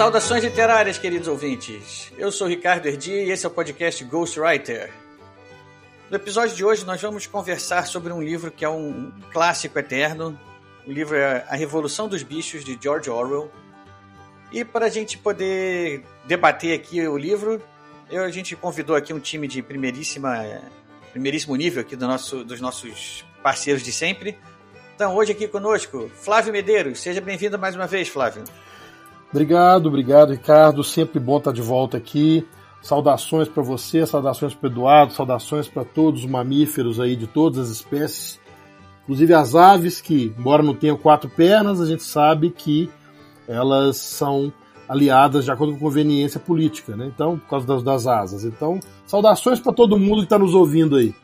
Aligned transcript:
Saudações 0.00 0.42
literárias, 0.42 0.96
queridos 0.96 1.28
ouvintes. 1.28 2.10
Eu 2.16 2.32
sou 2.32 2.48
Ricardo 2.48 2.86
Erdi 2.86 3.12
e 3.12 3.30
esse 3.30 3.44
é 3.44 3.48
o 3.50 3.52
podcast 3.52 4.02
Ghostwriter. 4.02 4.90
No 6.08 6.16
episódio 6.16 6.56
de 6.56 6.64
hoje 6.64 6.86
nós 6.86 7.02
vamos 7.02 7.26
conversar 7.26 7.86
sobre 7.86 8.10
um 8.10 8.22
livro 8.22 8.50
que 8.50 8.64
é 8.64 8.68
um 8.70 9.12
clássico 9.30 9.78
eterno. 9.78 10.40
O 10.86 10.90
livro 10.90 11.14
é 11.18 11.44
A 11.46 11.54
Revolução 11.54 12.08
dos 12.08 12.22
Bichos, 12.22 12.64
de 12.64 12.78
George 12.80 13.10
Orwell. 13.10 13.52
E 14.50 14.64
para 14.64 14.86
a 14.86 14.88
gente 14.88 15.18
poder 15.18 16.02
debater 16.24 16.74
aqui 16.74 17.06
o 17.06 17.18
livro, 17.18 17.62
eu, 18.10 18.24
a 18.24 18.30
gente 18.30 18.56
convidou 18.56 18.96
aqui 18.96 19.12
um 19.12 19.20
time 19.20 19.46
de 19.46 19.60
primeiríssima, 19.60 20.62
primeiríssimo 21.12 21.54
nível 21.56 21.82
aqui 21.82 21.94
do 21.94 22.08
nosso, 22.08 22.42
dos 22.42 22.58
nossos 22.58 23.22
parceiros 23.42 23.82
de 23.82 23.92
sempre. 23.92 24.38
Então, 24.94 25.14
hoje 25.14 25.32
aqui 25.32 25.46
conosco, 25.46 26.10
Flávio 26.14 26.54
Medeiros. 26.54 27.00
Seja 27.00 27.20
bem-vindo 27.20 27.58
mais 27.58 27.76
uma 27.76 27.86
vez, 27.86 28.08
Flávio. 28.08 28.44
Obrigado, 29.30 29.86
obrigado, 29.86 30.32
Ricardo. 30.32 30.82
Sempre 30.82 31.20
bom 31.20 31.38
estar 31.38 31.52
de 31.52 31.62
volta 31.62 31.96
aqui. 31.96 32.46
Saudações 32.82 33.48
para 33.48 33.62
você, 33.62 34.06
saudações 34.06 34.54
para 34.54 34.68
Eduardo, 34.68 35.12
saudações 35.12 35.68
para 35.68 35.84
todos 35.84 36.24
os 36.24 36.30
mamíferos 36.30 36.98
aí 36.98 37.14
de 37.14 37.26
todas 37.26 37.58
as 37.58 37.68
espécies, 37.68 38.40
inclusive 39.02 39.34
as 39.34 39.54
aves 39.54 40.00
que, 40.00 40.34
embora 40.38 40.62
não 40.62 40.74
tenham 40.74 40.96
quatro 40.96 41.28
pernas, 41.28 41.78
a 41.78 41.86
gente 41.86 42.02
sabe 42.02 42.50
que 42.50 42.90
elas 43.46 43.98
são 43.98 44.50
aliadas 44.88 45.44
de 45.44 45.50
acordo 45.50 45.74
com 45.74 45.78
conveniência 45.80 46.40
política, 46.40 46.96
né? 46.96 47.06
Então, 47.14 47.38
por 47.38 47.48
causa 47.48 47.66
das, 47.66 47.82
das 47.82 48.06
asas. 48.06 48.44
Então, 48.44 48.80
saudações 49.06 49.60
para 49.60 49.72
todo 49.72 49.98
mundo 49.98 50.18
que 50.18 50.24
está 50.24 50.38
nos 50.38 50.54
ouvindo 50.54 50.96
aí. 50.96 51.14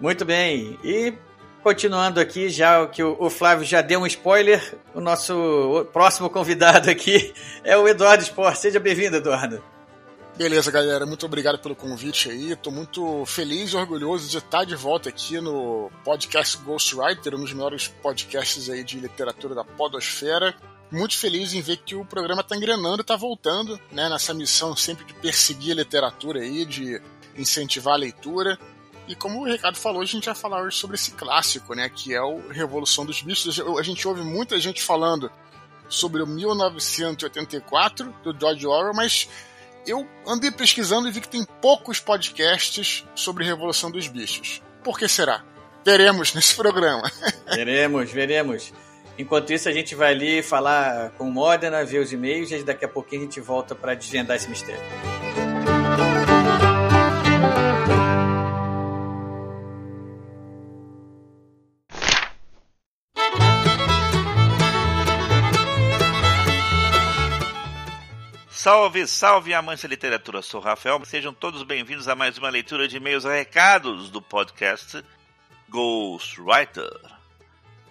Muito 0.00 0.24
bem. 0.24 0.76
E 0.84 1.14
continuando 1.66 2.20
aqui, 2.20 2.48
já 2.48 2.86
que 2.86 3.02
o 3.02 3.28
Flávio 3.28 3.66
já 3.66 3.82
deu 3.82 3.98
um 3.98 4.06
spoiler, 4.06 4.78
o 4.94 5.00
nosso 5.00 5.84
próximo 5.92 6.30
convidado 6.30 6.88
aqui 6.88 7.34
é 7.64 7.76
o 7.76 7.88
Eduardo 7.88 8.22
Sport. 8.22 8.54
Seja 8.54 8.78
bem-vindo, 8.78 9.16
Eduardo. 9.16 9.60
Beleza, 10.36 10.70
galera. 10.70 11.04
Muito 11.04 11.26
obrigado 11.26 11.58
pelo 11.58 11.74
convite 11.74 12.30
aí. 12.30 12.52
Estou 12.52 12.72
muito 12.72 13.26
feliz 13.26 13.72
e 13.72 13.76
orgulhoso 13.76 14.30
de 14.30 14.38
estar 14.38 14.64
de 14.64 14.76
volta 14.76 15.08
aqui 15.08 15.40
no 15.40 15.90
podcast 16.04 16.56
Ghostwriter, 16.58 17.34
um 17.34 17.40
dos 17.40 17.52
melhores 17.52 17.88
podcasts 17.88 18.70
aí 18.70 18.84
de 18.84 19.00
literatura 19.00 19.52
da 19.52 19.64
podosfera. 19.64 20.54
Muito 20.92 21.18
feliz 21.18 21.52
em 21.52 21.62
ver 21.62 21.78
que 21.78 21.96
o 21.96 22.04
programa 22.04 22.42
está 22.42 22.56
engrenando, 22.56 23.00
está 23.00 23.16
voltando, 23.16 23.76
né, 23.90 24.08
nessa 24.08 24.32
missão 24.32 24.76
sempre 24.76 25.04
de 25.04 25.14
perseguir 25.14 25.72
a 25.72 25.82
literatura 25.82 26.38
aí, 26.38 26.64
de 26.64 27.02
incentivar 27.36 27.94
a 27.94 27.98
leitura. 27.98 28.56
E 29.08 29.14
como 29.14 29.40
o 29.40 29.44
Ricardo 29.44 29.78
falou, 29.78 30.02
a 30.02 30.04
gente 30.04 30.26
vai 30.26 30.34
falar 30.34 30.62
hoje 30.62 30.76
sobre 30.76 30.96
esse 30.96 31.12
clássico, 31.12 31.74
né, 31.74 31.88
que 31.88 32.12
é 32.14 32.20
o 32.20 32.48
Revolução 32.48 33.06
dos 33.06 33.22
Bichos. 33.22 33.60
A 33.60 33.82
gente 33.82 34.06
ouve 34.06 34.22
muita 34.22 34.58
gente 34.58 34.82
falando 34.82 35.30
sobre 35.88 36.22
o 36.22 36.26
1984 36.26 38.12
do 38.24 38.38
George 38.38 38.66
Orwell, 38.66 38.94
mas 38.94 39.28
eu 39.86 40.06
andei 40.26 40.50
pesquisando 40.50 41.08
e 41.08 41.12
vi 41.12 41.20
que 41.20 41.28
tem 41.28 41.44
poucos 41.60 42.00
podcasts 42.00 43.04
sobre 43.14 43.44
Revolução 43.44 43.90
dos 43.90 44.08
Bichos. 44.08 44.60
Por 44.82 44.98
que 44.98 45.08
será? 45.08 45.44
Veremos 45.84 46.34
nesse 46.34 46.54
programa. 46.56 47.10
Veremos, 47.46 48.10
veremos. 48.10 48.72
Enquanto 49.18 49.52
isso, 49.52 49.68
a 49.68 49.72
gente 49.72 49.94
vai 49.94 50.12
ali 50.12 50.42
falar 50.42 51.10
com 51.12 51.28
o 51.28 51.32
Modena, 51.32 51.84
ver 51.84 52.00
os 52.00 52.12
e-mails 52.12 52.50
e 52.50 52.62
daqui 52.62 52.84
a 52.84 52.88
pouquinho 52.88 53.22
a 53.22 53.24
gente 53.24 53.40
volta 53.40 53.74
para 53.74 53.94
desvendar 53.94 54.36
esse 54.36 54.48
mistério. 54.48 54.82
Salve, 68.66 69.06
salve, 69.06 69.54
amantes 69.54 69.84
da 69.84 69.88
literatura. 69.88 70.42
Sou 70.42 70.60
Rafael. 70.60 71.00
Sejam 71.04 71.32
todos 71.32 71.62
bem-vindos 71.62 72.08
a 72.08 72.16
mais 72.16 72.36
uma 72.36 72.50
leitura 72.50 72.88
de 72.88 72.96
e-mails 72.96 73.24
a 73.24 73.32
recados 73.32 74.10
do 74.10 74.20
podcast 74.20 75.04
Ghostwriter. 75.68 76.90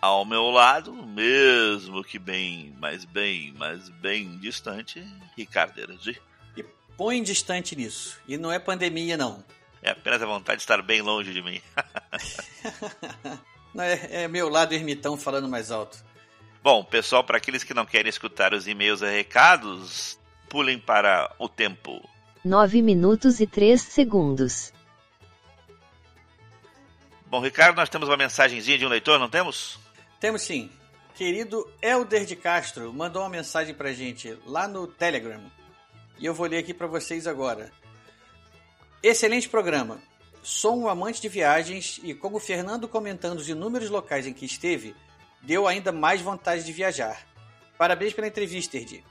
Ao 0.02 0.26
meu 0.26 0.50
lado, 0.50 0.92
mesmo 0.92 2.04
que 2.04 2.20
bem, 2.20 2.76
mais 2.78 3.06
bem, 3.06 3.54
mais 3.54 3.88
bem 3.88 4.38
distante, 4.38 5.02
Ricardo 5.38 5.80
Erdi. 5.80 6.22
E 6.58 6.64
põe 6.98 7.24
distante 7.24 7.74
nisso. 7.74 8.20
E 8.28 8.36
não 8.36 8.52
é 8.52 8.60
pandemia, 8.60 9.16
não. 9.16 9.46
É 9.82 9.92
apenas 9.92 10.22
a 10.22 10.26
vontade 10.26 10.58
de 10.58 10.64
estar 10.64 10.82
bem 10.82 11.02
longe 11.02 11.32
de 11.32 11.42
mim. 11.42 11.62
não, 13.74 13.82
é, 13.86 14.24
é 14.24 14.28
meu 14.28 14.50
lado 14.50 14.74
ermitão 14.74 15.16
falando 15.16 15.48
mais 15.48 15.72
alto. 15.72 16.04
Bom, 16.62 16.84
pessoal, 16.84 17.24
para 17.24 17.38
aqueles 17.38 17.64
que 17.64 17.74
não 17.74 17.86
querem 17.86 18.10
escutar 18.10 18.54
os 18.54 18.68
e-mails 18.68 19.02
a 19.02 19.08
recados, 19.08 20.20
pulem 20.56 20.80
para 20.80 21.36
o 21.38 21.50
tempo. 21.50 22.02
9 22.42 22.82
minutos 22.82 23.42
e 23.42 23.46
3 23.46 23.82
segundos. 23.82 24.72
Bom, 27.26 27.42
Ricardo, 27.42 27.76
nós 27.76 27.90
temos 27.90 28.08
uma 28.08 28.16
mensagenzinha 28.16 28.78
de 28.78 28.86
um 28.86 28.88
leitor, 28.88 29.20
não 29.20 29.30
temos? 29.30 29.78
Temos 30.18 30.44
sim. 30.44 30.72
Querido 31.14 31.70
Elder 31.82 32.24
de 32.24 32.38
Castro 32.38 32.94
mandou 32.94 33.22
uma 33.22 33.28
mensagem 33.28 33.76
pra 33.76 33.92
gente 33.92 34.38
lá 34.46 34.66
no 34.66 34.88
Telegram. 34.88 35.42
E 36.18 36.26
eu 36.26 36.34
vou 36.34 36.48
ler 36.48 36.60
aqui 36.60 36.74
para 36.74 36.88
vocês 36.88 37.28
agora. 37.28 37.70
Excelente 39.04 39.50
programa. 39.50 40.02
Sou 40.42 40.78
um 40.80 40.88
amante 40.88 41.22
de 41.22 41.28
viagens 41.28 42.00
e, 42.02 42.14
como 42.14 42.38
o 42.38 42.40
Fernando 42.40 42.88
comentando 42.88 43.40
os 43.40 43.50
inúmeros 43.50 43.90
locais 43.90 44.26
em 44.26 44.32
que 44.32 44.46
esteve, 44.46 44.96
deu 45.42 45.68
ainda 45.68 45.92
mais 45.92 46.22
vontade 46.22 46.64
de 46.64 46.72
viajar. 46.72 47.28
Parabéns 47.78 48.14
pela 48.14 48.28
entrevista, 48.28 48.78
Erdi. 48.78 49.04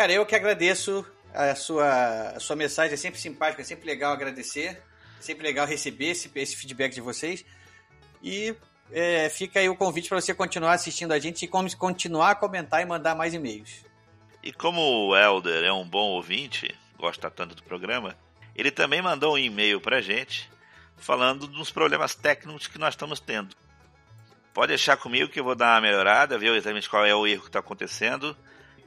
Cara, 0.00 0.14
eu 0.14 0.24
que 0.24 0.34
agradeço 0.34 1.04
a 1.34 1.54
sua, 1.54 2.30
a 2.30 2.40
sua 2.40 2.56
mensagem, 2.56 2.94
é 2.94 2.96
sempre 2.96 3.20
simpática, 3.20 3.60
é 3.60 3.64
sempre 3.66 3.84
legal 3.84 4.14
agradecer, 4.14 4.68
é 4.68 4.82
sempre 5.20 5.46
legal 5.46 5.66
receber 5.66 6.06
esse, 6.06 6.30
esse 6.36 6.56
feedback 6.56 6.94
de 6.94 7.02
vocês. 7.02 7.44
E 8.22 8.56
é, 8.90 9.28
fica 9.28 9.60
aí 9.60 9.68
o 9.68 9.76
convite 9.76 10.08
para 10.08 10.18
você 10.18 10.32
continuar 10.32 10.72
assistindo 10.72 11.12
a 11.12 11.18
gente 11.18 11.44
e 11.44 11.48
continuar 11.76 12.30
a 12.30 12.34
comentar 12.34 12.80
e 12.80 12.86
mandar 12.86 13.14
mais 13.14 13.34
e-mails. 13.34 13.84
E 14.42 14.54
como 14.54 14.80
o 14.80 15.14
Elder 15.14 15.64
é 15.64 15.72
um 15.74 15.86
bom 15.86 16.12
ouvinte, 16.12 16.74
gosta 16.96 17.30
tanto 17.30 17.54
do 17.54 17.62
programa, 17.62 18.16
ele 18.56 18.70
também 18.70 19.02
mandou 19.02 19.34
um 19.34 19.38
e-mail 19.38 19.82
para 19.82 19.98
a 19.98 20.00
gente 20.00 20.50
falando 20.96 21.46
dos 21.46 21.70
problemas 21.70 22.14
técnicos 22.14 22.66
que 22.66 22.78
nós 22.78 22.94
estamos 22.94 23.20
tendo. 23.20 23.54
Pode 24.54 24.68
deixar 24.68 24.96
comigo 24.96 25.28
que 25.28 25.40
eu 25.40 25.44
vou 25.44 25.54
dar 25.54 25.74
uma 25.74 25.82
melhorada, 25.82 26.38
ver 26.38 26.54
exatamente 26.54 26.88
qual 26.88 27.04
é 27.04 27.14
o 27.14 27.26
erro 27.26 27.42
que 27.42 27.48
está 27.48 27.58
acontecendo. 27.58 28.34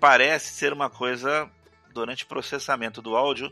Parece 0.03 0.51
ser 0.51 0.73
uma 0.73 0.89
coisa 0.89 1.49
durante 1.93 2.25
o 2.25 2.27
processamento 2.27 3.01
do 3.01 3.15
áudio 3.15 3.49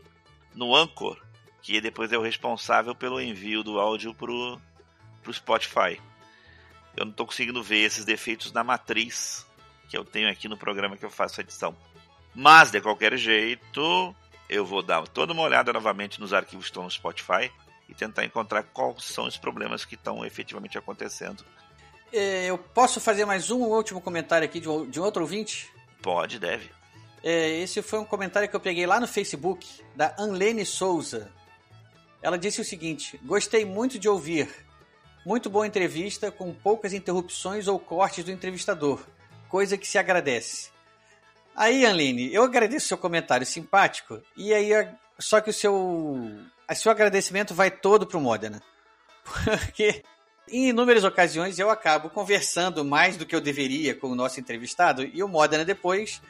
no 0.54 0.76
Anchor, 0.76 1.16
que 1.62 1.80
depois 1.80 2.12
é 2.12 2.18
o 2.18 2.20
responsável 2.20 2.94
pelo 2.94 3.18
envio 3.18 3.62
do 3.62 3.80
áudio 3.80 4.12
para 4.12 4.30
o 4.30 4.60
Spotify. 5.32 5.98
Eu 6.94 7.06
não 7.06 7.10
estou 7.10 7.24
conseguindo 7.24 7.62
ver 7.62 7.78
esses 7.78 8.04
defeitos 8.04 8.52
na 8.52 8.62
matriz 8.62 9.46
que 9.88 9.96
eu 9.96 10.04
tenho 10.04 10.28
aqui 10.28 10.46
no 10.46 10.58
programa 10.58 10.94
que 10.94 11.06
eu 11.06 11.08
faço 11.08 11.40
a 11.40 11.42
edição. 11.42 11.74
Mas, 12.34 12.70
de 12.70 12.82
qualquer 12.82 13.16
jeito, 13.16 14.14
eu 14.46 14.66
vou 14.66 14.82
dar 14.82 15.08
toda 15.08 15.32
uma 15.32 15.44
olhada 15.44 15.72
novamente 15.72 16.20
nos 16.20 16.34
arquivos 16.34 16.66
que 16.66 16.72
estão 16.72 16.84
no 16.84 16.90
Spotify 16.90 17.50
e 17.88 17.94
tentar 17.94 18.26
encontrar 18.26 18.62
quais 18.62 19.04
são 19.04 19.24
os 19.24 19.38
problemas 19.38 19.86
que 19.86 19.94
estão 19.94 20.22
efetivamente 20.22 20.76
acontecendo. 20.76 21.46
É, 22.12 22.44
eu 22.44 22.58
posso 22.58 23.00
fazer 23.00 23.24
mais 23.24 23.50
um 23.50 23.60
último 23.60 24.02
comentário 24.02 24.44
aqui 24.44 24.60
de 24.60 24.66
de 24.90 25.00
um 25.00 25.02
outro 25.02 25.22
ouvinte? 25.22 25.72
Pode, 26.02 26.38
deve. 26.38 26.70
É, 27.22 27.60
esse 27.60 27.80
foi 27.80 28.00
um 28.00 28.04
comentário 28.04 28.48
que 28.48 28.56
eu 28.56 28.60
peguei 28.60 28.84
lá 28.84 28.98
no 28.98 29.06
Facebook, 29.06 29.66
da 29.94 30.14
Anlene 30.18 30.66
Souza. 30.66 31.30
Ela 32.20 32.36
disse 32.36 32.60
o 32.60 32.64
seguinte: 32.64 33.18
Gostei 33.22 33.64
muito 33.64 33.98
de 33.98 34.08
ouvir. 34.08 34.48
Muito 35.24 35.48
boa 35.48 35.66
entrevista, 35.66 36.32
com 36.32 36.52
poucas 36.52 36.92
interrupções 36.92 37.68
ou 37.68 37.78
cortes 37.78 38.24
do 38.24 38.32
entrevistador, 38.32 39.06
coisa 39.48 39.78
que 39.78 39.86
se 39.86 39.96
agradece. 39.96 40.70
Aí, 41.54 41.86
Anline, 41.86 42.34
eu 42.34 42.42
agradeço 42.42 42.88
seu 42.88 42.98
comentário 42.98 43.46
simpático, 43.46 44.20
e 44.36 44.52
aí, 44.52 44.70
só 45.20 45.40
que 45.40 45.50
o 45.50 45.52
seu, 45.52 45.74
o 45.74 46.74
seu 46.74 46.90
agradecimento 46.90 47.54
vai 47.54 47.70
todo 47.70 48.04
pro 48.04 48.20
Modena. 48.20 48.60
Porque 49.22 50.02
em 50.48 50.68
inúmeras 50.68 51.04
ocasiões 51.04 51.58
eu 51.58 51.70
acabo 51.70 52.10
conversando 52.10 52.84
mais 52.84 53.16
do 53.16 53.24
que 53.24 53.34
eu 53.34 53.40
deveria 53.40 53.94
com 53.94 54.08
o 54.08 54.14
nosso 54.14 54.40
entrevistado, 54.40 55.02
e 55.04 55.22
o 55.22 55.28
Modena 55.28 55.64
depois, 55.64 56.20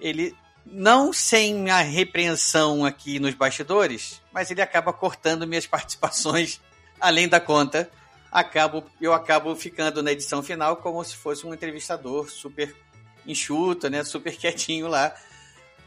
ele 0.00 0.34
não 0.66 1.12
sem 1.12 1.70
a 1.70 1.80
repreensão 1.80 2.84
aqui 2.84 3.18
nos 3.18 3.34
bastidores, 3.34 4.20
mas 4.32 4.50
ele 4.50 4.62
acaba 4.62 4.92
cortando 4.92 5.46
minhas 5.46 5.66
participações 5.68 6.60
além 7.00 7.28
da 7.28 7.40
conta. 7.40 7.90
Acabo, 8.30 8.84
eu 9.00 9.12
acabo 9.12 9.54
ficando 9.54 10.02
na 10.02 10.12
edição 10.12 10.42
final 10.42 10.78
como 10.78 11.04
se 11.04 11.16
fosse 11.16 11.46
um 11.46 11.54
entrevistador 11.54 12.28
super 12.28 12.74
enxuto, 13.26 13.88
né, 13.88 14.02
super 14.04 14.34
quietinho 14.36 14.88
lá. 14.88 15.14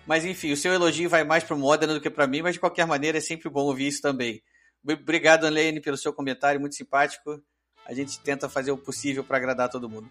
Mas 0.06 0.24
enfim, 0.24 0.52
o 0.54 0.58
seu 0.58 0.74
elogio 0.74 1.10
vai 1.10 1.26
mais 1.26 1.44
para 1.44 1.56
o 1.56 1.60
Modena 1.60 1.94
do 1.94 2.00
que 2.00 2.10
para 2.10 2.26
mim, 2.26 2.42
mas 2.42 2.54
de 2.54 2.60
qualquer 2.60 2.88
maneira 2.88 3.18
é 3.18 3.22
sempre 3.22 3.50
bom 3.50 3.64
ouvir 3.64 3.88
isso 3.88 4.02
também. 4.02 4.42
Obrigado, 4.88 5.44
Anlene, 5.44 5.82
pelo 5.82 5.98
seu 5.98 6.14
comentário, 6.14 6.62
muito 6.62 6.76
simpático. 6.76 7.44
A 7.88 7.94
gente 7.94 8.20
tenta 8.20 8.50
fazer 8.50 8.72
o 8.72 8.78
possível 8.78 9.24
para 9.24 9.38
agradar 9.38 9.70
todo 9.70 9.90
mundo. 9.90 10.10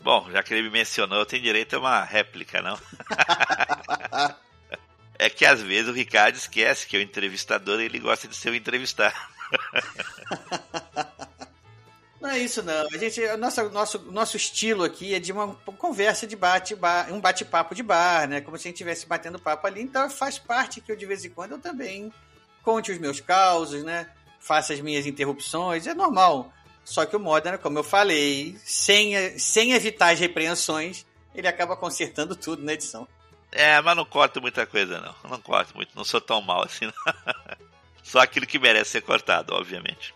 Bom, 0.00 0.30
já 0.30 0.42
que 0.42 0.54
ele 0.54 0.62
me 0.62 0.70
mencionou, 0.70 1.18
eu 1.18 1.26
tenho 1.26 1.42
direito 1.42 1.76
a 1.76 1.78
uma 1.78 2.02
réplica, 2.02 2.62
não? 2.62 2.78
é 5.18 5.28
que 5.28 5.44
às 5.44 5.60
vezes 5.60 5.90
o 5.90 5.92
Ricardo 5.92 6.36
esquece 6.36 6.86
que 6.86 6.96
é 6.96 7.00
o 7.00 7.02
entrevistador 7.02 7.80
e 7.80 7.84
ele 7.84 7.98
gosta 7.98 8.26
de 8.26 8.34
ser 8.34 8.50
o 8.50 8.54
entrevistado. 8.54 9.14
Não 12.20 12.30
é 12.30 12.38
isso 12.40 12.62
não. 12.64 12.86
A 12.92 12.98
gente, 12.98 13.24
nosso, 13.36 13.70
nosso, 13.70 13.98
nosso 14.10 14.36
estilo 14.36 14.82
aqui 14.82 15.14
é 15.14 15.20
de 15.20 15.30
uma 15.30 15.54
conversa 15.54 16.26
de 16.26 16.34
bate, 16.34 16.74
bar, 16.74 17.12
um 17.12 17.20
bate-papo 17.20 17.76
de 17.76 17.82
bar, 17.82 18.28
né? 18.28 18.40
Como 18.40 18.58
se 18.58 18.66
a 18.66 18.68
gente 18.68 18.74
estivesse 18.74 19.06
batendo 19.06 19.38
papo 19.38 19.66
ali. 19.66 19.80
Então 19.82 20.10
faz 20.10 20.36
parte 20.36 20.80
que 20.80 20.90
eu 20.90 20.96
de 20.96 21.06
vez 21.06 21.24
em 21.24 21.30
quando 21.30 21.52
eu 21.52 21.58
também 21.60 22.12
conte 22.62 22.90
os 22.90 22.98
meus 22.98 23.20
causos, 23.20 23.84
né? 23.84 24.08
Faça 24.40 24.72
as 24.72 24.80
minhas 24.80 25.06
interrupções, 25.06 25.86
é 25.86 25.94
normal. 25.94 26.52
Só 26.88 27.04
que 27.04 27.14
o 27.14 27.20
Modena, 27.20 27.58
como 27.58 27.78
eu 27.78 27.84
falei, 27.84 28.58
sem, 28.64 29.38
sem 29.38 29.72
evitar 29.72 30.14
as 30.14 30.18
repreensões, 30.18 31.04
ele 31.34 31.46
acaba 31.46 31.76
consertando 31.76 32.34
tudo 32.34 32.62
na 32.62 32.72
edição. 32.72 33.06
É, 33.52 33.78
mas 33.82 33.94
não 33.94 34.06
corto 34.06 34.40
muita 34.40 34.66
coisa 34.66 34.98
não. 34.98 35.30
Não 35.30 35.38
corto 35.38 35.76
muito, 35.76 35.94
não 35.94 36.02
sou 36.02 36.18
tão 36.18 36.40
mal 36.40 36.64
assim. 36.64 36.90
Só 38.02 38.20
aquilo 38.20 38.46
que 38.46 38.58
merece 38.58 38.92
ser 38.92 39.02
cortado, 39.02 39.54
obviamente. 39.54 40.14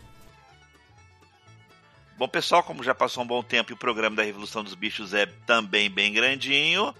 Bom, 2.19 2.27
pessoal, 2.29 2.63
como 2.63 2.83
já 2.83 2.95
passou 2.95 3.25
um 3.25 3.27
bom 3.27 3.43
tempo 3.43 3.73
e 3.73 3.75
o 3.75 3.77
programa 3.77 4.17
da 4.17 4.23
Revolução 4.23 4.63
dos 4.63 4.75
Bichos 4.75 5.13
é 5.13 5.27
também 5.47 5.91
bem 5.91 6.13
grandinho, 6.13 6.95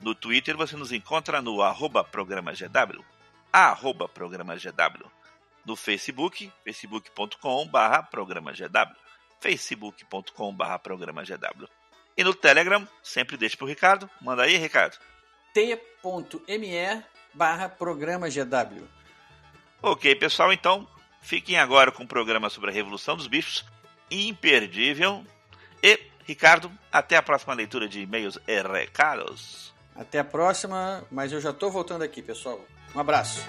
No 0.00 0.14
Twitter 0.14 0.54
você 0.56 0.76
nos 0.76 0.92
encontra 0.92 1.40
no 1.40 1.62
arroba 1.62 2.04
programagw 2.04 3.02
arroba 3.52 4.08
programagw 4.08 5.10
No 5.64 5.76
Facebook, 5.76 6.52
facebook.com 6.64 7.68
barra 7.68 8.02
programagw 8.02 8.66
facebook.com 9.40 10.52
barra 10.52 10.78
programagw 10.78 11.68
E 12.16 12.24
no 12.24 12.34
Telegram, 12.34 12.88
sempre 13.02 13.36
deixa 13.36 13.56
pro 13.56 13.66
Ricardo. 13.66 14.10
Manda 14.20 14.42
aí, 14.42 14.56
Ricardo 14.56 14.98
t.me 15.56 17.02
barra 17.32 17.68
programa 17.68 18.28
GW. 18.28 18.86
Ok, 19.80 20.14
pessoal, 20.16 20.52
então 20.52 20.86
fiquem 21.26 21.58
agora 21.58 21.90
com 21.90 22.04
o 22.04 22.06
programa 22.06 22.48
sobre 22.48 22.70
a 22.70 22.72
Revolução 22.72 23.16
dos 23.16 23.26
Bichos, 23.26 23.64
imperdível. 24.08 25.24
E, 25.82 25.98
Ricardo, 26.24 26.70
até 26.90 27.16
a 27.16 27.22
próxima 27.22 27.52
leitura 27.52 27.88
de 27.88 28.00
e-mails 28.00 28.38
e 28.46 28.62
recados. 28.62 29.74
Até 29.96 30.20
a 30.20 30.24
próxima, 30.24 31.04
mas 31.10 31.32
eu 31.32 31.40
já 31.40 31.50
estou 31.50 31.68
voltando 31.70 32.02
aqui, 32.02 32.22
pessoal. 32.22 32.60
Um 32.94 33.00
abraço. 33.00 33.44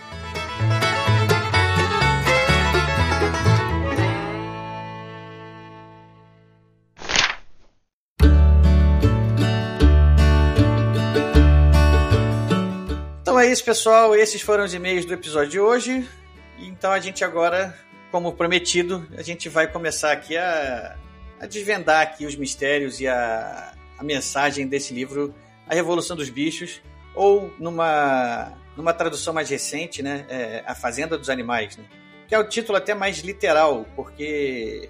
Então 13.21 13.39
é 13.39 13.51
isso, 13.51 13.63
pessoal. 13.63 14.15
Esses 14.15 14.41
foram 14.41 14.63
os 14.63 14.73
e-mails 14.73 15.05
do 15.05 15.13
episódio 15.13 15.51
de 15.51 15.59
hoje. 15.59 16.09
Então 16.57 16.91
a 16.91 16.99
gente 16.99 17.23
agora, 17.23 17.77
como 18.11 18.33
prometido, 18.33 19.07
a 19.17 19.21
gente 19.21 19.47
vai 19.49 19.71
começar 19.71 20.11
aqui 20.11 20.35
a, 20.37 20.97
a 21.39 21.45
desvendar 21.45 22.01
aqui 22.01 22.25
os 22.25 22.35
mistérios 22.35 22.99
e 22.99 23.07
a, 23.07 23.73
a 23.97 24.03
mensagem 24.03 24.67
desse 24.67 24.93
livro, 24.93 25.33
A 25.67 25.73
Revolução 25.73 26.15
dos 26.15 26.29
Bichos, 26.29 26.81
ou 27.13 27.53
numa, 27.59 28.53
numa 28.75 28.93
tradução 28.93 29.33
mais 29.33 29.49
recente, 29.49 30.01
né, 30.01 30.25
é, 30.29 30.63
A 30.65 30.75
Fazenda 30.75 31.17
dos 31.17 31.29
Animais, 31.29 31.77
né, 31.77 31.85
que 32.27 32.35
é 32.35 32.39
o 32.39 32.47
título 32.47 32.77
até 32.77 32.93
mais 32.93 33.19
literal, 33.19 33.85
porque 33.95 34.89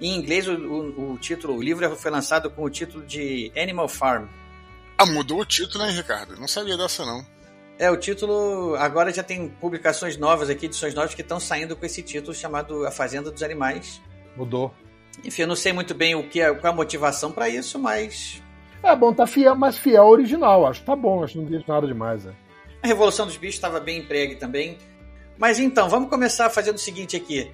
em 0.00 0.14
inglês 0.16 0.46
o, 0.46 0.54
o, 0.54 1.12
o 1.12 1.18
título, 1.18 1.56
o 1.56 1.62
livro 1.62 1.94
foi 1.96 2.10
lançado 2.10 2.50
com 2.50 2.64
o 2.64 2.70
título 2.70 3.04
de 3.04 3.52
Animal 3.56 3.88
Farm. 3.88 4.26
Ah, 4.96 5.06
mudou 5.06 5.40
o 5.40 5.44
título, 5.44 5.84
né, 5.84 5.92
Ricardo? 5.92 6.36
Não 6.36 6.48
sabia 6.48 6.76
dessa 6.76 7.04
não. 7.04 7.24
É, 7.78 7.90
o 7.90 7.96
título. 7.96 8.74
Agora 8.76 9.12
já 9.12 9.22
tem 9.22 9.48
publicações 9.48 10.16
novas 10.16 10.50
aqui, 10.50 10.66
edições 10.66 10.94
novas, 10.94 11.14
que 11.14 11.22
estão 11.22 11.38
saindo 11.38 11.76
com 11.76 11.86
esse 11.86 12.02
título 12.02 12.34
chamado 12.34 12.86
A 12.86 12.90
Fazenda 12.90 13.30
dos 13.30 13.42
Animais. 13.42 14.00
Mudou. 14.36 14.74
Enfim, 15.24 15.42
eu 15.42 15.48
não 15.48 15.56
sei 15.56 15.72
muito 15.72 15.94
bem 15.94 16.14
o 16.14 16.28
que 16.28 16.40
é, 16.40 16.52
qual 16.54 16.72
a 16.72 16.76
motivação 16.76 17.30
para 17.32 17.48
isso, 17.48 17.78
mas. 17.78 18.42
É 18.82 18.94
bom, 18.94 19.12
tá 19.12 19.26
fiel, 19.26 19.54
mas 19.56 19.76
fiel 19.78 20.02
ao 20.04 20.10
original, 20.10 20.66
acho. 20.66 20.82
Tá 20.82 20.94
bom, 20.94 21.22
acho 21.24 21.32
que 21.34 21.38
não 21.40 21.46
tem 21.46 21.64
nada 21.66 21.86
demais, 21.86 22.24
né? 22.24 22.32
A 22.82 22.86
Revolução 22.86 23.26
dos 23.26 23.36
Bichos 23.36 23.56
estava 23.56 23.80
bem 23.80 23.98
empregue 23.98 24.36
também. 24.36 24.78
Mas 25.36 25.58
então, 25.58 25.88
vamos 25.88 26.08
começar 26.08 26.48
fazendo 26.50 26.76
o 26.76 26.80
seguinte 26.80 27.16
aqui. 27.16 27.50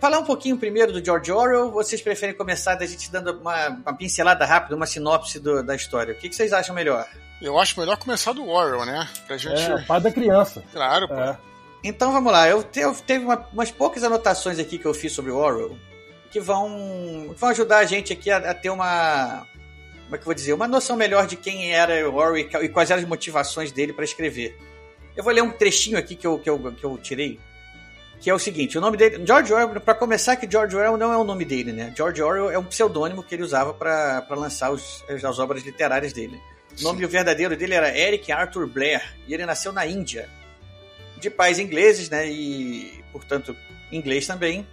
Falar 0.00 0.18
um 0.18 0.24
pouquinho 0.24 0.58
primeiro 0.58 0.92
do 0.92 1.02
George 1.04 1.32
Orwell, 1.32 1.70
vocês 1.70 2.00
preferem 2.02 2.34
começar 2.34 2.74
da 2.74 2.84
gente 2.84 3.10
dando 3.10 3.32
uma, 3.40 3.68
uma 3.68 3.96
pincelada 3.96 4.44
rápida, 4.44 4.76
uma 4.76 4.84
sinopse 4.86 5.38
do- 5.40 5.62
da 5.62 5.74
história? 5.74 6.12
O 6.12 6.18
que, 6.18 6.28
que 6.28 6.34
vocês 6.36 6.52
acham 6.52 6.74
melhor? 6.74 7.06
Eu 7.40 7.58
acho 7.58 7.78
melhor 7.78 7.96
começar 7.98 8.32
do 8.32 8.48
Orwell, 8.48 8.84
né? 8.86 9.06
Pra 9.26 9.36
gente. 9.36 9.60
É, 9.60 9.82
pai 9.82 10.00
da 10.00 10.10
criança. 10.10 10.62
Claro, 10.72 11.06
pô. 11.08 11.14
É. 11.14 11.36
Então 11.84 12.12
vamos 12.12 12.32
lá, 12.32 12.48
eu, 12.48 12.62
te, 12.64 12.80
eu 12.80 12.94
teve 12.94 13.24
uma- 13.24 13.46
umas 13.52 13.70
poucas 13.70 14.02
anotações 14.02 14.58
aqui 14.58 14.78
que 14.78 14.86
eu 14.86 14.94
fiz 14.94 15.12
sobre 15.12 15.30
o 15.30 15.36
Orwell 15.36 15.78
que 16.30 16.40
vão, 16.40 17.32
vão 17.36 17.48
ajudar 17.50 17.78
a 17.78 17.84
gente 17.84 18.12
aqui 18.12 18.30
a, 18.30 18.38
a 18.50 18.54
ter 18.54 18.70
uma. 18.70 19.46
Como 20.04 20.14
é 20.14 20.18
que 20.18 20.22
eu 20.22 20.26
vou 20.26 20.34
dizer? 20.34 20.52
Uma 20.52 20.66
noção 20.66 20.96
melhor 20.96 21.26
de 21.26 21.36
quem 21.36 21.72
era 21.72 22.08
o 22.10 22.14
Orwell 22.14 22.36
e 22.38 22.64
e 22.64 22.68
quais 22.68 22.90
eram 22.90 23.02
as 23.02 23.08
motivações 23.08 23.70
dele 23.72 23.92
para 23.92 24.04
escrever. 24.04 24.58
Eu 25.16 25.22
vou 25.22 25.32
ler 25.32 25.42
um 25.42 25.50
trechinho 25.50 25.96
aqui 25.98 26.14
que 26.16 26.26
eu, 26.26 26.38
que 26.38 26.50
eu, 26.50 26.58
que 26.72 26.84
eu 26.84 26.98
tirei, 26.98 27.38
que 28.20 28.28
é 28.28 28.34
o 28.34 28.38
seguinte: 28.38 28.76
o 28.76 28.80
nome 28.80 28.96
dele. 28.96 29.24
George 29.24 29.52
Orwell, 29.52 29.80
para 29.80 29.94
começar, 29.94 30.36
que 30.36 30.50
George 30.50 30.74
Orwell 30.76 30.96
não 30.96 31.12
é 31.12 31.16
o 31.16 31.24
nome 31.24 31.44
dele, 31.44 31.72
né? 31.72 31.92
George 31.96 32.20
Orwell 32.22 32.50
é 32.50 32.58
um 32.58 32.64
pseudônimo 32.64 33.22
que 33.22 33.34
ele 33.34 33.42
usava 33.44 33.72
para 33.72 34.26
lançar 34.30 34.70
os, 34.72 35.04
as 35.08 35.38
obras 35.38 35.62
literárias 35.62 36.12
dele. 36.12 36.38
O 36.80 36.82
nome 36.82 37.04
verdadeiro 37.06 37.56
dele 37.56 37.74
era 37.74 37.96
Eric 37.96 38.30
Arthur 38.30 38.66
Blair 38.66 39.02
e 39.26 39.32
ele 39.34 39.46
nasceu 39.46 39.72
na 39.72 39.86
Índia 39.86 40.28
de 41.18 41.30
pais 41.30 41.58
ingleses, 41.58 42.10
né? 42.10 42.28
E, 42.28 43.02
portanto, 43.12 43.56
inglês 43.90 44.26
também. 44.26 44.66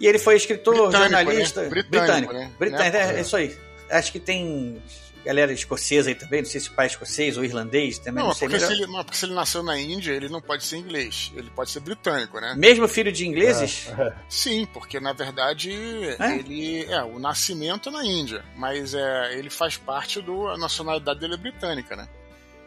E 0.00 0.06
ele 0.06 0.18
foi 0.18 0.36
escritor, 0.36 0.74
Britânico, 0.74 1.00
jornalista. 1.10 1.62
né? 1.62 1.68
Britânico, 1.68 2.32
né? 2.32 2.52
Britânico, 2.58 2.96
Né? 2.96 3.14
é, 3.14 3.18
é 3.18 3.20
isso 3.20 3.36
aí. 3.36 3.56
Acho 3.90 4.12
que 4.12 4.20
tem 4.20 4.80
galera 5.24 5.52
escocesa 5.52 6.08
aí 6.08 6.14
também, 6.14 6.42
não 6.42 6.48
sei 6.48 6.60
se 6.60 6.68
o 6.68 6.72
pai 6.72 6.86
é 6.86 6.88
escocês 6.88 7.36
ou 7.36 7.44
irlandês 7.44 7.98
também, 7.98 8.22
não, 8.22 8.28
Não, 8.28 8.34
sei 8.34 8.48
porque 8.48 8.64
se 8.64 8.72
ele, 8.72 8.86
não, 8.86 9.04
porque 9.04 9.16
se 9.16 9.24
ele 9.26 9.34
nasceu 9.34 9.62
na 9.62 9.78
Índia, 9.78 10.12
ele 10.12 10.28
não 10.28 10.40
pode 10.40 10.64
ser 10.64 10.76
inglês. 10.76 11.32
Ele 11.36 11.50
pode 11.50 11.70
ser 11.70 11.80
britânico, 11.80 12.40
né? 12.40 12.54
Mesmo 12.56 12.88
filho 12.88 13.12
de 13.12 13.26
ingleses? 13.26 13.88
Sim, 14.28 14.66
porque 14.72 14.98
na 15.00 15.12
verdade 15.12 15.70
É? 16.18 16.36
ele 16.36 16.84
é 16.84 17.02
o 17.02 17.18
nascimento 17.18 17.88
é 17.88 17.92
na 17.92 18.04
Índia, 18.04 18.44
mas 18.56 18.94
é, 18.94 19.38
ele 19.38 19.50
faz 19.50 19.76
parte 19.76 20.20
do 20.20 20.48
a 20.48 20.58
nacionalidade 20.58 21.20
dele 21.20 21.34
é 21.34 21.38
britânica, 21.38 21.96
né? 21.96 22.08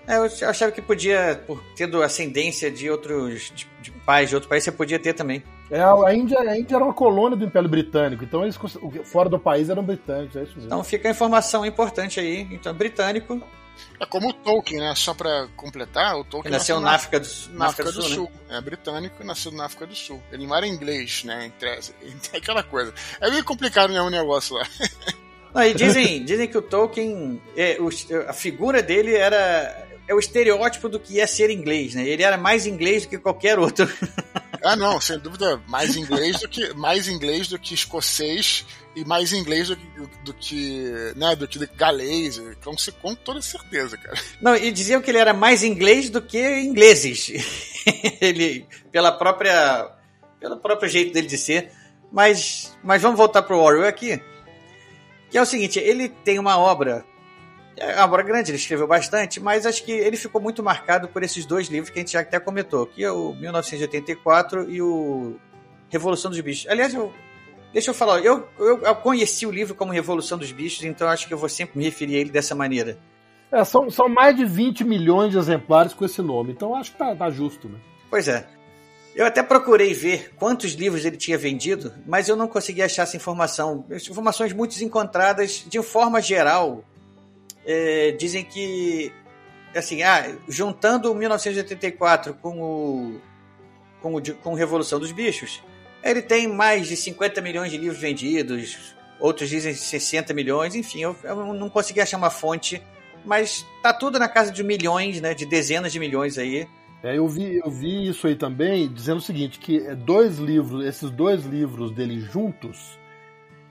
É, 0.08 0.18
eu 0.18 0.50
achava 0.50 0.72
que 0.72 0.82
podia, 0.82 1.42
por 1.46 1.64
tendo 1.76 2.02
ascendência 2.02 2.72
de 2.72 2.90
outros 2.90 3.52
de, 3.56 3.68
de 3.82 3.92
pais 3.92 4.30
de 4.30 4.36
outro 4.36 4.50
país, 4.50 4.64
você 4.64 4.72
podia 4.72 4.98
ter 5.00 5.14
também. 5.14 5.44
É, 5.72 5.82
a, 5.82 6.14
Índia, 6.14 6.38
a 6.40 6.60
Índia 6.60 6.76
era 6.76 6.84
uma 6.84 6.94
colônia 6.94 7.38
do 7.38 7.46
Império 7.46 7.70
Britânico, 7.70 8.24
então 8.26 8.44
eles 8.44 8.60
fora 9.06 9.30
do 9.30 9.40
país 9.40 9.70
eram 9.70 9.82
britânicos, 9.82 10.36
é 10.36 10.44
isso 10.44 10.52
mesmo. 10.56 10.66
Então 10.68 10.84
fica 10.84 11.08
a 11.08 11.12
informação 11.12 11.66
importante 11.66 12.20
aí. 12.20 12.42
Então, 12.52 12.74
britânico, 12.74 13.42
É 14.00 14.06
como 14.06 14.30
o 14.30 14.34
Tolkien, 14.34 14.82
né? 14.82 14.94
Só 14.96 15.14
pra 15.14 15.48
completar, 15.56 16.16
o 16.18 16.26
Tolkien 16.26 16.52
ele 16.52 16.58
nasceu 16.58 16.80
na 16.82 16.92
África 16.92 17.20
do, 17.22 17.26
Sul- 17.26 17.54
na 17.54 17.66
África 17.68 17.92
do 17.92 18.02
né? 18.02 18.08
Sul. 18.16 18.32
É 18.50 18.60
britânico 18.62 19.16
e 19.24 19.26
nasceu 19.26 19.52
na 19.54 19.66
África 19.66 19.88
do 19.88 19.96
Sul. 19.96 20.22
Ele 20.32 20.46
não 20.46 20.54
era 20.56 20.68
inglês, 20.68 21.24
né? 21.24 21.46
Entre, 21.46 21.70
entre 22.06 22.38
aquela 22.38 22.64
coisa. 22.64 22.94
É 23.22 23.30
meio 23.30 23.44
complicado 23.46 23.92
mesmo 23.92 24.08
o 24.08 24.12
negócio 24.12 24.56
lá. 24.56 24.68
Não, 25.54 25.64
e 25.64 25.74
dizem, 25.74 26.24
dizem 26.24 26.48
que 26.48 26.58
o 26.58 26.62
Tolkien, 26.62 27.42
é, 27.58 27.78
o- 27.80 27.90
a 28.30 28.34
figura 28.34 28.82
dele 28.84 29.16
era 29.16 29.88
é 30.08 30.14
o 30.14 30.20
estereótipo 30.20 30.88
do 30.90 31.00
que 31.00 31.20
é 31.22 31.28
ser 31.28 31.50
inglês, 31.50 31.94
né? 31.96 32.06
Ele 32.06 32.24
era 32.24 32.38
mais 32.38 32.66
inglês 32.66 33.04
do 33.04 33.10
que 33.10 33.18
qualquer 33.18 33.58
outro. 33.60 33.86
Ah, 34.64 34.76
não, 34.76 35.02
sem 35.02 35.18
dúvida, 35.18 35.60
mais 35.68 35.96
inglês 35.96 36.40
do 36.40 36.48
que 36.48 36.74
mais 36.74 37.08
inglês 37.08 37.48
do 37.48 37.58
que 37.58 37.74
escocês 37.74 38.66
e 38.96 39.04
mais 39.04 39.34
inglês 39.34 39.70
do 39.70 39.76
que, 39.76 39.88
do 40.24 40.34
que 40.34 41.14
né, 41.16 41.36
do 41.36 41.48
que 41.48 41.66
galês, 41.76 42.38
então 42.38 42.78
se 42.78 42.92
com 42.92 43.16
toda 43.16 43.42
certeza, 43.42 43.98
cara. 43.98 44.18
Não, 44.40 44.56
e 44.56 44.72
diziam 44.72 45.02
que 45.02 45.10
ele 45.10 45.18
era 45.18 45.34
mais 45.34 45.64
inglês 45.64 46.10
do 46.10 46.22
que 46.22 46.60
ingleses. 46.60 47.32
ele 48.22 48.68
pela 48.92 49.12
própria 49.12 49.90
pelo 50.40 50.58
próprio 50.58 50.90
jeito 50.90 51.14
dele 51.14 51.28
de 51.28 51.38
ser. 51.38 51.72
Mas 52.12 52.78
mas 52.84 53.02
vamos 53.02 53.18
voltar 53.18 53.42
pro 53.42 53.58
Orwell 53.58 53.88
aqui. 53.88 54.22
Que 55.30 55.38
é 55.38 55.42
o 55.42 55.46
seguinte, 55.46 55.80
ele 55.80 56.10
tem 56.10 56.38
uma 56.38 56.58
obra 56.58 57.06
é 57.78 57.96
uma 57.96 58.06
obra 58.06 58.24
grande, 58.24 58.52
ele 58.52 58.58
escreveu 58.58 58.88
bastante, 58.88 59.40
mas 59.40 59.66
acho 59.66 59.84
que 59.84 59.92
ele 59.92 60.18
ficou 60.18 60.42
muito 60.42 60.62
marcado 60.62 61.08
por 61.08 61.24
esses 61.24 61.46
dois 61.46 61.68
livros 61.68 61.90
que 61.90 62.00
a 62.00 62.02
gente 62.02 62.12
já 62.12 62.22
até 62.22 62.40
comentou, 62.40 62.86
que 62.86 63.04
é 63.04 63.12
o 63.12 63.34
1984 63.34 64.70
e 64.70 64.82
o 64.82 65.36
Revolução 65.90 66.30
dos 66.30 66.40
Bichos. 66.40 66.70
Aliás, 66.70 66.94
eu, 66.94 67.14
deixa 67.74 67.90
eu 67.90 67.94
falar, 67.94 68.20
eu, 68.20 68.48
eu, 68.60 68.82
eu 68.82 68.96
conheci 68.96 69.46
o 69.46 69.52
livro 69.52 69.76
como 69.76 69.92
Revolução 69.92 70.38
dos 70.38 70.52
Bichos, 70.52 70.84
então 70.84 71.08
acho 71.08 71.28
que 71.28 71.34
eu 71.34 71.38
vou 71.38 71.50
sempre 71.50 71.78
me 71.78 71.86
referir 71.86 72.18
a 72.18 72.20
ele 72.20 72.30
dessa 72.30 72.54
maneira. 72.54 72.98
É, 73.52 73.64
são, 73.66 73.90
são 73.90 74.08
mais 74.08 74.36
de 74.36 74.46
20 74.46 74.84
milhões 74.84 75.32
de 75.32 75.38
exemplares 75.38 75.94
com 75.94 76.06
esse 76.06 76.22
nome, 76.22 76.54
então 76.54 76.76
acho 76.76 76.92
que 76.92 76.98
tá, 76.98 77.16
tá 77.16 77.30
justo, 77.30 77.68
né? 77.68 77.80
Pois 78.10 78.28
é. 78.28 78.48
Eu 79.14 79.26
até 79.26 79.44
procurei 79.44 79.94
ver 79.94 80.34
quantos 80.38 80.72
livros 80.72 81.04
ele 81.04 81.18
tinha 81.18 81.38
vendido, 81.38 81.94
mas 82.06 82.30
eu 82.30 82.36
não 82.38 82.48
consegui 82.48 82.82
achar 82.82 83.04
essa 83.04 83.18
informação. 83.18 83.86
Informações 83.92 84.54
muito 84.54 84.82
encontradas, 84.82 85.66
de 85.68 85.82
forma 85.82 86.22
geral, 86.22 86.86
é, 87.66 88.12
dizem 88.12 88.44
que, 88.44 89.12
assim, 89.76 90.04
ah, 90.04 90.36
juntando 90.48 91.12
o 91.12 91.16
1984 91.16 92.34
com 92.36 92.62
o, 92.62 93.22
com 94.02 94.16
o 94.16 94.36
com 94.36 94.54
Revolução 94.54 95.00
dos 95.00 95.12
Bichos, 95.12 95.62
ele 96.04 96.22
tem 96.22 96.48
mais 96.48 96.88
de 96.88 96.96
50 96.96 97.42
milhões 97.42 97.72
de 97.72 97.78
livros 97.78 98.00
vendidos, 98.00 98.96
outros 99.20 99.50
dizem 99.50 99.74
60 99.74 100.34
milhões, 100.34 100.76
enfim, 100.76 101.02
eu, 101.02 101.16
eu 101.24 101.54
não 101.54 101.70
consegui 101.70 102.02
achar 102.02 102.18
uma 102.18 102.32
fonte, 102.32 102.82
mas 103.24 103.66
tá 103.84 103.94
tudo 103.94 104.18
na 104.18 104.28
casa 104.28 104.52
de 104.52 104.64
milhões, 104.64 105.22
né, 105.22 105.34
de 105.34 105.46
dezenas 105.46 105.92
de 105.92 106.00
milhões 106.00 106.38
aí. 106.38 106.68
É, 107.04 107.18
eu, 107.18 107.28
vi, 107.28 107.58
eu 107.64 107.70
vi 107.70 108.08
isso 108.08 108.28
aí 108.28 108.36
também, 108.36 108.88
dizendo 108.92 109.18
o 109.18 109.22
seguinte, 109.22 109.60
que 109.60 109.86
é 109.86 109.96
dois 109.96 110.38
livros, 110.38 110.86
esses 110.86 111.10
dois 111.10 111.46
livros 111.46 111.92
dele 111.92 112.20
juntos, 112.20 113.00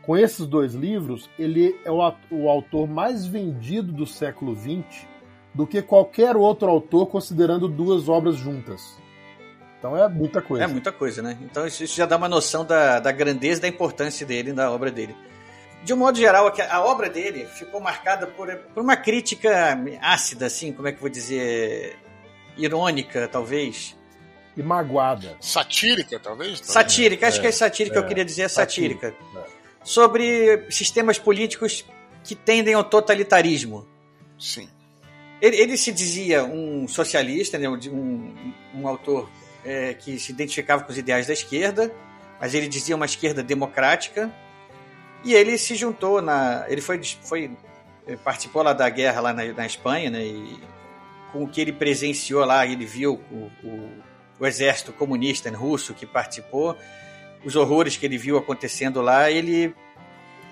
com 0.03 0.17
esses 0.17 0.47
dois 0.47 0.75
livros, 0.75 1.29
ele 1.39 1.79
é 1.85 1.91
o, 1.91 2.49
autor 2.49 2.89
mais 2.89 3.27
vendido 3.27 3.93
do 3.93 4.07
século 4.07 4.57
XX 4.57 5.07
do 5.55 5.67
que 5.67 5.83
qualquer 5.83 6.37
outro 6.37 6.69
autor, 6.69 7.07
considerando 7.07 7.69
duas 7.69 8.09
obras 8.09 8.37
juntas. 8.37 8.99
Então 9.79 9.97
é 9.97 10.09
muita 10.09 10.41
coisa. 10.43 10.65
É 10.65 10.67
muita 10.67 10.93
coisa, 10.93 11.23
né? 11.23 11.39
Então 11.43 11.67
isso 11.67 11.87
já 11.87 12.07
dá 12.07 12.17
uma 12.17 12.29
noção 12.29 12.65
da, 12.65 13.01
da 13.01 13.11
grandeza 13.11 13.61
e 13.61 13.63
da 13.63 13.69
importância 13.69 14.27
dele, 14.27 14.53
da 14.53 14.71
obra 14.71 14.91
dele. 14.91 15.15
De 15.83 15.95
um 15.95 15.97
modo 15.97 16.19
geral, 16.19 16.47
a, 16.47 16.75
a 16.77 16.85
obra 16.85 17.09
dele 17.09 17.47
ficou 17.47 17.81
marcada 17.81 18.27
por, 18.27 18.55
por 18.55 18.83
uma 18.83 18.97
crítica 18.97 19.79
ácida, 20.03 20.47
assim, 20.47 20.73
como 20.73 20.89
é 20.89 20.93
que 20.93 20.99
eu 20.99 21.03
vou 21.03 21.11
dizer? 21.11 21.99
Irônica, 22.57 23.27
talvez. 23.29 23.97
E 24.57 24.63
magoada. 24.63 25.37
Satírica, 25.41 26.19
talvez? 26.19 26.61
Satírica, 26.61 27.29
acho 27.29 27.39
É, 27.39 27.41
que 27.41 27.47
é 27.47 27.53
satírica, 27.53 27.97
é, 27.97 28.03
eu 28.03 28.07
queria 28.07 28.25
dizer 28.25 28.51
satírica. 28.51 29.15
satírica, 29.33 29.60
Sobre 29.83 30.67
sistemas 30.71 31.19
políticos 31.19 31.85
que 32.23 32.35
tendem 32.35 32.75
ao 32.75 32.85
totalitarismo. 32.85 33.87
Sim. 34.39 34.69
Ele, 35.41 35.57
ele 35.57 35.77
se 35.77 35.91
dizia 35.93 36.45
um 36.45 36.87
socialista, 36.87 37.59
né, 37.59 37.69
um, 37.69 38.35
um 38.75 38.87
autor 38.87 39.31
é, 39.65 39.95
que 39.95 40.19
se 40.19 40.33
identificava 40.33 40.85
com 40.85 40.93
os 40.93 40.99
ideais 40.99 41.27
da 41.27 41.33
esquerda, 41.33 41.93
mas 42.41 42.55
ele 42.55 42.69
dizia 42.69 42.95
uma 42.95 43.07
esquerda 43.07 43.43
democrática. 43.43 44.33
E 45.25 45.35
ele 45.35 45.57
se 45.59 45.75
juntou 45.75 46.21
na, 46.23 46.65
ele 46.69 46.81
foi, 46.81 47.03
foi 47.23 47.51
eh, 48.07 48.17
participou 48.17 48.63
lá 48.63 48.73
da 48.73 48.89
guerra 48.89 49.21
lá 49.21 49.33
na, 49.33 49.45
na 49.53 49.67
Espanha, 49.67 50.11
né? 50.11 50.25
E 50.25 50.59
com 51.31 51.45
o 51.45 51.49
que 51.49 51.61
ele 51.61 51.73
presenciou 51.73 52.45
lá, 52.45 52.67
ele 52.67 52.85
viu 52.85 53.21
o, 53.31 53.51
o, 53.63 53.91
o 54.41 54.47
exército 54.47 54.93
comunista 54.93 55.51
russo 55.51 55.95
que 55.95 56.07
participou, 56.07 56.77
os 57.45 57.57
horrores 57.57 57.97
que 57.97 58.07
ele 58.07 58.19
viu 58.19 58.37
acontecendo 58.37 59.01
lá, 59.01 59.31
ele 59.31 59.75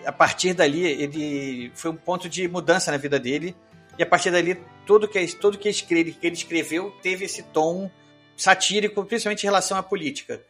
a 0.07 0.12
partir 0.12 0.54
dali 0.54 0.87
ele 0.87 1.71
foi 1.75 1.90
um 1.90 1.97
ponto 1.97 2.28
de 2.28 2.49
mudança 2.49 2.90
na 2.90 2.97
vida 2.97 3.18
dele 3.18 3.54
e 3.99 4.02
a 4.02 4.07
partir 4.07 4.30
dali 4.30 4.59
tudo 4.87 5.09
que 5.09 5.26
tudo 5.37 5.59
que 5.59 5.68
ele, 5.68 6.12
que 6.12 6.26
ele 6.26 6.35
escreveu 6.35 6.92
teve 7.02 7.25
esse 7.25 7.42
tom 7.42 7.90
satírico, 8.37 9.04
principalmente 9.04 9.42
em 9.42 9.47
relação 9.47 9.76
à 9.76 9.83
política. 9.83 10.40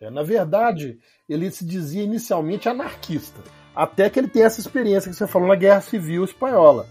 É, 0.00 0.10
na 0.10 0.22
verdade, 0.22 0.98
ele 1.28 1.50
se 1.50 1.64
dizia 1.64 2.02
inicialmente 2.02 2.68
anarquista, 2.68 3.40
até 3.74 4.10
que 4.10 4.18
ele 4.18 4.28
tem 4.28 4.42
essa 4.42 4.60
experiência 4.60 5.10
que 5.10 5.16
você 5.16 5.26
falou 5.26 5.48
na 5.48 5.54
Guerra 5.54 5.80
Civil 5.80 6.24
Espanhola. 6.24 6.88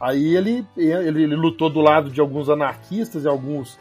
Aí 0.00 0.36
ele, 0.36 0.66
ele, 0.76 1.22
ele 1.22 1.36
lutou 1.36 1.70
do 1.70 1.80
lado 1.80 2.10
de 2.10 2.20
alguns 2.20 2.48
anarquistas 2.48 3.24
e 3.24 3.28
alguns 3.28 3.78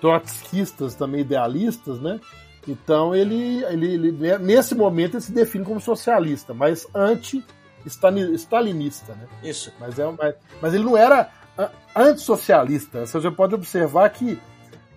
trotskistas 0.00 0.94
também 0.94 1.20
idealistas, 1.20 2.00
né? 2.00 2.20
Então 2.66 3.14
ele, 3.14 3.62
ele, 3.64 3.94
ele 3.94 4.38
nesse 4.38 4.74
momento 4.74 5.14
ele 5.14 5.22
se 5.22 5.32
define 5.32 5.64
como 5.64 5.80
socialista, 5.80 6.52
mas 6.52 6.86
anti-stalinista, 6.94 9.14
né? 9.14 9.26
Isso. 9.42 9.72
Mas, 9.78 9.98
é, 9.98 10.10
mas, 10.10 10.34
mas 10.60 10.74
ele 10.74 10.84
não 10.84 10.96
era 10.96 11.30
a- 11.56 11.70
antissocialista. 11.94 13.06
Você 13.06 13.30
pode 13.30 13.54
observar 13.54 14.10
que 14.10 14.38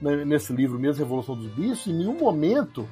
né, 0.02 0.24
nesse 0.26 0.52
livro 0.54 0.80
mesmo, 0.80 1.04
Revolução 1.04 1.36
dos 1.36 1.52
Bichos, 1.52 1.88
em 1.88 1.94
nenhum 1.94 2.18
momento 2.18 2.88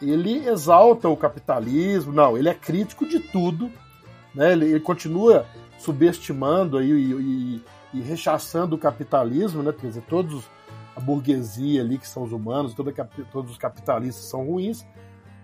ele 0.00 0.48
exalta 0.48 1.08
o 1.08 1.16
capitalismo, 1.16 2.12
não, 2.12 2.38
ele 2.38 2.48
é 2.48 2.54
crítico 2.54 3.04
de 3.06 3.18
tudo, 3.18 3.70
né? 4.34 4.52
ele, 4.52 4.66
ele 4.66 4.80
continua 4.80 5.44
subestimando 5.78 6.78
aí, 6.78 6.90
e, 6.90 7.12
e, 7.12 7.62
e 7.94 8.00
rechaçando 8.00 8.76
o 8.76 8.78
capitalismo, 8.78 9.62
né? 9.62 9.72
quer 9.72 9.88
dizer, 9.88 10.02
todos 10.08 10.44
a 10.98 11.00
burguesia 11.00 11.80
ali, 11.80 11.96
que 11.96 12.08
são 12.08 12.24
os 12.24 12.32
humanos, 12.32 12.74
toda, 12.74 12.92
todos 13.30 13.52
os 13.52 13.56
capitalistas 13.56 14.24
são 14.24 14.44
ruins, 14.44 14.84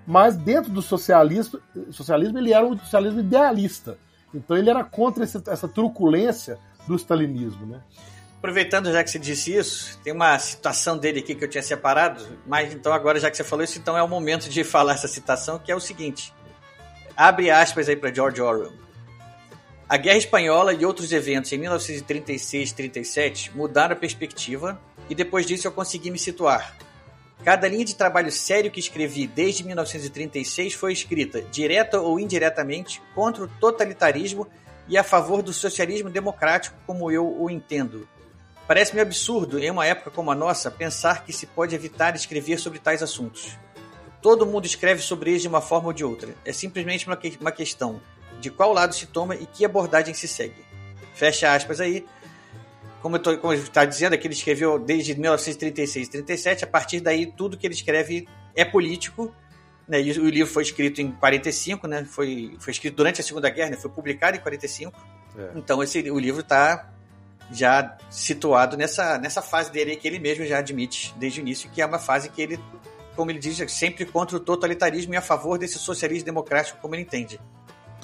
mas 0.04 0.36
dentro 0.36 0.72
do 0.72 0.82
socialismo, 0.82 1.60
socialismo 1.92 2.36
ele 2.38 2.52
era 2.52 2.66
um 2.66 2.76
socialismo 2.76 3.20
idealista. 3.20 3.96
Então 4.34 4.56
ele 4.56 4.68
era 4.68 4.82
contra 4.82 5.22
esse, 5.22 5.40
essa 5.46 5.68
truculência 5.68 6.58
do 6.88 6.96
stalinismo, 6.96 7.66
né? 7.66 7.80
Aproveitando 8.38 8.92
já 8.92 9.02
que 9.02 9.10
você 9.10 9.18
disse 9.18 9.54
isso, 9.54 9.98
tem 10.02 10.12
uma 10.12 10.38
citação 10.38 10.98
dele 10.98 11.20
aqui 11.20 11.34
que 11.34 11.44
eu 11.44 11.48
tinha 11.48 11.62
separado, 11.62 12.22
mas 12.46 12.74
então 12.74 12.92
agora 12.92 13.18
já 13.18 13.30
que 13.30 13.36
você 13.36 13.44
falou 13.44 13.64
isso, 13.64 13.78
então 13.78 13.96
é 13.96 14.02
o 14.02 14.08
momento 14.08 14.50
de 14.50 14.62
falar 14.64 14.94
essa 14.94 15.08
citação, 15.08 15.58
que 15.58 15.70
é 15.70 15.76
o 15.76 15.80
seguinte. 15.80 16.34
Abre 17.16 17.48
aspas 17.48 17.88
aí 17.88 17.96
para 17.96 18.12
George 18.12 18.42
Orwell. 18.42 18.72
A 19.88 19.96
Guerra 19.96 20.18
Espanhola 20.18 20.72
e 20.72 20.84
outros 20.84 21.12
eventos 21.12 21.52
em 21.52 21.60
1936-37 21.60 23.52
mudaram 23.54 23.92
a 23.92 23.96
perspectiva 23.96 24.80
e 25.08 25.14
depois 25.14 25.46
disso 25.46 25.66
eu 25.66 25.72
consegui 25.72 26.10
me 26.10 26.18
situar. 26.18 26.76
Cada 27.44 27.68
linha 27.68 27.84
de 27.84 27.94
trabalho 27.94 28.32
sério 28.32 28.70
que 28.70 28.80
escrevi 28.80 29.26
desde 29.26 29.64
1936 29.64 30.72
foi 30.74 30.92
escrita, 30.92 31.42
direta 31.42 32.00
ou 32.00 32.18
indiretamente, 32.18 33.02
contra 33.14 33.44
o 33.44 33.48
totalitarismo 33.48 34.46
e 34.88 34.96
a 34.96 35.04
favor 35.04 35.42
do 35.42 35.52
socialismo 35.52 36.08
democrático 36.08 36.76
como 36.86 37.10
eu 37.10 37.26
o 37.26 37.50
entendo. 37.50 38.08
Parece-me 38.66 39.02
absurdo, 39.02 39.58
em 39.58 39.70
uma 39.70 39.84
época 39.84 40.10
como 40.10 40.30
a 40.30 40.34
nossa, 40.34 40.70
pensar 40.70 41.24
que 41.24 41.32
se 41.34 41.46
pode 41.46 41.74
evitar 41.74 42.16
escrever 42.16 42.58
sobre 42.58 42.78
tais 42.78 43.02
assuntos. 43.02 43.58
Todo 44.22 44.46
mundo 44.46 44.64
escreve 44.64 45.02
sobre 45.02 45.30
eles 45.30 45.42
de 45.42 45.48
uma 45.48 45.60
forma 45.60 45.88
ou 45.88 45.92
de 45.92 46.02
outra. 46.02 46.34
É 46.46 46.52
simplesmente 46.52 47.06
uma, 47.06 47.14
que 47.14 47.36
uma 47.38 47.52
questão 47.52 48.00
de 48.40 48.50
qual 48.50 48.72
lado 48.72 48.94
se 48.94 49.06
toma 49.06 49.34
e 49.34 49.44
que 49.44 49.66
abordagem 49.66 50.14
se 50.14 50.26
segue. 50.26 50.64
Fecha 51.14 51.54
aspas 51.54 51.78
aí. 51.78 52.06
Como 53.04 53.18
eu 53.52 53.52
está 53.52 53.84
dizendo, 53.84 54.14
é 54.14 54.16
que 54.16 54.26
ele 54.26 54.32
escreveu 54.32 54.78
desde 54.78 55.14
1936 55.14 56.08
e 56.08 56.10
37. 56.10 56.64
A 56.64 56.66
partir 56.66 57.00
daí, 57.00 57.26
tudo 57.26 57.54
que 57.54 57.66
ele 57.66 57.74
escreve 57.74 58.26
é 58.56 58.64
político. 58.64 59.30
Né? 59.86 60.00
E 60.00 60.18
o 60.18 60.26
livro 60.26 60.50
foi 60.50 60.62
escrito 60.62 61.02
em 61.02 61.12
45, 61.12 61.86
né? 61.86 62.06
foi, 62.06 62.56
foi 62.58 62.70
escrito 62.70 62.94
durante 62.96 63.20
a 63.20 63.24
Segunda 63.24 63.50
Guerra, 63.50 63.72
né? 63.72 63.76
foi 63.76 63.90
publicado 63.90 64.38
em 64.38 64.40
45. 64.40 64.98
É. 65.36 65.50
Então 65.54 65.82
esse, 65.82 66.10
o 66.10 66.18
livro 66.18 66.40
está 66.40 66.94
já 67.52 67.94
situado 68.08 68.74
nessa, 68.74 69.18
nessa 69.18 69.42
fase 69.42 69.70
dele 69.70 69.96
que 69.96 70.08
ele 70.08 70.18
mesmo 70.18 70.46
já 70.46 70.60
admite 70.60 71.14
desde 71.18 71.40
o 71.40 71.42
início, 71.42 71.68
que 71.68 71.82
é 71.82 71.86
uma 71.86 71.98
fase 71.98 72.30
que 72.30 72.40
ele, 72.40 72.58
como 73.14 73.30
ele 73.30 73.38
diz, 73.38 73.60
é 73.60 73.68
sempre 73.68 74.06
contra 74.06 74.34
o 74.34 74.40
totalitarismo 74.40 75.12
e 75.12 75.16
a 75.18 75.20
favor 75.20 75.58
desse 75.58 75.78
socialismo 75.78 76.24
democrático 76.24 76.78
como 76.80 76.94
ele 76.94 77.02
entende. 77.02 77.38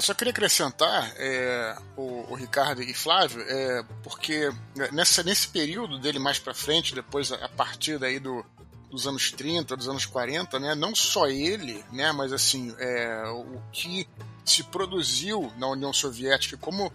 Eu 0.01 0.03
só 0.03 0.15
queria 0.15 0.31
acrescentar, 0.31 1.13
é, 1.19 1.77
o, 1.95 2.33
o, 2.33 2.35
Ricardo 2.35 2.83
e 2.83 2.95
Flávio, 2.95 3.43
é, 3.47 3.85
porque 4.03 4.51
nessa, 4.93 5.23
nesse 5.23 5.49
período 5.49 5.99
dele 5.99 6.19
mais 6.19 6.39
para 6.39 6.55
frente, 6.55 6.95
depois 6.95 7.31
a 7.31 7.51
partir 7.51 7.99
daí 7.99 8.19
do, 8.19 8.43
dos 8.91 9.07
anos 9.07 9.31
30, 9.31 9.77
dos 9.77 9.91
anos 9.91 10.07
40, 10.07 10.59
né, 10.59 10.75
não 10.75 10.95
só 10.95 11.27
ele, 11.27 11.85
né, 11.93 12.13
mas 12.13 12.33
assim, 12.33 12.75
é, 12.79 13.25
o 13.29 13.61
que 13.71 14.09
se 14.43 14.63
produziu 14.63 15.53
na 15.59 15.69
União 15.69 15.93
Soviética, 15.93 16.57
como 16.57 16.91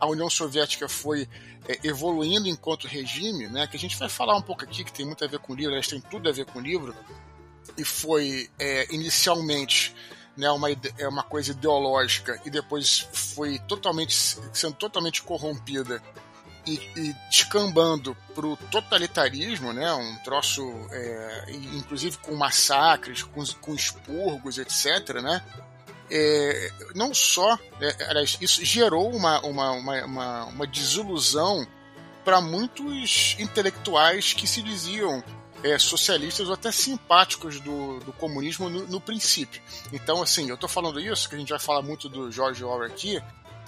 a 0.00 0.08
União 0.08 0.28
Soviética 0.28 0.88
foi 0.88 1.28
é, 1.68 1.78
evoluindo 1.86 2.48
enquanto 2.48 2.88
regime, 2.88 3.46
né, 3.46 3.68
que 3.68 3.76
a 3.76 3.80
gente 3.80 3.96
vai 3.96 4.08
falar 4.08 4.36
um 4.36 4.42
pouco 4.42 4.64
aqui, 4.64 4.82
que 4.82 4.92
tem 4.92 5.06
muito 5.06 5.24
a 5.24 5.28
ver 5.28 5.38
com 5.38 5.52
o 5.52 5.56
livro, 5.56 5.70
aliás, 5.70 5.86
tem 5.86 6.00
tudo 6.00 6.28
a 6.28 6.32
ver 6.32 6.44
com 6.44 6.58
o 6.58 6.62
livro, 6.62 6.92
e 7.76 7.84
foi 7.84 8.50
é, 8.58 8.92
inicialmente 8.92 9.94
né, 10.38 10.48
uma, 10.52 10.68
é 10.96 11.08
uma 11.08 11.24
coisa 11.24 11.50
ideológica 11.50 12.40
e 12.44 12.50
depois 12.50 13.08
foi 13.12 13.58
totalmente 13.58 14.14
sendo 14.52 14.74
totalmente 14.74 15.20
corrompida 15.20 16.00
e, 16.64 16.74
e 16.96 17.16
descambando 17.28 18.16
para 18.36 18.46
o 18.46 18.56
totalitarismo, 18.70 19.72
né, 19.72 19.92
um 19.92 20.16
troço, 20.18 20.62
é, 20.92 21.46
inclusive 21.74 22.18
com 22.18 22.36
massacres, 22.36 23.24
com, 23.24 23.44
com 23.60 23.74
expurgos, 23.74 24.58
etc., 24.58 25.20
né, 25.20 25.42
é, 26.08 26.72
não 26.94 27.12
só, 27.12 27.58
é, 27.80 28.22
isso 28.40 28.64
gerou 28.64 29.10
uma, 29.10 29.40
uma, 29.40 29.72
uma, 29.72 30.04
uma, 30.04 30.44
uma 30.44 30.66
desilusão 30.66 31.66
para 32.24 32.40
muitos 32.40 33.34
intelectuais 33.40 34.32
que 34.34 34.46
se 34.46 34.62
diziam 34.62 35.24
é, 35.62 35.78
socialistas 35.78 36.48
ou 36.48 36.54
até 36.54 36.70
simpáticos 36.70 37.60
do, 37.60 37.98
do 38.00 38.12
comunismo 38.12 38.68
no, 38.68 38.86
no, 38.86 39.00
princípio. 39.00 39.60
Então, 39.92 40.22
assim, 40.22 40.48
eu 40.48 40.54
estou 40.54 40.68
falando 40.68 41.00
isso, 41.00 41.28
que 41.28 41.34
a 41.34 41.38
gente 41.38 41.50
vai 41.50 41.58
falar 41.58 41.82
muito 41.82 42.08
do 42.08 42.30
George 42.30 42.64
Orwell 42.64 42.86
aqui, 42.86 43.20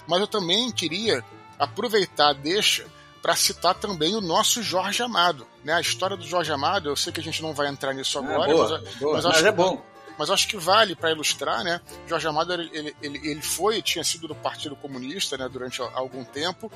mas 0.07 0.19
eu 0.19 0.27
também 0.27 0.71
queria 0.71 1.23
aproveitar 1.59 2.33
deixa 2.33 2.85
para 3.21 3.35
citar 3.35 3.75
também 3.75 4.15
o 4.15 4.21
nosso 4.21 4.63
Jorge 4.63 5.03
Amado. 5.03 5.45
Né? 5.63 5.73
A 5.73 5.81
história 5.81 6.17
do 6.17 6.25
Jorge 6.25 6.51
Amado, 6.51 6.89
eu 6.89 6.95
sei 6.95 7.13
que 7.13 7.19
a 7.19 7.23
gente 7.23 7.41
não 7.41 7.53
vai 7.53 7.67
entrar 7.67 7.93
nisso 7.93 8.17
ah, 8.17 8.21
agora, 8.21 8.51
boa, 8.51 8.81
mas, 8.83 8.95
boa, 8.95 9.13
mas, 9.13 9.25
mas 9.25 9.43
é 9.43 9.51
bom 9.51 9.91
mas 10.17 10.29
acho 10.29 10.47
que 10.47 10.57
vale 10.57 10.95
para 10.95 11.09
ilustrar, 11.09 11.63
né? 11.63 11.81
Jorge 12.05 12.27
Amado 12.27 12.53
ele, 12.53 12.95
ele, 13.01 13.19
ele 13.27 13.41
foi, 13.41 13.81
tinha 13.81 14.03
sido 14.03 14.27
do 14.27 14.35
Partido 14.35 14.75
Comunista, 14.75 15.35
né, 15.35 15.49
durante 15.49 15.81
algum 15.81 16.23
tempo. 16.23 16.71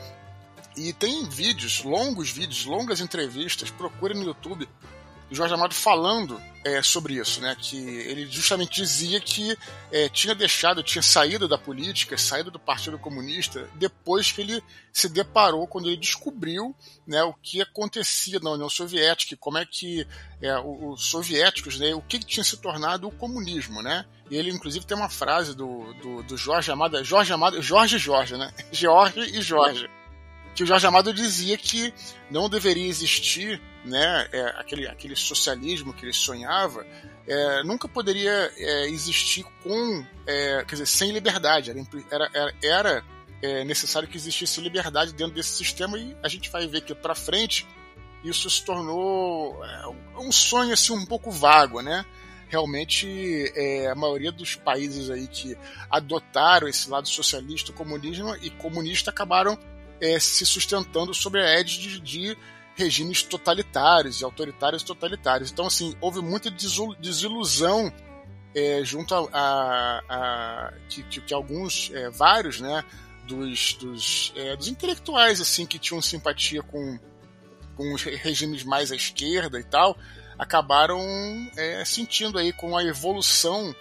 E 0.76 0.92
tem 0.92 1.30
vídeos, 1.30 1.84
longos 1.84 2.32
vídeos, 2.32 2.66
longas 2.66 3.02
entrevistas, 3.02 3.70
procure 3.70 4.16
no 4.16 4.24
YouTube 4.24 4.68
do 5.30 5.36
Jorge 5.36 5.54
Amado 5.54 5.74
falando 5.74 6.42
é, 6.64 6.82
sobre 6.82 7.16
isso, 7.16 7.42
né? 7.42 7.56
Que 7.60 7.78
ele 7.78 8.26
justamente 8.26 8.82
dizia 8.82 9.20
que 9.20 9.56
é, 9.92 10.10
tinha 10.10 10.34
deixado, 10.34 10.82
tinha 10.82 11.02
saído 11.02 11.48
da 11.48 11.58
política, 11.58 12.18
saído 12.18 12.50
do 12.50 12.60
Partido 12.60 12.98
Comunista, 12.98 13.70
depois 13.76 14.32
que 14.32 14.42
ele 14.42 14.64
se 14.92 15.08
deparou, 15.08 15.68
quando 15.68 15.88
ele 15.88 15.98
descobriu 15.98 16.76
né, 17.06 17.22
o 17.24 17.34
que 17.34 17.62
acontecia 17.62 18.40
na 18.40 18.52
União 18.52 18.70
Soviética, 18.70 19.38
como 19.38 19.58
é 19.60 19.66
que 19.66 20.08
é, 20.42 20.58
os 20.60 21.06
soviéticos, 21.06 21.80
né, 21.80 21.94
o 21.94 22.02
que 22.02 22.18
tinha 22.18 22.44
se 22.44 22.58
tornado 22.58 23.08
o 23.08 23.12
comunismo, 23.12 23.82
né? 23.82 24.06
E 24.30 24.36
ele, 24.36 24.50
inclusive, 24.50 24.86
tem 24.86 24.98
uma 24.98 25.10
frase 25.10 25.56
do, 25.56 25.94
do, 26.02 26.24
do 26.24 26.36
Jorge 26.38 26.72
Amado, 26.72 27.04
Jorge 27.04 27.32
Amado, 27.32 27.62
Jorge 27.62 28.00
Jorge, 28.00 28.38
né? 28.38 28.52
Jorge 28.72 29.20
e 29.20 29.42
Jorge 29.42 29.88
que 30.56 30.64
o 30.64 30.66
Jorge 30.66 30.88
Amado 30.88 31.14
dizia 31.14 31.58
que 31.58 31.94
não 32.32 32.50
deveria 32.50 32.88
existir 32.88 33.62
né, 33.84 34.28
é, 34.32 34.42
aquele, 34.58 34.88
aquele 34.88 35.16
socialismo 35.16 35.94
que 35.94 36.06
ele 36.06 36.14
sonhava, 36.14 36.86
é, 37.28 37.64
nunca 37.64 37.88
poderia 37.88 38.52
é, 38.58 38.88
existir 38.88 39.46
com, 39.62 40.06
é, 40.26 40.64
quer 40.64 40.76
dizer, 40.76 40.86
sem 40.86 41.12
liberdade. 41.12 41.72
Era, 42.10 42.30
era, 42.34 42.54
era 42.64 43.04
é, 43.42 43.64
necessário 43.66 44.08
que 44.08 44.16
existisse 44.16 44.62
liberdade 44.62 45.14
dentro 45.14 45.36
desse 45.36 45.52
sistema 45.52 46.00
e 46.00 46.16
a 46.24 46.30
gente 46.30 46.50
vai 46.50 46.66
ver 46.68 46.82
que 46.82 46.96
para 46.96 47.14
frente 47.14 47.68
isso 48.24 48.50
se 48.50 48.64
tornou 48.64 49.64
é, 49.64 49.88
um 50.18 50.32
sonho 50.32 50.74
assim 50.74 50.94
um 50.94 51.06
pouco 51.06 51.30
vago, 51.30 51.82
né? 51.82 52.06
realmente 52.48 53.52
é, 53.56 53.88
a 53.88 53.96
maioria 53.96 54.32
dos 54.32 54.56
países 54.56 55.10
aí 55.10 55.28
que 55.28 55.58
adotaram 55.90 56.68
esse 56.68 56.90
lado 56.90 57.08
socialista, 57.08 57.74
comunismo 57.74 58.36
e 58.42 58.50
comunista 58.50 59.10
acabaram 59.10 59.58
é, 60.02 60.20
se 60.20 60.46
sustentando 60.46 61.14
sobre 61.14 61.42
a 61.42 61.60
égide 61.60 62.00
de, 62.00 62.32
de 62.34 62.38
regimes 62.76 63.24
totalitários 63.24 64.20
e 64.20 64.24
autoritários 64.24 64.84
totalitários. 64.84 65.52
Então, 65.52 65.68
assim, 65.68 65.96
houve 66.02 66.22
muita 66.22 66.52
desilusão 67.00 67.92
é, 68.54 68.82
junto 68.84 69.14
a, 69.16 69.30
a, 69.34 70.02
a 70.10 70.74
que, 70.90 71.04
que, 71.04 71.22
que, 71.22 71.34
alguns, 71.34 71.92
é, 71.94 72.10
vários, 72.10 72.60
né, 72.60 72.84
dos, 73.28 73.74
dos, 73.74 74.34
é, 74.36 74.56
dos, 74.56 74.68
intelectuais, 74.68 75.42
assim, 75.42 75.66
que 75.66 75.80
tinham 75.80 76.02
simpatia 76.02 76.62
com, 76.62 77.00
com 77.76 77.94
os 77.94 78.04
regimes 78.04 78.64
mais 78.64 78.92
à 78.92 78.96
esquerda 78.96 79.60
e 79.60 79.64
tal, 79.64 79.98
acabaram 80.38 81.00
é, 81.58 81.84
sentindo 81.86 82.38
aí 82.38 82.52
com 82.52 82.78
a 82.78 82.84
evolução, 82.84 83.76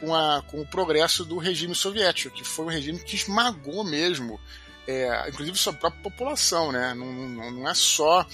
com, 0.00 0.14
a, 0.14 0.42
com 0.42 0.60
o 0.60 0.66
progresso 0.66 1.24
do 1.24 1.38
regime 1.38 1.74
soviético, 1.74 2.34
que 2.34 2.44
foi 2.44 2.64
um 2.64 2.68
regime 2.68 2.98
que 2.98 3.14
esmagou 3.14 3.84
mesmo 3.84 4.40
é, 4.86 5.28
inclusive 5.28 5.56
sua 5.56 5.72
própria 5.72 6.02
população, 6.02 6.72
né? 6.72 6.94
Não, 6.94 7.06
não, 7.12 7.50
não 7.50 7.68
é 7.68 7.74
só 7.74 8.26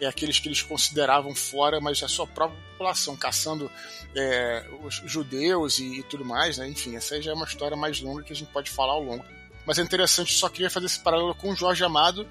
é, 0.00 0.06
aqueles 0.06 0.38
que 0.38 0.48
eles 0.48 0.62
consideravam 0.62 1.34
fora, 1.34 1.80
mas 1.80 2.02
a 2.02 2.08
sua 2.08 2.26
própria 2.26 2.60
população, 2.72 3.16
caçando 3.16 3.70
é, 4.14 4.64
os 4.82 5.02
judeus 5.04 5.78
e, 5.78 6.00
e, 6.00 6.02
tudo 6.02 6.24
mais, 6.24 6.58
né? 6.58 6.68
Enfim, 6.68 6.96
essa 6.96 7.20
já 7.20 7.30
é 7.30 7.34
uma 7.34 7.46
história 7.46 7.76
mais 7.76 8.00
longa 8.00 8.22
que 8.22 8.32
a 8.32 8.36
gente 8.36 8.52
pode 8.52 8.70
falar 8.70 8.92
ao 8.92 9.02
longo. 9.02 9.24
Mas 9.66 9.78
é 9.78 9.82
interessante, 9.82 10.32
só 10.34 10.48
queria 10.48 10.70
fazer 10.70 10.86
esse 10.86 11.00
paralelo 11.00 11.34
com 11.34 11.50
o 11.50 11.56
Jorge 11.56 11.82
Amado 11.84 12.26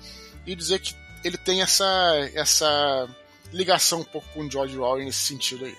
e 0.45 0.55
dizer 0.55 0.79
que 0.79 0.95
ele 1.23 1.37
tem 1.37 1.61
essa, 1.61 1.85
essa 2.35 3.09
ligação 3.51 4.01
um 4.01 4.03
pouco 4.03 4.27
com 4.33 4.41
o 4.41 4.51
George 4.51 4.77
Orwell 4.77 5.05
nesse 5.05 5.19
sentido 5.19 5.65
aí. 5.65 5.75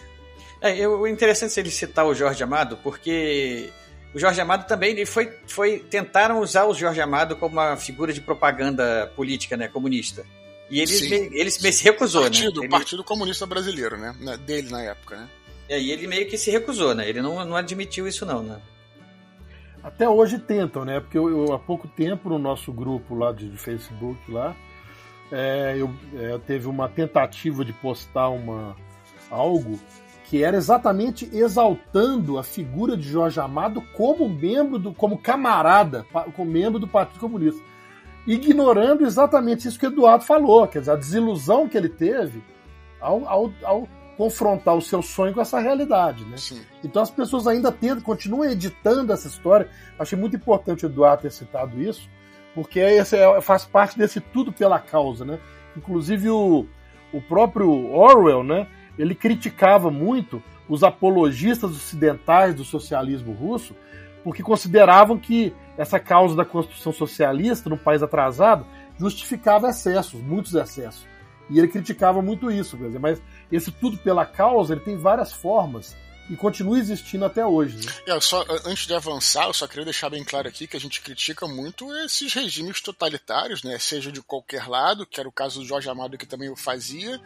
É, 0.60 0.88
o 0.88 1.06
interessante 1.06 1.60
ele 1.60 1.70
citar 1.70 2.06
o 2.06 2.14
Jorge 2.14 2.42
Amado, 2.42 2.78
porque 2.78 3.70
o 4.14 4.18
Jorge 4.18 4.40
Amado 4.40 4.66
também 4.66 4.92
ele 4.92 5.04
foi, 5.04 5.36
foi 5.46 5.78
tentaram 5.78 6.40
usar 6.40 6.64
o 6.66 6.74
Jorge 6.74 7.00
Amado 7.00 7.34
como 7.36 7.54
uma 7.54 7.76
figura 7.76 8.12
de 8.12 8.20
propaganda 8.20 9.10
política, 9.16 9.56
né, 9.56 9.66
comunista. 9.66 10.24
E 10.70 10.80
ele, 10.80 10.92
ele, 10.92 11.40
ele 11.40 11.50
se 11.50 11.84
recusou, 11.84 12.22
partido, 12.22 12.60
né? 12.60 12.66
O 12.66 12.70
Partido 12.70 13.04
Comunista 13.04 13.44
Brasileiro, 13.44 13.98
né? 13.98 14.14
Dele 14.46 14.70
na 14.70 14.82
época, 14.82 15.16
né? 15.16 15.28
É, 15.68 15.80
e 15.80 15.90
ele 15.90 16.06
meio 16.06 16.26
que 16.26 16.38
se 16.38 16.50
recusou, 16.50 16.94
né? 16.94 17.08
Ele 17.08 17.20
não, 17.20 17.44
não 17.44 17.56
admitiu 17.56 18.08
isso 18.08 18.24
não, 18.24 18.42
né? 18.42 18.60
Até 19.82 20.08
hoje 20.08 20.38
tentam, 20.38 20.84
né? 20.84 21.00
Porque 21.00 21.18
eu, 21.18 21.28
eu 21.28 21.52
há 21.52 21.58
pouco 21.58 21.86
tempo 21.86 22.30
no 22.30 22.38
nosso 22.38 22.72
grupo 22.72 23.14
lá 23.14 23.32
de, 23.32 23.48
de 23.48 23.58
Facebook 23.58 24.18
lá, 24.30 24.56
é, 25.30 25.74
eu 25.76 25.94
é, 26.16 26.38
teve 26.38 26.66
uma 26.66 26.88
tentativa 26.88 27.64
de 27.64 27.72
postar 27.74 28.28
uma 28.28 28.76
algo 29.30 29.78
que 30.24 30.42
era 30.42 30.56
exatamente 30.56 31.28
exaltando 31.32 32.38
a 32.38 32.42
figura 32.42 32.96
de 32.96 33.08
Jorge 33.08 33.38
Amado 33.38 33.82
como 33.94 34.28
membro 34.28 34.78
do, 34.78 34.92
como 34.92 35.18
camarada, 35.18 36.04
como 36.34 36.50
membro 36.50 36.78
do 36.78 36.88
Partido 36.88 37.20
Comunista, 37.20 37.62
ignorando 38.26 39.04
exatamente 39.04 39.68
isso 39.68 39.78
que 39.78 39.86
o 39.86 39.92
Eduardo 39.92 40.24
falou, 40.24 40.66
quer 40.66 40.80
dizer, 40.80 40.92
a 40.92 40.96
desilusão 40.96 41.68
que 41.68 41.76
ele 41.76 41.90
teve 41.90 42.42
ao, 43.00 43.28
ao, 43.28 43.52
ao 43.62 43.88
confrontar 44.16 44.74
o 44.74 44.80
seu 44.80 45.02
sonho 45.02 45.34
com 45.34 45.42
essa 45.42 45.60
realidade, 45.60 46.24
né? 46.24 46.38
Sim. 46.38 46.62
Então 46.82 47.02
as 47.02 47.10
pessoas 47.10 47.46
ainda 47.46 47.70
tentam, 47.70 48.00
continuam 48.00 48.48
editando 48.48 49.12
essa 49.12 49.28
história. 49.28 49.68
Achei 49.98 50.18
muito 50.18 50.36
importante 50.36 50.86
o 50.86 50.88
Eduardo 50.88 51.22
ter 51.22 51.32
citado 51.32 51.80
isso, 51.82 52.08
porque 52.54 52.80
esse 52.80 53.16
é, 53.16 53.40
faz 53.42 53.66
parte 53.66 53.98
desse 53.98 54.20
tudo 54.20 54.52
pela 54.52 54.78
causa, 54.78 55.24
né? 55.24 55.38
Inclusive 55.76 56.30
o, 56.30 56.66
o 57.12 57.20
próprio 57.20 57.92
Orwell, 57.92 58.42
né? 58.42 58.66
Ele 58.98 59.14
criticava 59.14 59.90
muito 59.90 60.42
os 60.68 60.82
apologistas 60.82 61.70
ocidentais 61.70 62.54
do 62.54 62.64
socialismo 62.64 63.32
russo, 63.32 63.74
porque 64.22 64.42
consideravam 64.42 65.18
que 65.18 65.54
essa 65.76 65.98
causa 65.98 66.34
da 66.34 66.44
construção 66.44 66.92
socialista 66.92 67.68
num 67.68 67.76
país 67.76 68.02
atrasado 68.02 68.66
justificava 68.98 69.68
excessos, 69.68 70.20
muitos 70.20 70.54
excessos. 70.54 71.06
E 71.50 71.58
ele 71.58 71.68
criticava 71.68 72.22
muito 72.22 72.50
isso, 72.50 72.76
quer 72.78 72.86
dizer, 72.86 72.98
mas 72.98 73.20
esse 73.52 73.70
tudo 73.70 73.98
pela 73.98 74.24
causa 74.24 74.72
ele 74.72 74.80
tem 74.80 74.96
várias 74.96 75.32
formas 75.32 75.94
e 76.30 76.36
continua 76.36 76.78
existindo 76.78 77.24
até 77.24 77.44
hoje. 77.44 77.76
Né? 77.84 77.92
É, 78.06 78.20
só, 78.20 78.42
antes 78.64 78.86
de 78.86 78.94
avançar, 78.94 79.46
eu 79.46 79.52
só 79.52 79.66
queria 79.66 79.84
deixar 79.84 80.08
bem 80.08 80.24
claro 80.24 80.48
aqui 80.48 80.66
que 80.66 80.76
a 80.76 80.80
gente 80.80 81.02
critica 81.02 81.46
muito 81.46 81.94
esses 81.98 82.32
regimes 82.32 82.80
totalitários, 82.80 83.62
né? 83.62 83.78
Seja 83.78 84.10
de 84.10 84.22
qualquer 84.22 84.66
lado, 84.66 85.06
que 85.06 85.20
era 85.20 85.28
o 85.28 85.32
caso 85.32 85.60
do 85.60 85.66
Jorge 85.66 85.90
Amado 85.90 86.16
que 86.16 86.24
também 86.24 86.48
o 86.48 86.56
fazia, 86.56 87.20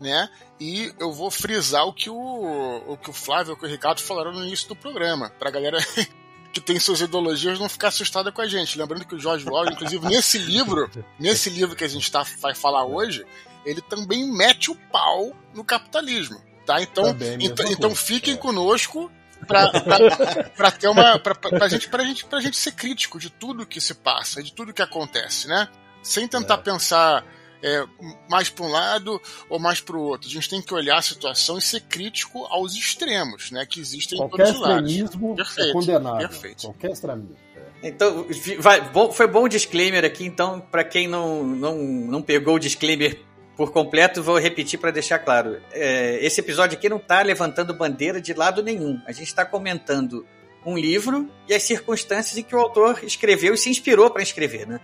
né? 0.00 0.28
E 0.60 0.92
eu 0.98 1.12
vou 1.12 1.30
frisar 1.30 1.86
o 1.86 1.92
que 1.92 2.10
o, 2.10 2.82
o 2.86 2.96
que 2.96 3.10
o 3.10 3.12
Flávio 3.12 3.56
e 3.60 3.64
o 3.64 3.68
Ricardo 3.68 4.00
falaram 4.00 4.32
no 4.32 4.44
início 4.44 4.68
do 4.68 4.76
programa, 4.76 5.30
pra 5.38 5.50
galera 5.50 5.78
que 6.52 6.60
tem 6.60 6.78
suas 6.78 7.00
ideologias 7.00 7.58
não 7.58 7.68
ficar 7.68 7.88
assustada 7.88 8.30
com 8.30 8.40
a 8.40 8.46
gente. 8.46 8.78
Lembrando 8.78 9.04
que 9.04 9.14
o 9.14 9.18
George 9.18 9.46
Orwell, 9.46 9.72
inclusive 9.72 10.06
nesse 10.06 10.38
livro, 10.38 10.90
nesse 11.18 11.50
livro 11.50 11.74
que 11.74 11.84
a 11.84 11.88
gente 11.88 12.10
tá, 12.10 12.24
vai 12.40 12.54
falar 12.54 12.84
hoje, 12.84 13.26
ele 13.64 13.80
também 13.80 14.30
mete 14.30 14.70
o 14.70 14.76
pau 14.92 15.34
no 15.52 15.64
capitalismo. 15.64 16.40
Tá? 16.64 16.80
Então, 16.80 17.04
então, 17.40 17.66
então 17.70 17.94
fiquem 17.94 18.34
é. 18.34 18.36
conosco 18.36 19.10
para 19.46 20.70
ter 20.70 20.88
uma. 20.88 21.18
Pra, 21.18 21.34
pra, 21.34 21.68
gente, 21.68 21.88
pra, 21.88 22.04
gente, 22.04 22.24
pra 22.24 22.40
gente 22.40 22.56
ser 22.56 22.72
crítico 22.72 23.18
de 23.18 23.30
tudo 23.30 23.66
que 23.66 23.80
se 23.80 23.94
passa, 23.94 24.42
de 24.42 24.52
tudo 24.52 24.72
que 24.72 24.80
acontece, 24.80 25.46
né? 25.46 25.68
Sem 26.02 26.26
tentar 26.26 26.54
é. 26.54 26.58
pensar 26.58 27.24
é, 27.64 27.86
mais 28.28 28.50
para 28.50 28.66
um 28.66 28.68
lado 28.68 29.20
ou 29.48 29.58
mais 29.58 29.80
para 29.80 29.96
o 29.96 30.02
outro. 30.02 30.28
A 30.28 30.32
gente 30.32 30.50
tem 30.50 30.60
que 30.60 30.74
olhar 30.74 30.98
a 30.98 31.02
situação 31.02 31.56
e 31.56 31.62
ser 31.62 31.80
crítico 31.80 32.44
aos 32.44 32.74
extremos, 32.74 33.50
né? 33.50 33.64
Que 33.64 33.80
existem 33.80 34.18
Qualquer 34.18 34.42
em 34.42 34.52
todos 34.52 34.60
os 34.60 34.68
lados. 34.68 34.90
extremismo 34.92 35.36
é 35.58 35.72
condenado. 35.72 36.18
Perfeito. 36.18 36.62
Qualquer 36.66 36.90
extremismo. 36.90 37.36
É. 37.56 37.88
Então, 37.88 38.26
vai, 38.58 38.80
bom, 38.90 39.10
foi 39.10 39.26
bom 39.26 39.44
o 39.44 39.48
disclaimer 39.48 40.04
aqui, 40.04 40.26
então, 40.26 40.60
para 40.60 40.84
quem 40.84 41.08
não, 41.08 41.42
não, 41.42 41.78
não 41.78 42.22
pegou 42.22 42.56
o 42.56 42.58
disclaimer 42.58 43.18
por 43.56 43.72
completo, 43.72 44.22
vou 44.22 44.38
repetir 44.38 44.78
para 44.78 44.90
deixar 44.90 45.18
claro. 45.20 45.60
É, 45.72 46.18
esse 46.20 46.40
episódio 46.40 46.76
aqui 46.76 46.88
não 46.88 46.98
está 46.98 47.22
levantando 47.22 47.72
bandeira 47.72 48.20
de 48.20 48.34
lado 48.34 48.62
nenhum. 48.62 49.00
A 49.06 49.12
gente 49.12 49.28
está 49.28 49.44
comentando 49.44 50.26
um 50.66 50.76
livro 50.76 51.30
e 51.48 51.54
as 51.54 51.62
circunstâncias 51.62 52.36
em 52.36 52.42
que 52.42 52.54
o 52.54 52.58
autor 52.58 53.00
escreveu 53.04 53.54
e 53.54 53.58
se 53.58 53.70
inspirou 53.70 54.10
para 54.10 54.22
escrever, 54.22 54.66
né? 54.66 54.80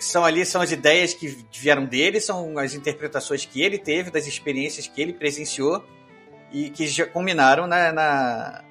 São 0.00 0.24
ali 0.24 0.44
são 0.46 0.60
as 0.60 0.72
ideias 0.72 1.14
que 1.14 1.44
vieram 1.52 1.84
dele, 1.84 2.20
são 2.20 2.58
as 2.58 2.74
interpretações 2.74 3.44
que 3.44 3.62
ele 3.62 3.78
teve, 3.78 4.10
das 4.10 4.26
experiências 4.26 4.86
que 4.86 5.00
ele 5.00 5.12
presenciou 5.12 5.84
e 6.52 6.70
que 6.70 6.86
já 6.86 7.06
culminaram 7.06 7.66
na, 7.66 7.92
na 7.92 8.64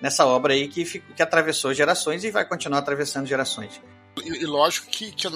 nessa 0.00 0.26
obra 0.26 0.52
aí 0.52 0.68
que, 0.68 0.84
que 0.84 1.22
atravessou 1.22 1.72
gerações 1.72 2.22
e 2.24 2.30
vai 2.30 2.44
continuar 2.44 2.78
atravessando 2.78 3.26
gerações. 3.26 3.80
E, 4.22 4.28
e 4.28 4.46
lógico 4.46 4.86
que, 4.86 5.10
que 5.12 5.26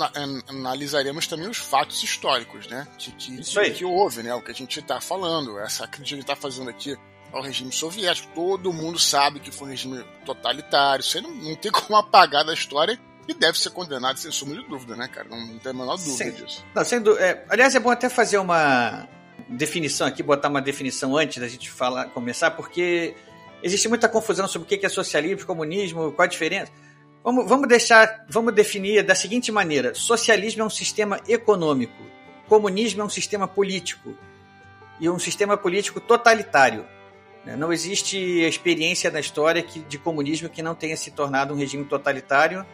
analisaremos 0.48 1.26
também 1.26 1.48
os 1.48 1.58
fatos 1.58 2.02
históricos, 2.02 2.66
né? 2.66 2.86
Que, 2.98 3.12
que, 3.12 3.36
que, 3.38 3.70
que 3.70 3.84
houve, 3.84 4.22
né? 4.22 4.34
O 4.34 4.42
que 4.42 4.50
a 4.50 4.54
gente 4.54 4.78
está 4.78 5.00
falando, 5.00 5.58
essa 5.58 5.86
crítica 5.86 6.04
que 6.04 6.14
a 6.14 6.16
gente 6.16 6.20
está 6.22 6.36
fazendo 6.36 6.70
aqui 6.70 6.96
ao 7.32 7.42
regime 7.42 7.72
soviético. 7.72 8.32
Todo 8.34 8.72
mundo 8.72 8.98
sabe 8.98 9.40
que 9.40 9.50
foi 9.50 9.68
um 9.68 9.70
regime 9.70 10.04
totalitário. 10.24 11.04
Você 11.04 11.20
não, 11.20 11.30
não 11.30 11.54
tem 11.56 11.70
como 11.70 11.96
apagar 11.96 12.44
da 12.44 12.54
história 12.54 12.98
e 13.30 13.34
deve 13.34 13.58
ser 13.58 13.70
condenado 13.70 14.18
sem 14.18 14.30
suma 14.32 14.54
de 14.54 14.66
dúvida, 14.66 14.96
né, 14.96 15.06
cara? 15.06 15.28
Não, 15.28 15.38
não 15.38 15.58
tem 15.58 15.70
a 15.70 15.72
menor 15.72 15.96
dúvida 15.96 16.16
sem, 16.16 16.32
disso. 16.32 16.66
Não, 16.74 16.84
sem 16.84 17.00
é, 17.18 17.44
aliás, 17.48 17.74
é 17.74 17.80
bom 17.80 17.90
até 17.90 18.08
fazer 18.08 18.38
uma 18.38 19.08
definição 19.48 20.06
aqui, 20.06 20.22
botar 20.22 20.48
uma 20.48 20.60
definição 20.60 21.16
antes 21.16 21.38
da 21.38 21.46
gente 21.46 21.70
falar, 21.70 22.06
começar, 22.06 22.50
porque 22.50 23.14
existe 23.62 23.88
muita 23.88 24.08
confusão 24.08 24.48
sobre 24.48 24.66
o 24.66 24.78
que 24.78 24.84
é 24.84 24.88
socialismo, 24.88 25.46
comunismo, 25.46 26.12
qual 26.12 26.24
a 26.24 26.28
diferença. 26.28 26.72
Vamos, 27.22 27.48
vamos 27.48 27.68
deixar, 27.68 28.26
vamos 28.28 28.52
definir 28.52 29.04
da 29.04 29.14
seguinte 29.14 29.52
maneira: 29.52 29.94
socialismo 29.94 30.62
é 30.62 30.64
um 30.64 30.70
sistema 30.70 31.20
econômico, 31.28 32.02
comunismo 32.48 33.02
é 33.02 33.04
um 33.04 33.10
sistema 33.10 33.46
político 33.46 34.12
e 34.98 35.08
um 35.08 35.20
sistema 35.20 35.56
político 35.56 36.00
totalitário. 36.00 36.84
Né? 37.44 37.54
Não 37.54 37.72
existe 37.72 38.18
experiência 38.40 39.08
na 39.08 39.20
história 39.20 39.62
que, 39.62 39.80
de 39.80 39.98
comunismo 39.98 40.48
que 40.48 40.62
não 40.62 40.74
tenha 40.74 40.96
se 40.96 41.12
tornado 41.12 41.54
um 41.54 41.56
regime 41.56 41.84
totalitário 41.84 42.66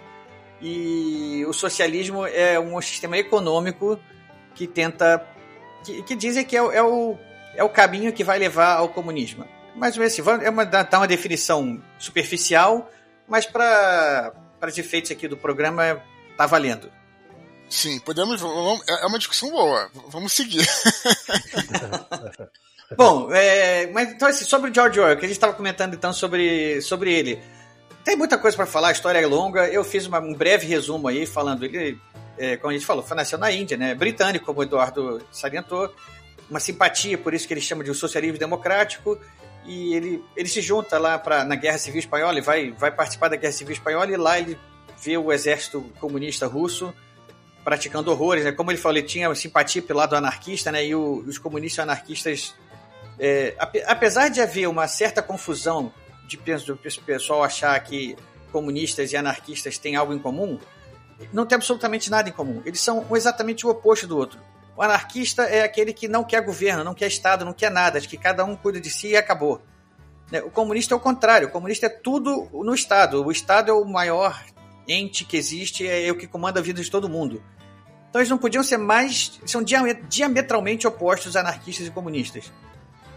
e 0.60 1.44
o 1.46 1.52
socialismo 1.52 2.26
é 2.26 2.58
um 2.58 2.80
sistema 2.80 3.18
econômico 3.18 3.98
que 4.54 4.66
tenta 4.66 5.24
que, 5.84 6.02
que 6.02 6.16
dizem 6.16 6.44
que 6.44 6.56
é, 6.56 6.60
é, 6.60 6.82
o, 6.82 7.16
é 7.54 7.62
o 7.62 7.68
caminho 7.68 8.12
que 8.12 8.24
vai 8.24 8.38
levar 8.38 8.76
ao 8.76 8.88
comunismo. 8.88 9.46
Mais 9.74 9.94
ou 9.94 10.00
menos 10.00 10.18
assim, 10.18 10.44
é 10.44 10.50
uma, 10.50 10.64
dá 10.64 10.98
uma 10.98 11.06
definição 11.06 11.82
superficial, 11.98 12.90
mas 13.28 13.46
para 13.46 14.32
os 14.66 14.78
efeitos 14.78 15.10
aqui 15.10 15.28
do 15.28 15.36
programa 15.36 16.02
tá 16.36 16.46
valendo. 16.46 16.90
Sim, 17.68 17.98
podemos. 18.00 18.40
Vamos, 18.40 18.82
é 18.88 19.06
uma 19.06 19.18
discussão 19.18 19.50
boa. 19.50 19.90
Vamos 20.08 20.32
seguir. 20.32 20.66
Bom, 22.96 23.32
é, 23.32 23.88
mas 23.88 24.10
então 24.10 24.28
assim, 24.28 24.44
sobre 24.44 24.70
o 24.70 24.74
George 24.74 25.00
Orwell, 25.00 25.18
que 25.18 25.24
a 25.24 25.28
gente 25.28 25.36
estava 25.36 25.52
comentando 25.52 25.94
então 25.94 26.12
sobre, 26.12 26.80
sobre 26.80 27.12
ele. 27.12 27.42
Tem 28.06 28.14
muita 28.14 28.38
coisa 28.38 28.56
para 28.56 28.66
falar, 28.66 28.90
a 28.90 28.92
história 28.92 29.18
é 29.18 29.26
longa. 29.26 29.66
Eu 29.66 29.82
fiz 29.82 30.06
uma, 30.06 30.20
um 30.20 30.32
breve 30.32 30.64
resumo 30.64 31.08
aí, 31.08 31.26
falando 31.26 31.64
ele, 31.64 31.98
é, 32.38 32.56
como 32.56 32.70
a 32.70 32.72
gente 32.72 32.86
falou, 32.86 33.04
nasceu 33.16 33.36
na 33.36 33.50
Índia, 33.50 33.76
né? 33.76 33.96
Britânico, 33.96 34.46
como 34.46 34.60
o 34.60 34.62
Eduardo 34.62 35.20
salientou. 35.32 35.92
Uma 36.48 36.60
simpatia, 36.60 37.18
por 37.18 37.34
isso 37.34 37.48
que 37.48 37.52
ele 37.52 37.60
chama 37.60 37.82
de 37.82 37.92
socialismo 37.92 38.38
democrático 38.38 39.18
e 39.64 39.92
ele, 39.92 40.24
ele 40.36 40.48
se 40.48 40.60
junta 40.60 40.98
lá 40.98 41.18
pra, 41.18 41.44
na 41.44 41.56
Guerra 41.56 41.78
Civil 41.78 41.98
Espanhola, 41.98 42.38
e 42.38 42.40
vai, 42.40 42.70
vai 42.70 42.92
participar 42.92 43.26
da 43.26 43.34
Guerra 43.34 43.52
Civil 43.52 43.72
Espanhola 43.72 44.12
e 44.12 44.16
lá 44.16 44.38
ele 44.38 44.56
vê 45.02 45.18
o 45.18 45.32
exército 45.32 45.80
comunista 45.98 46.46
russo 46.46 46.94
praticando 47.64 48.12
horrores, 48.12 48.44
né? 48.44 48.52
Como 48.52 48.70
ele 48.70 48.78
falou, 48.78 48.98
ele 48.98 49.06
tinha 49.08 49.34
simpatia 49.34 49.82
pelo 49.82 49.98
lado 49.98 50.14
anarquista, 50.14 50.70
né? 50.70 50.86
E 50.86 50.94
o, 50.94 51.24
os 51.26 51.38
comunistas 51.38 51.82
anarquistas, 51.82 52.54
é, 53.18 53.56
apesar 53.84 54.28
de 54.28 54.40
haver 54.40 54.68
uma 54.68 54.86
certa 54.86 55.20
confusão 55.20 55.92
de 56.26 56.36
do 56.36 56.76
pessoal 56.76 57.42
achar 57.42 57.78
que 57.80 58.16
comunistas 58.50 59.12
e 59.12 59.16
anarquistas 59.16 59.78
têm 59.78 59.96
algo 59.96 60.12
em 60.12 60.18
comum, 60.18 60.58
não 61.32 61.46
tem 61.46 61.56
absolutamente 61.56 62.10
nada 62.10 62.28
em 62.28 62.32
comum. 62.32 62.62
Eles 62.64 62.80
são 62.80 63.06
exatamente 63.12 63.66
o 63.66 63.70
oposto 63.70 64.06
do 64.06 64.16
outro. 64.16 64.38
O 64.76 64.82
anarquista 64.82 65.44
é 65.44 65.62
aquele 65.62 65.92
que 65.92 66.06
não 66.06 66.22
quer 66.22 66.42
governo, 66.42 66.84
não 66.84 66.94
quer 66.94 67.06
Estado, 67.06 67.44
não 67.44 67.52
quer 67.52 67.70
nada, 67.70 67.98
acho 67.98 68.08
que 68.08 68.18
cada 68.18 68.44
um 68.44 68.54
cuida 68.54 68.80
de 68.80 68.90
si 68.90 69.08
e 69.08 69.16
acabou. 69.16 69.62
Né, 70.30 70.42
o 70.42 70.50
comunista 70.50 70.92
é 70.92 70.96
o 70.96 71.00
contrário, 71.00 71.48
o 71.48 71.50
comunista 71.50 71.86
é 71.86 71.88
tudo 71.88 72.48
no 72.52 72.74
Estado. 72.74 73.24
O 73.24 73.30
Estado 73.30 73.70
é 73.70 73.74
o 73.74 73.84
maior 73.84 74.44
ente 74.86 75.24
que 75.24 75.36
existe, 75.36 75.86
é 75.86 76.10
o 76.10 76.16
que 76.16 76.26
comanda 76.26 76.60
a 76.60 76.62
vida 76.62 76.82
de 76.82 76.90
todo 76.90 77.08
mundo. 77.08 77.42
Então 78.10 78.20
eles 78.20 78.30
não 78.30 78.38
podiam 78.38 78.62
ser 78.62 78.76
mais. 78.76 79.40
são 79.46 79.62
diametralmente 79.62 80.86
opostos 80.86 81.36
anarquistas 81.36 81.86
e 81.86 81.90
comunistas. 81.90 82.52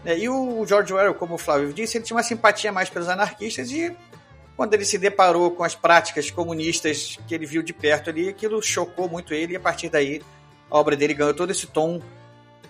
Né, 0.04 0.18
e 0.18 0.28
o 0.28 0.64
George 0.66 0.92
Orwell, 0.92 1.14
como 1.14 1.34
o 1.34 1.38
Flávio 1.38 1.72
disse, 1.72 1.98
ele 1.98 2.04
tinha 2.04 2.16
uma 2.16 2.22
simpatia 2.22 2.72
mais 2.72 2.88
pelos 2.88 3.08
anarquistas 3.08 3.70
e 3.70 3.94
quando 4.56 4.74
ele 4.74 4.84
se 4.84 4.98
deparou 4.98 5.50
com 5.50 5.64
as 5.64 5.74
práticas 5.74 6.30
comunistas 6.30 7.18
que 7.26 7.34
ele 7.34 7.46
viu 7.46 7.62
de 7.62 7.72
perto 7.72 8.10
ali, 8.10 8.28
aquilo 8.28 8.62
chocou 8.62 9.08
muito 9.08 9.32
ele 9.32 9.54
e 9.54 9.56
a 9.56 9.60
partir 9.60 9.88
daí 9.88 10.22
a 10.70 10.78
obra 10.78 10.96
dele 10.96 11.14
ganhou 11.14 11.34
todo 11.34 11.50
esse 11.50 11.66
tom 11.66 12.00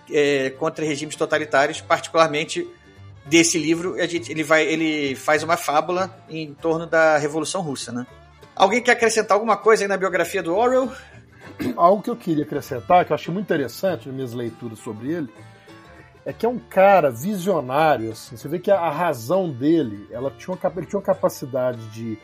é, 0.09 0.49
contra 0.51 0.85
regimes 0.85 1.15
totalitários, 1.15 1.79
particularmente 1.81 2.67
desse 3.25 3.57
livro, 3.57 3.95
ele, 3.97 4.43
vai, 4.43 4.63
ele 4.63 5.15
faz 5.15 5.43
uma 5.43 5.55
fábula 5.55 6.23
em 6.29 6.53
torno 6.53 6.87
da 6.87 7.17
Revolução 7.17 7.61
Russa, 7.61 7.91
né? 7.91 8.05
Alguém 8.55 8.81
quer 8.81 8.93
acrescentar 8.93 9.35
alguma 9.35 9.57
coisa 9.57 9.83
aí 9.83 9.87
na 9.87 9.97
biografia 9.97 10.41
do 10.41 10.55
Orwell? 10.55 10.91
Algo 11.77 12.01
que 12.01 12.09
eu 12.09 12.15
queria 12.15 12.43
acrescentar, 12.43 13.05
que 13.05 13.11
eu 13.11 13.15
achei 13.15 13.33
muito 13.33 13.45
interessante 13.45 14.07
nas 14.07 14.15
minhas 14.15 14.33
leituras 14.33 14.79
sobre 14.79 15.11
ele, 15.11 15.29
é 16.25 16.31
que 16.31 16.45
é 16.45 16.49
um 16.49 16.59
cara 16.59 17.09
visionário, 17.09 18.11
assim, 18.11 18.37
você 18.37 18.47
vê 18.47 18.59
que 18.59 18.69
a, 18.69 18.89
razão 18.89 19.49
dele, 19.49 20.07
ela 20.11 20.29
tinha 20.31 20.55
uma, 20.55 20.73
ele 20.77 20.85
tinha 20.85 20.99
uma 20.99 21.05
capacidade 21.05 21.83
de, 21.89 22.17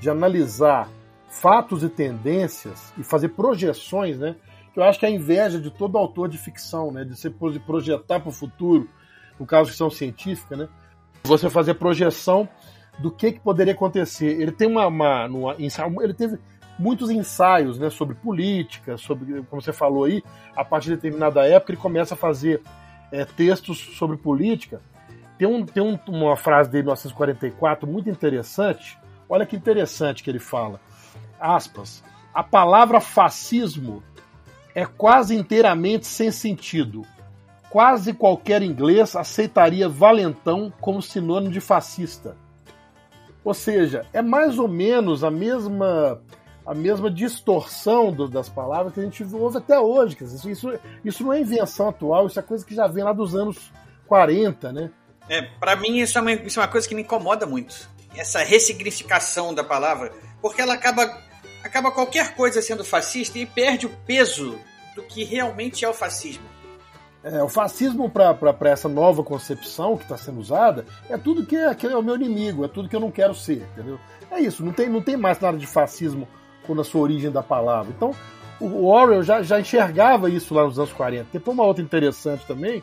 de 0.00 0.08
analisar 0.08 0.88
fatos 1.28 1.82
e 1.82 1.88
tendências 1.88 2.92
e 2.96 3.02
fazer 3.02 3.30
projeções, 3.30 4.18
né? 4.18 4.36
que 4.72 4.78
eu 4.78 4.84
acho 4.84 4.98
que 4.98 5.06
é 5.06 5.08
a 5.08 5.12
inveja 5.12 5.60
de 5.60 5.70
todo 5.70 5.98
autor 5.98 6.28
de 6.28 6.38
ficção, 6.38 6.92
né? 6.92 7.04
De 7.04 7.16
se 7.16 7.28
projetar 7.66 8.20
para 8.20 8.28
o 8.28 8.32
futuro, 8.32 8.88
no 9.38 9.44
caso 9.44 9.70
ficção 9.70 9.90
científica, 9.90 10.56
né? 10.56 10.68
você 11.24 11.50
fazer 11.50 11.74
projeção 11.74 12.48
do 12.98 13.10
que, 13.10 13.32
que 13.32 13.40
poderia 13.40 13.72
acontecer. 13.72 14.40
Ele 14.40 14.52
tem 14.52 14.68
uma, 14.68 14.86
uma, 14.86 15.26
uma 15.26 15.56
ele 16.02 16.14
teve 16.14 16.38
muitos 16.78 17.10
ensaios 17.10 17.78
né, 17.78 17.90
sobre 17.90 18.14
política, 18.14 18.96
sobre, 18.96 19.42
como 19.42 19.60
você 19.60 19.72
falou 19.72 20.04
aí, 20.04 20.22
a 20.56 20.64
partir 20.64 20.90
de 20.90 20.96
determinada 20.96 21.46
época 21.46 21.72
ele 21.72 21.80
começa 21.80 22.14
a 22.14 22.16
fazer 22.16 22.62
é, 23.12 23.24
textos 23.24 23.78
sobre 23.96 24.16
política. 24.16 24.80
Tem, 25.38 25.48
um, 25.48 25.64
tem 25.64 25.82
um, 25.82 25.98
uma 26.08 26.36
frase 26.36 26.70
dele, 26.70 26.84
1944, 26.84 27.88
muito 27.88 28.10
interessante. 28.10 28.98
Olha 29.28 29.46
que 29.46 29.56
interessante 29.56 30.22
que 30.22 30.30
ele 30.30 30.38
fala. 30.38 30.80
Aspas. 31.40 32.02
A 32.32 32.42
palavra 32.42 33.00
fascismo 33.00 34.02
é 34.74 34.84
quase 34.84 35.34
inteiramente 35.34 36.06
sem 36.06 36.30
sentido. 36.30 37.02
Quase 37.70 38.12
qualquer 38.12 38.62
inglês 38.62 39.14
aceitaria 39.16 39.88
valentão 39.88 40.72
como 40.80 41.00
sinônimo 41.00 41.52
de 41.52 41.60
fascista. 41.60 42.36
Ou 43.44 43.54
seja, 43.54 44.04
é 44.12 44.20
mais 44.20 44.58
ou 44.58 44.68
menos 44.68 45.24
a 45.24 45.30
mesma 45.30 46.20
a 46.70 46.74
mesma 46.74 47.10
distorção 47.10 48.12
do, 48.12 48.28
das 48.28 48.48
palavras 48.48 48.94
que 48.94 49.00
a 49.00 49.02
gente 49.02 49.24
ouve 49.34 49.58
até 49.58 49.76
hoje. 49.76 50.16
Isso, 50.20 50.48
isso, 50.48 50.72
isso 51.04 51.24
não 51.24 51.32
é 51.32 51.40
invenção 51.40 51.88
atual, 51.88 52.28
isso 52.28 52.38
é 52.38 52.42
coisa 52.42 52.64
que 52.64 52.76
já 52.76 52.86
vem 52.86 53.02
lá 53.02 53.12
dos 53.12 53.34
anos 53.34 53.72
40, 54.06 54.72
né? 54.72 54.90
É, 55.28 55.42
para 55.42 55.74
mim 55.74 55.98
isso 55.98 56.16
é, 56.16 56.20
uma, 56.20 56.32
isso 56.32 56.60
é 56.60 56.62
uma 56.62 56.68
coisa 56.68 56.88
que 56.88 56.94
me 56.94 57.02
incomoda 57.02 57.44
muito. 57.44 57.90
Essa 58.16 58.38
ressignificação 58.44 59.52
da 59.52 59.64
palavra, 59.64 60.12
porque 60.40 60.62
ela 60.62 60.74
acaba 60.74 61.20
acaba 61.64 61.90
qualquer 61.90 62.36
coisa 62.36 62.62
sendo 62.62 62.84
fascista 62.84 63.36
e 63.36 63.44
perde 63.44 63.86
o 63.86 63.90
peso 64.06 64.56
do 64.94 65.02
que 65.02 65.24
realmente 65.24 65.84
é 65.84 65.88
o 65.88 65.92
fascismo. 65.92 66.44
É, 67.24 67.42
o 67.42 67.48
fascismo, 67.48 68.08
para 68.08 68.70
essa 68.70 68.88
nova 68.88 69.24
concepção 69.24 69.96
que 69.96 70.04
está 70.04 70.16
sendo 70.16 70.38
usada, 70.38 70.86
é 71.08 71.18
tudo 71.18 71.44
que 71.44 71.56
é, 71.56 71.74
que 71.74 71.88
é 71.88 71.96
o 71.96 72.02
meu 72.02 72.14
inimigo, 72.14 72.64
é 72.64 72.68
tudo 72.68 72.88
que 72.88 72.94
eu 72.94 73.00
não 73.00 73.10
quero 73.10 73.34
ser, 73.34 73.68
entendeu? 73.72 73.98
É 74.30 74.38
isso, 74.38 74.64
não 74.64 74.72
tem, 74.72 74.88
não 74.88 75.02
tem 75.02 75.16
mais 75.16 75.40
nada 75.40 75.58
de 75.58 75.66
fascismo 75.66 76.28
na 76.74 76.84
sua 76.84 77.02
origem 77.02 77.30
da 77.30 77.42
palavra. 77.42 77.92
Então, 77.96 78.14
o 78.60 78.86
Orwell 78.86 79.22
já, 79.22 79.42
já 79.42 79.58
enxergava 79.58 80.28
isso 80.28 80.54
lá 80.54 80.64
nos 80.64 80.78
anos 80.78 80.92
40. 80.92 81.26
Tem 81.38 81.52
uma 81.52 81.64
outra 81.64 81.82
interessante 81.82 82.44
também, 82.46 82.82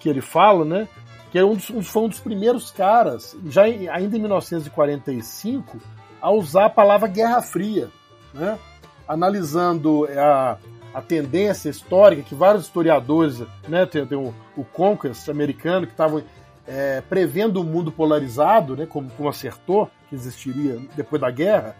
que 0.00 0.08
ele 0.08 0.20
fala, 0.20 0.64
né? 0.64 0.88
Que 1.30 1.38
é 1.38 1.44
um 1.44 1.54
dos, 1.54 1.66
foi 1.86 2.02
um 2.02 2.08
dos 2.08 2.20
primeiros 2.20 2.70
caras, 2.70 3.36
já 3.46 3.68
em, 3.68 3.88
ainda 3.88 4.16
em 4.16 4.20
1945, 4.20 5.78
a 6.20 6.30
usar 6.30 6.66
a 6.66 6.70
palavra 6.70 7.08
Guerra 7.08 7.42
Fria, 7.42 7.90
né? 8.32 8.58
analisando 9.06 10.06
a, 10.16 10.56
a 10.94 11.02
tendência 11.02 11.68
histórica 11.68 12.22
que 12.22 12.34
vários 12.34 12.64
historiadores, 12.64 13.42
né, 13.68 13.84
tem, 13.84 14.06
tem 14.06 14.16
o, 14.16 14.34
o 14.56 14.64
Conquest 14.64 15.28
americano, 15.28 15.86
que 15.86 15.92
estavam 15.92 16.22
é, 16.66 17.02
prevendo 17.02 17.60
um 17.60 17.64
mundo 17.64 17.92
polarizado, 17.92 18.76
né, 18.76 18.86
como, 18.86 19.10
como 19.10 19.28
acertou, 19.28 19.90
que 20.08 20.14
existiria 20.14 20.80
depois 20.96 21.20
da 21.20 21.30
guerra. 21.30 21.76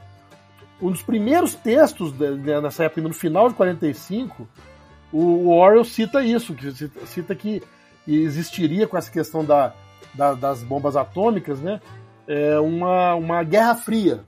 Um 0.81 0.91
dos 0.91 1.03
primeiros 1.03 1.55
textos 1.55 2.13
nessa 2.63 2.85
época, 2.85 3.01
no 3.03 3.15
final 3.15 3.49
de 3.49 3.55
45, 3.55 4.49
o, 5.13 5.49
Orwell 5.51 5.85
cita 5.85 6.25
isso, 6.25 6.55
que 6.55 6.73
cita, 6.73 7.07
cita 7.07 7.35
que 7.35 7.63
existiria 8.07 8.87
com 8.87 8.99
essa 8.99 9.11
questão 9.11 9.45
da, 9.45 9.73
da, 10.13 10.35
das 10.35 10.63
bombas 10.63 10.97
atômicas, 10.97 11.61
né, 11.61 11.81
é 12.27 12.59
uma, 12.59 13.15
uma 13.15 13.43
guerra 13.43 13.77
fria, 13.77 14.25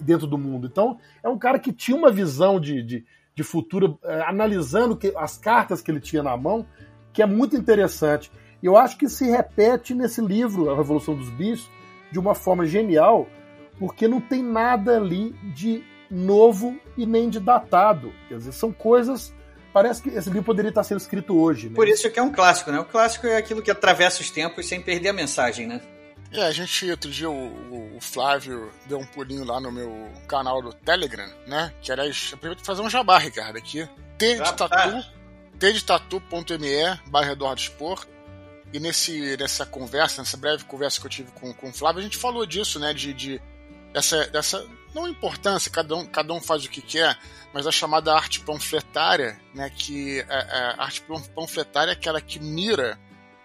dentro 0.00 0.26
do 0.26 0.36
mundo. 0.36 0.66
Então, 0.66 0.98
é 1.22 1.28
um 1.28 1.38
cara 1.38 1.58
que 1.58 1.72
tinha 1.72 1.96
uma 1.96 2.10
visão 2.10 2.58
de, 2.58 2.82
de, 2.82 3.04
de 3.34 3.42
futuro, 3.42 3.98
é, 4.02 4.22
analisando 4.22 4.96
que, 4.96 5.12
as 5.16 5.36
cartas 5.36 5.80
que 5.80 5.90
ele 5.90 6.00
tinha 6.00 6.22
na 6.22 6.36
mão, 6.36 6.66
que 7.12 7.22
é 7.22 7.26
muito 7.26 7.56
interessante. 7.56 8.30
E 8.62 8.66
eu 8.66 8.76
acho 8.76 8.96
que 8.96 9.08
se 9.08 9.30
repete 9.30 9.94
nesse 9.94 10.20
livro, 10.20 10.70
A 10.70 10.76
Revolução 10.76 11.14
dos 11.14 11.30
Bichos, 11.30 11.70
de 12.10 12.18
uma 12.18 12.34
forma 12.34 12.66
genial, 12.66 13.26
porque 13.78 14.08
não 14.08 14.20
tem 14.20 14.42
nada 14.42 14.96
ali 14.96 15.32
de 15.54 15.84
novo 16.10 16.78
e 16.96 17.06
nem 17.06 17.28
de 17.28 17.40
datado. 17.40 18.12
Quer 18.28 18.38
dizer, 18.38 18.52
são 18.52 18.72
coisas. 18.72 19.34
Parece 19.72 20.02
que 20.02 20.08
esse 20.08 20.28
livro 20.28 20.44
poderia 20.44 20.70
estar 20.70 20.84
sendo 20.84 20.98
escrito 20.98 21.38
hoje. 21.38 21.68
Né? 21.68 21.74
Por 21.74 21.86
isso 21.86 22.10
que 22.10 22.18
é 22.18 22.22
um 22.22 22.32
clássico, 22.32 22.72
né? 22.72 22.80
O 22.80 22.84
clássico 22.84 23.26
é 23.26 23.36
aquilo 23.36 23.60
que 23.60 23.70
atravessa 23.70 24.22
os 24.22 24.30
tempos 24.30 24.66
sem 24.66 24.80
perder 24.80 25.10
a 25.10 25.12
mensagem, 25.12 25.66
né? 25.66 25.80
É, 26.32 26.42
a 26.42 26.50
gente, 26.50 26.90
outro 26.90 27.10
dia, 27.10 27.30
o, 27.30 27.96
o, 27.96 28.00
Flávio 28.00 28.70
deu 28.86 28.98
um 28.98 29.06
pulinho 29.06 29.44
lá 29.44 29.60
no 29.60 29.70
meu 29.70 30.10
canal 30.26 30.60
do 30.60 30.72
Telegram, 30.72 31.28
né? 31.46 31.72
Que, 31.80 31.92
aliás, 31.92 32.30
aproveito 32.34 32.64
fazer 32.64 32.82
um 32.82 32.90
jabá, 32.90 33.18
Ricardo, 33.18 33.56
aqui. 33.56 33.88
T 34.18 34.34
de 34.34 34.54
tatu, 34.54 35.04
t 35.58 35.72
de 35.72 35.84
tatu.me, 35.84 37.00
barra 37.08 37.32
Eduardo 37.32 37.60
Spor. 37.60 38.04
E 38.72 38.80
nesse, 38.80 39.36
nessa 39.36 39.64
conversa, 39.64 40.20
nessa 40.20 40.36
breve 40.36 40.64
conversa 40.64 41.00
que 41.00 41.06
eu 41.06 41.10
tive 41.10 41.30
com, 41.32 41.52
com 41.54 41.68
o 41.68 41.72
Flávio, 41.72 42.00
a 42.00 42.02
gente 42.02 42.16
falou 42.16 42.44
disso, 42.44 42.80
né? 42.80 42.92
De, 42.92 43.14
de 43.14 43.40
dessa, 43.96 44.26
dessa 44.26 44.66
não 44.94 45.08
importância, 45.08 45.70
cada 45.70 45.96
um, 45.96 46.04
cada 46.04 46.30
um 46.34 46.40
faz 46.40 46.66
o 46.66 46.68
que 46.68 46.82
quer, 46.82 47.18
mas 47.54 47.66
a 47.66 47.72
chamada 47.72 48.14
arte 48.14 48.40
panfletária, 48.40 49.40
né? 49.54 49.70
Que 49.70 50.20
a, 50.28 50.74
a 50.78 50.84
arte 50.84 51.02
panfletária 51.34 51.92
é 51.92 51.94
aquela 51.94 52.20
que 52.20 52.38
mira 52.38 52.98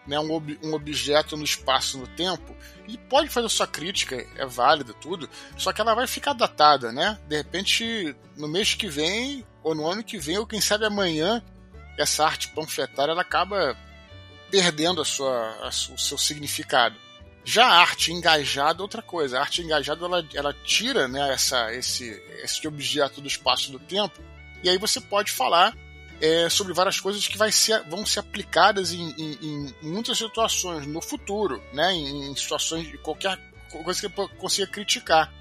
né, 0.05 0.19
um, 0.19 0.29
ob 0.29 0.59
um 0.61 0.73
objeto 0.73 1.37
no 1.37 1.45
espaço 1.45 1.97
no 1.97 2.05
tempo 2.05 2.53
e 2.85 2.97
pode 2.97 3.29
fazer 3.29 3.47
sua 3.47 3.67
crítica, 3.67 4.27
é 4.35 4.45
válida 4.45 4.93
tudo, 4.93 5.29
só 5.55 5.71
que 5.71 5.79
ela 5.79 5.93
vai 5.93 6.05
ficar 6.05 6.33
datada, 6.33 6.91
né? 6.91 7.17
De 7.29 7.37
repente, 7.37 8.13
no 8.35 8.49
mês 8.49 8.73
que 8.73 8.89
vem, 8.89 9.47
ou 9.63 9.73
no 9.73 9.87
ano 9.87 10.03
que 10.03 10.17
vem, 10.17 10.37
ou 10.37 10.45
quem 10.45 10.59
sabe 10.59 10.85
amanhã, 10.85 11.41
essa 11.97 12.25
arte 12.25 12.49
panfletária 12.49 13.13
ela 13.13 13.21
acaba 13.21 13.77
perdendo 14.49 15.01
a 15.01 15.05
sua, 15.05 15.31
a, 15.61 15.69
o 15.69 15.97
seu 15.97 16.17
significado. 16.17 16.97
Já 17.43 17.65
a 17.65 17.79
arte 17.79 18.11
engajada 18.11 18.79
é 18.79 18.83
outra 18.83 19.01
coisa. 19.01 19.37
A 19.37 19.41
arte 19.41 19.61
engajada 19.61 20.05
ela, 20.05 20.27
ela 20.33 20.53
tira 20.63 21.07
né, 21.07 21.33
essa, 21.33 21.73
esse, 21.73 22.09
esse 22.43 22.67
objeto 22.67 23.19
do 23.21 23.27
espaço 23.27 23.71
do 23.71 23.79
tempo 23.79 24.21
e 24.63 24.69
aí 24.69 24.77
você 24.77 25.01
pode 25.01 25.31
falar 25.31 25.75
é, 26.21 26.47
sobre 26.49 26.73
várias 26.73 26.99
coisas 26.99 27.27
que 27.27 27.37
vai 27.37 27.51
ser, 27.51 27.81
vão 27.89 28.05
ser 28.05 28.19
aplicadas 28.19 28.93
em, 28.93 29.09
em, 29.17 29.73
em 29.81 29.89
muitas 29.89 30.19
situações 30.19 30.85
no 30.85 31.01
futuro, 31.01 31.61
né? 31.73 31.93
em, 31.93 32.29
em 32.29 32.35
situações 32.35 32.87
de 32.87 32.97
qualquer 32.99 33.39
coisa 33.69 34.07
que 34.07 34.19
eu 34.19 34.29
consiga 34.29 34.67
criticar. 34.67 35.33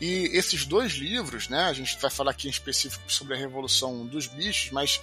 E 0.00 0.30
esses 0.32 0.64
dois 0.64 0.92
livros, 0.92 1.48
né, 1.48 1.64
a 1.64 1.72
gente 1.72 1.98
vai 2.00 2.10
falar 2.10 2.30
aqui 2.30 2.46
em 2.46 2.50
específico 2.50 3.02
sobre 3.10 3.34
a 3.34 3.36
Revolução 3.36 4.06
dos 4.06 4.28
Bichos, 4.28 4.70
mas 4.70 5.02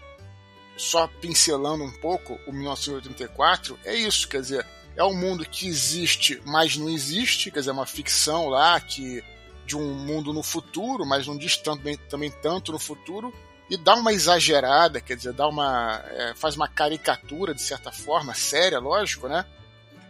só 0.77 1.07
pincelando 1.07 1.83
um 1.83 1.91
pouco 1.91 2.39
o 2.47 2.53
1984, 2.53 3.77
é 3.83 3.93
isso, 3.93 4.27
quer 4.27 4.41
dizer, 4.41 4.65
é 4.95 5.03
um 5.03 5.13
mundo 5.13 5.45
que 5.45 5.67
existe, 5.67 6.41
mas 6.45 6.77
não 6.77 6.89
existe, 6.89 7.51
quer 7.51 7.59
dizer, 7.59 7.71
é 7.71 7.73
uma 7.73 7.85
ficção 7.85 8.47
lá 8.47 8.79
que 8.79 9.23
de 9.65 9.75
um 9.75 9.93
mundo 9.93 10.31
no 10.31 10.43
futuro, 10.43 11.05
mas 11.05 11.27
não 11.27 11.37
diz 11.37 11.57
tanto, 11.57 11.83
também 12.09 12.31
tanto 12.31 12.71
no 12.71 12.79
futuro, 12.79 13.33
e 13.69 13.77
dá 13.77 13.95
uma 13.95 14.13
exagerada, 14.13 15.01
quer 15.01 15.17
dizer, 15.17 15.33
dá 15.33 15.47
uma 15.47 16.03
é, 16.09 16.33
faz 16.35 16.55
uma 16.55 16.67
caricatura 16.67 17.53
de 17.53 17.61
certa 17.61 17.91
forma, 17.91 18.33
séria, 18.33 18.79
lógico, 18.79 19.27
né? 19.27 19.45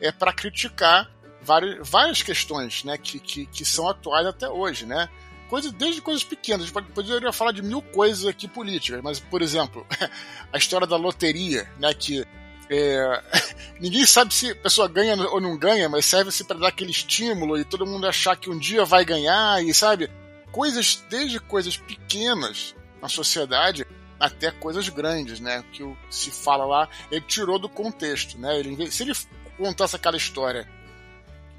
É 0.02 0.12
para 0.12 0.34
criticar 0.34 1.10
várias, 1.42 1.88
várias 1.88 2.22
questões, 2.22 2.84
né, 2.84 2.98
que, 2.98 3.20
que, 3.20 3.46
que 3.46 3.64
são 3.64 3.88
atuais 3.88 4.28
até 4.28 4.50
hoje, 4.50 4.86
né? 4.86 5.08
Coisas, 5.50 5.72
desde 5.72 6.02
coisas 6.02 6.24
pequenas, 6.24 6.64
a 6.64 6.66
gente 6.66 6.92
poderia 6.92 7.32
falar 7.32 7.52
de 7.52 7.62
mil 7.62 7.82
coisas 7.82 8.26
aqui 8.26 8.48
políticas, 8.48 9.00
mas, 9.02 9.20
por 9.20 9.42
exemplo, 9.42 9.86
a 10.52 10.58
história 10.58 10.88
da 10.88 10.98
loteria, 10.98 11.72
né, 11.80 11.94
que 11.94 12.26
é, 12.70 13.22
ninguém 13.80 14.06
sabe 14.06 14.34
se 14.34 14.52
a 14.52 14.56
pessoa 14.56 14.88
ganha 14.88 15.16
ou 15.28 15.40
não 15.40 15.58
ganha, 15.58 15.88
mas 15.90 16.06
serve-se 16.06 16.44
para 16.44 16.60
dar 16.60 16.68
aquele 16.70 16.92
estímulo 16.92 17.58
e 17.58 17.66
todo 17.66 17.86
mundo 17.86 18.08
achar 18.08 18.36
que 18.36 18.50
um 18.50 18.58
dia 18.58 18.86
vai 18.86 19.06
ganhar, 19.06 19.64
e 19.64 19.74
sabe? 19.74 20.10
Coisas, 20.52 21.04
desde 21.10 21.40
coisas 21.40 21.78
pequenas 21.78 22.76
na 23.02 23.10
sociedade 23.10 23.86
até 24.20 24.52
coisas 24.52 24.88
grandes, 24.90 25.40
né? 25.40 25.64
Que 25.72 25.84
se 26.10 26.32
fala 26.32 26.66
lá, 26.66 26.90
ele 27.12 27.22
tirou 27.22 27.60
do 27.60 27.70
contexto, 27.70 28.38
né? 28.38 28.60
Ele, 28.60 28.90
se 28.90 29.04
ele 29.04 29.14
contasse 29.58 29.96
aquela 29.96 30.18
história, 30.18 30.68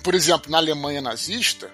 por 0.02 0.14
exemplo, 0.14 0.50
na 0.50 0.58
Alemanha 0.58 1.00
nazista, 1.00 1.70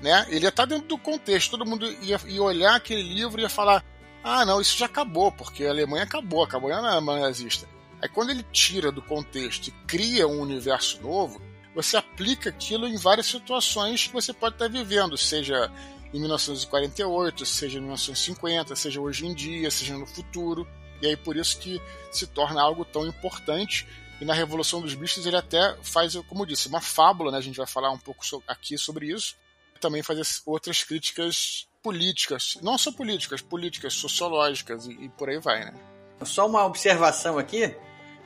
né? 0.00 0.26
Ele 0.28 0.44
ia 0.44 0.50
estar 0.50 0.66
dentro 0.66 0.86
do 0.86 0.98
contexto, 0.98 1.50
todo 1.50 1.66
mundo 1.66 1.90
ia, 2.02 2.20
ia 2.26 2.42
olhar 2.42 2.76
aquele 2.76 3.02
livro 3.02 3.40
e 3.40 3.42
ia 3.42 3.48
falar: 3.48 3.84
ah, 4.22 4.44
não, 4.44 4.60
isso 4.60 4.76
já 4.76 4.86
acabou, 4.86 5.32
porque 5.32 5.64
a 5.64 5.70
Alemanha 5.70 6.04
acabou, 6.04 6.44
acabou 6.44 6.70
na 6.70 6.92
Alemanha 6.92 7.22
nazista. 7.26 7.66
Aí 8.00 8.08
quando 8.08 8.30
ele 8.30 8.42
tira 8.52 8.92
do 8.92 9.02
contexto 9.02 9.68
e 9.68 9.70
cria 9.86 10.26
um 10.26 10.40
universo 10.40 11.00
novo, 11.02 11.40
você 11.74 11.96
aplica 11.96 12.50
aquilo 12.50 12.86
em 12.86 12.96
várias 12.96 13.26
situações 13.26 14.06
que 14.06 14.12
você 14.12 14.32
pode 14.32 14.54
estar 14.54 14.68
vivendo, 14.68 15.16
seja 15.16 15.70
em 16.12 16.20
1948, 16.20 17.44
seja 17.44 17.78
em 17.78 17.82
1950, 17.82 18.76
seja 18.76 19.00
hoje 19.00 19.26
em 19.26 19.34
dia, 19.34 19.70
seja 19.70 19.96
no 19.96 20.06
futuro. 20.06 20.66
E 21.02 21.06
aí 21.06 21.16
por 21.16 21.36
isso 21.36 21.58
que 21.58 21.80
se 22.10 22.26
torna 22.26 22.62
algo 22.62 22.84
tão 22.84 23.06
importante. 23.06 23.86
E 24.20 24.24
na 24.24 24.32
Revolução 24.32 24.80
dos 24.80 24.94
Bichos 24.94 25.26
ele 25.26 25.36
até 25.36 25.76
faz, 25.82 26.14
como 26.28 26.42
eu 26.42 26.46
disse, 26.46 26.68
uma 26.68 26.80
fábula, 26.80 27.30
né? 27.30 27.38
A 27.38 27.42
gente 27.42 27.58
vai 27.58 27.66
falar 27.66 27.90
um 27.90 27.98
pouco 27.98 28.24
aqui 28.48 28.78
sobre 28.78 29.12
isso. 29.12 29.36
Também 29.78 30.02
faz 30.02 30.42
outras 30.46 30.82
críticas 30.82 31.68
políticas, 31.82 32.56
não 32.62 32.78
só 32.78 32.90
políticas, 32.90 33.42
políticas 33.42 33.92
sociológicas 33.92 34.86
e, 34.86 34.92
e 34.92 35.08
por 35.10 35.28
aí 35.28 35.38
vai, 35.38 35.66
né? 35.66 35.95
Só 36.22 36.46
uma 36.46 36.64
observação 36.64 37.38
aqui 37.38 37.74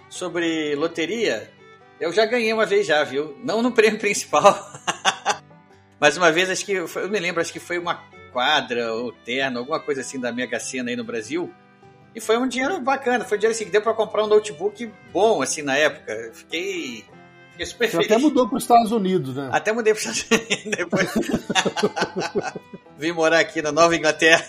sobre 0.08 0.74
loteria. 0.74 1.50
Eu 2.00 2.12
já 2.12 2.24
ganhei 2.24 2.52
uma 2.52 2.64
vez 2.66 2.86
já, 2.86 3.02
viu? 3.04 3.36
Não 3.44 3.60
no 3.62 3.72
prêmio 3.72 3.98
principal. 4.00 4.58
Mas 5.98 6.16
uma 6.16 6.32
vez, 6.32 6.48
acho 6.48 6.64
que. 6.64 6.72
Eu 6.72 6.88
me 7.10 7.18
lembro, 7.18 7.40
acho 7.40 7.52
que 7.52 7.60
foi 7.60 7.78
uma 7.78 7.94
quadra 8.32 8.94
ou 8.94 9.12
terno, 9.12 9.58
alguma 9.58 9.80
coisa 9.80 10.00
assim 10.00 10.18
da 10.18 10.32
Mega 10.32 10.58
Sena 10.60 10.90
aí 10.90 10.96
no 10.96 11.04
Brasil. 11.04 11.52
E 12.14 12.20
foi 12.20 12.38
um 12.38 12.48
dinheiro 12.48 12.80
bacana, 12.80 13.24
foi 13.24 13.36
um 13.36 13.40
dinheiro 13.40 13.54
assim 13.54 13.64
que 13.64 13.70
deu 13.70 13.82
para 13.82 13.94
comprar 13.94 14.24
um 14.24 14.26
notebook 14.26 14.90
bom 15.12 15.42
assim 15.42 15.62
na 15.62 15.76
época. 15.76 16.30
Fiquei, 16.32 17.04
fiquei 17.52 17.66
super 17.66 17.88
Você 17.88 17.96
feliz. 17.98 18.10
até 18.12 18.18
mudou 18.18 18.48
para 18.48 18.56
os 18.56 18.64
Estados 18.64 18.90
Unidos, 18.92 19.36
né? 19.36 19.48
Até 19.52 19.72
mudei 19.72 19.92
para 19.94 20.00
os 20.00 20.06
Estados 20.16 20.46
Unidos 20.48 20.76
depois. 20.76 21.10
Vim 22.98 23.12
morar 23.12 23.38
aqui 23.40 23.60
na 23.62 23.70
Nova 23.72 23.94
Inglaterra. 23.94 24.44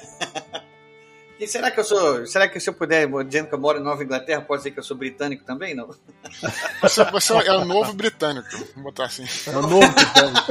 E 1.42 1.48
será 1.48 1.72
que 1.72 1.80
eu 1.80 1.84
sou. 1.84 2.24
Será 2.28 2.48
que 2.48 2.60
se 2.60 2.70
eu 2.70 2.74
puder, 2.76 3.10
dizendo 3.26 3.48
que 3.48 3.56
eu 3.56 3.60
moro 3.60 3.80
em 3.80 3.84
Nova 3.84 4.04
Inglaterra, 4.04 4.42
pode 4.42 4.60
dizer 4.60 4.70
que 4.70 4.80
eu 4.80 4.84
sou 4.84 4.96
britânico 4.96 5.44
também? 5.44 5.74
Não. 5.74 5.90
Você, 6.84 7.04
você 7.06 7.34
é 7.34 7.54
o 7.54 7.66
novo 7.66 7.94
britânico, 7.94 8.48
vamos 8.52 8.84
botar 8.84 9.06
assim. 9.06 9.26
É 9.48 9.58
o 9.58 9.62
novo 9.64 9.92
britânico. 9.92 10.48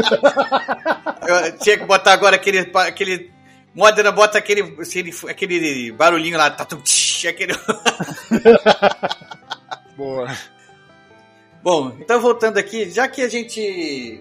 Eu 1.27 1.59
tinha 1.59 1.79
que 1.79 1.85
botar 1.85 2.13
agora 2.13 2.35
aquele. 2.35 2.71
aquele 2.75 3.31
Modena 3.73 4.11
bota 4.11 4.37
aquele, 4.39 4.63
aquele, 4.81 5.15
aquele 5.29 5.93
barulhinho 5.93 6.37
lá, 6.37 6.51
tatum, 6.51 6.81
tsh, 6.81 7.27
aquele. 7.27 7.53
Boa. 9.97 10.37
Bom, 11.63 11.97
então 12.01 12.21
voltando 12.21 12.59
aqui, 12.59 12.91
já 12.91 13.07
que 13.07 13.23
a 13.23 13.29
gente 13.29 14.21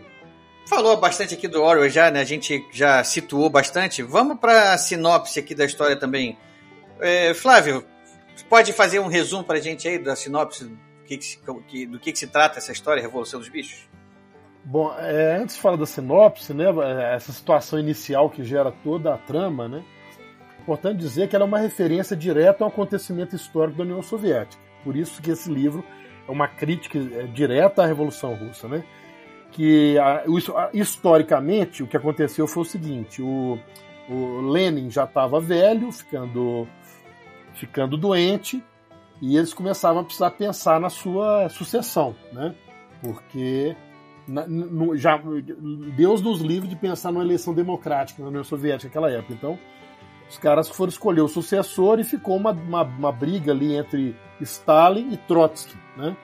falou 0.67 0.97
bastante 0.97 1.33
aqui 1.33 1.47
do 1.47 1.63
Orwell 1.63 1.89
já, 1.89 2.11
né? 2.11 2.21
A 2.21 2.25
gente 2.25 2.63
já 2.71 3.03
situou 3.03 3.49
bastante. 3.49 4.03
Vamos 4.03 4.39
para 4.39 4.73
a 4.73 4.77
sinopse 4.77 5.39
aqui 5.39 5.55
da 5.55 5.65
história 5.65 5.95
também. 5.95 6.37
É, 6.99 7.33
Flávio, 7.33 7.85
pode 8.49 8.73
fazer 8.73 8.99
um 8.99 9.07
resumo 9.07 9.43
para 9.43 9.57
a 9.57 9.61
gente 9.61 9.87
aí 9.87 9.97
da 9.97 10.15
sinopse 10.15 10.65
do 10.65 10.77
que, 11.05 11.17
que, 11.17 11.85
do 11.85 11.99
que, 11.99 12.11
que 12.11 12.19
se 12.19 12.27
trata 12.27 12.59
essa 12.59 12.71
história, 12.71 13.01
Revolução 13.01 13.39
dos 13.39 13.49
Bichos? 13.49 13.87
Bom, 14.63 14.93
é, 14.97 15.37
antes 15.37 15.55
de 15.55 15.61
falar 15.61 15.77
da 15.77 15.85
sinopse, 15.85 16.53
né, 16.53 16.65
essa 17.15 17.31
situação 17.31 17.79
inicial 17.79 18.29
que 18.29 18.43
gera 18.43 18.71
toda 18.83 19.13
a 19.13 19.17
trama, 19.17 19.67
né, 19.67 19.83
importante 20.69 20.99
dizer 20.99 21.27
que 21.27 21.35
ela 21.35 21.45
é 21.45 21.47
uma 21.47 21.57
referência 21.57 22.15
direta 22.15 22.63
ao 22.63 22.69
acontecimento 22.69 23.35
histórico 23.35 23.77
da 23.79 23.83
União 23.83 24.03
Soviética. 24.03 24.61
Por 24.83 24.95
isso 24.95 25.19
que 25.21 25.31
esse 25.31 25.51
livro 25.51 25.83
é 26.27 26.31
uma 26.31 26.47
crítica 26.47 26.99
direta 27.33 27.81
à 27.81 27.85
Revolução 27.87 28.35
Russa, 28.35 28.67
né? 28.67 28.83
Que 29.51 29.97
a, 29.97 30.23
historicamente 30.71 31.81
o 31.81 31.87
que 31.87 31.97
aconteceu 31.97 32.47
foi 32.47 32.61
o 32.61 32.65
seguinte: 32.65 33.19
o, 33.21 33.57
o 34.07 34.41
Lenin 34.41 34.91
já 34.91 35.05
estava 35.05 35.39
velho, 35.39 35.91
ficando 35.91 36.67
ficando 37.59 37.97
doente, 37.97 38.63
e 39.21 39.37
eles 39.37 39.53
começavam 39.53 40.01
a 40.01 40.03
precisar 40.03 40.31
pensar 40.31 40.79
na 40.79 40.89
sua 40.89 41.49
sucessão, 41.49 42.15
né? 42.31 42.55
Porque 43.01 43.75
na, 44.27 44.47
no, 44.47 44.95
já, 44.95 45.19
Deus 45.97 46.21
nos 46.21 46.39
livre 46.39 46.67
de 46.67 46.75
pensar 46.75 47.11
numa 47.11 47.23
eleição 47.23 47.53
democrática 47.53 48.21
na 48.21 48.29
União 48.29 48.43
Soviética 48.43 48.87
naquela 48.87 49.11
época. 49.11 49.33
Então, 49.33 49.59
os 50.29 50.37
caras 50.37 50.69
foram 50.69 50.89
escolher 50.89 51.21
o 51.21 51.27
sucessor 51.27 51.99
e 51.99 52.03
ficou 52.03 52.37
uma, 52.37 52.51
uma, 52.51 52.83
uma 52.83 53.11
briga 53.11 53.51
ali 53.51 53.75
entre 53.75 54.15
Stalin 54.39 55.11
e 55.11 55.17
Trotsky. 55.17 55.75
Né? 55.97 56.15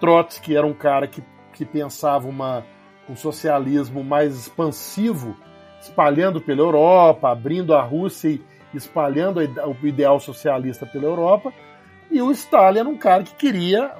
Trotsky 0.00 0.56
era 0.56 0.66
um 0.66 0.74
cara 0.74 1.06
que, 1.06 1.22
que 1.52 1.64
pensava 1.64 2.28
uma, 2.28 2.64
um 3.08 3.16
socialismo 3.16 4.02
mais 4.02 4.36
expansivo, 4.36 5.36
espalhando 5.80 6.40
pela 6.40 6.60
Europa, 6.60 7.30
abrindo 7.30 7.74
a 7.74 7.82
Rússia 7.82 8.28
e 8.28 8.55
espalhando 8.74 9.40
o 9.40 9.86
ideal 9.86 10.18
socialista 10.20 10.86
pela 10.86 11.04
Europa. 11.04 11.52
E 12.10 12.22
o 12.22 12.30
Stalin 12.30 12.80
era 12.80 12.88
um 12.88 12.96
cara 12.96 13.24
que 13.24 13.34
queria 13.34 13.92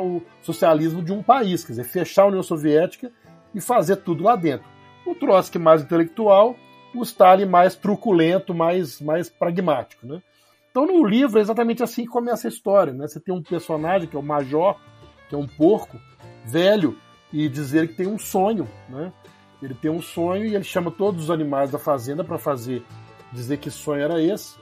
o 0.00 0.22
socialismo 0.40 1.02
de 1.02 1.12
um 1.12 1.22
país, 1.22 1.64
quer 1.64 1.72
dizer, 1.72 1.84
fechar 1.84 2.22
a 2.22 2.28
União 2.28 2.42
Soviética 2.42 3.12
e 3.54 3.60
fazer 3.60 3.96
tudo 3.96 4.24
lá 4.24 4.36
dentro. 4.36 4.66
O 5.06 5.14
Trotsky 5.14 5.58
mais 5.58 5.82
intelectual, 5.82 6.56
o 6.94 7.02
Stalin 7.02 7.46
mais 7.46 7.74
truculento, 7.74 8.54
mais, 8.54 9.00
mais 9.00 9.28
pragmático. 9.28 10.06
Né? 10.06 10.22
Então 10.70 10.86
no 10.86 11.04
livro 11.04 11.38
é 11.38 11.42
exatamente 11.42 11.82
assim 11.82 12.02
que 12.04 12.10
começa 12.10 12.48
a 12.48 12.50
história. 12.50 12.92
Né? 12.92 13.06
Você 13.06 13.20
tem 13.20 13.34
um 13.34 13.42
personagem 13.42 14.08
que 14.08 14.16
é 14.16 14.18
o 14.18 14.22
Major, 14.22 14.76
que 15.28 15.34
é 15.34 15.38
um 15.38 15.46
porco 15.46 15.98
velho, 16.46 16.96
e 17.32 17.48
dizer 17.48 17.88
que 17.88 17.94
tem 17.94 18.06
um 18.06 18.18
sonho. 18.18 18.68
Né? 18.88 19.12
Ele 19.62 19.74
tem 19.74 19.90
um 19.90 20.02
sonho 20.02 20.44
e 20.44 20.54
ele 20.54 20.64
chama 20.64 20.90
todos 20.90 21.24
os 21.24 21.30
animais 21.30 21.70
da 21.70 21.78
fazenda 21.78 22.24
para 22.24 22.38
fazer 22.38 22.82
dizer 23.32 23.58
que 23.58 23.70
sonho 23.70 24.02
era 24.02 24.20
esse. 24.22 24.56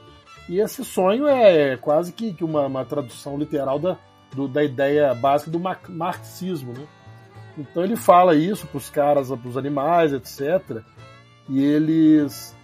E 0.49 0.61
esse 0.61 0.85
sonho 0.85 1.27
é 1.27 1.77
quase 1.77 2.13
que 2.13 2.37
uma, 2.43 2.67
uma 2.67 2.85
tradução 2.85 3.39
literal 3.39 3.79
da, 3.79 3.97
do, 4.35 4.49
da 4.49 4.65
ideia 4.65 5.15
básica 5.15 5.51
do 5.51 5.61
marxismo. 5.89 6.73
Né? 6.73 6.87
Então 7.59 7.85
ele 7.85 7.97
fala 7.97 8.35
isso 8.35 8.67
para 8.67 8.79
os 8.79 8.91
caras, 8.91 9.29
para 9.29 9.49
os 9.49 9.57
animais, 9.57 10.13
etc. 10.13 10.83
E 11.49 11.63
eles 11.63 12.57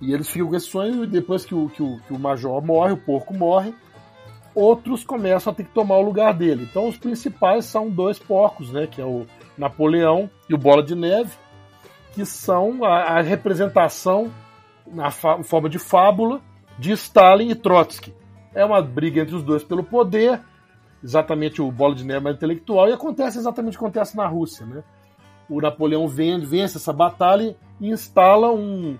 e 0.00 0.12
eles 0.12 0.28
ficam 0.28 0.48
com 0.48 0.56
esse 0.56 0.66
sonho 0.66 1.04
e 1.04 1.06
depois 1.06 1.44
que 1.44 1.54
o, 1.54 1.68
que, 1.68 1.82
o, 1.82 1.98
que 2.06 2.12
o 2.12 2.18
major 2.18 2.62
morre, 2.62 2.92
o 2.92 2.96
porco 2.96 3.32
morre, 3.32 3.74
outros 4.54 5.02
começam 5.02 5.52
a 5.52 5.56
ter 5.56 5.64
que 5.64 5.72
tomar 5.72 5.96
o 5.96 6.02
lugar 6.02 6.34
dele. 6.34 6.66
Então 6.70 6.88
os 6.88 6.96
principais 6.96 7.64
são 7.64 7.90
dois 7.90 8.18
porcos, 8.18 8.70
né? 8.70 8.86
Que 8.86 9.00
é 9.00 9.04
o 9.04 9.26
Napoleão 9.56 10.28
e 10.48 10.54
o 10.54 10.58
Bola 10.58 10.82
de 10.82 10.94
Neve, 10.94 11.32
que 12.12 12.24
são 12.24 12.84
a, 12.84 13.18
a 13.18 13.20
representação 13.20 14.30
na 14.86 15.10
forma 15.10 15.68
de 15.68 15.78
fábula 15.78 16.40
de 16.78 16.92
Stalin 16.92 17.50
e 17.50 17.54
Trotsky. 17.54 18.14
É 18.54 18.64
uma 18.64 18.80
briga 18.82 19.22
entre 19.22 19.34
os 19.34 19.42
dois 19.42 19.64
pelo 19.64 19.82
poder, 19.82 20.40
exatamente 21.02 21.60
o 21.60 21.70
Bola 21.70 21.94
de 21.94 22.04
Neve 22.04 22.30
intelectual, 22.30 22.88
e 22.88 22.92
acontece 22.92 23.38
exatamente 23.38 23.76
o 23.76 23.78
que 23.78 23.84
acontece 23.84 24.16
na 24.16 24.26
Rússia. 24.26 24.64
Né? 24.66 24.82
O 25.48 25.60
Napoleão 25.60 26.06
vence 26.08 26.76
essa 26.76 26.92
batalha 26.92 27.56
e 27.80 27.88
instala 27.88 28.52
um, 28.52 28.96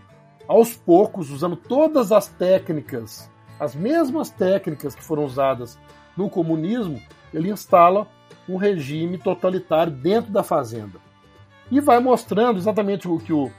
aos 0.48 0.76
poucos, 0.76 1.30
usando 1.30 1.56
todas 1.56 2.12
as 2.12 2.28
técnicas, 2.28 3.30
as 3.58 3.74
mesmas 3.74 4.30
técnicas 4.30 4.94
que 4.94 5.02
foram 5.02 5.24
usadas 5.24 5.78
no 6.16 6.28
comunismo, 6.28 7.00
ele 7.32 7.50
instala 7.50 8.06
um 8.48 8.56
regime 8.56 9.18
totalitário 9.18 9.92
dentro 9.92 10.30
da 10.30 10.42
fazenda. 10.42 10.98
E 11.70 11.80
vai 11.80 11.98
mostrando 11.98 12.58
exatamente 12.58 13.08
o 13.08 13.18
que 13.18 13.32
o, 13.32 13.50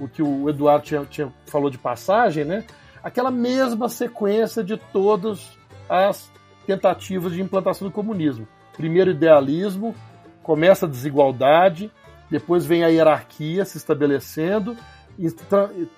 o, 0.00 0.08
que 0.08 0.22
o 0.22 0.48
Eduardo 0.48 0.84
tinha, 0.84 1.04
tinha 1.04 1.32
falou 1.46 1.70
de 1.70 1.78
passagem, 1.78 2.44
né? 2.44 2.64
aquela 3.02 3.30
mesma 3.30 3.88
sequência 3.88 4.62
de 4.62 4.76
todas 4.76 5.58
as 5.88 6.30
tentativas 6.66 7.32
de 7.32 7.42
implantação 7.42 7.88
do 7.88 7.92
comunismo. 7.92 8.46
Primeiro 8.76 9.10
idealismo, 9.10 9.94
começa 10.42 10.86
a 10.86 10.88
desigualdade, 10.88 11.90
depois 12.30 12.64
vem 12.64 12.84
a 12.84 12.88
hierarquia 12.88 13.64
se 13.64 13.76
estabelecendo, 13.76 14.76
e 15.18 15.30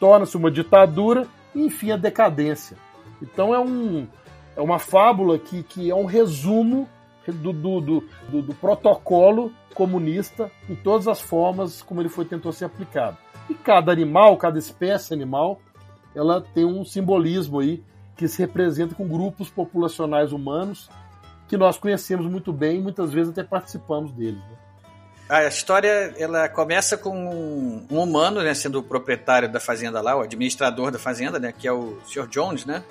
torna-se 0.01 0.37
uma 0.37 0.51
ditadura 0.51 1.27
e 1.55 1.61
enfim 1.61 1.93
a 1.93 1.97
decadência. 1.97 2.77
Então 3.23 3.55
é, 3.55 3.61
um, 3.61 4.09
é 4.57 4.61
uma 4.61 4.79
fábula 4.79 5.39
que, 5.39 5.63
que 5.63 5.91
é 5.91 5.95
um 5.95 6.05
resumo 6.05 6.89
do, 7.27 7.53
do, 7.53 7.81
do, 7.81 8.43
do, 8.43 8.55
protocolo 8.55 9.53
comunista 9.73 10.51
em 10.69 10.75
todas 10.75 11.09
as 11.09 11.21
formas 11.21 11.81
como 11.81 12.01
ele 12.01 12.09
foi 12.09 12.25
tentou 12.25 12.53
ser 12.53 12.67
aplicado. 12.67 13.17
E 13.49 13.55
cada 13.55 13.93
animal, 13.93 14.37
cada 14.37 14.59
espécie 14.59 15.13
animal 15.13 15.61
ela 16.15 16.41
tem 16.41 16.65
um 16.65 16.85
simbolismo 16.85 17.61
aí 17.61 17.83
que 18.17 18.29
se 18.29 18.39
representa 18.41 18.95
com 18.95 19.09
grupos 19.09 19.51
populacionais 19.51 20.33
humanos 20.33 20.89
que 21.49 21.57
nós 21.57 21.77
conhecemos 21.77 22.27
muito 22.27 22.53
bem 22.53 22.81
muitas 22.81 23.13
vezes 23.13 23.33
até 23.33 23.43
participamos 23.43 24.13
deles. 24.13 24.39
Né? 24.39 24.57
A 25.29 25.45
história 25.45 26.15
ela 26.17 26.49
começa 26.49 26.97
com 26.97 27.85
um 27.91 27.99
humano, 27.99 28.43
né, 28.43 28.55
sendo 28.55 28.79
o 28.79 28.83
proprietário 28.83 29.51
da 29.51 29.59
fazenda 29.59 30.01
lá, 30.01 30.17
o 30.17 30.21
administrador 30.21 30.91
da 30.91 30.99
fazenda, 30.99 31.39
né, 31.39 31.53
que 31.57 31.67
é 31.67 31.73
o 31.73 31.99
Sr. 32.05 32.29
Jones, 32.29 32.65
né? 32.65 32.85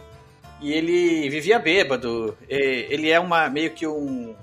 E 0.59 0.71
ele 0.71 1.29
vivia 1.29 1.59
bêbado. 1.59 2.37
Ele 2.47 3.09
é 3.09 3.19
uma 3.19 3.49
meio 3.49 3.71
que 3.71 3.85
um 3.85 4.33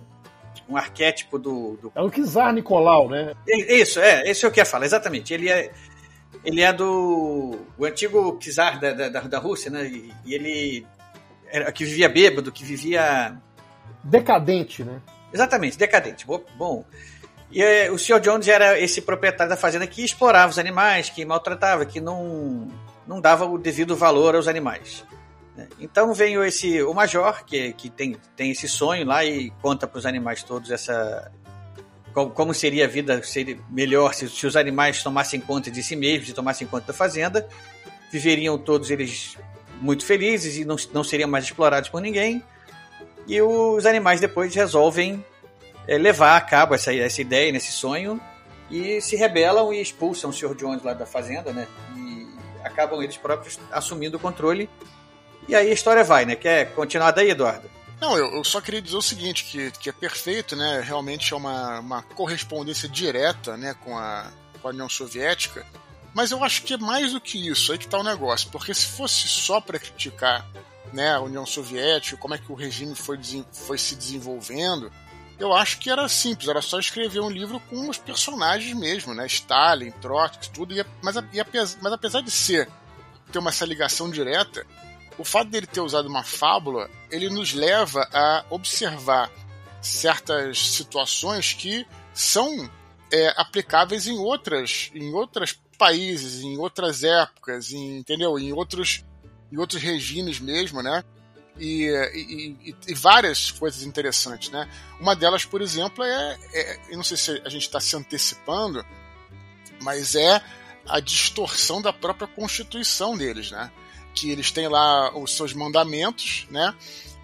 um 0.71 0.77
arquétipo 0.77 1.37
do, 1.37 1.77
do... 1.83 1.93
É 1.95 2.01
o 2.01 2.09
Kizar 2.09 2.53
Nicolau, 2.53 3.09
né? 3.09 3.35
Isso, 3.47 3.99
é, 3.99 4.23
esse 4.31 4.45
é 4.45 4.49
o 4.49 4.53
que 4.53 4.61
eu 4.61 4.67
falo, 4.67 4.85
exatamente. 4.85 5.35
Ele 5.35 5.49
é 5.49 5.73
ele 6.45 6.63
é 6.63 6.73
do 6.73 7.59
o 7.77 7.85
antigo 7.85 8.39
czar 8.41 8.79
da, 8.81 8.93
da, 8.93 9.21
da 9.21 9.39
Rússia, 9.39 9.71
né? 9.71 9.87
E, 9.87 10.13
e, 10.25 10.35
ele 10.35 10.87
era 11.51 11.71
que 11.73 11.85
vivia 11.85 12.09
bêbado, 12.09 12.53
que 12.53 12.65
vivia 12.65 13.37
decadente, 14.03 14.85
né? 14.85 15.01
Exatamente, 15.33 15.79
decadente. 15.79 16.27
Bom, 16.27 16.85
e 17.51 17.63
é, 17.63 17.91
o 17.91 17.99
Sr. 17.99 18.21
Jones 18.21 18.49
era 18.49 18.79
esse 18.79 19.03
proprietário 19.03 19.51
da 19.51 19.57
fazenda 19.57 19.87
que 19.87 20.05
explorava 20.05 20.51
os 20.51 20.59
animais, 20.59 21.11
que 21.11 21.25
maltratava, 21.25 21.85
que 21.85 22.01
não 22.01 22.69
não 23.07 23.21
dava 23.21 23.45
o 23.45 23.59
devido 23.59 23.97
valor 23.97 24.37
aos 24.37 24.47
animais. 24.47 25.05
Né? 25.57 25.69
Então 25.81 26.15
veio 26.15 26.45
esse 26.45 26.81
o 26.83 26.95
major 26.95 27.45
que, 27.45 27.73
que 27.73 27.91
tem, 27.91 28.17
tem 28.37 28.53
esse 28.53 28.69
sonho 28.69 29.05
lá 29.05 29.25
e 29.25 29.51
conta 29.61 29.87
para 29.87 29.99
os 29.99 30.07
animais 30.07 30.43
todos 30.43 30.71
essa 30.71 31.31
como, 32.13 32.53
seria 32.53 32.85
a 32.85 32.89
vida 32.89 33.23
seria 33.23 33.59
melhor 33.71 34.15
se, 34.15 34.29
se 34.29 34.47
os 34.47 34.57
animais 34.57 35.03
tomassem 35.03 35.41
conta 35.41 35.71
de 35.71 35.83
si 35.83 35.95
mesmos 35.95 36.29
e 36.29 36.33
tomassem 36.33 36.67
conta 36.67 36.89
da 36.89 36.93
fazenda. 36.93 37.49
Viveriam 38.11 38.59
todos 38.59 38.91
eles 38.91 39.37
muito 39.81 40.05
felizes 40.05 40.57
e 40.57 40.65
não, 40.65 40.77
não 40.93 41.05
seriam 41.05 41.29
mais 41.29 41.45
explorados 41.45 41.89
por 41.89 42.01
ninguém. 42.01 42.43
E 43.27 43.41
os 43.41 43.87
animais 43.87 44.21
depois 44.21 44.55
resolvem 44.55 45.25
é, 45.87 45.97
levar 45.97 46.37
a 46.37 46.41
cabo 46.41 46.75
essa, 46.75 46.95
essa 46.95 47.21
ideia, 47.21 47.53
nesse 47.53 47.73
sonho, 47.73 48.21
e 48.71 49.01
se 49.01 49.17
rebelam 49.17 49.73
e 49.73 49.81
expulsam 49.81 50.31
o 50.31 50.33
Sr. 50.33 50.55
Jones 50.55 50.83
lá 50.83 50.95
da 50.95 51.07
fazenda, 51.07 51.53
né? 51.53 51.67
E 51.97 52.29
acabam 52.65 53.03
eles 53.03 53.17
próprios 53.17 53.59
assumindo 53.73 54.17
o 54.17 54.21
controle. 54.21 54.69
E 55.49 55.55
aí 55.55 55.71
a 55.71 55.73
história 55.73 56.05
vai, 56.05 56.25
né? 56.25 56.37
Quer 56.37 56.73
continuar 56.75 57.11
daí, 57.11 57.31
Eduardo? 57.31 57.69
Não, 58.01 58.17
eu, 58.17 58.35
eu, 58.35 58.45
só 58.45 58.61
queria 58.61 58.81
dizer 58.81 58.97
o 58.97 59.03
seguinte, 59.03 59.45
que, 59.45 59.71
que 59.73 59.91
é 59.91 59.93
perfeito, 59.93 60.57
né? 60.57 60.81
Realmente 60.81 61.35
é 61.35 61.37
uma, 61.37 61.81
uma 61.81 62.03
correspondência 62.03 62.89
direta 62.89 63.57
né, 63.59 63.75
com, 63.75 63.97
a, 63.97 64.33
com 64.61 64.69
a 64.69 64.71
União 64.71 64.89
Soviética. 64.89 65.67
Mas 66.15 66.31
eu 66.31 66.43
acho 66.43 66.63
que 66.63 66.75
é 66.75 66.79
mais 66.79 67.13
do 67.13 67.21
que 67.21 67.49
isso, 67.49 67.73
aí 67.73 67.79
que 67.79 67.87
tá 67.87 67.99
o 67.99 68.03
negócio. 68.03 68.51
Porque 68.51 68.73
se 68.73 68.87
fosse 68.87 69.29
só 69.29 69.61
para 69.61 69.79
criticar 69.79 70.49
né, 70.93 71.13
a 71.13 71.21
União 71.21 71.45
Soviética, 71.45 72.17
como 72.17 72.35
é 72.35 72.39
que 72.39 72.51
o 72.51 72.55
regime 72.55 72.95
foi, 72.95 73.19
foi 73.53 73.77
se 73.77 73.95
desenvolvendo, 73.95 74.91
eu 75.39 75.53
acho 75.53 75.79
que 75.79 75.91
era 75.91 76.09
simples, 76.09 76.49
era 76.49 76.63
só 76.63 76.79
escrever 76.79 77.21
um 77.21 77.31
livro 77.31 77.61
com 77.69 77.89
os 77.89 77.99
personagens 77.99 78.75
mesmo, 78.77 79.15
né? 79.15 79.27
Stalin, 79.27 79.91
Trotsky, 79.93 80.51
tudo. 80.51 80.75
E, 80.75 80.85
mas, 81.03 81.17
e 81.33 81.41
apesar, 81.41 81.79
mas 81.83 81.93
apesar 81.93 82.23
de 82.23 82.31
ser 82.31 82.69
ter 83.31 83.39
uma, 83.39 83.51
essa 83.51 83.65
ligação 83.65 84.11
direta, 84.11 84.67
o 85.21 85.25
fato 85.25 85.51
dele 85.51 85.67
ter 85.67 85.83
usado 85.83 86.09
uma 86.09 86.25
fábula, 86.25 86.89
ele 87.11 87.29
nos 87.29 87.53
leva 87.53 88.09
a 88.11 88.43
observar 88.49 89.31
certas 89.83 90.71
situações 90.71 91.53
que 91.53 91.87
são 92.15 92.71
é, 93.13 93.29
aplicáveis 93.37 94.07
em 94.07 94.17
outras, 94.19 94.91
em 94.95 95.13
outros 95.13 95.61
países, 95.77 96.43
em 96.43 96.57
outras 96.57 97.05
épocas, 97.05 97.71
em, 97.71 97.99
entendeu? 97.99 98.39
Em 98.39 98.51
outros, 98.55 99.05
em 99.53 99.59
outros 99.59 99.83
regimes 99.83 100.41
mesmo, 100.41 100.83
né? 100.83 101.05
E, 101.59 101.85
e, 102.15 102.75
e, 102.89 102.95
várias 102.95 103.51
coisas 103.51 103.83
interessantes, 103.83 104.49
né? 104.49 104.67
Uma 104.99 105.15
delas, 105.15 105.45
por 105.45 105.61
exemplo, 105.61 106.03
é, 106.03 106.39
é 106.55 106.81
eu 106.89 106.97
não 106.97 107.05
sei 107.05 107.19
se 107.19 107.43
a 107.45 107.49
gente 107.51 107.63
está 107.63 107.79
se 107.79 107.95
antecipando, 107.95 108.83
mas 109.83 110.15
é 110.15 110.41
a 110.89 110.99
distorção 110.99 111.83
da 111.83 111.93
própria 111.93 112.27
constituição 112.27 113.19
deles, 113.19 113.51
né? 113.51 113.71
Que 114.21 114.31
eles 114.31 114.51
têm 114.51 114.69
lá 114.69 115.17
os 115.17 115.35
seus 115.35 115.55
mandamentos, 115.55 116.47
né? 116.51 116.75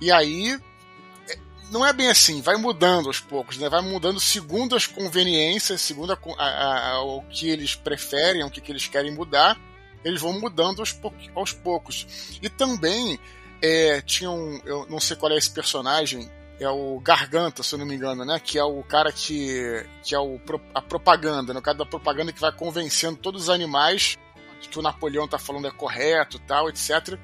E 0.01 0.11
aí 0.11 0.59
é, 1.29 1.39
não 1.71 1.85
é 1.85 1.93
bem 1.93 2.09
assim, 2.09 2.41
vai 2.41 2.57
mudando 2.57 3.09
aos 3.09 3.21
poucos, 3.21 3.59
né? 3.59 3.69
Vai 3.69 3.83
mudando 3.83 4.19
segundo 4.19 4.75
as 4.75 4.87
conveniências, 4.87 5.83
segundo 5.83 6.15
a, 6.15 6.19
a, 6.39 6.91
a, 6.93 7.03
o 7.03 7.21
que 7.25 7.51
eles 7.51 7.75
preferem, 7.75 8.43
o 8.45 8.51
que, 8.51 8.63
que 8.63 8.73
eles 8.73 8.89
querem 8.89 9.15
mudar, 9.15 9.61
eles 10.03 10.23
vão 10.23 10.41
mudando 10.41 10.81
aos, 10.81 10.91
pou, 10.91 11.13
aos 11.35 11.53
poucos. 11.53 12.39
E 12.41 12.49
também 12.49 13.21
é, 13.61 14.01
tinha 14.01 14.31
um. 14.31 14.59
Eu 14.65 14.87
não 14.89 14.99
sei 14.99 15.19
qual 15.19 15.31
é 15.31 15.37
esse 15.37 15.51
personagem. 15.51 16.31
É 16.59 16.71
o 16.71 16.99
Garganta, 17.01 17.63
se 17.63 17.75
eu 17.75 17.79
não 17.79 17.85
me 17.85 17.95
engano, 17.95 18.25
né? 18.25 18.41
Que 18.43 18.59
é 18.59 18.65
o 18.65 18.83
cara 18.83 19.13
que. 19.13 19.85
que 20.03 20.15
é 20.15 20.19
o, 20.19 20.41
a 20.75 20.81
propaganda, 20.81 21.53
no 21.53 21.61
caso 21.61 21.77
da 21.77 21.85
propaganda 21.85 22.33
que 22.33 22.41
vai 22.41 22.53
convencendo 22.53 23.19
todos 23.19 23.43
os 23.43 23.51
animais 23.51 24.17
que 24.61 24.79
o 24.79 24.83
Napoleão 24.83 25.29
tá 25.29 25.39
falando 25.39 25.67
é 25.67 25.71
correto 25.71 26.39
tal, 26.41 26.69
etc. 26.69 27.19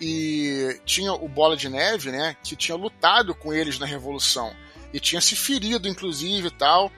E 0.00 0.80
tinha 0.84 1.12
o 1.12 1.28
Bola 1.28 1.56
de 1.56 1.68
Neve, 1.68 2.10
né? 2.10 2.36
Que 2.42 2.56
tinha 2.56 2.76
lutado 2.76 3.34
com 3.34 3.52
eles 3.52 3.78
na 3.78 3.86
Revolução. 3.86 4.54
E 4.92 5.00
tinha 5.00 5.20
se 5.20 5.34
ferido, 5.34 5.88
inclusive, 5.88 6.50
tal. 6.50 6.90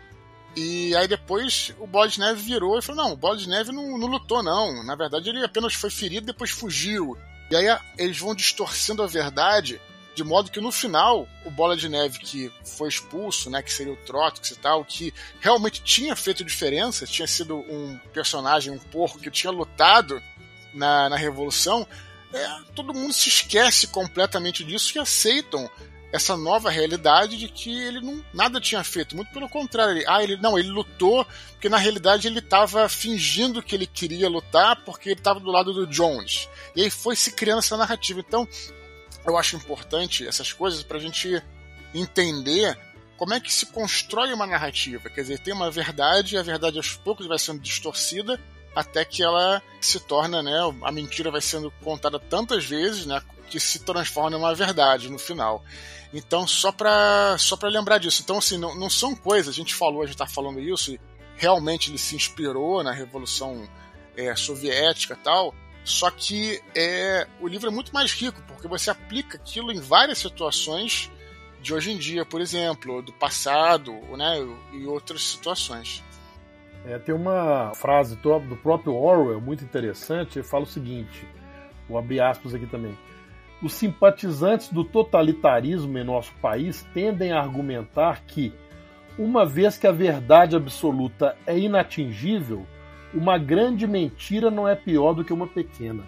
E 0.56 0.96
aí 0.96 1.06
depois 1.06 1.74
o 1.78 1.86
Bola 1.86 2.08
de 2.08 2.18
Neve 2.18 2.40
virou 2.42 2.78
e 2.78 2.82
falou: 2.82 3.04
não, 3.04 3.12
o 3.12 3.16
Bola 3.16 3.36
de 3.36 3.48
Neve 3.48 3.72
não, 3.72 3.98
não 3.98 4.06
lutou, 4.06 4.42
não. 4.42 4.82
Na 4.82 4.94
verdade, 4.94 5.28
ele 5.28 5.44
apenas 5.44 5.74
foi 5.74 5.90
ferido 5.90 6.26
depois 6.26 6.50
fugiu. 6.50 7.16
E 7.50 7.56
aí 7.56 7.66
eles 7.98 8.18
vão 8.18 8.34
distorcendo 8.34 9.02
a 9.02 9.06
verdade 9.06 9.80
de 10.16 10.24
modo 10.24 10.50
que 10.50 10.62
no 10.62 10.72
final 10.72 11.28
o 11.44 11.50
Bola 11.50 11.76
de 11.76 11.90
Neve 11.90 12.18
que 12.18 12.50
foi 12.64 12.88
expulso, 12.88 13.50
né, 13.50 13.62
que 13.62 13.70
seria 13.70 13.92
o 13.92 13.96
Trotsky 13.98 14.54
e 14.54 14.56
tal, 14.56 14.82
que 14.82 15.12
realmente 15.40 15.82
tinha 15.82 16.16
feito 16.16 16.42
diferença, 16.42 17.06
tinha 17.06 17.28
sido 17.28 17.56
um 17.56 17.98
personagem, 18.14 18.72
um 18.72 18.78
porco 18.78 19.18
que 19.18 19.30
tinha 19.30 19.50
lutado 19.50 20.20
na, 20.72 21.10
na 21.10 21.16
Revolução, 21.16 21.86
é, 22.32 22.48
todo 22.74 22.94
mundo 22.94 23.12
se 23.12 23.28
esquece 23.28 23.88
completamente 23.88 24.64
disso 24.64 24.96
e 24.96 24.98
aceitam 24.98 25.70
essa 26.10 26.34
nova 26.34 26.70
realidade 26.70 27.36
de 27.36 27.48
que 27.48 27.78
ele 27.78 28.00
não 28.00 28.24
nada 28.32 28.58
tinha 28.58 28.82
feito, 28.82 29.14
muito 29.14 29.30
pelo 29.32 29.50
contrário, 29.50 29.98
ele, 29.98 30.04
ah, 30.08 30.22
ele 30.22 30.38
não, 30.38 30.58
ele 30.58 30.68
lutou 30.68 31.26
porque 31.52 31.68
na 31.68 31.76
realidade 31.76 32.26
ele 32.26 32.38
estava 32.38 32.88
fingindo 32.88 33.62
que 33.62 33.74
ele 33.74 33.86
queria 33.86 34.30
lutar 34.30 34.82
porque 34.82 35.10
ele 35.10 35.20
estava 35.20 35.38
do 35.38 35.50
lado 35.50 35.74
do 35.74 35.86
Jones. 35.86 36.48
E 36.74 36.82
aí 36.82 36.90
foi 36.90 37.14
se 37.16 37.32
criando 37.32 37.58
essa 37.58 37.76
narrativa. 37.76 38.20
Então, 38.20 38.48
eu 39.32 39.38
acho 39.38 39.56
importante 39.56 40.26
essas 40.26 40.52
coisas 40.52 40.82
para 40.82 40.98
a 40.98 41.00
gente 41.00 41.42
entender 41.94 42.78
como 43.16 43.34
é 43.34 43.40
que 43.40 43.52
se 43.52 43.66
constrói 43.66 44.32
uma 44.32 44.46
narrativa. 44.46 45.08
Quer 45.08 45.22
dizer, 45.22 45.38
tem 45.38 45.54
uma 45.54 45.70
verdade 45.70 46.34
e 46.34 46.38
a 46.38 46.42
verdade 46.42 46.76
aos 46.76 46.94
poucos 46.94 47.26
vai 47.26 47.38
sendo 47.38 47.60
distorcida 47.60 48.38
até 48.74 49.06
que 49.06 49.22
ela 49.22 49.62
se 49.80 49.98
torna, 49.98 50.42
né, 50.42 50.52
a 50.82 50.92
mentira 50.92 51.30
vai 51.30 51.40
sendo 51.40 51.70
contada 51.82 52.18
tantas 52.18 52.66
vezes, 52.66 53.06
né, 53.06 53.22
que 53.48 53.58
se 53.58 53.78
transforma 53.78 54.28
numa 54.28 54.54
verdade 54.54 55.10
no 55.10 55.18
final. 55.18 55.64
Então, 56.12 56.46
só 56.46 56.70
para 56.70 57.36
só 57.38 57.58
lembrar 57.62 57.98
disso. 57.98 58.20
Então, 58.22 58.36
assim, 58.36 58.58
não, 58.58 58.74
não 58.74 58.90
são 58.90 59.16
coisas, 59.16 59.54
a 59.54 59.56
gente 59.56 59.74
falou, 59.74 60.02
a 60.02 60.04
gente 60.04 60.14
está 60.14 60.26
falando 60.26 60.60
isso, 60.60 60.92
e 60.92 61.00
realmente 61.36 61.90
ele 61.90 61.98
se 61.98 62.14
inspirou 62.14 62.82
na 62.82 62.92
Revolução 62.92 63.66
é, 64.14 64.36
Soviética 64.36 65.14
e 65.14 65.24
tal, 65.24 65.54
só 65.82 66.10
que 66.10 66.60
é, 66.74 67.26
o 67.40 67.48
livro 67.48 67.68
é 67.68 67.72
muito 67.72 67.94
mais 67.94 68.12
rico, 68.12 68.42
porque 68.56 68.66
você 68.66 68.90
aplica 68.90 69.36
aquilo 69.36 69.70
em 69.70 69.78
várias 69.78 70.18
situações 70.18 71.10
de 71.60 71.72
hoje 71.72 71.92
em 71.92 71.98
dia, 71.98 72.24
por 72.24 72.40
exemplo, 72.40 73.02
do 73.02 73.12
passado, 73.12 73.92
né, 74.16 74.38
e 74.72 74.86
outras 74.86 75.22
situações. 75.22 76.02
É, 76.84 76.98
tem 76.98 77.14
uma 77.14 77.72
frase 77.74 78.16
do 78.16 78.56
próprio 78.56 78.94
Orwell 78.94 79.40
muito 79.40 79.64
interessante, 79.64 80.38
ele 80.38 80.46
fala 80.46 80.64
o 80.64 80.68
seguinte, 80.68 81.26
vou 81.88 81.98
abrir 81.98 82.20
aspas 82.20 82.54
aqui 82.54 82.66
também. 82.66 82.96
Os 83.62 83.72
simpatizantes 83.72 84.68
do 84.68 84.84
totalitarismo 84.84 85.98
em 85.98 86.04
nosso 86.04 86.32
país 86.34 86.86
tendem 86.94 87.32
a 87.32 87.40
argumentar 87.40 88.22
que, 88.26 88.52
uma 89.18 89.44
vez 89.44 89.76
que 89.76 89.86
a 89.86 89.92
verdade 89.92 90.54
absoluta 90.54 91.36
é 91.46 91.58
inatingível, 91.58 92.66
uma 93.12 93.38
grande 93.38 93.86
mentira 93.86 94.50
não 94.50 94.68
é 94.68 94.74
pior 94.74 95.14
do 95.14 95.24
que 95.24 95.32
uma 95.32 95.46
pequena. 95.46 96.04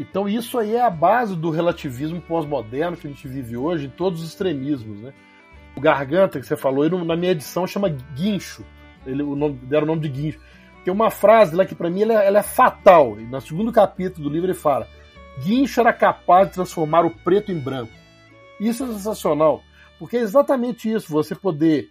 Então 0.00 0.26
isso 0.26 0.58
aí 0.58 0.76
é 0.76 0.80
a 0.80 0.88
base 0.88 1.36
do 1.36 1.50
relativismo 1.50 2.22
pós-moderno 2.22 2.96
que 2.96 3.06
a 3.06 3.10
gente 3.10 3.28
vive 3.28 3.54
hoje 3.54 3.86
em 3.86 3.90
todos 3.90 4.22
os 4.22 4.30
extremismos, 4.30 4.98
né? 4.98 5.12
O 5.76 5.80
Garganta 5.80 6.40
que 6.40 6.46
você 6.46 6.56
falou, 6.56 6.86
ele, 6.86 6.96
na 7.04 7.14
minha 7.14 7.32
edição 7.32 7.66
chama 7.66 7.90
Guincho. 7.90 8.64
Ele, 9.04 9.22
o 9.22 9.36
nome, 9.36 9.60
deram 9.62 9.84
o 9.84 9.86
nome 9.88 10.00
de 10.00 10.08
Guincho. 10.08 10.40
Tem 10.82 10.92
uma 10.92 11.10
frase 11.10 11.54
lá 11.54 11.66
que 11.66 11.74
para 11.74 11.90
mim 11.90 12.00
ela 12.00 12.14
é, 12.14 12.26
ela 12.26 12.38
é 12.38 12.42
fatal. 12.42 13.20
E 13.20 13.24
no 13.24 13.40
segundo 13.42 13.70
capítulo 13.70 14.26
do 14.26 14.32
livro 14.32 14.46
ele 14.46 14.58
fala: 14.58 14.88
Guincho 15.44 15.80
era 15.80 15.92
capaz 15.92 16.48
de 16.48 16.54
transformar 16.54 17.04
o 17.04 17.10
preto 17.10 17.52
em 17.52 17.58
branco. 17.58 17.92
Isso 18.58 18.84
é 18.84 18.86
sensacional, 18.86 19.62
porque 19.98 20.16
é 20.16 20.20
exatamente 20.20 20.90
isso, 20.90 21.12
você 21.12 21.34
poder 21.34 21.90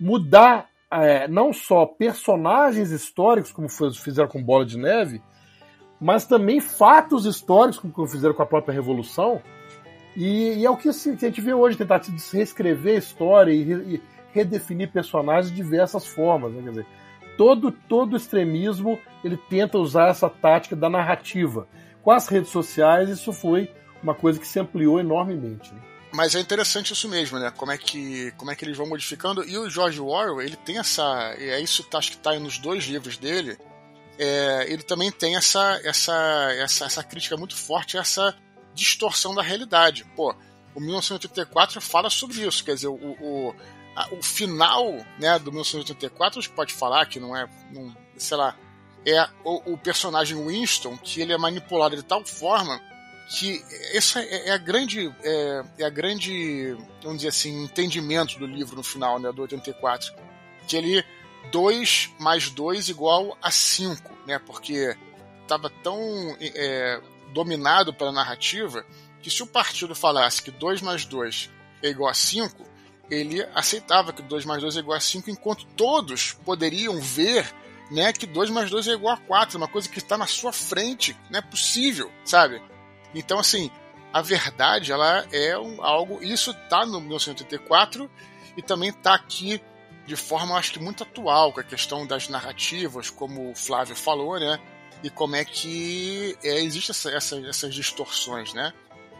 mudar 0.00 0.66
é, 0.90 1.28
não 1.28 1.52
só 1.52 1.84
personagens 1.84 2.90
históricos, 2.90 3.52
como 3.52 3.68
fizeram 3.68 4.28
com 4.28 4.42
Bola 4.42 4.64
de 4.64 4.78
Neve, 4.78 5.22
mas 6.00 6.26
também 6.26 6.60
fatos 6.60 7.26
históricos, 7.26 7.78
como 7.92 8.06
fizeram 8.06 8.34
com 8.34 8.42
a 8.42 8.46
própria 8.46 8.74
Revolução. 8.74 9.40
E, 10.16 10.54
e 10.54 10.66
é 10.66 10.70
o 10.70 10.76
que, 10.76 10.88
assim, 10.88 11.16
que, 11.16 11.24
a 11.24 11.28
gente 11.28 11.40
vê 11.40 11.54
hoje, 11.54 11.76
tentar 11.76 12.00
reescrever 12.32 12.96
a 12.96 12.98
história 12.98 13.52
e, 13.52 13.94
e 13.94 14.02
redefinir 14.32 14.92
personagens 14.92 15.50
de 15.50 15.56
diversas 15.56 16.06
formas. 16.06 16.52
Né? 16.52 16.62
Quer 16.62 16.70
dizer, 16.70 16.86
todo, 17.36 17.72
todo 17.72 18.16
extremismo 18.16 18.98
ele 19.24 19.36
tenta 19.36 19.78
usar 19.78 20.08
essa 20.08 20.28
tática 20.28 20.76
da 20.76 20.88
narrativa 20.88 21.66
com 22.04 22.10
as 22.10 22.28
redes 22.28 22.50
sociais, 22.50 23.08
isso 23.08 23.32
foi 23.32 23.72
uma 24.02 24.14
coisa 24.14 24.38
que 24.38 24.46
se 24.46 24.60
ampliou 24.60 25.00
enormemente. 25.00 25.72
Né? 25.72 25.80
Mas 26.12 26.34
é 26.34 26.40
interessante 26.40 26.92
isso 26.92 27.08
mesmo, 27.08 27.38
né? 27.38 27.50
Como 27.56 27.72
é 27.72 27.78
que, 27.78 28.30
como 28.36 28.50
é 28.50 28.54
que 28.54 28.64
eles 28.64 28.76
vão 28.76 28.86
modificando. 28.86 29.42
E 29.42 29.56
o 29.56 29.68
George 29.68 30.00
Orwell, 30.00 30.42
ele 30.42 30.54
tem 30.54 30.78
essa. 30.78 31.34
É 31.38 31.58
isso 31.60 31.82
tá, 31.82 31.98
acho 31.98 32.10
que 32.10 32.16
está 32.16 32.38
nos 32.38 32.58
dois 32.58 32.84
livros 32.84 33.16
dele. 33.16 33.58
É, 34.18 34.66
ele 34.68 34.82
também 34.82 35.10
tem 35.10 35.36
essa, 35.36 35.80
essa, 35.84 36.14
essa, 36.58 36.84
essa 36.84 37.02
crítica 37.02 37.36
muito 37.36 37.56
forte, 37.56 37.96
essa 37.96 38.36
distorção 38.74 39.34
da 39.34 39.42
realidade. 39.42 40.04
Pô, 40.16 40.34
o 40.74 40.80
1984 40.80 41.80
fala 41.80 42.10
sobre 42.10 42.46
isso, 42.46 42.64
quer 42.64 42.74
dizer, 42.74 42.88
o, 42.88 42.94
o, 42.94 43.54
a, 43.96 44.08
o 44.12 44.22
final 44.22 44.92
né, 45.18 45.38
do 45.38 45.50
1984, 45.50 46.38
a 46.38 46.42
gente 46.42 46.54
pode 46.54 46.72
falar 46.72 47.06
que 47.06 47.20
não 47.20 47.36
é, 47.36 47.48
não, 47.72 47.94
sei 48.16 48.36
lá, 48.36 48.56
é 49.06 49.28
o, 49.44 49.72
o, 49.72 49.78
personagem 49.78 50.36
Winston, 50.46 50.96
que 50.96 51.20
ele 51.20 51.32
é 51.32 51.38
manipulado 51.38 51.94
de 51.94 52.02
tal 52.02 52.24
forma 52.24 52.80
que 53.28 53.62
essa 53.92 54.20
é, 54.20 54.48
é 54.48 54.52
a 54.52 54.58
grande 54.58 55.12
é, 55.22 55.64
é, 55.78 55.84
a 55.84 55.90
grande 55.90 56.76
vamos 57.02 57.18
dizer 57.18 57.28
assim 57.28 57.64
entendimento 57.64 58.38
do 58.38 58.46
livro 58.46 58.76
no 58.76 58.82
final 58.82 59.18
né 59.18 59.32
do 59.32 59.42
84 59.42 60.12
que 60.66 60.76
ele 60.76 61.04
2 61.50 62.14
mais 62.18 62.50
2 62.50 62.88
igual 62.88 63.36
a 63.42 63.50
5 63.50 64.10
né 64.26 64.38
porque 64.38 64.96
estava 65.42 65.70
tão 65.82 65.98
é, 66.40 67.00
dominado 67.32 67.92
pela 67.92 68.12
narrativa 68.12 68.84
que 69.22 69.30
se 69.30 69.42
o 69.42 69.46
partido 69.46 69.94
falasse 69.94 70.42
que 70.42 70.50
2 70.50 70.80
mais 70.82 71.04
2 71.04 71.50
é 71.82 71.88
igual 71.88 72.10
a 72.10 72.14
5 72.14 72.74
ele 73.10 73.46
aceitava 73.54 74.12
que 74.12 74.22
2 74.22 74.44
mais 74.44 74.62
2 74.62 74.76
é 74.76 74.80
igual 74.80 74.96
a 74.96 75.00
5, 75.00 75.30
enquanto 75.30 75.66
todos 75.76 76.32
poderiam 76.44 77.00
ver 77.00 77.46
né, 77.90 78.12
que 78.12 78.26
2 78.26 78.50
mais 78.50 78.70
2 78.70 78.88
é 78.88 78.92
igual 78.92 79.14
a 79.14 79.18
4, 79.18 79.58
uma 79.58 79.68
coisa 79.68 79.88
que 79.88 79.98
está 79.98 80.16
na 80.16 80.26
sua 80.26 80.52
frente, 80.52 81.16
não 81.30 81.38
é 81.38 81.42
possível, 81.42 82.10
sabe? 82.24 82.62
Então, 83.14 83.38
assim, 83.38 83.70
a 84.12 84.22
verdade, 84.22 84.90
ela 84.90 85.26
é 85.32 85.58
um, 85.58 85.82
algo. 85.84 86.22
Isso 86.22 86.50
está 86.50 86.86
no 86.86 87.00
1984 87.00 88.10
e 88.56 88.62
também 88.62 88.90
está 88.90 89.14
aqui 89.14 89.60
de 90.06 90.16
forma, 90.16 90.56
acho 90.56 90.72
que 90.72 90.78
muito 90.78 91.02
atual, 91.02 91.52
com 91.52 91.60
a 91.60 91.64
questão 91.64 92.06
das 92.06 92.28
narrativas, 92.28 93.10
como 93.10 93.50
o 93.50 93.54
Flávio 93.54 93.96
falou, 93.96 94.38
né? 94.38 94.58
E 95.02 95.10
como 95.10 95.36
é 95.36 95.44
que 95.44 96.36
é, 96.42 96.60
existe 96.60 96.90
essa, 96.90 97.10
essa, 97.10 97.38
essas 97.46 97.74
distorções, 97.74 98.52
né? 98.52 98.72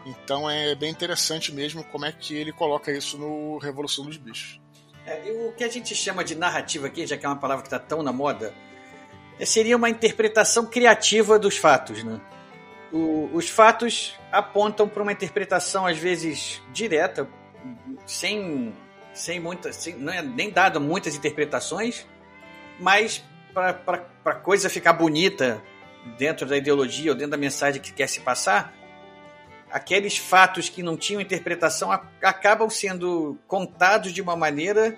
Então 0.05 0.49
é 0.49 0.75
bem 0.75 0.91
interessante 0.91 1.51
mesmo 1.51 1.83
como 1.85 2.05
é 2.05 2.11
que 2.11 2.35
ele 2.35 2.51
coloca 2.51 2.91
isso 2.91 3.17
no 3.17 3.57
Revolução 3.57 4.05
dos 4.05 4.17
Bichos. 4.17 4.61
É, 5.05 5.47
o 5.47 5.53
que 5.53 5.63
a 5.63 5.69
gente 5.69 5.95
chama 5.95 6.23
de 6.23 6.35
narrativa 6.35 6.87
aqui, 6.87 7.05
já 7.05 7.17
que 7.17 7.25
é 7.25 7.29
uma 7.29 7.37
palavra 7.37 7.63
que 7.63 7.67
está 7.67 7.79
tão 7.79 8.03
na 8.03 8.11
moda, 8.11 8.53
é, 9.39 9.45
seria 9.45 9.75
uma 9.75 9.89
interpretação 9.89 10.67
criativa 10.67 11.39
dos 11.39 11.57
fatos, 11.57 12.03
né? 12.03 12.21
O, 12.91 13.29
os 13.33 13.49
fatos 13.49 14.15
apontam 14.31 14.87
para 14.87 15.01
uma 15.01 15.11
interpretação 15.11 15.85
às 15.85 15.97
vezes 15.97 16.61
direta, 16.71 17.27
sem 18.05 18.73
sem 19.15 19.39
muitas, 19.39 19.87
não 19.97 20.13
é 20.13 20.21
nem 20.21 20.51
dado 20.51 20.79
muitas 20.79 21.15
interpretações, 21.15 22.05
mas 22.79 23.23
para 23.53 24.05
a 24.25 24.35
coisa 24.35 24.69
ficar 24.69 24.93
bonita 24.93 25.63
dentro 26.17 26.45
da 26.45 26.57
ideologia 26.57 27.11
ou 27.11 27.15
dentro 27.15 27.31
da 27.31 27.37
mensagem 27.37 27.81
que 27.81 27.93
quer 27.93 28.07
se 28.07 28.19
passar, 28.19 28.73
aqueles 29.71 30.17
fatos 30.17 30.69
que 30.69 30.83
não 30.83 30.97
tinham 30.97 31.21
interpretação 31.21 31.91
acabam 32.21 32.69
sendo 32.69 33.39
contados 33.47 34.11
de 34.11 34.21
uma 34.21 34.35
maneira 34.35 34.97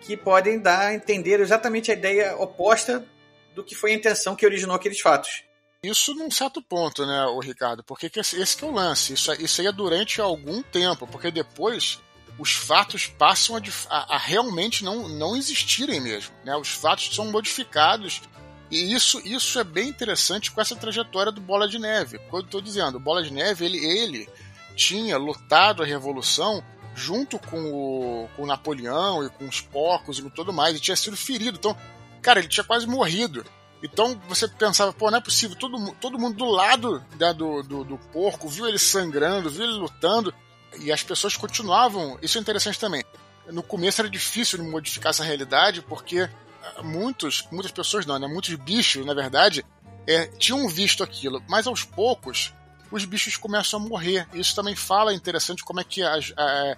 que 0.00 0.16
podem 0.16 0.58
dar 0.58 0.86
a 0.86 0.94
entender 0.94 1.38
exatamente 1.38 1.90
a 1.90 1.94
ideia 1.94 2.36
oposta 2.36 3.06
do 3.54 3.62
que 3.62 3.74
foi 3.74 3.92
a 3.92 3.94
intenção 3.94 4.34
que 4.34 4.46
originou 4.46 4.74
aqueles 4.74 5.00
fatos. 5.00 5.44
Isso 5.84 6.14
num 6.14 6.30
certo 6.30 6.62
ponto, 6.62 7.04
né, 7.04 7.24
o 7.26 7.40
Ricardo? 7.40 7.84
Porque 7.84 8.10
esse 8.16 8.56
que 8.56 8.64
é 8.64 8.68
o 8.68 8.70
lance. 8.70 9.12
Isso, 9.12 9.32
isso 9.34 9.60
aí 9.60 9.66
é 9.66 9.72
durante 9.72 10.20
algum 10.20 10.62
tempo, 10.62 11.06
porque 11.06 11.30
depois 11.30 12.00
os 12.38 12.52
fatos 12.52 13.06
passam 13.06 13.56
a, 13.56 13.60
a, 13.88 14.16
a, 14.16 14.18
realmente 14.18 14.84
não, 14.84 15.08
não 15.08 15.36
existirem 15.36 16.00
mesmo. 16.00 16.32
Né? 16.44 16.56
Os 16.56 16.68
fatos 16.68 17.14
são 17.14 17.30
modificados. 17.30 18.22
E 18.70 18.92
isso, 18.92 19.20
isso 19.26 19.58
é 19.58 19.64
bem 19.64 19.88
interessante 19.88 20.50
com 20.50 20.60
essa 20.60 20.74
trajetória 20.74 21.30
do 21.30 21.40
Bola 21.40 21.68
de 21.68 21.78
Neve. 21.78 22.18
Quando 22.30 22.46
estou 22.46 22.60
dizendo, 22.60 22.96
o 22.96 23.00
Bola 23.00 23.22
de 23.22 23.32
Neve, 23.32 23.66
ele, 23.66 23.78
ele 23.78 24.28
tinha 24.74 25.18
lutado 25.18 25.82
a 25.82 25.86
Revolução 25.86 26.64
junto 26.94 27.38
com 27.38 27.72
o, 27.72 28.28
com 28.34 28.42
o 28.42 28.46
Napoleão 28.46 29.24
e 29.24 29.30
com 29.30 29.46
os 29.46 29.60
porcos 29.60 30.18
e 30.18 30.30
tudo 30.30 30.52
mais, 30.52 30.76
e 30.76 30.80
tinha 30.80 30.96
sido 30.96 31.16
ferido. 31.16 31.58
Então, 31.58 31.76
cara, 32.20 32.38
ele 32.38 32.48
tinha 32.48 32.64
quase 32.64 32.86
morrido. 32.86 33.44
Então 33.82 34.20
você 34.28 34.46
pensava, 34.46 34.92
pô, 34.92 35.10
não 35.10 35.18
é 35.18 35.20
possível, 35.20 35.56
todo, 35.56 35.92
todo 36.00 36.18
mundo 36.18 36.36
do 36.36 36.44
lado 36.44 37.04
né, 37.18 37.34
do, 37.34 37.62
do, 37.62 37.84
do 37.84 37.98
porco 37.98 38.48
viu 38.48 38.68
ele 38.68 38.78
sangrando, 38.78 39.50
viu 39.50 39.64
ele 39.64 39.72
lutando, 39.72 40.32
e 40.80 40.92
as 40.92 41.02
pessoas 41.02 41.36
continuavam. 41.36 42.18
Isso 42.22 42.38
é 42.38 42.40
interessante 42.40 42.78
também. 42.78 43.04
No 43.46 43.62
começo 43.62 44.00
era 44.00 44.10
difícil 44.10 44.58
de 44.58 44.64
modificar 44.68 45.10
essa 45.10 45.24
realidade, 45.24 45.82
porque 45.82 46.28
ah, 46.62 46.82
muitos, 46.82 47.46
muitas 47.50 47.72
pessoas 47.72 48.06
não, 48.06 48.18
né? 48.18 48.26
Muitos 48.26 48.54
bichos, 48.54 49.04
na 49.04 49.14
verdade, 49.14 49.64
é, 50.06 50.26
tinham 50.26 50.68
visto 50.68 51.02
aquilo, 51.02 51.42
mas 51.48 51.66
aos 51.66 51.84
poucos 51.84 52.52
os 52.90 53.04
bichos 53.04 53.36
começam 53.36 53.80
a 53.80 53.88
morrer. 53.88 54.28
Isso 54.32 54.54
também 54.54 54.76
fala 54.76 55.14
interessante 55.14 55.64
como 55.64 55.80
é 55.80 55.84
que 55.84 56.02
a, 56.02 56.14
a, 56.36 56.76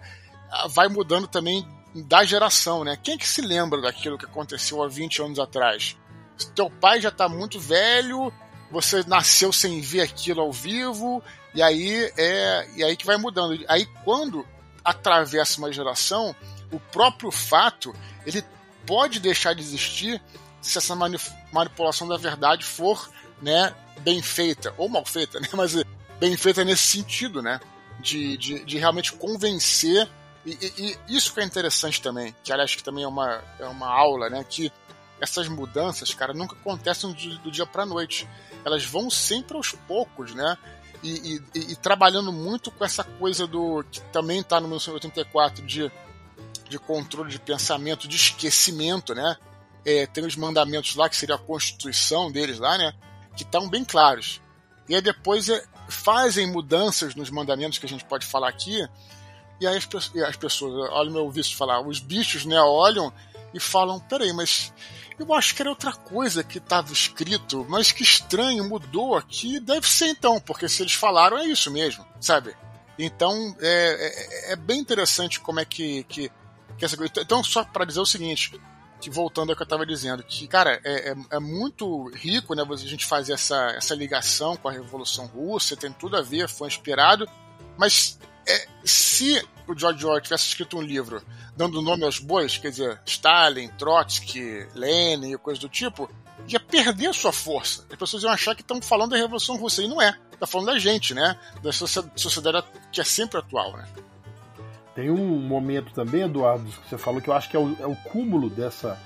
a, 0.51 0.69
vai 0.69 0.89
mudando 0.89 1.27
também 1.27 1.67
da 1.95 2.25
geração, 2.25 2.85
né? 2.85 2.99
Quem 3.03 3.15
é 3.15 3.19
que 3.19 3.29
se 3.29 3.41
lembra 3.41 3.81
daquilo 3.81 4.19
que 4.19 4.25
aconteceu 4.25 4.83
há 4.83 4.89
20 4.89 5.23
anos 5.23 5.39
atrás? 5.39 5.97
Teu 6.55 6.69
pai 6.69 7.01
já 7.01 7.11
está 7.11 7.29
muito 7.29 7.61
velho, 7.61 8.33
você 8.71 9.05
nasceu 9.07 9.53
sem 9.53 9.81
ver 9.81 10.01
aquilo 10.01 10.41
ao 10.41 10.53
vivo, 10.53 11.23
e 11.55 11.63
aí 11.63 12.13
é 12.17 12.69
e 12.77 12.85
aí 12.85 12.97
que 12.97 13.07
vai 13.07 13.17
mudando. 13.17 13.65
Aí 13.69 13.87
quando 14.05 14.47
atravessa 14.85 15.59
uma 15.59 15.73
geração, 15.73 16.35
o 16.71 16.79
próprio 16.79 17.31
fato 17.31 17.95
ele 18.27 18.45
pode 18.87 19.21
deixar 19.21 19.55
de 19.55 19.63
existir 19.63 20.21
se 20.61 20.79
essa 20.79 20.97
manipulação 21.53 22.09
da 22.09 22.17
verdade 22.17 22.65
for 22.65 23.09
né, 23.41 23.75
bem 24.01 24.23
feita 24.23 24.75
ou 24.77 24.89
mal 24.89 25.05
feita, 25.05 25.39
né? 25.41 25.49
Mas 25.53 25.75
bem 26.19 26.37
feita 26.37 26.65
nesse 26.65 26.85
sentido, 26.85 27.43
né? 27.43 27.61
De, 28.01 28.37
de, 28.37 28.65
de 28.65 28.79
realmente 28.79 29.13
convencer 29.13 30.09
e, 30.45 30.51
e, 30.51 30.99
e, 31.09 31.17
isso 31.17 31.33
que 31.33 31.41
é 31.41 31.45
interessante 31.45 32.03
também, 32.03 32.35
que 32.43 32.53
aliás 32.53 32.75
que 32.75 32.83
também 32.83 33.05
é 33.05 33.09
uma, 33.09 33.43
é 33.59 33.67
uma 33.67 33.89
aula, 33.89 34.29
né? 34.29 34.45
Que 34.45 34.71
essas 35.21 35.49
mudanças, 35.49 36.13
cara, 36.13 36.35
nunca 36.35 36.55
acontecem 36.55 37.13
do, 37.13 37.39
do 37.39 37.51
dia 37.51 37.65
para 37.65 37.87
noite. 37.87 38.29
Elas 38.65 38.85
vão 38.85 39.09
sempre 39.09 39.57
aos 39.57 39.73
poucos, 39.73 40.35
né? 40.35 40.59
E, 41.05 41.43
e, 41.55 41.73
e, 41.73 41.77
trabalhando 41.77 42.33
muito 42.33 42.71
com 42.71 42.85
essa 42.85 43.05
coisa 43.05 43.47
do 43.47 43.85
que 43.91 44.01
também 44.05 44.41
está 44.41 44.57
no 44.57 44.67
1984 44.67 45.65
de, 45.67 45.93
de 46.69 46.79
controle 46.79 47.31
de 47.31 47.39
pensamento, 47.39 48.09
de 48.09 48.17
esquecimento, 48.17 49.15
né? 49.15 49.37
É, 49.85 50.07
tem 50.07 50.25
os 50.25 50.35
mandamentos 50.35 50.97
lá, 50.97 51.09
que 51.09 51.17
seria 51.17 51.35
a 51.35 51.39
constituição 51.39 52.33
deles 52.33 52.59
lá, 52.59 52.79
né? 52.79 52.95
Que 53.37 53.43
estão 53.43 53.69
bem 53.69 53.85
claros. 53.85 54.41
E 54.89 54.95
aí 54.95 55.03
depois 55.03 55.51
é, 55.51 55.63
fazem 55.89 56.51
mudanças 56.51 57.15
nos 57.15 57.29
mandamentos 57.29 57.79
que 57.79 57.85
a 57.85 57.89
gente 57.89 58.05
pode 58.07 58.25
falar 58.25 58.49
aqui, 58.49 58.89
e 59.61 59.67
aí 59.67 59.77
as, 59.77 59.89
as 60.27 60.37
pessoas, 60.37 60.91
olha 60.91 61.11
meu 61.11 61.31
visto 61.31 61.57
falar, 61.57 61.81
os 61.87 62.01
bichos, 62.01 62.45
né, 62.45 62.59
olham 62.61 63.13
e 63.53 63.61
falam, 63.61 64.01
peraí, 64.01 64.33
mas 64.33 64.73
eu 65.19 65.33
acho 65.33 65.55
que 65.55 65.63
era 65.63 65.71
outra 65.71 65.93
coisa 65.93 66.43
que 66.43 66.59
estava 66.59 66.93
escrito, 66.93 67.65
mas 67.69 67.93
que 67.93 68.03
estranho, 68.03 68.69
mudou 68.69 69.17
aqui. 69.17 69.61
Deve 69.61 69.89
ser 69.89 70.09
então, 70.09 70.41
porque 70.41 70.69
se 70.69 70.83
eles 70.83 70.95
falaram 70.95 71.39
é 71.39 71.47
isso 71.47 71.71
mesmo, 71.71 72.05
sabe? 72.21 72.55
Então 72.99 73.55
é, 73.61 74.49
é, 74.49 74.53
é 74.53 74.57
bem 74.57 74.81
interessante 74.81 75.41
como 75.41 75.61
é 75.61 75.65
que, 75.65 76.05
que, 76.05 76.31
que 76.77 76.85
essa 76.85 76.97
coisa. 76.97 77.13
Então, 77.19 77.43
só 77.45 77.65
para 77.65 77.85
dizer 77.85 78.01
o 78.01 78.07
seguinte, 78.07 78.61
que 79.01 79.11
voltando 79.11 79.51
ao 79.51 79.57
que 79.57 79.63
eu 79.63 79.67
estava 79.67 79.85
dizendo, 79.85 80.23
que, 80.23 80.47
cara, 80.49 80.81
é, 80.85 81.11
é, 81.11 81.15
é, 81.33 81.39
muito 81.39 82.09
rico, 82.15 82.55
né, 82.55 82.65
a 82.69 82.77
gente 82.77 83.05
fazer 83.05 83.35
essa, 83.35 83.73
essa 83.77 83.95
ligação 83.95 84.57
com 84.57 84.69
a 84.69 84.73
Revolução 84.73 85.27
Russa, 85.27 85.77
tem 85.77 85.93
tudo 85.93 86.17
a 86.17 86.23
ver, 86.23 86.49
foi 86.49 86.69
inspirado, 86.69 87.29
mas 87.77 88.19
é, 88.47 88.69
se 88.85 89.43
o 89.67 89.79
George 89.79 90.05
Orwell 90.05 90.21
tivesse 90.21 90.49
escrito 90.49 90.77
um 90.77 90.83
livro 90.83 91.23
dando 91.57 91.81
nome 91.81 92.05
aos 92.05 92.19
bois, 92.19 92.59
quer 92.59 92.71
dizer, 92.71 93.01
Stalin, 93.07 93.69
Trotsky, 93.79 94.67
Lenin 94.75 95.33
e 95.33 95.39
coisas 95.39 95.61
do 95.61 95.69
tipo, 95.69 96.11
ia 96.49 96.61
perder 96.61 97.15
sua 97.15 97.33
força. 97.33 97.87
As 97.91 97.97
pessoas 97.97 98.23
iam 98.23 98.33
achar 98.33 98.55
que 98.55 98.63
estão 98.63 98.81
falando 98.83 99.11
da 99.11 99.17
Revolução 99.17 99.57
Russa, 99.57 99.83
e 99.83 99.89
não 99.89 100.03
é. 100.03 100.17
Está 100.33 100.47
falando 100.47 100.67
da 100.67 100.79
gente, 100.79 101.15
né? 101.15 101.39
Da 101.63 101.73
sociedade 101.73 102.67
que 102.93 103.01
é 103.01 103.05
sempre 103.05 103.39
atual, 103.39 103.77
né? 103.77 103.87
Tem 104.95 105.11
um 105.11 105.41
momento 105.41 105.93
também, 105.93 106.23
Eduardo, 106.23 106.65
que 106.65 106.89
você 106.89 106.99
falou 106.99 107.21
que 107.21 107.29
eu 107.29 107.35
acho 107.35 107.49
que 107.49 107.57
é 107.57 107.61
o, 107.61 107.77
é 107.81 107.87
o 107.87 107.97
cúmulo 107.97 108.49
dessa, 108.49 108.99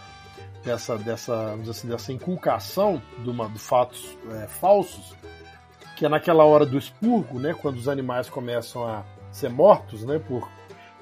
dessa, 0.62 0.98
dessa, 0.98 1.54
assim, 1.68 1.88
dessa 1.88 2.12
inculcação 2.12 3.02
de, 3.18 3.30
uma, 3.30 3.48
de 3.48 3.58
fatos 3.58 4.04
é, 4.30 4.46
falsos, 4.46 5.14
que 5.96 6.04
é 6.04 6.08
naquela 6.08 6.44
hora 6.44 6.66
do 6.66 6.76
expurgo, 6.76 7.38
né, 7.38 7.54
quando 7.54 7.78
os 7.78 7.88
animais 7.88 8.28
começam 8.28 8.86
a 8.86 9.02
ser 9.30 9.50
mortos, 9.50 10.04
né, 10.04 10.18
por, 10.18 10.48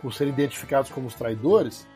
por 0.01 0.12
serem 0.12 0.33
identificados 0.33 0.91
como 0.91 1.07
os 1.07 1.14
traidores, 1.14 1.87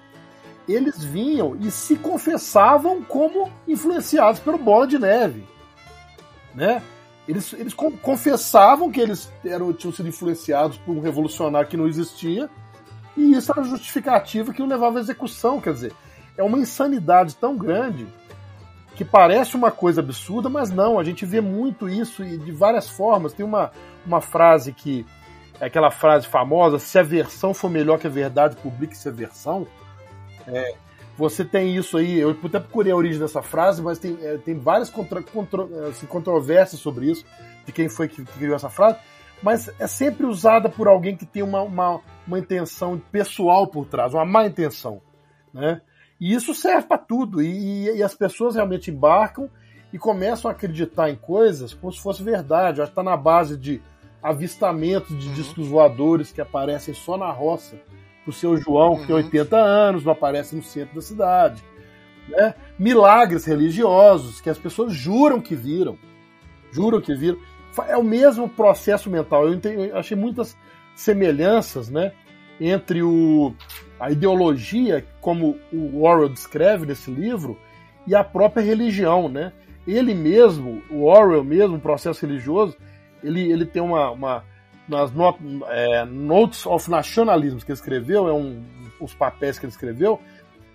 eles 0.69 1.03
vinham 1.03 1.57
e 1.57 1.71
se 1.71 1.97
confessavam 1.97 3.03
como 3.03 3.51
influenciados 3.67 4.41
pelo 4.41 4.59
Bola 4.59 4.87
de 4.87 4.99
Neve, 4.99 5.45
né? 6.55 6.83
Eles, 7.29 7.53
eles 7.53 7.75
confessavam 7.75 8.91
que 8.91 9.01
eles 9.01 9.31
eram, 9.45 9.73
tinham 9.73 9.93
sido 9.93 10.09
influenciados 10.09 10.79
por 10.79 10.97
um 10.97 11.01
revolucionário 11.01 11.69
que 11.69 11.77
não 11.77 11.87
existia, 11.87 12.51
e 13.17 13.33
isso 13.33 13.53
era 13.53 13.63
justificativa 13.63 14.53
que 14.53 14.63
o 14.63 14.67
levava 14.67 14.99
à 14.99 15.01
execução. 15.01 15.61
Quer 15.61 15.75
dizer, 15.75 15.93
é 16.37 16.43
uma 16.43 16.59
insanidade 16.59 17.37
tão 17.37 17.57
grande 17.57 18.07
que 18.97 19.05
parece 19.05 19.57
uma 19.57 19.71
coisa 19.71 20.01
absurda, 20.01 20.49
mas 20.49 20.71
não, 20.71 20.99
a 20.99 21.05
gente 21.05 21.25
vê 21.25 21.41
muito 21.41 21.89
isso 21.89 22.25
e 22.25 22.37
de 22.37 22.51
várias 22.51 22.89
formas. 22.89 23.33
Tem 23.33 23.45
uma, 23.45 23.71
uma 24.05 24.21
frase 24.21 24.73
que 24.73 25.07
aquela 25.61 25.91
frase 25.91 26.27
famosa: 26.27 26.79
se 26.79 26.99
a 26.99 27.03
versão 27.03 27.53
for 27.53 27.71
melhor 27.71 27.99
que 27.99 28.07
a 28.07 28.11
verdade, 28.11 28.57
publique-se 28.57 29.09
a 29.09 29.13
versão. 29.13 29.67
É, 30.47 30.75
você 31.17 31.45
tem 31.45 31.77
isso 31.77 31.99
aí, 31.99 32.19
eu 32.19 32.31
até 32.31 32.59
procurei 32.59 32.93
a 32.93 32.97
origem 32.97 33.21
dessa 33.21 33.43
frase, 33.43 33.83
mas 33.83 33.99
tem, 33.99 34.17
é, 34.23 34.39
tem 34.39 34.59
várias 34.59 34.89
contra, 34.89 35.23
contra, 35.23 35.65
assim, 35.89 36.07
controvérsias 36.07 36.81
sobre 36.81 37.11
isso, 37.11 37.27
de 37.67 37.73
quem 37.73 37.91
foi 37.91 38.09
que, 38.09 38.25
que 38.25 38.33
criou 38.39 38.57
essa 38.57 38.71
frase, 38.71 38.99
mas 39.43 39.71
é 39.79 39.87
sempre 39.87 40.25
usada 40.25 40.71
por 40.71 40.89
alguém 40.89 41.17
que 41.17 41.27
tem 41.27 41.43
uma, 41.43 41.61
uma, 41.61 42.01
uma 42.27 42.39
intenção 42.39 43.01
pessoal 43.13 43.67
por 43.67 43.87
trás, 43.87 44.15
uma 44.15 44.25
má 44.25 44.47
intenção. 44.47 45.03
Né? 45.53 45.83
E 46.19 46.35
isso 46.35 46.55
serve 46.55 46.87
para 46.87 46.97
tudo, 46.97 47.43
e, 47.43 47.97
e, 47.97 48.03
as 48.03 48.15
pessoas 48.15 48.55
realmente 48.55 48.91
embarcam 48.91 49.51
e 49.93 49.99
começam 49.99 50.51
a 50.51 50.55
acreditar 50.55 51.11
em 51.11 51.17
coisas 51.17 51.75
como 51.75 51.93
se 51.93 52.01
fosse 52.01 52.23
verdade. 52.23 52.81
Acho 52.81 52.93
que 52.93 52.99
está 52.99 53.03
na 53.03 53.17
base 53.17 53.59
de 53.59 53.83
avistamentos 54.23 55.19
de 55.19 55.29
uhum. 55.29 55.35
discos 55.35 55.69
voadores 55.69 56.33
que 56.33 56.41
aparecem 56.41 56.95
só 56.95 57.17
na 57.17 57.31
roça 57.31 57.81
pro 58.25 58.33
seu 58.33 58.57
João, 58.57 58.99
que 58.99 59.07
tem 59.07 59.17
80 59.17 59.57
anos, 59.57 60.05
não 60.05 60.13
aparece 60.13 60.55
no 60.55 60.63
centro 60.63 60.95
da 60.95 61.01
cidade. 61.01 61.63
Né? 62.29 62.55
Milagres 62.79 63.45
religiosos 63.45 64.41
que 64.41 64.51
as 64.51 64.59
pessoas 64.59 64.93
juram 64.93 65.41
que 65.41 65.55
viram. 65.55 65.99
Juram 66.71 67.01
que 67.01 67.15
viram. 67.15 67.39
É 67.89 67.97
o 67.97 68.05
mesmo 68.05 68.49
processo 68.49 69.11
mental. 69.11 69.47
Eu, 69.47 69.55
entendi, 69.55 69.89
eu 69.89 69.97
achei 69.97 70.17
muitas 70.17 70.57
semelhanças 70.95 71.89
né, 71.89 72.13
entre 72.61 73.03
o, 73.03 73.55
a 73.99 74.11
ideologia, 74.11 75.05
como 75.21 75.59
o 75.73 76.03
Orwell 76.03 76.29
descreve 76.29 76.87
nesse 76.87 77.11
livro, 77.11 77.59
e 78.07 78.15
a 78.15 78.23
própria 78.23 78.63
religião. 78.63 79.29
Né? 79.29 79.53
Ele 79.87 80.15
mesmo, 80.15 80.83
o 80.91 81.05
Orwell 81.05 81.43
mesmo, 81.43 81.77
o 81.77 81.81
processo 81.81 82.25
religioso, 82.25 82.77
ele, 83.23 83.51
ele 83.51 83.67
tem 83.67 83.83
uma, 83.83 84.11
uma 84.11 84.45
nas 84.89 85.13
not, 85.13 85.39
é, 85.69 86.05
Notes 86.05 86.67
of 86.67 86.91
Nationalism 86.91 87.59
que 87.59 87.71
ele 87.71 87.79
escreveu, 87.79 88.29
é 88.29 88.33
um, 88.33 88.63
os 89.01 89.15
papéis 89.15 89.59
que 89.59 89.65
ele 89.65 89.73
escreveu, 89.73 90.21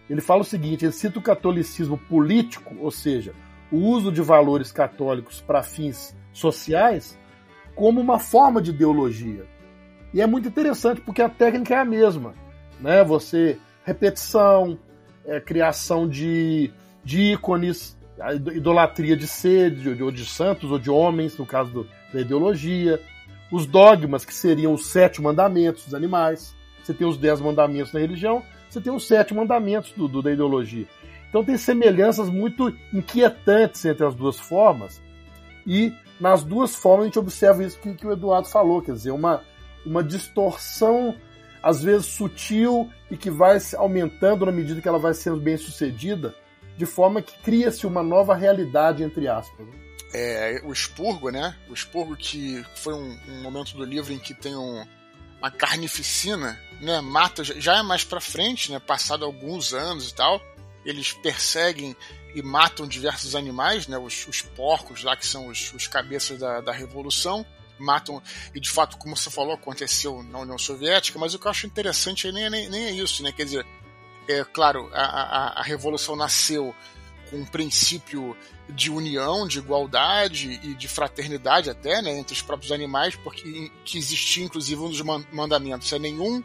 ele 0.09 0.21
fala 0.21 0.41
o 0.41 0.45
seguinte: 0.45 0.85
ele 0.85 0.91
cita 0.91 1.19
o 1.19 1.21
catolicismo 1.21 1.97
político, 1.97 2.75
ou 2.79 2.91
seja, 2.91 3.33
o 3.71 3.77
uso 3.77 4.11
de 4.11 4.21
valores 4.21 4.71
católicos 4.71 5.41
para 5.41 5.63
fins 5.63 6.15
sociais, 6.31 7.17
como 7.75 7.99
uma 7.99 8.19
forma 8.19 8.61
de 8.61 8.71
ideologia. 8.71 9.45
E 10.13 10.21
é 10.21 10.27
muito 10.27 10.47
interessante 10.47 11.01
porque 11.01 11.21
a 11.21 11.29
técnica 11.29 11.75
é 11.75 11.79
a 11.79 11.85
mesma, 11.85 12.33
né? 12.79 13.03
Você 13.03 13.59
repetição, 13.83 14.79
é, 15.25 15.39
criação 15.39 16.07
de, 16.07 16.71
de 17.03 17.33
ícones, 17.33 17.97
idolatria 18.55 19.15
de 19.15 19.27
sede, 19.27 19.89
ou 20.01 20.11
de, 20.11 20.23
de 20.23 20.29
santos 20.29 20.71
ou 20.71 20.79
de 20.79 20.89
homens, 20.89 21.37
no 21.37 21.45
caso 21.45 21.71
do, 21.71 21.87
da 22.16 22.22
ideologia, 22.22 22.99
os 23.51 23.66
dogmas 23.66 24.26
que 24.26 24.34
seriam 24.34 24.74
os 24.74 24.88
sete 24.88 25.22
mandamentos 25.22 25.86
dos 25.86 25.93
animais. 25.93 26.55
Você 26.82 26.93
tem 26.93 27.07
os 27.07 27.18
dez 27.18 27.39
mandamentos 27.41 27.91
da 27.91 27.99
religião, 27.99 28.43
você 28.70 28.82
tem 28.82 28.93
os 28.93 29.07
sete 29.07 29.34
mandamentos 29.34 29.91
do, 29.93 30.07
do, 30.07 30.22
da 30.22 30.32
ideologia. 30.32 30.88
Então 31.30 31.43
tem 31.43 31.57
semelhanças 31.57 32.30
muito 32.30 32.74
inquietantes 32.93 33.84
entre 33.86 34.05
as 34.05 34.16
duas 34.16 34.39
formas, 34.39 35.01
e 35.68 35.91
nas 36.20 36.43
duas 36.43 36.76
formas 36.76 37.03
a 37.03 37.05
gente 37.07 37.20
observa 37.20 37.63
isso 37.63 37.80
que, 37.80 37.93
que 37.93 38.07
o 38.07 38.13
Eduardo 38.13 38.47
falou, 38.47 38.82
quer 38.82 38.93
dizer, 38.93 39.11
uma, 39.11 39.41
uma 39.86 40.03
distorção, 40.03 41.16
às 41.61 41.84
vezes 41.84 42.05
sutil, 42.05 42.89
e 43.11 43.18
que 43.18 43.30
vai 43.30 43.57
aumentando 43.76 44.45
na 44.45 44.51
medida 44.51 44.80
que 44.80 44.88
ela 44.88 44.99
vai 44.99 45.13
sendo 45.13 45.38
bem 45.38 45.57
sucedida, 45.57 46.34
de 46.78 46.86
forma 46.86 47.22
que 47.22 47.38
cria-se 47.39 47.86
uma 47.88 48.03
nova 48.03 48.36
realidade, 48.36 49.03
entre 49.03 49.28
aspas. 49.28 49.68
É, 50.18 50.61
o 50.63 50.72
expurgo, 50.72 51.30
né? 51.30 51.55
O 51.70 51.74
expurgo 51.74 52.16
que 52.16 52.63
foi 52.76 52.93
um, 52.93 53.20
um 53.28 53.41
momento 53.41 53.76
do 53.76 53.84
livro 53.84 54.13
em 54.13 54.20
que 54.20 54.34
tem 54.34 54.55
um, 54.55 54.86
uma 55.39 55.51
carnificina, 55.51 56.59
né? 56.80 57.01
Mata, 57.01 57.43
já 57.43 57.78
é 57.78 57.84
mais 57.84 58.03
pra 58.03 58.22
frente, 58.22 58.72
né? 58.72 58.80
Passado 58.80 59.26
alguns 59.26 59.74
anos 59.74 60.09
e 60.09 60.16
tal 60.16 60.41
eles 60.86 61.11
perseguem 61.11 61.95
e 62.34 62.41
matam 62.41 62.88
diversos 62.88 63.36
animais, 63.36 63.88
né, 63.88 63.97
os, 63.97 64.28
os 64.28 64.41
porcos 64.41 65.03
lá, 65.03 65.18
que 65.18 65.26
são 65.26 65.47
os, 65.47 65.74
os 65.74 65.88
cabeças 65.88 66.39
da, 66.39 66.61
da 66.61 66.72
Revolução, 66.72 67.45
matam, 67.80 68.22
e 68.53 68.59
de 68.59 68.70
fato, 68.70 68.97
como 68.97 69.18
você 69.18 69.30
falou, 69.30 69.53
aconteceu 69.53 70.22
na 70.24 70.39
União 70.39 70.57
Soviética, 70.57 71.18
mas 71.18 71.34
o 71.34 71.39
que 71.39 71.47
eu 71.47 71.51
acho 71.51 71.66
interessante 71.66 72.32
nem, 72.32 72.49
nem, 72.49 72.70
nem 72.70 72.86
é 72.86 72.91
isso, 72.91 73.24
né, 73.24 73.32
quer 73.32 73.45
dizer, 73.45 73.66
é 74.28 74.43
claro, 74.43 74.89
a, 74.93 75.01
a, 75.01 75.59
a 75.59 75.63
Revolução 75.63 76.16
nasceu 76.16 76.76
um 77.36 77.45
princípio 77.45 78.36
de 78.69 78.89
união, 78.89 79.47
de 79.47 79.59
igualdade 79.59 80.59
e 80.63 80.73
de 80.73 80.88
fraternidade 80.88 81.69
até, 81.69 82.01
né, 82.01 82.17
entre 82.17 82.33
os 82.33 82.41
próprios 82.41 82.71
animais, 82.71 83.15
porque 83.15 83.71
que 83.83 83.97
existia 83.97 84.43
inclusive 84.43 84.81
um 84.81 84.89
dos 84.89 85.01
mandamentos, 85.31 85.91
é 85.93 85.99
nenhum 85.99 86.43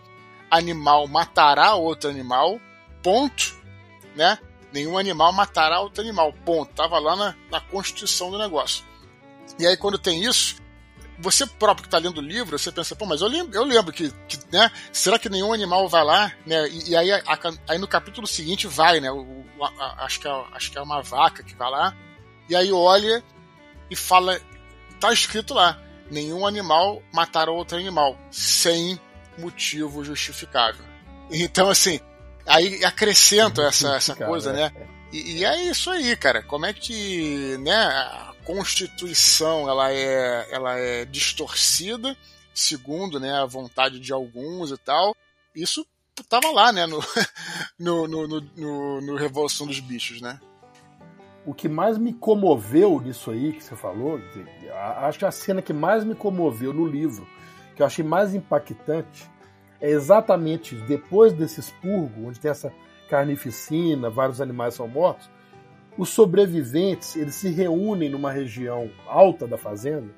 animal 0.51 1.07
matará 1.07 1.75
outro 1.75 2.11
animal, 2.11 2.61
ponto, 3.03 3.57
né? 4.15 4.39
Nenhum 4.73 4.99
animal 4.99 5.33
matará 5.33 5.81
outro 5.81 6.03
animal. 6.03 6.33
Ponto. 6.45 6.73
Tava 6.75 6.99
lá 6.99 7.17
na, 7.17 7.37
na 7.51 7.61
constituição 7.61 8.31
do 8.31 8.39
negócio. 8.39 8.85
E 9.59 9.67
aí, 9.67 9.77
quando 9.77 9.99
tem 9.99 10.23
isso, 10.23 10.57
você 11.21 11.47
próprio 11.47 11.83
que 11.83 11.89
está 11.89 11.99
lendo 11.99 12.19
o 12.19 12.23
livro, 12.23 12.59
você 12.59 12.73
pensa, 12.73 12.97
pô, 12.97 13.07
mas 13.07 13.21
eu 13.21 13.29
lembro, 13.29 13.55
eu 13.55 13.65
lembro 13.65 13.93
que, 13.93 14.11
que 14.29 14.39
né, 14.53 14.71
será 14.93 15.19
que 15.19 15.29
nenhum 15.29 15.53
animal 15.53 15.89
vai 15.89 16.05
lá, 16.05 16.33
né? 16.47 16.69
E, 16.69 16.91
e 16.91 16.97
aí, 16.97 17.13
a, 17.13 17.23
aí 17.69 17.79
no 17.79 17.89
capítulo 17.89 18.27
seguinte 18.27 18.67
vai, 18.67 19.01
né? 19.01 19.11
O, 19.11 19.45
a, 19.79 20.05
acho, 20.05 20.21
que 20.21 20.29
é, 20.29 20.45
acho 20.53 20.71
que 20.71 20.79
é 20.79 20.83
uma 20.83 21.03
vaca 21.03 21.43
que 21.43 21.55
vai 21.55 21.71
lá, 21.71 21.97
e 22.49 22.57
aí 22.57 22.73
olha 22.73 23.23
e 23.91 23.97
fala, 23.97 24.41
tá 24.99 25.13
escrito 25.13 25.55
lá, 25.55 25.81
nenhum 26.11 26.47
animal 26.47 27.03
matará 27.13 27.51
outro 27.51 27.79
animal, 27.79 28.19
sem 28.31 28.99
motivo 29.39 30.05
justificável. 30.05 30.85
Então, 31.31 31.71
assim, 31.71 32.01
Aí 32.47 32.85
acrescento 32.85 33.63
essa, 33.63 33.95
essa 33.95 34.15
coisa, 34.17 34.53
né? 34.53 34.73
E, 35.13 35.39
e, 35.39 35.45
é 35.45 35.63
isso 35.65 35.91
aí, 35.91 36.17
cara. 36.17 36.43
Como 36.43 36.67
é 36.67 36.73
que 36.73 37.57
né, 37.59 38.30
Constituição 38.45 39.69
ela 39.69 39.93
é, 39.93 40.49
ela 40.51 40.79
é 40.79 41.05
distorcida, 41.05 42.17
segundo 42.55 43.21
né, 43.21 43.33
a 43.33 43.47
vontade 43.47 44.01
de 44.01 44.13
alguns 44.13 44.71
e 44.71 44.77
tal. 44.79 45.15
Isso 45.55 45.87
tava 46.29 46.51
lá, 46.51 46.73
né, 46.73 46.87
no, 46.87 47.01
no, 47.79 48.09
no, 48.09 48.41
no, 48.57 49.01
no 49.01 49.17
Revolução 49.17 49.67
dos 49.67 49.81
Bichos, 49.81 50.21
né? 50.21 50.41
O 51.47 51.55
que 51.55 51.69
mais 51.69 51.97
me 51.97 52.13
comoveu 52.13 53.01
nisso 53.01 53.31
aí 53.31 53.53
que 53.53 53.65
você 53.65 53.75
falou, 53.75 54.21
acho 54.99 55.19
que 55.19 55.25
a 55.25 55.31
cena 55.31 55.63
que 55.63 55.73
mais 55.73 56.05
me 56.05 56.15
comoveu 56.15 56.73
no 56.73 56.87
livro, 56.87 57.27
que 57.75 57.81
eu 57.81 57.87
achei 57.87 58.05
mais 58.05 58.35
impactante, 58.35 59.29
é 59.81 59.89
exatamente 59.89 60.75
depois 60.75 61.33
desse 61.33 61.61
expurgo, 61.61 62.29
onde 62.29 62.39
tem 62.39 62.51
essa 62.51 62.71
carnificina, 63.09 64.11
vários 64.11 64.41
animais 64.41 64.75
são 64.75 64.87
mortos, 64.87 65.31
os 66.01 66.09
sobreviventes 66.09 67.15
eles 67.15 67.35
se 67.35 67.51
reúnem 67.51 68.09
numa 68.09 68.33
região 68.33 68.91
alta 69.07 69.47
da 69.47 69.59
fazenda 69.59 70.09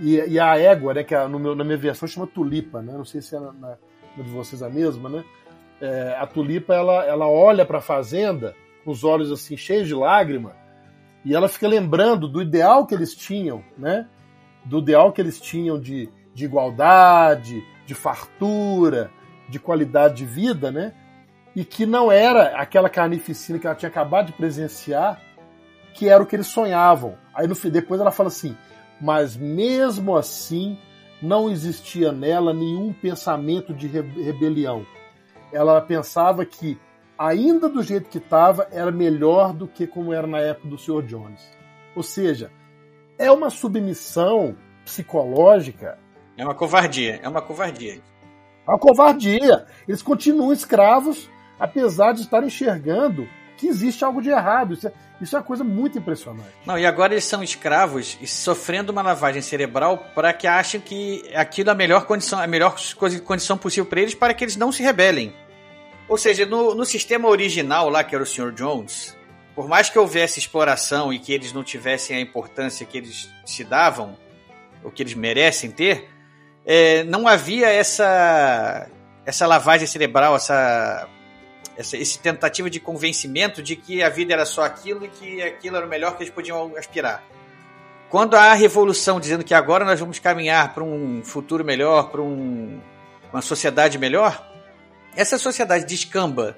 e, 0.00 0.16
e 0.16 0.40
a 0.40 0.58
égua, 0.58 0.94
né, 0.94 1.04
que 1.04 1.14
é, 1.14 1.28
meu, 1.28 1.54
na 1.54 1.62
minha 1.62 1.76
versão 1.76 2.08
chama 2.08 2.26
tulipa, 2.26 2.82
né, 2.82 2.94
não 2.94 3.04
sei 3.04 3.22
se 3.22 3.36
é 3.36 3.38
na, 3.38 3.52
na 3.52 3.78
de 4.16 4.28
vocês 4.30 4.64
a 4.64 4.68
mesma, 4.68 5.08
né, 5.08 5.24
é, 5.80 6.16
a 6.18 6.26
tulipa 6.26 6.74
ela, 6.74 7.04
ela 7.04 7.28
olha 7.28 7.64
para 7.64 7.78
a 7.78 7.80
fazenda 7.80 8.56
com 8.84 8.90
os 8.90 9.04
olhos 9.04 9.30
assim 9.30 9.56
cheios 9.56 9.86
de 9.86 9.94
lágrima 9.94 10.56
e 11.24 11.36
ela 11.36 11.48
fica 11.48 11.68
lembrando 11.68 12.26
do 12.26 12.42
ideal 12.42 12.84
que 12.84 12.92
eles 12.92 13.14
tinham, 13.14 13.62
né, 13.78 14.08
do 14.64 14.80
ideal 14.80 15.12
que 15.12 15.20
eles 15.20 15.40
tinham 15.40 15.78
de, 15.78 16.08
de 16.34 16.46
igualdade, 16.46 17.62
de 17.86 17.94
fartura, 17.94 19.08
de 19.48 19.60
qualidade 19.60 20.16
de 20.16 20.26
vida, 20.26 20.72
né? 20.72 20.94
E 21.54 21.64
que 21.64 21.84
não 21.84 22.10
era 22.10 22.56
aquela 22.56 22.88
carnificina 22.88 23.58
que 23.58 23.66
ela 23.66 23.76
tinha 23.76 23.88
acabado 23.88 24.26
de 24.26 24.32
presenciar, 24.32 25.20
que 25.94 26.08
era 26.08 26.22
o 26.22 26.26
que 26.26 26.36
eles 26.36 26.46
sonhavam. 26.46 27.16
Aí 27.34 27.46
no 27.46 27.54
depois 27.54 28.00
ela 28.00 28.10
fala 28.10 28.28
assim: 28.28 28.56
mas 29.00 29.36
mesmo 29.36 30.16
assim 30.16 30.78
não 31.20 31.50
existia 31.50 32.12
nela 32.12 32.54
nenhum 32.54 32.92
pensamento 32.92 33.74
de 33.74 33.86
rebelião. 33.86 34.86
Ela 35.52 35.80
pensava 35.80 36.46
que, 36.46 36.78
ainda 37.18 37.68
do 37.68 37.82
jeito 37.82 38.08
que 38.08 38.18
estava, 38.18 38.68
era 38.70 38.92
melhor 38.92 39.52
do 39.52 39.66
que 39.66 39.86
como 39.86 40.12
era 40.12 40.26
na 40.26 40.38
época 40.38 40.68
do 40.68 40.78
Sr. 40.78 41.02
Jones. 41.02 41.42
Ou 41.96 42.02
seja, 42.02 42.50
é 43.18 43.30
uma 43.30 43.50
submissão 43.50 44.56
psicológica 44.84 45.98
é 46.40 46.44
uma 46.44 46.54
covardia, 46.54 47.20
é 47.22 47.28
uma 47.28 47.42
covardia. 47.42 48.00
É 48.66 48.70
uma 48.70 48.78
covardia. 48.78 49.66
Eles 49.86 50.00
continuam 50.00 50.54
escravos, 50.54 51.28
apesar 51.60 52.12
de 52.12 52.22
estarem 52.22 52.48
enxergando 52.48 53.28
que 53.58 53.68
existe 53.68 54.02
algo 54.02 54.22
de 54.22 54.30
errado. 54.30 54.72
Isso 54.72 54.88
é, 54.88 54.92
isso 55.20 55.36
é 55.36 55.38
uma 55.38 55.44
coisa 55.44 55.62
muito 55.62 55.98
impressionante. 55.98 56.48
Não, 56.64 56.78
e 56.78 56.86
agora 56.86 57.12
eles 57.12 57.24
são 57.24 57.42
escravos 57.42 58.16
e 58.22 58.26
sofrendo 58.26 58.90
uma 58.90 59.02
lavagem 59.02 59.42
cerebral 59.42 59.98
para 60.14 60.32
que 60.32 60.46
achem 60.46 60.80
que 60.80 61.22
aquilo 61.34 61.68
é 61.68 61.72
a 61.72 61.76
melhor 61.76 62.06
condição, 62.06 62.40
a 62.40 62.46
melhor 62.46 62.74
condição 63.24 63.58
possível 63.58 63.84
para 63.84 64.00
eles 64.00 64.14
para 64.14 64.32
que 64.32 64.42
eles 64.42 64.56
não 64.56 64.72
se 64.72 64.82
rebelem. 64.82 65.34
Ou 66.08 66.16
seja, 66.16 66.46
no, 66.46 66.74
no 66.74 66.86
sistema 66.86 67.28
original 67.28 67.90
lá, 67.90 68.02
que 68.02 68.14
era 68.14 68.24
o 68.24 68.26
Sr. 68.26 68.52
Jones, 68.52 69.16
por 69.54 69.68
mais 69.68 69.90
que 69.90 69.98
houvesse 69.98 70.38
exploração 70.38 71.12
e 71.12 71.18
que 71.18 71.32
eles 71.32 71.52
não 71.52 71.62
tivessem 71.62 72.16
a 72.16 72.20
importância 72.20 72.86
que 72.86 72.96
eles 72.96 73.30
se 73.44 73.62
davam, 73.62 74.16
o 74.82 74.90
que 74.90 75.02
eles 75.02 75.14
merecem 75.14 75.70
ter, 75.70 76.08
é, 76.64 77.04
não 77.04 77.28
havia 77.28 77.68
essa 77.68 78.88
essa 79.24 79.46
lavagem 79.46 79.86
cerebral, 79.86 80.34
essa, 80.34 81.06
essa 81.80 81.96
esse 81.96 82.18
tentativa 82.18 82.68
de 82.68 82.78
convencimento 82.78 83.62
de 83.62 83.74
que 83.74 84.02
a 84.02 84.08
vida 84.08 84.32
era 84.34 84.44
só 84.44 84.62
aquilo 84.62 85.04
e 85.04 85.08
que 85.08 85.42
aquilo 85.42 85.76
era 85.76 85.86
o 85.86 85.88
melhor 85.88 86.16
que 86.16 86.22
eles 86.22 86.32
podiam 86.32 86.76
aspirar. 86.76 87.24
Quando 88.08 88.34
há 88.34 88.50
a 88.50 88.54
revolução 88.54 89.18
dizendo 89.18 89.44
que 89.44 89.54
agora 89.54 89.84
nós 89.84 89.98
vamos 89.98 90.18
caminhar 90.18 90.74
para 90.74 90.84
um 90.84 91.22
futuro 91.24 91.64
melhor, 91.64 92.10
para 92.10 92.20
um, 92.20 92.80
uma 93.32 93.40
sociedade 93.40 93.98
melhor, 93.98 94.46
essa 95.16 95.38
sociedade 95.38 95.84
descamba 95.84 96.56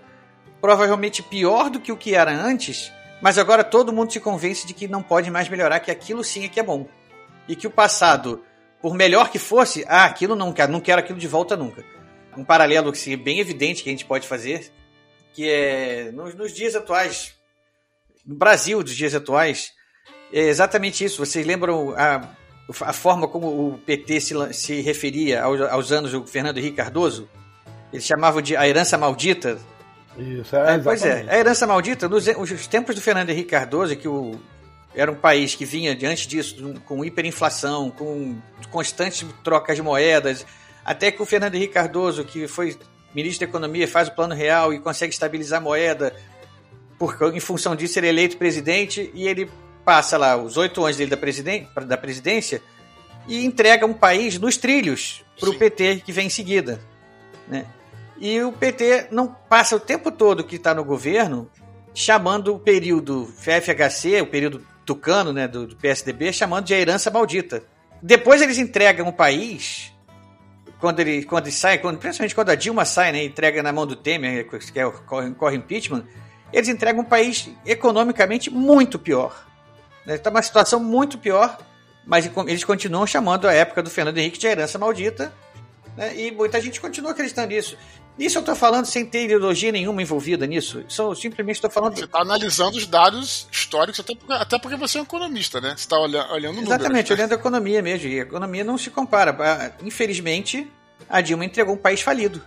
provavelmente 0.60 1.22
pior 1.22 1.70
do 1.70 1.80
que 1.80 1.92
o 1.92 1.96
que 1.96 2.14
era 2.14 2.32
antes, 2.32 2.92
mas 3.20 3.38
agora 3.38 3.62
todo 3.62 3.92
mundo 3.92 4.12
se 4.12 4.20
convence 4.20 4.66
de 4.66 4.74
que 4.74 4.88
não 4.88 5.02
pode 5.02 5.30
mais 5.30 5.48
melhorar, 5.48 5.80
que 5.80 5.90
aquilo 5.90 6.24
sim 6.24 6.44
é 6.44 6.48
que 6.48 6.58
é 6.58 6.62
bom. 6.62 6.86
E 7.46 7.54
que 7.54 7.66
o 7.66 7.70
passado 7.70 8.42
por 8.80 8.94
melhor 8.94 9.30
que 9.30 9.38
fosse, 9.38 9.84
ah, 9.86 10.04
aquilo 10.04 10.34
não 10.34 10.52
quero, 10.52 10.72
não 10.72 10.80
quero 10.80 11.00
aquilo 11.00 11.18
de 11.18 11.28
volta 11.28 11.56
nunca. 11.56 11.84
um 12.36 12.44
paralelo 12.44 12.90
assim, 12.90 13.16
bem 13.16 13.38
evidente 13.38 13.82
que 13.82 13.88
a 13.88 13.92
gente 13.92 14.04
pode 14.04 14.26
fazer, 14.26 14.72
que 15.32 15.48
é 15.48 16.10
nos, 16.12 16.34
nos 16.34 16.52
dias 16.52 16.74
atuais, 16.74 17.34
no 18.24 18.34
Brasil 18.34 18.82
dos 18.82 18.94
dias 18.94 19.14
atuais, 19.14 19.72
é 20.32 20.40
exatamente 20.40 21.04
isso. 21.04 21.24
Vocês 21.24 21.46
lembram 21.46 21.94
a, 21.96 22.28
a 22.80 22.92
forma 22.92 23.28
como 23.28 23.48
o 23.48 23.78
PT 23.78 24.20
se, 24.20 24.52
se 24.54 24.80
referia 24.80 25.42
aos, 25.42 25.60
aos 25.60 25.92
anos 25.92 26.12
do 26.12 26.26
Fernando 26.26 26.58
Henrique 26.58 26.76
Cardoso? 26.76 27.28
Eles 27.92 28.06
chamavam 28.06 28.40
de 28.40 28.56
a 28.56 28.66
herança 28.66 28.96
maldita. 28.96 29.58
Isso, 30.16 30.56
é, 30.56 30.74
É, 30.74 30.78
pois 30.78 31.04
é, 31.04 31.26
a 31.28 31.38
herança 31.38 31.66
maldita, 31.66 32.08
nos 32.08 32.26
os 32.26 32.66
tempos 32.66 32.94
do 32.94 33.00
Fernando 33.00 33.30
Henrique 33.30 33.50
Cardoso, 33.50 33.96
que 33.96 34.08
o, 34.08 34.38
era 34.94 35.10
um 35.10 35.14
país 35.14 35.54
que 35.54 35.64
vinha 35.64 35.94
diante 35.94 36.26
disso 36.26 36.74
com 36.86 37.04
hiperinflação, 37.04 37.90
com 37.90 38.36
constantes 38.70 39.26
trocas 39.42 39.76
de 39.76 39.82
moedas, 39.82 40.46
até 40.84 41.10
que 41.10 41.22
o 41.22 41.26
Fernando 41.26 41.54
Henrique 41.54 41.74
Cardoso, 41.74 42.24
que 42.24 42.48
foi 42.48 42.76
ministro 43.14 43.46
da 43.46 43.50
Economia, 43.50 43.86
faz 43.86 44.08
o 44.08 44.12
plano 44.12 44.34
real 44.34 44.72
e 44.72 44.78
consegue 44.78 45.12
estabilizar 45.12 45.58
a 45.58 45.62
moeda, 45.62 46.14
porque 46.98 47.24
em 47.24 47.40
função 47.40 47.74
disso 47.76 47.98
ele 47.98 48.06
é 48.06 48.10
eleito 48.10 48.36
presidente 48.36 49.10
e 49.14 49.26
ele 49.26 49.50
passa 49.84 50.16
lá 50.16 50.36
os 50.36 50.56
oito 50.56 50.84
anos 50.84 50.96
dele 50.96 51.10
da, 51.10 51.16
presiden 51.16 51.68
da 51.86 51.96
presidência 51.96 52.62
e 53.26 53.44
entrega 53.44 53.86
um 53.86 53.94
país 53.94 54.38
nos 54.38 54.56
trilhos 54.56 55.24
para 55.38 55.50
o. 55.50 55.58
PT 55.58 56.02
que 56.04 56.12
vem 56.12 56.26
em 56.26 56.30
seguida. 56.30 56.80
Né? 57.48 57.66
E 58.18 58.40
o 58.40 58.52
PT 58.52 59.08
não 59.10 59.26
passa 59.26 59.74
o 59.76 59.80
tempo 59.80 60.10
todo 60.10 60.44
que 60.44 60.56
está 60.56 60.74
no 60.74 60.84
governo 60.84 61.50
chamando 61.94 62.54
o 62.54 62.58
período 62.58 63.26
FHC, 63.36 64.20
o 64.22 64.26
período 64.26 64.64
tucano 64.84 65.32
né, 65.32 65.46
do, 65.46 65.66
do 65.66 65.76
PSDB, 65.76 66.32
chamando 66.32 66.66
de 66.66 66.74
a 66.74 66.78
herança 66.78 67.10
maldita. 67.10 67.62
Depois 68.00 68.40
eles 68.42 68.58
entregam 68.58 69.08
o 69.08 69.12
país, 69.12 69.91
quando 70.82 70.98
ele, 70.98 71.24
quando 71.24 71.46
ele 71.46 71.54
sai, 71.54 71.78
quando, 71.78 71.96
principalmente 71.96 72.34
quando 72.34 72.50
a 72.50 72.56
Dilma 72.56 72.84
sai, 72.84 73.12
né, 73.12 73.22
entrega 73.22 73.62
na 73.62 73.72
mão 73.72 73.86
do 73.86 73.94
Temer, 73.94 74.48
que 74.48 74.80
é 74.80 74.84
o 74.84 74.90
corre, 74.90 75.30
corre 75.30 75.56
impeachment, 75.56 76.04
eles 76.52 76.68
entregam 76.68 77.02
um 77.02 77.04
país 77.04 77.48
economicamente 77.64 78.50
muito 78.50 78.98
pior. 78.98 79.46
Está 80.04 80.28
uma 80.28 80.42
situação 80.42 80.80
muito 80.80 81.18
pior, 81.18 81.56
mas 82.04 82.28
eles 82.48 82.64
continuam 82.64 83.06
chamando 83.06 83.46
a 83.46 83.52
época 83.52 83.80
do 83.80 83.90
Fernando 83.90 84.18
Henrique 84.18 84.40
de 84.40 84.48
herança 84.48 84.76
maldita, 84.76 85.32
né, 85.96 86.16
e 86.16 86.32
muita 86.32 86.60
gente 86.60 86.80
continua 86.80 87.12
acreditando 87.12 87.46
nisso. 87.46 87.78
Isso 88.18 88.36
eu 88.38 88.40
estou 88.40 88.54
falando 88.54 88.84
sem 88.84 89.06
ter 89.06 89.24
ideologia 89.24 89.72
nenhuma 89.72 90.02
envolvida 90.02 90.46
nisso. 90.46 90.84
Só 90.86 91.14
simplesmente 91.14 91.56
estou 91.56 91.70
falando. 91.70 91.96
Você 91.96 92.04
está 92.04 92.20
analisando 92.20 92.76
os 92.76 92.86
dados 92.86 93.48
históricos, 93.50 93.98
até 94.00 94.14
porque, 94.14 94.32
até 94.34 94.58
porque 94.58 94.76
você 94.76 94.98
é 94.98 95.00
um 95.00 95.04
economista, 95.04 95.60
né? 95.60 95.70
Você 95.70 95.76
está 95.84 95.98
olhando, 95.98 96.30
olhando 96.32 96.56
números. 96.56 96.74
Exatamente, 96.74 97.08
né? 97.10 97.16
olhando 97.16 97.32
a 97.32 97.34
economia 97.36 97.82
mesmo. 97.82 98.08
E 98.08 98.20
a 98.20 98.22
economia 98.22 98.62
não 98.64 98.76
se 98.76 98.90
compara. 98.90 99.34
Ah, 99.40 99.72
Infelizmente, 99.82 100.70
a 101.08 101.20
Dilma 101.22 101.44
entregou 101.46 101.74
um 101.74 101.78
país 101.78 102.00
falido. 102.02 102.42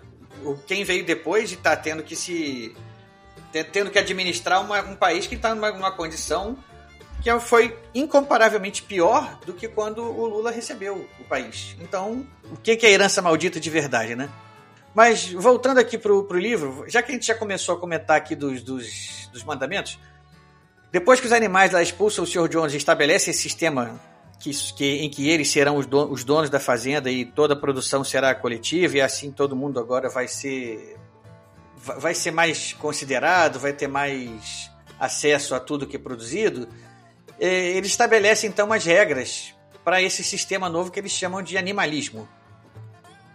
Quem 0.68 0.84
veio 0.84 1.04
depois 1.04 1.52
e 1.52 1.56
está 1.56 1.76
tendo 1.76 2.04
que 2.04 2.16
se. 2.16 2.76
te- 3.52 3.64
tendo 3.64 3.90
que 3.90 3.98
administrar 3.98 4.62
uma- 4.62 4.82
um 4.82 4.96
país 4.96 5.26
que 5.26 5.34
está 5.36 5.56
numa, 5.56 5.72
numa 5.72 5.92
condição 5.92 6.58
que 7.24 7.40
foi 7.40 7.76
incomparavelmente 7.96 8.84
pior 8.84 9.40
do 9.46 9.54
que 9.54 9.68
quando 9.68 10.04
o 10.04 10.28
Lula 10.28 10.52
recebeu 10.52 11.10
o 11.20 11.24
país. 11.24 11.76
Então, 11.82 12.24
o 12.52 12.56
que 12.58 12.76
que 12.76 12.86
é 12.86 12.92
herança 12.92 13.20
maldita 13.22 13.60
de 13.60 13.70
verdade, 13.70 14.16
né? 14.16 14.30
Mas 14.96 15.30
voltando 15.34 15.78
aqui 15.80 15.98
pro, 15.98 16.24
pro 16.24 16.40
livro, 16.40 16.86
já 16.88 17.04
que 17.04 17.12
a 17.12 17.14
gente 17.14 17.28
já 17.28 17.36
começou 17.36 17.76
a 17.76 17.80
comentar 17.80 18.16
aqui 18.16 18.34
dos, 18.34 18.64
dos, 18.64 19.30
dos 19.32 19.44
mandamentos, 19.44 20.00
depois 20.92 21.20
que 21.20 21.26
os 21.28 21.34
animais 21.34 21.74
lá 21.74 21.82
expulsam 21.84 22.24
o 22.24 22.28
Sr. 22.28 22.48
Jones 22.48 22.74
e 22.74 22.78
estabelece 22.78 23.30
esse 23.32 23.42
sistema 23.42 24.00
que, 24.40 24.52
que- 24.74 25.00
em 25.04 25.10
que 25.10 25.30
eles 25.30 25.52
serão 25.52 25.76
os, 25.76 25.86
don- 25.86 26.10
os 26.10 26.24
donos 26.24 26.50
da 26.50 26.62
fazenda 26.62 27.12
e 27.12 27.26
toda 27.26 27.54
a 27.54 27.58
produção 27.58 28.06
será 28.06 28.34
coletiva 28.34 28.96
e 28.98 29.02
assim 29.02 29.32
todo 29.32 29.54
mundo 29.56 29.82
agora 29.82 30.08
vai 30.10 30.30
ser 30.30 30.96
va- 31.76 31.96
vai 31.96 32.14
ser 32.16 32.32
mais 32.32 32.72
considerado, 32.72 33.60
vai 33.60 33.74
ter 33.74 33.88
mais 33.90 34.72
acesso 34.98 35.54
a 35.54 35.60
tudo 35.60 35.86
que 35.86 35.98
é 35.98 36.00
produzido, 36.00 36.70
eh, 37.38 37.76
ele 37.76 37.88
estabelece 37.88 38.48
então 38.48 38.66
umas 38.66 38.86
regras 38.86 39.54
para 39.84 40.02
esse 40.02 40.24
sistema 40.24 40.70
novo 40.70 40.90
que 40.90 41.00
eles 41.00 41.12
chamam 41.12 41.42
de 41.42 41.58
animalismo. 41.58 42.26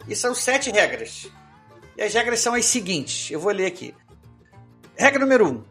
E 0.08 0.16
são 0.16 0.34
sete 0.34 0.70
regras. 0.70 1.28
E 2.00 2.02
as 2.02 2.14
regras 2.14 2.40
são 2.40 2.54
as 2.54 2.64
seguintes, 2.64 3.30
eu 3.30 3.38
vou 3.38 3.52
ler 3.52 3.66
aqui. 3.66 3.94
Regra 4.96 5.20
número 5.20 5.46
um. 5.46 5.62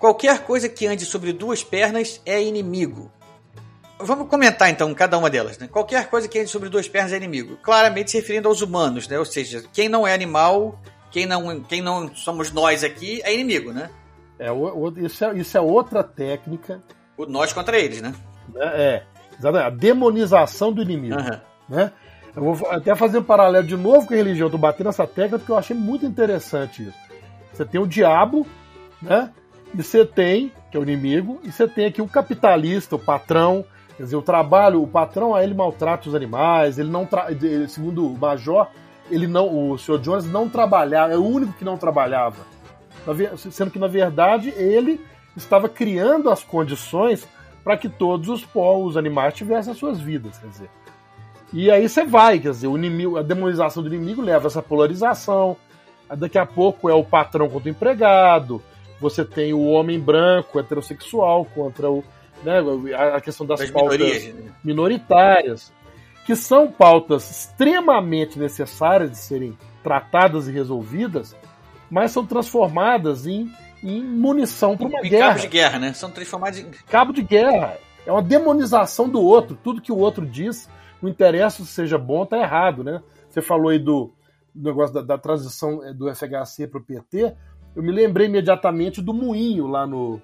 Qualquer 0.00 0.40
coisa 0.40 0.68
que 0.68 0.84
ande 0.84 1.04
sobre 1.04 1.32
duas 1.32 1.62
pernas 1.62 2.20
é 2.26 2.42
inimigo. 2.42 3.08
Vamos 3.96 4.28
comentar 4.28 4.68
então 4.68 4.92
cada 4.92 5.16
uma 5.16 5.30
delas. 5.30 5.56
Né? 5.58 5.68
Qualquer 5.68 6.10
coisa 6.10 6.26
que 6.26 6.40
ande 6.40 6.50
sobre 6.50 6.68
duas 6.68 6.88
pernas 6.88 7.12
é 7.12 7.16
inimigo. 7.16 7.56
Claramente 7.62 8.10
se 8.10 8.16
referindo 8.16 8.48
aos 8.48 8.62
humanos, 8.62 9.06
né? 9.06 9.16
Ou 9.16 9.24
seja, 9.24 9.62
quem 9.72 9.88
não 9.88 10.04
é 10.04 10.12
animal, 10.12 10.76
quem 11.12 11.24
não, 11.24 11.60
quem 11.60 11.80
não 11.80 12.12
somos 12.16 12.50
nós 12.50 12.82
aqui, 12.82 13.22
é 13.22 13.32
inimigo, 13.32 13.72
né? 13.72 13.88
É, 14.40 14.48
isso, 14.96 15.24
é, 15.24 15.38
isso 15.38 15.56
é 15.56 15.60
outra 15.60 16.02
técnica. 16.02 16.82
O 17.16 17.26
nós 17.26 17.52
contra 17.52 17.78
eles, 17.78 18.02
né? 18.02 18.12
É, 18.56 19.04
exatamente, 19.38 19.66
a 19.66 19.70
demonização 19.70 20.72
do 20.72 20.82
inimigo. 20.82 21.14
Aham. 21.14 21.40
Né? 21.68 21.92
Eu 22.36 22.52
vou 22.52 22.70
até 22.70 22.94
fazer 22.94 23.18
um 23.18 23.22
paralelo 23.22 23.66
de 23.66 23.76
novo 23.76 24.06
com 24.06 24.12
a 24.12 24.16
religião. 24.16 24.48
Estou 24.48 24.60
batendo 24.60 24.88
nessa 24.88 25.06
tecla 25.06 25.38
porque 25.38 25.50
eu 25.50 25.56
achei 25.56 25.74
muito 25.74 26.04
interessante 26.04 26.82
isso. 26.82 26.98
Você 27.52 27.64
tem 27.64 27.80
o 27.80 27.86
diabo, 27.86 28.46
né? 29.00 29.32
E 29.72 29.82
você 29.82 30.04
tem, 30.04 30.52
que 30.70 30.76
é 30.76 30.80
o 30.80 30.82
inimigo, 30.82 31.40
e 31.42 31.50
você 31.50 31.66
tem 31.66 31.86
aqui 31.86 32.02
o 32.02 32.06
capitalista, 32.06 32.96
o 32.96 32.98
patrão. 32.98 33.64
Quer 33.96 34.02
dizer, 34.02 34.16
o 34.16 34.22
trabalho, 34.22 34.82
o 34.82 34.86
patrão, 34.86 35.34
aí 35.34 35.44
ele 35.44 35.54
maltrata 35.54 36.06
os 36.06 36.14
animais, 36.14 36.78
ele 36.78 36.90
não 36.90 37.06
tra... 37.06 37.28
segundo 37.66 38.06
o 38.06 38.18
Major, 38.18 38.68
ele 39.10 39.26
não, 39.26 39.70
o 39.70 39.78
Sr. 39.78 39.98
Jones 39.98 40.26
não 40.26 40.50
trabalhava, 40.50 41.14
é 41.14 41.16
o 41.16 41.24
único 41.24 41.54
que 41.54 41.64
não 41.64 41.78
trabalhava. 41.78 42.36
Sendo 43.50 43.70
que, 43.70 43.78
na 43.78 43.86
verdade, 43.86 44.50
ele 44.50 45.00
estava 45.34 45.66
criando 45.66 46.28
as 46.28 46.44
condições 46.44 47.26
para 47.64 47.78
que 47.78 47.88
todos 47.88 48.28
os 48.28 48.44
povos, 48.44 48.90
os 48.90 48.96
animais 48.98 49.32
tivessem 49.32 49.72
as 49.72 49.78
suas 49.78 49.98
vidas, 49.98 50.36
quer 50.38 50.48
dizer. 50.48 50.70
E 51.52 51.70
aí 51.70 51.88
você 51.88 52.04
vai, 52.04 52.38
quer 52.38 52.50
dizer, 52.50 52.66
o 52.66 52.76
inimigo, 52.76 53.16
a 53.16 53.22
demonização 53.22 53.82
do 53.82 53.92
inimigo 53.94 54.20
leva 54.20 54.46
a 54.46 54.48
essa 54.48 54.62
polarização. 54.62 55.56
Daqui 56.16 56.38
a 56.38 56.46
pouco 56.46 56.88
é 56.90 56.94
o 56.94 57.04
patrão 57.04 57.48
contra 57.48 57.68
o 57.68 57.70
empregado. 57.70 58.62
Você 59.00 59.24
tem 59.24 59.52
o 59.52 59.64
homem 59.64 59.98
branco, 59.98 60.58
heterossexual, 60.58 61.44
contra 61.54 61.90
o. 61.90 62.02
Né, 62.42 62.58
a- 62.94 63.20
questão 63.20 63.46
das, 63.46 63.60
Das 63.60 63.70
pautas 63.70 63.98
minorias. 63.98 64.34
né? 64.34 64.50
minoritárias, 64.62 65.72
que 66.26 66.36
são 66.36 66.70
pautas 66.70 67.28
extremamente 67.30 68.38
necessárias 68.38 69.10
de 69.10 69.16
serem 69.18 69.56
tratadas 69.82 70.46
e 70.46 70.52
resolvidas, 70.52 71.34
mas 71.90 72.10
são 72.10 72.26
transformadas 72.26 73.26
em, 73.26 73.50
em 73.82 74.02
munição 74.02 74.76
para 74.76 74.86
uma 74.86 75.00
Em 75.00 75.08
guerra 75.08 75.26
cabos 75.28 75.42
de 75.42 75.48
guerra, 75.48 75.78
né? 75.78 75.92
São 75.92 76.10
transformados 76.10 76.58
em. 76.58 76.66
cabo 76.90 77.12
de 77.12 77.22
guerra. 77.22 77.78
É 78.06 78.12
uma 78.12 78.22
demonização 78.22 79.08
do 79.08 79.20
outro. 79.20 79.58
Tudo 79.64 79.80
que 79.80 79.90
o 79.90 79.98
outro 79.98 80.24
diz, 80.26 80.68
não 81.02 81.10
interessa 81.10 81.62
se 81.64 81.70
seja 81.70 81.98
bom 81.98 82.18
ou 82.18 82.26
tá 82.26 82.38
errado, 82.38 82.82
né? 82.84 83.02
Você 83.28 83.40
falou 83.42 83.68
aí 83.70 83.78
do, 83.78 84.12
do 84.54 84.68
negócio 84.68 84.94
da, 84.94 85.02
da 85.02 85.18
transição 85.18 85.84
eh, 85.84 85.92
do 85.92 86.12
FHC 86.14 86.66
para 86.68 86.80
o 86.80 86.84
PT. 86.84 87.34
Eu 87.74 87.82
me 87.82 87.92
lembrei 87.92 88.26
imediatamente 88.26 89.02
do 89.02 89.12
moinho 89.12 89.66
lá 89.66 89.86
no 89.86 90.20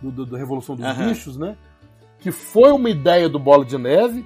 do, 0.00 0.10
do- 0.10 0.26
do 0.26 0.36
Revolução 0.36 0.76
dos 0.76 0.84
Aham. 0.84 1.08
Bichos, 1.08 1.36
né? 1.36 1.56
Que 2.20 2.30
foi 2.30 2.70
uma 2.72 2.88
ideia 2.90 3.28
do 3.28 3.38
Bola 3.38 3.64
de 3.64 3.76
Neve 3.76 4.24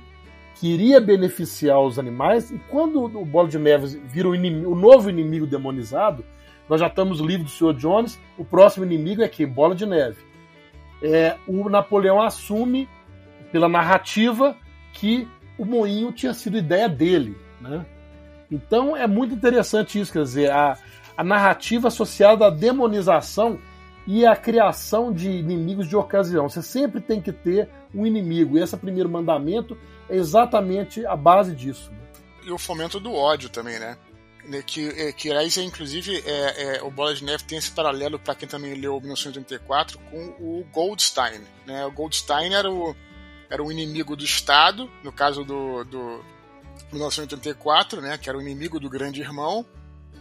que 0.56 0.68
iria 0.74 1.00
beneficiar 1.00 1.80
os 1.80 1.98
animais 1.98 2.50
e 2.50 2.58
quando 2.70 3.04
o 3.04 3.24
Bola 3.24 3.48
de 3.48 3.58
Neve 3.58 4.00
vira 4.06 4.28
o, 4.28 4.34
inimigo, 4.34 4.72
o 4.72 4.74
novo 4.74 5.08
inimigo 5.08 5.46
demonizado, 5.46 6.24
nós 6.68 6.80
já 6.80 6.88
estamos 6.88 7.20
livres 7.20 7.44
do 7.44 7.50
Sr. 7.72 7.74
Jones. 7.74 8.20
O 8.36 8.44
próximo 8.44 8.84
inimigo 8.84 9.22
é 9.22 9.28
quem? 9.28 9.46
Bola 9.46 9.74
de 9.74 9.86
Neve 9.86 10.28
é, 11.00 11.36
o 11.46 11.68
Napoleão 11.68 12.20
assume, 12.20 12.88
pela 13.52 13.68
narrativa, 13.68 14.56
que 14.92 15.28
o 15.58 15.64
moinho 15.64 16.12
tinha 16.12 16.32
sido 16.32 16.56
ideia 16.56 16.88
dele. 16.88 17.36
Né? 17.60 17.84
Então 18.50 18.96
é 18.96 19.06
muito 19.06 19.34
interessante 19.34 20.00
isso, 20.00 20.12
quer 20.12 20.22
dizer, 20.22 20.50
a, 20.50 20.78
a 21.16 21.24
narrativa 21.24 21.88
associada 21.88 22.46
à 22.46 22.50
demonização 22.50 23.58
e 24.06 24.24
à 24.24 24.34
criação 24.34 25.12
de 25.12 25.28
inimigos 25.28 25.86
de 25.86 25.96
ocasião. 25.96 26.48
Você 26.48 26.62
sempre 26.62 27.00
tem 27.00 27.20
que 27.20 27.32
ter 27.32 27.68
um 27.94 28.06
inimigo, 28.06 28.56
e 28.56 28.62
esse 28.62 28.76
primeiro 28.76 29.08
mandamento 29.08 29.76
é 30.08 30.16
exatamente 30.16 31.04
a 31.04 31.14
base 31.14 31.54
disso. 31.54 31.92
E 32.42 32.50
o 32.50 32.56
fomento 32.56 32.98
do 32.98 33.12
ódio 33.12 33.50
também, 33.50 33.78
né? 33.78 33.98
Né, 34.46 34.62
Que, 34.62 34.88
é, 34.88 35.12
que 35.12 35.30
aliás, 35.30 35.58
é, 35.58 35.62
inclusive, 35.62 36.22
é, 36.24 36.78
é, 36.78 36.82
o 36.82 36.90
Bola 36.90 37.14
de 37.14 37.22
Neve 37.22 37.44
tem 37.44 37.58
esse 37.58 37.70
paralelo 37.70 38.18
para 38.18 38.34
quem 38.34 38.48
também 38.48 38.74
leu 38.74 38.98
1984 38.98 39.98
com 40.10 40.24
o 40.40 40.64
Goldstein. 40.72 41.42
Né? 41.66 41.84
O 41.84 41.92
Goldstein 41.92 42.54
era 42.54 42.70
o, 42.70 42.96
era 43.50 43.62
o 43.62 43.72
inimigo 43.72 44.14
do 44.14 44.24
Estado, 44.24 44.90
no 45.02 45.12
caso 45.12 45.44
do, 45.44 45.84
do 45.84 46.24
1984, 46.92 48.00
né? 48.00 48.18
que 48.18 48.28
era 48.28 48.38
o 48.38 48.40
inimigo 48.42 48.78
do 48.78 48.88
Grande 48.88 49.20
Irmão. 49.20 49.64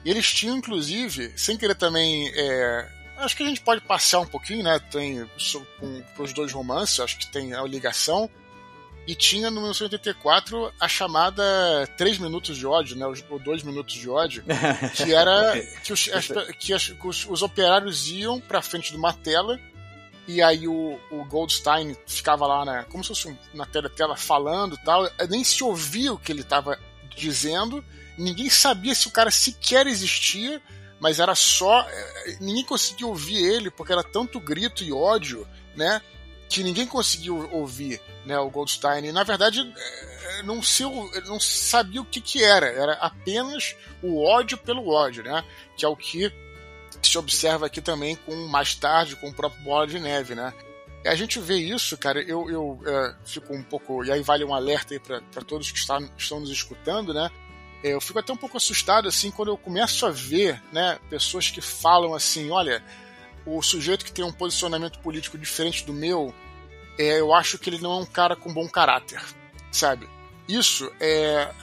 E 0.06 0.10
eles 0.10 0.32
tinham, 0.32 0.58
inclusive, 0.58 1.34
sem 1.36 1.58
querer 1.58 1.76
também. 1.76 2.32
é, 2.34 2.90
acho 3.18 3.36
que 3.36 3.44
a 3.44 3.48
gente 3.48 3.62
pode 3.62 3.82
passear 3.82 4.22
um 4.22 4.28
pouquinho, 4.28 4.64
né? 4.64 4.80
Tem 4.92 5.30
com, 5.80 6.02
com 6.16 6.24
os 6.24 6.34
dois 6.34 6.52
romances, 6.52 7.00
acho 7.00 7.18
que 7.18 7.28
tem 7.28 7.54
a 7.54 7.64
ligação. 7.64 8.30
E 9.08 9.16
tinha 9.16 9.50
no 9.50 9.62
1984 9.62 10.74
a 10.78 10.88
chamada 10.88 11.44
3 11.98 12.18
minutos 12.20 12.58
de 12.58 12.68
ódio, 12.68 12.98
né? 12.98 13.06
Ou 13.30 13.40
2 13.40 13.64
minutos 13.64 13.96
de 13.96 14.10
ódio, 14.10 14.44
que 14.96 15.14
era 15.14 15.58
que 15.84 15.94
os, 15.94 16.10
as, 16.10 16.28
que 16.60 16.74
as, 16.74 16.94
os, 17.04 17.26
os 17.26 17.42
operários 17.42 18.10
iam 18.10 18.40
pra 18.40 18.62
frente 18.62 18.92
de 18.92 18.98
uma 18.98 19.14
tela 19.14 19.58
e 20.28 20.42
aí 20.42 20.68
o, 20.68 21.00
o 21.10 21.24
Goldstein 21.26 21.96
ficava 22.06 22.46
lá, 22.46 22.66
né, 22.66 22.86
como 22.92 23.04
se 23.04 23.10
fosse 23.10 23.38
na 23.54 23.66
tela, 23.66 24.16
falando 24.18 24.76
e 24.76 24.84
tal, 24.84 25.10
nem 25.30 25.44
se 25.44 25.64
ouvia 25.64 26.12
o 26.14 26.20
que 26.20 26.32
ele 26.32 26.42
estava 26.42 26.78
dizendo, 27.16 27.84
ninguém 28.18 28.50
sabia 28.50 28.94
se 28.94 29.08
o 29.08 29.12
cara 29.12 29.32
sequer 29.32 29.88
existia, 29.88 30.62
mas 31.00 31.20
era 31.20 31.36
só. 31.36 31.82
Eh, 31.82 32.38
ninguém 32.42 32.64
conseguia 32.64 33.08
ouvir 33.08 33.38
ele, 33.38 33.70
porque 33.70 33.94
era 33.94 34.04
tanto 34.04 34.40
grito 34.40 34.84
e 34.84 34.92
ódio, 34.92 35.48
né? 35.76 36.02
Que 36.50 36.64
ninguém 36.64 36.88
conseguiu 36.88 37.50
ouvir 37.52 38.02
né, 38.26 38.38
o 38.40 38.50
Goldstein. 38.50 39.06
E, 39.06 39.12
na 39.12 39.24
verdade, 39.24 39.62
eh, 39.62 40.44
não 40.44 40.62
se, 40.62 40.84
não 41.26 41.40
sabia 41.40 42.02
o 42.02 42.06
que, 42.06 42.20
que 42.20 42.44
era. 42.44 42.68
Era 42.68 42.94
apenas 42.94 43.76
o 44.02 44.24
ódio 44.24 44.58
pelo 44.58 44.90
ódio, 44.90 45.24
né? 45.24 45.44
Que 45.76 45.86
é 45.86 45.88
o 45.88 45.96
que 45.96 46.32
se 47.02 47.18
observa 47.18 47.66
aqui 47.66 47.82
também 47.82 48.16
com 48.16 48.36
mais 48.48 48.76
tarde 48.76 49.16
com 49.16 49.30
o 49.30 49.34
próprio 49.34 49.64
Bola 49.64 49.88
de 49.88 50.00
Neve, 50.00 50.36
né? 50.36 50.54
A 51.06 51.16
gente 51.16 51.40
vê 51.40 51.56
isso, 51.56 51.98
cara, 51.98 52.22
eu, 52.22 52.50
eu 52.50 52.80
é, 52.86 53.16
fico 53.26 53.54
um 53.54 53.64
pouco. 53.64 54.04
E 54.04 54.12
aí 54.12 54.22
vale 54.22 54.44
um 54.44 54.54
alerta 54.54 54.94
aí 54.94 55.00
para 55.00 55.42
todos 55.46 55.72
que 55.72 55.78
estão, 55.78 56.10
estão 56.18 56.40
nos 56.40 56.50
escutando, 56.50 57.14
né? 57.14 57.30
É, 57.84 57.94
eu 57.94 58.02
fico 58.02 58.20
até 58.20 58.34
um 58.34 58.38
pouco 58.38 58.58
assustado 58.58 59.08
assim 59.08 59.30
quando 59.30 59.50
eu 59.50 59.58
começo 59.58 60.06
a 60.06 60.10
ver 60.10 60.62
né, 60.72 61.00
pessoas 61.10 61.50
que 61.50 61.62
falam 61.62 62.14
assim: 62.14 62.50
olha, 62.50 62.84
o 63.46 63.62
sujeito 63.62 64.04
que 64.04 64.12
tem 64.12 64.26
um 64.26 64.32
posicionamento 64.32 65.00
político 65.00 65.38
diferente 65.38 65.86
do 65.86 65.94
meu, 65.94 66.34
é, 66.98 67.20
eu 67.20 67.34
acho 67.34 67.58
que 67.58 67.70
ele 67.70 67.80
não 67.80 68.00
é 68.00 68.02
um 68.02 68.06
cara 68.06 68.36
com 68.36 68.54
bom 68.54 68.68
caráter, 68.68 69.22
sabe? 69.72 70.10
Isso 70.48 70.92
é. 71.00 71.54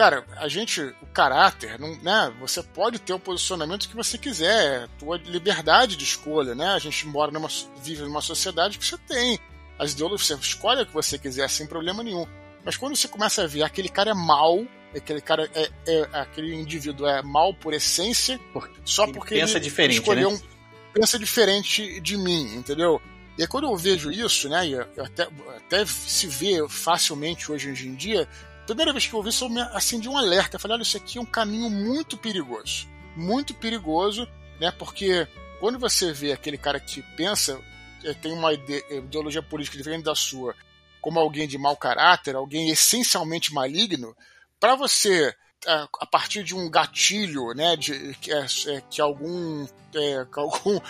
Cara, 0.00 0.24
a 0.38 0.48
gente, 0.48 0.80
o 0.80 1.06
caráter, 1.12 1.78
não, 1.78 1.94
né? 1.96 2.32
Você 2.40 2.62
pode 2.62 2.98
ter 2.98 3.12
o 3.12 3.20
posicionamento 3.20 3.86
que 3.86 3.94
você 3.94 4.16
quiser, 4.16 4.84
é 4.84 4.88
tua 4.98 5.18
liberdade 5.18 5.94
de 5.94 6.04
escolha, 6.04 6.54
né? 6.54 6.68
A 6.68 6.78
gente 6.78 7.06
mora 7.06 7.30
numa, 7.30 7.48
vive 7.82 8.00
numa 8.00 8.22
sociedade 8.22 8.78
que 8.78 8.86
você 8.86 8.96
tem 8.96 9.38
as 9.78 9.92
ideologias, 9.92 10.26
você 10.26 10.34
escolhe 10.36 10.80
o 10.80 10.86
que 10.86 10.94
você 10.94 11.18
quiser 11.18 11.50
sem 11.50 11.66
problema 11.66 12.02
nenhum. 12.02 12.26
Mas 12.64 12.78
quando 12.78 12.96
você 12.96 13.08
começa 13.08 13.42
a 13.42 13.46
ver 13.46 13.62
aquele 13.62 13.90
cara 13.90 14.12
é 14.12 14.14
mal, 14.14 14.64
aquele 14.96 15.20
cara 15.20 15.50
é, 15.54 15.70
é 15.86 16.08
aquele 16.14 16.54
indivíduo 16.54 17.06
é 17.06 17.20
mal 17.20 17.52
por 17.52 17.74
essência, 17.74 18.40
só 18.86 19.06
porque 19.06 19.34
pensa 19.34 19.58
ele 19.58 19.64
diferente, 19.64 19.98
escolheu 19.98 20.30
né? 20.30 20.36
um, 20.36 20.94
pensa 20.94 21.18
diferente 21.18 22.00
de 22.00 22.16
mim, 22.16 22.54
entendeu? 22.54 23.02
E 23.36 23.46
quando 23.46 23.64
eu 23.64 23.76
vejo 23.76 24.10
isso, 24.10 24.48
né, 24.48 24.66
e 24.66 24.74
até, 24.98 25.28
até 25.56 25.84
se 25.84 26.26
vê 26.26 26.66
facilmente 26.70 27.52
hoje 27.52 27.68
em 27.68 27.94
dia, 27.94 28.26
primeira 28.74 28.92
vez 28.92 29.06
que 29.06 29.14
eu 29.14 29.22
vi 29.22 29.30
isso, 29.30 29.44
eu 29.44 29.50
me 29.50 29.60
acendi 29.60 30.08
um 30.08 30.16
alerta. 30.16 30.56
Eu 30.56 30.60
falei, 30.60 30.76
olha, 30.76 30.82
isso 30.82 30.96
aqui 30.96 31.18
é 31.18 31.20
um 31.20 31.26
caminho 31.26 31.70
muito 31.70 32.16
perigoso. 32.16 32.88
Muito 33.16 33.54
perigoso, 33.54 34.26
né, 34.60 34.70
porque 34.70 35.26
quando 35.58 35.78
você 35.78 36.12
vê 36.12 36.32
aquele 36.32 36.56
cara 36.56 36.78
que 36.78 37.02
pensa, 37.16 37.60
eh, 38.04 38.14
tem 38.14 38.32
uma 38.32 38.52
ideologia 38.52 39.42
política 39.42 39.76
diferente 39.76 40.04
da 40.04 40.14
sua, 40.14 40.54
como 41.00 41.18
alguém 41.18 41.46
de 41.46 41.58
mau 41.58 41.76
caráter, 41.76 42.36
alguém 42.36 42.70
essencialmente 42.70 43.52
maligno, 43.52 44.16
para 44.58 44.74
você 44.76 45.34
a 45.66 46.06
partir 46.06 46.42
de 46.42 46.54
um 46.54 46.70
gatilho, 46.70 47.52
né, 47.54 47.76
de 47.76 48.14
que, 48.14 48.32
é, 48.32 48.46
que 48.88 49.00
algum 49.00 49.66
é, 49.94 50.24
que 50.24 50.40
algum 50.40 50.80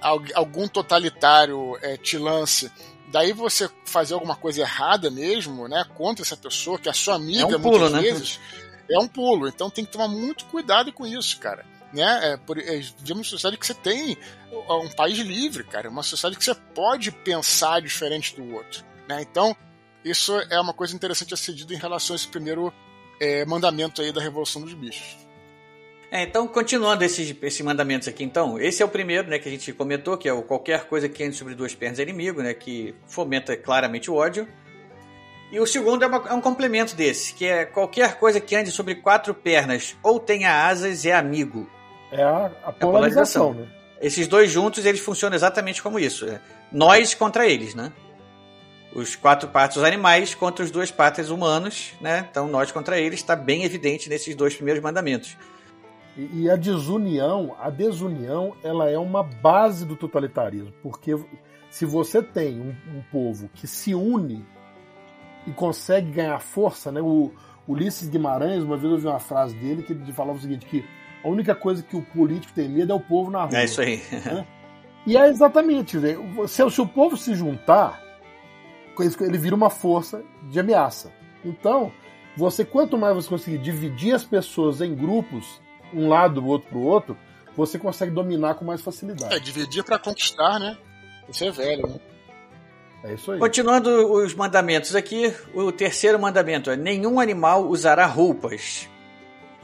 algum 0.34 0.68
totalitário 0.68 1.76
é, 1.82 1.96
te 1.96 2.16
lance, 2.16 2.70
daí 3.14 3.32
você 3.32 3.70
fazer 3.84 4.12
alguma 4.14 4.34
coisa 4.34 4.60
errada 4.60 5.08
mesmo, 5.08 5.68
né, 5.68 5.86
contra 5.96 6.24
essa 6.24 6.36
pessoa 6.36 6.80
que 6.80 6.88
é 6.88 6.92
sua 6.92 7.14
amiga 7.14 7.42
É 7.42 7.56
um 7.56 7.62
pulo, 7.62 7.78
muitas 7.78 7.92
né? 7.92 8.02
vezes, 8.02 8.40
é 8.90 8.98
um 8.98 9.06
pulo. 9.06 9.46
Então 9.46 9.70
tem 9.70 9.84
que 9.84 9.92
tomar 9.92 10.08
muito 10.08 10.44
cuidado 10.46 10.92
com 10.92 11.06
isso, 11.06 11.38
cara. 11.38 11.64
Né? 11.92 12.32
É, 12.32 12.36
por, 12.36 12.58
é, 12.58 12.82
uma 13.10 13.22
sociedade 13.22 13.56
que 13.56 13.64
você 13.64 13.74
tem 13.74 14.18
um 14.68 14.90
país 14.90 15.16
livre, 15.18 15.62
cara, 15.62 15.88
uma 15.88 16.02
sociedade 16.02 16.36
que 16.36 16.44
você 16.44 16.56
pode 16.74 17.12
pensar 17.12 17.80
diferente 17.80 18.34
do 18.34 18.52
outro, 18.52 18.84
né? 19.08 19.22
Então 19.22 19.56
isso 20.04 20.36
é 20.50 20.60
uma 20.60 20.74
coisa 20.74 20.92
interessante 20.92 21.32
a 21.32 21.36
ser 21.36 21.52
dito 21.52 21.72
em 21.72 21.78
relação 21.78 22.14
a 22.14 22.16
esse 22.16 22.26
primeiro 22.26 22.74
é, 23.20 23.44
mandamento 23.44 24.02
aí 24.02 24.10
da 24.10 24.20
Revolução 24.20 24.60
dos 24.62 24.74
Bichos. 24.74 25.16
É, 26.16 26.22
então, 26.22 26.46
continuando 26.46 27.02
esses, 27.02 27.34
esses 27.42 27.60
mandamentos 27.62 28.06
aqui, 28.06 28.22
então, 28.22 28.56
esse 28.60 28.80
é 28.80 28.86
o 28.86 28.88
primeiro, 28.88 29.28
né, 29.28 29.36
que 29.36 29.48
a 29.48 29.50
gente 29.50 29.72
comentou, 29.72 30.16
que 30.16 30.28
é 30.28 30.32
o 30.32 30.42
qualquer 30.42 30.84
coisa 30.84 31.08
que 31.08 31.24
ande 31.24 31.34
sobre 31.34 31.56
duas 31.56 31.74
pernas 31.74 31.98
é 31.98 32.02
inimigo, 32.04 32.40
né, 32.40 32.54
que 32.54 32.94
fomenta 33.08 33.56
claramente 33.56 34.08
o 34.08 34.14
ódio. 34.14 34.46
E 35.50 35.58
o 35.58 35.66
segundo 35.66 36.04
é, 36.04 36.06
uma- 36.06 36.28
é 36.28 36.32
um 36.32 36.40
complemento 36.40 36.94
desse, 36.94 37.34
que 37.34 37.44
é 37.44 37.64
qualquer 37.64 38.14
coisa 38.20 38.38
que 38.38 38.54
ande 38.54 38.70
sobre 38.70 38.94
quatro 38.94 39.34
pernas 39.34 39.96
ou 40.04 40.20
tenha 40.20 40.66
asas 40.68 41.04
é 41.04 41.12
amigo. 41.12 41.68
É 42.12 42.22
a, 42.22 42.28
a 42.28 42.42
É 42.44 42.50
a 42.66 42.72
polarização, 42.72 43.52
polarização. 43.52 43.54
né? 43.54 43.68
Esses 44.00 44.28
dois 44.28 44.52
juntos, 44.52 44.86
eles 44.86 45.00
funcionam 45.00 45.34
exatamente 45.34 45.82
como 45.82 45.98
isso. 45.98 46.26
é 46.28 46.40
nós 46.70 47.12
contra 47.12 47.44
eles, 47.44 47.74
né? 47.74 47.92
Os 48.94 49.16
quatro 49.16 49.48
patas 49.48 49.82
animais 49.82 50.32
contra 50.32 50.64
os 50.64 50.70
dois 50.70 50.92
patas 50.92 51.28
humanos, 51.30 51.92
né? 52.00 52.24
Então, 52.30 52.46
nós 52.46 52.70
contra 52.70 53.00
eles, 53.00 53.18
está 53.18 53.34
bem 53.34 53.64
evidente 53.64 54.08
nesses 54.08 54.36
dois 54.36 54.54
primeiros 54.54 54.80
mandamentos. 54.80 55.36
E, 56.16 56.42
e 56.42 56.50
a 56.50 56.56
desunião, 56.56 57.54
a 57.60 57.70
desunião, 57.70 58.54
ela 58.62 58.88
é 58.88 58.98
uma 58.98 59.22
base 59.22 59.84
do 59.84 59.96
totalitarismo, 59.96 60.72
porque 60.82 61.16
se 61.70 61.84
você 61.84 62.22
tem 62.22 62.60
um, 62.60 62.74
um 62.96 63.02
povo 63.10 63.48
que 63.52 63.66
se 63.66 63.94
une 63.94 64.44
e 65.46 65.50
consegue 65.50 66.10
ganhar 66.10 66.38
força, 66.38 66.92
né? 66.92 67.00
O 67.00 67.32
Ulisses 67.66 68.08
Guimarães, 68.08 68.62
uma 68.62 68.76
vez 68.76 68.84
eu 68.84 68.92
ouvi 68.92 69.06
uma 69.06 69.18
frase 69.18 69.54
dele 69.56 69.82
que 69.82 69.92
ele 69.92 70.12
falava 70.12 70.38
o 70.38 70.40
seguinte, 70.40 70.66
que 70.66 70.84
a 71.22 71.28
única 71.28 71.54
coisa 71.54 71.82
que 71.82 71.96
o 71.96 72.02
político 72.02 72.52
tem 72.54 72.68
medo 72.68 72.92
é 72.92 72.94
o 72.94 73.00
povo 73.00 73.30
na 73.30 73.44
rua. 73.44 73.58
É 73.58 73.64
isso 73.64 73.80
aí. 73.80 74.00
E 75.06 75.16
é 75.16 75.28
exatamente, 75.28 75.98
né? 75.98 76.16
se, 76.46 76.70
se 76.70 76.80
o 76.80 76.86
povo 76.86 77.16
se 77.16 77.34
juntar, 77.34 78.02
ele 79.20 79.38
vira 79.38 79.54
uma 79.54 79.68
força 79.68 80.24
de 80.48 80.58
ameaça. 80.58 81.12
Então, 81.44 81.92
você 82.36 82.64
quanto 82.64 82.96
mais 82.96 83.14
você 83.14 83.28
conseguir 83.28 83.58
dividir 83.58 84.14
as 84.14 84.24
pessoas 84.24 84.80
em 84.80 84.94
grupos, 84.94 85.60
um 85.94 86.08
lado 86.08 86.40
do 86.40 86.46
outro 86.46 86.68
pro 86.68 86.80
outro, 86.80 87.16
você 87.56 87.78
consegue 87.78 88.10
dominar 88.10 88.54
com 88.54 88.64
mais 88.64 88.80
facilidade. 88.80 89.34
É, 89.34 89.38
dividir 89.38 89.84
para 89.84 89.98
conquistar, 89.98 90.58
né? 90.58 90.76
Isso 91.28 91.44
é 91.44 91.50
velho, 91.50 91.86
né? 91.86 92.00
É 93.04 93.14
isso 93.14 93.32
aí. 93.32 93.38
Continuando 93.38 93.90
os 94.12 94.34
mandamentos 94.34 94.94
aqui, 94.94 95.32
o 95.54 95.70
terceiro 95.70 96.18
mandamento 96.18 96.70
é: 96.70 96.76
nenhum 96.76 97.20
animal 97.20 97.66
usará 97.68 98.06
roupas. 98.06 98.88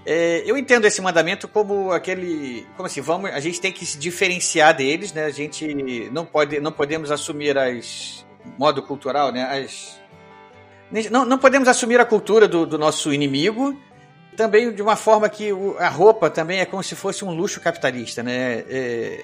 É, 0.06 0.42
eu 0.46 0.56
entendo 0.56 0.86
esse 0.86 1.00
mandamento 1.02 1.46
como 1.46 1.92
aquele, 1.92 2.66
como 2.76 2.86
assim, 2.86 3.02
vamos, 3.02 3.30
a 3.30 3.40
gente 3.40 3.60
tem 3.60 3.70
que 3.70 3.84
se 3.84 3.98
diferenciar 3.98 4.74
deles, 4.74 5.12
né? 5.12 5.24
A 5.24 5.30
gente 5.30 6.10
não 6.10 6.24
pode, 6.24 6.58
não 6.60 6.72
podemos 6.72 7.10
assumir 7.10 7.58
as 7.58 8.24
modo 8.58 8.82
cultural, 8.82 9.30
né? 9.30 9.42
As 9.42 10.00
não, 11.10 11.24
não 11.24 11.38
podemos 11.38 11.68
assumir 11.68 12.00
a 12.00 12.04
cultura 12.04 12.48
do, 12.48 12.66
do 12.66 12.76
nosso 12.76 13.12
inimigo. 13.12 13.78
Também 14.40 14.72
de 14.72 14.80
uma 14.80 14.96
forma 14.96 15.28
que 15.28 15.50
a 15.78 15.90
roupa 15.90 16.30
também 16.30 16.60
é 16.60 16.64
como 16.64 16.82
se 16.82 16.96
fosse 16.96 17.22
um 17.26 17.30
luxo 17.30 17.60
capitalista, 17.60 18.22
né? 18.22 18.64
É, 18.70 19.22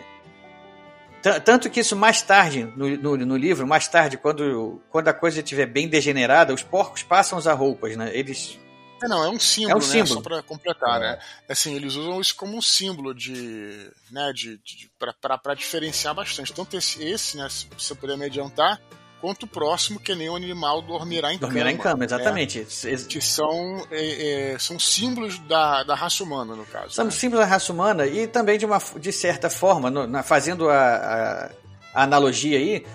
Tanto 1.43 1.71
que 1.71 1.81
isso 1.81 1.97
mais 1.97 2.21
tarde, 2.21 2.71
no, 2.77 2.87
no, 2.99 3.17
no 3.17 3.35
livro, 3.35 3.67
mais 3.67 3.89
tarde, 3.89 4.19
quando, 4.19 4.79
quando 4.91 5.09
a 5.09 5.15
coisa 5.15 5.41
estiver 5.41 5.65
bem 5.65 5.89
degenerada, 5.89 6.53
os 6.53 6.63
porcos 6.63 7.03
passam 7.03 7.37
a 7.37 7.41
usar 7.41 7.55
roupas, 7.55 7.97
né? 7.97 8.11
Eles. 8.13 8.61
É, 9.03 9.09
não, 9.09 9.25
é 9.25 9.31
um 9.31 9.41
símbolo, 9.41 9.73
É 9.73 9.75
um 9.77 9.79
né? 9.79 9.85
símbolo. 9.87 10.15
Só 10.17 10.21
pra 10.21 10.43
completar, 10.43 11.01
né? 11.01 11.19
Assim, 11.49 11.75
eles 11.77 11.95
usam 11.95 12.21
isso 12.21 12.37
como 12.37 12.55
um 12.55 12.61
símbolo 12.61 13.15
de. 13.15 13.91
né, 14.11 14.35
de, 14.35 14.59
de, 14.59 14.91
pra, 14.99 15.39
pra 15.39 15.55
diferenciar 15.55 16.15
bastante. 16.15 16.53
Tanto 16.53 16.77
esse, 16.77 17.03
esse, 17.03 17.39
né, 17.39 17.49
se 17.49 17.67
você 17.77 17.95
puder 17.95 18.19
me 18.19 18.27
adiantar, 18.27 18.79
quanto 19.27 19.43
o 19.43 19.47
próximo, 19.49 19.99
que 19.99 20.15
nem 20.15 20.29
o 20.29 20.37
animal 20.37 20.81
dormirá 20.81 21.35
em 21.35 21.39
Dormirá 21.39 21.73
em 21.73 21.77
cama. 21.77 21.83
cama, 21.83 21.99
né? 21.99 22.05
exatamente. 22.07 22.59
Ex- 22.61 23.07
Que 23.09 23.21
são, 23.21 23.85
é, 23.91 24.53
é, 24.53 24.59
são 24.61 24.79
símbolos 24.79 25.37
da, 25.41 25.83
da 25.83 25.97
raça 25.97 26.23
humana, 26.23 26.55
no 26.55 26.65
caso. 26.65 26.91
São 26.95 27.07
né? 27.07 27.11
símbolos 27.11 27.45
da 27.45 27.51
raça 27.51 27.73
humana 27.73 28.07
e 28.07 28.29
também 28.29 28.57
de, 28.57 28.65
uma, 28.65 28.79
de 29.01 29.11
certa 29.11 29.51
forma, 29.51 29.91
no- 29.91 30.07
na- 30.07 30.23
fazendo 30.23 30.69
a, 30.71 30.77
a- 30.77 31.51
a 31.93 32.03
analogia 32.05 32.57
aí, 32.57 32.87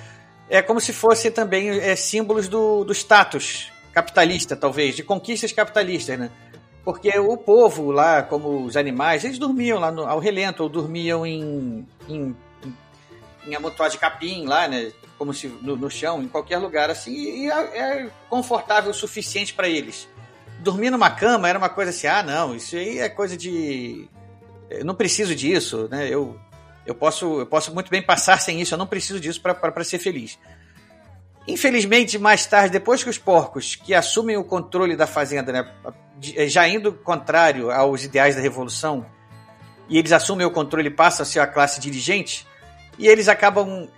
é 0.49 0.61
como 0.61 0.79
se 0.79 0.93
fossem 0.93 1.29
também 1.31 1.67
é, 1.69 1.95
símbolos 1.97 2.47
do, 2.47 2.85
do 2.85 2.93
status 2.93 3.69
capitalista, 3.91 4.55
talvez, 4.55 4.95
de 4.95 5.03
conquistas 5.03 5.51
capitalistas, 5.51 6.17
né? 6.17 6.31
Porque 6.85 7.09
o 7.19 7.35
povo 7.35 7.91
lá, 7.91 8.23
como 8.23 8.63
os 8.65 8.77
animais, 8.77 9.25
eles 9.25 9.37
dormiam 9.37 9.79
lá 9.79 9.91
no- 9.91 10.07
ao 10.07 10.17
relento, 10.19 10.63
ou 10.63 10.69
dormiam 10.69 11.25
em, 11.25 11.85
em, 12.07 12.35
em, 12.63 12.75
em 13.47 13.53
amontoado 13.55 13.91
de 13.91 13.97
capim 13.99 14.45
lá, 14.45 14.65
né? 14.69 14.93
Como 15.21 15.35
se 15.35 15.47
no, 15.61 15.77
no 15.77 15.87
chão, 15.87 16.23
em 16.23 16.27
qualquer 16.27 16.57
lugar 16.57 16.89
assim, 16.89 17.13
e 17.13 17.51
é, 17.51 17.77
é 17.77 18.09
confortável 18.27 18.89
o 18.89 18.93
suficiente 18.93 19.53
para 19.53 19.69
eles. 19.69 20.09
Dormir 20.61 20.89
numa 20.89 21.11
cama 21.11 21.47
era 21.47 21.59
uma 21.59 21.69
coisa 21.69 21.91
assim, 21.91 22.07
ah, 22.07 22.23
não, 22.23 22.55
isso 22.55 22.75
aí 22.75 22.97
é 22.97 23.07
coisa 23.07 23.37
de. 23.37 24.09
Eu 24.67 24.83
não 24.83 24.95
preciso 24.95 25.35
disso, 25.35 25.87
né? 25.91 26.09
Eu, 26.09 26.39
eu, 26.87 26.95
posso, 26.95 27.39
eu 27.39 27.45
posso 27.45 27.71
muito 27.71 27.91
bem 27.91 28.01
passar 28.01 28.41
sem 28.41 28.59
isso, 28.61 28.73
eu 28.73 28.79
não 28.79 28.87
preciso 28.87 29.19
disso 29.19 29.39
para 29.39 29.83
ser 29.83 29.99
feliz. 29.99 30.39
Infelizmente, 31.47 32.17
mais 32.17 32.47
tarde, 32.47 32.71
depois 32.71 33.03
que 33.03 33.09
os 33.11 33.19
porcos 33.19 33.75
que 33.75 33.93
assumem 33.93 34.37
o 34.37 34.43
controle 34.43 34.95
da 34.95 35.05
fazenda, 35.05 35.51
né, 35.51 35.71
já 36.47 36.67
indo 36.67 36.93
contrário 36.93 37.69
aos 37.69 38.03
ideais 38.03 38.35
da 38.35 38.41
revolução, 38.41 39.05
e 39.87 39.99
eles 39.99 40.11
assumem 40.11 40.47
o 40.47 40.51
controle 40.51 40.87
e 40.87 40.91
passam 40.91 41.21
a 41.21 41.25
ser 41.27 41.41
a 41.41 41.45
classe 41.45 41.79
dirigente, 41.79 42.49
e 43.01 43.07
eles 43.07 43.27
acabam 43.27 43.89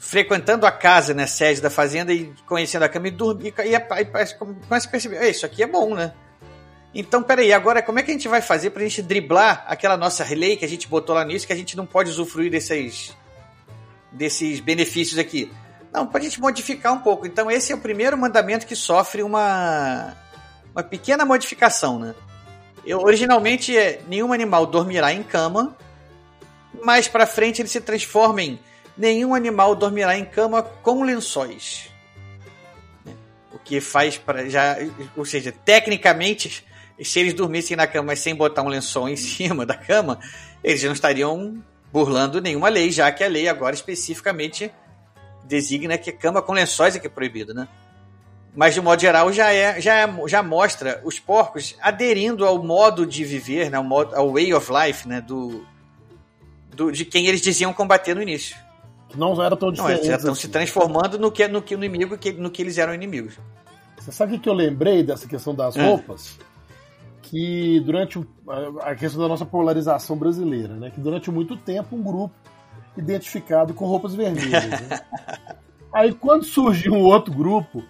frequentando 0.00 0.64
a 0.64 0.70
casa, 0.70 1.12
né, 1.12 1.26
sede 1.26 1.60
da 1.60 1.68
fazenda 1.68 2.12
e 2.12 2.32
conhecendo 2.46 2.84
a 2.84 2.88
cama 2.88 3.08
e 3.08 3.10
dormir, 3.10 3.52
e, 3.58 3.70
e, 3.70 3.74
e 3.74 4.34
começa 4.36 4.86
a 4.86 4.90
perceber, 4.90 5.28
isso 5.28 5.44
aqui 5.44 5.64
é 5.64 5.66
bom, 5.66 5.96
né? 5.96 6.12
Então, 6.94 7.24
peraí, 7.24 7.52
agora 7.52 7.82
como 7.82 7.98
é 7.98 8.04
que 8.04 8.12
a 8.12 8.14
gente 8.14 8.28
vai 8.28 8.40
fazer 8.40 8.70
pra 8.70 8.84
gente 8.84 9.02
driblar 9.02 9.64
aquela 9.66 9.96
nossa 9.96 10.24
lei 10.32 10.56
que 10.56 10.64
a 10.64 10.68
gente 10.68 10.86
botou 10.86 11.12
lá 11.12 11.24
nisso, 11.24 11.44
que 11.44 11.52
a 11.52 11.56
gente 11.56 11.76
não 11.76 11.84
pode 11.84 12.10
usufruir 12.10 12.52
desses, 12.52 13.16
desses 14.12 14.60
benefícios 14.60 15.18
aqui? 15.18 15.50
Não, 15.92 16.06
para 16.06 16.20
a 16.20 16.22
gente 16.22 16.40
modificar 16.40 16.92
um 16.92 17.00
pouco. 17.00 17.26
Então, 17.26 17.50
esse 17.50 17.72
é 17.72 17.74
o 17.74 17.78
primeiro 17.78 18.16
mandamento 18.16 18.64
que 18.64 18.76
sofre 18.76 19.24
uma, 19.24 20.14
uma 20.72 20.84
pequena 20.84 21.24
modificação, 21.24 21.98
né? 21.98 22.14
Eu, 22.86 23.00
originalmente, 23.00 23.76
é, 23.76 24.02
nenhum 24.06 24.32
animal 24.32 24.66
dormirá 24.66 25.12
em 25.12 25.22
cama, 25.24 25.76
mais 26.82 27.08
para 27.08 27.26
frente 27.26 27.60
ele 27.60 27.68
se 27.68 27.80
transforma 27.80 28.42
em 28.42 28.58
nenhum 28.96 29.34
animal 29.34 29.74
dormirá 29.74 30.16
em 30.16 30.24
cama 30.24 30.62
com 30.62 31.02
lençóis. 31.02 31.90
O 33.52 33.58
que 33.58 33.80
faz 33.80 34.16
para 34.16 34.48
já, 34.48 34.76
ou 35.16 35.24
seja, 35.24 35.52
tecnicamente 35.52 36.64
se 37.02 37.18
eles 37.18 37.34
dormissem 37.34 37.76
na 37.76 37.86
cama 37.86 38.14
sem 38.16 38.34
botar 38.34 38.62
um 38.62 38.68
lençol 38.68 39.08
em 39.08 39.16
cima 39.16 39.66
da 39.66 39.74
cama, 39.74 40.18
eles 40.62 40.82
não 40.82 40.92
estariam 40.92 41.62
burlando 41.92 42.40
nenhuma 42.40 42.68
lei, 42.68 42.90
já 42.90 43.10
que 43.12 43.22
a 43.22 43.28
lei 43.28 43.48
agora 43.48 43.74
especificamente 43.74 44.72
designa 45.44 45.98
que 45.98 46.12
cama 46.12 46.40
com 46.40 46.52
lençóis 46.52 46.96
é 46.96 46.98
que 46.98 47.06
é 47.06 47.10
proibido, 47.10 47.52
né? 47.52 47.68
Mas 48.54 48.74
de 48.74 48.80
modo 48.80 49.00
geral 49.00 49.32
já 49.32 49.52
é, 49.52 49.80
já 49.80 49.94
é, 49.94 50.28
já 50.28 50.42
mostra 50.42 51.00
os 51.04 51.18
porcos 51.18 51.74
aderindo 51.80 52.46
ao 52.46 52.62
modo 52.62 53.06
de 53.06 53.24
viver, 53.24 53.70
né, 53.70 53.78
ao, 53.78 53.84
modo, 53.84 54.14
ao 54.14 54.32
way 54.32 54.52
of 54.52 54.70
life, 54.70 55.08
né, 55.08 55.22
do, 55.22 55.66
do 56.74 56.90
de 56.90 57.04
quem 57.04 57.26
eles 57.26 57.40
diziam 57.40 57.72
combater 57.72 58.14
no 58.14 58.22
início. 58.22 58.56
Não 59.14 59.40
era 59.42 59.56
tão 59.56 59.70
diferente. 59.70 60.00
Não, 60.00 60.06
já 60.06 60.16
estão 60.16 60.32
assim. 60.32 60.42
se 60.42 60.48
transformando 60.48 61.18
no 61.18 61.30
que 61.30 61.46
no 61.48 61.60
que 61.60 61.76
no 61.76 61.84
inimigo 61.84 62.16
que 62.16 62.32
no 62.32 62.50
que 62.50 62.62
eles 62.62 62.78
eram 62.78 62.94
inimigos. 62.94 63.38
Você 63.98 64.10
sabe 64.10 64.36
o 64.36 64.40
que 64.40 64.48
eu 64.48 64.54
lembrei 64.54 65.02
dessa 65.02 65.28
questão 65.28 65.54
das 65.54 65.76
é. 65.76 65.86
roupas? 65.86 66.38
que 67.32 67.80
durante 67.80 68.20
a 68.82 68.94
questão 68.94 69.22
da 69.22 69.26
nossa 69.26 69.46
polarização 69.46 70.18
brasileira, 70.18 70.74
né, 70.74 70.90
que 70.90 71.00
durante 71.00 71.30
muito 71.30 71.56
tempo 71.56 71.96
um 71.96 72.02
grupo 72.02 72.34
identificado 72.94 73.72
com 73.72 73.86
roupas 73.86 74.14
vermelhas. 74.14 74.68
Né? 74.68 75.00
Aí 75.90 76.12
quando 76.12 76.44
surgiu 76.44 76.92
um 76.92 77.00
outro 77.00 77.32
grupo 77.32 77.82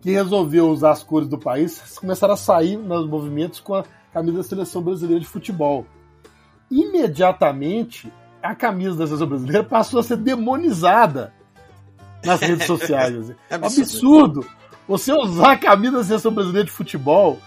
que 0.00 0.10
resolveu 0.10 0.68
usar 0.68 0.90
as 0.90 1.04
cores 1.04 1.28
do 1.28 1.38
país, 1.38 1.96
começaram 1.96 2.34
a 2.34 2.36
sair 2.36 2.76
nos 2.76 3.08
movimentos 3.08 3.60
com 3.60 3.74
a 3.74 3.84
camisa 4.12 4.38
da 4.38 4.42
seleção 4.42 4.82
brasileira 4.82 5.20
de 5.20 5.28
futebol. 5.28 5.86
Imediatamente 6.68 8.12
a 8.42 8.54
camisa 8.54 8.96
da 8.96 9.06
seleção 9.06 9.26
brasileira 9.26 9.64
passou 9.64 10.00
a 10.00 10.02
ser 10.02 10.16
demonizada 10.16 11.32
nas 12.24 12.40
redes 12.40 12.66
sociais. 12.66 13.30
É 13.50 13.54
absurdo. 13.54 14.46
Você 14.86 15.12
usar 15.12 15.52
a 15.52 15.56
camisa 15.56 15.98
da 15.98 16.04
seleção 16.04 16.32
brasileira 16.32 16.66
de 16.66 16.72
futebol 16.72 17.38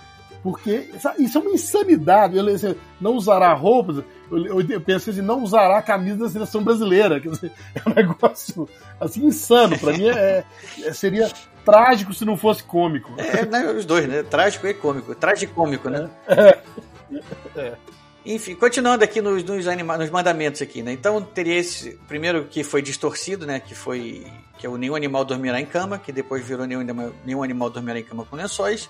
porque 0.44 0.90
isso 1.20 1.38
é 1.38 1.42
uma 1.42 1.52
insanidade. 1.52 2.38
Ele 2.38 2.78
não 3.00 3.16
usará 3.16 3.54
roupas. 3.54 4.04
Eu, 4.32 4.62
eu 4.62 4.82
penso 4.82 5.10
assim, 5.10 5.22
não 5.22 5.44
usará 5.44 5.78
a 5.78 5.84
camisa 5.84 6.18
da 6.18 6.30
seleção 6.30 6.64
brasileira. 6.64 7.20
Quer 7.20 7.30
dizer, 7.30 7.52
é 7.76 7.90
um 7.90 7.94
negócio 7.94 8.68
assim 9.00 9.26
insano. 9.26 9.78
Para 9.78 9.94
mim 9.94 10.10
é, 10.10 10.44
é, 10.84 10.94
seria 10.94 11.30
trágico 11.64 12.14
se 12.14 12.26
não 12.26 12.36
fosse 12.36 12.64
cômico. 12.64 13.14
É, 13.18 13.46
né, 13.46 13.72
os 13.72 13.86
dois, 13.86 14.08
né? 14.08 14.24
Trágico 14.24 14.66
e 14.66 14.74
cômico. 14.74 15.14
Tragicômico, 15.14 15.90
né? 15.90 16.10
É. 16.28 16.58
é. 17.56 17.74
Enfim, 18.26 18.54
continuando 18.54 19.04
aqui 19.04 19.20
nos, 19.20 19.44
nos, 19.44 19.68
anima 19.68 19.98
nos 19.98 20.10
mandamentos 20.12 20.62
aqui, 20.62 20.84
né? 20.84 20.92
Então 20.92 21.22
teria 21.22 21.56
esse 21.56 21.98
primeiro 22.08 22.46
que 22.46 22.64
foi 22.64 22.82
distorcido, 22.82 23.48
né? 23.48 23.60
Que 23.60 23.74
foi 23.74 24.26
que 24.60 24.68
é 24.68 24.70
o 24.70 24.78
nenhum 24.78 24.96
animal 24.96 25.26
dormirá 25.26 25.60
em 25.60 25.66
cama, 25.66 25.98
que 25.98 26.12
depois 26.12 26.46
virou 26.46 26.68
nenhum, 26.68 26.86
nenhum 27.26 27.42
animal 27.42 27.72
dormirá 27.72 27.98
em 27.98 28.04
cama 28.04 28.24
com 28.24 28.36
lençóis. 28.36 28.88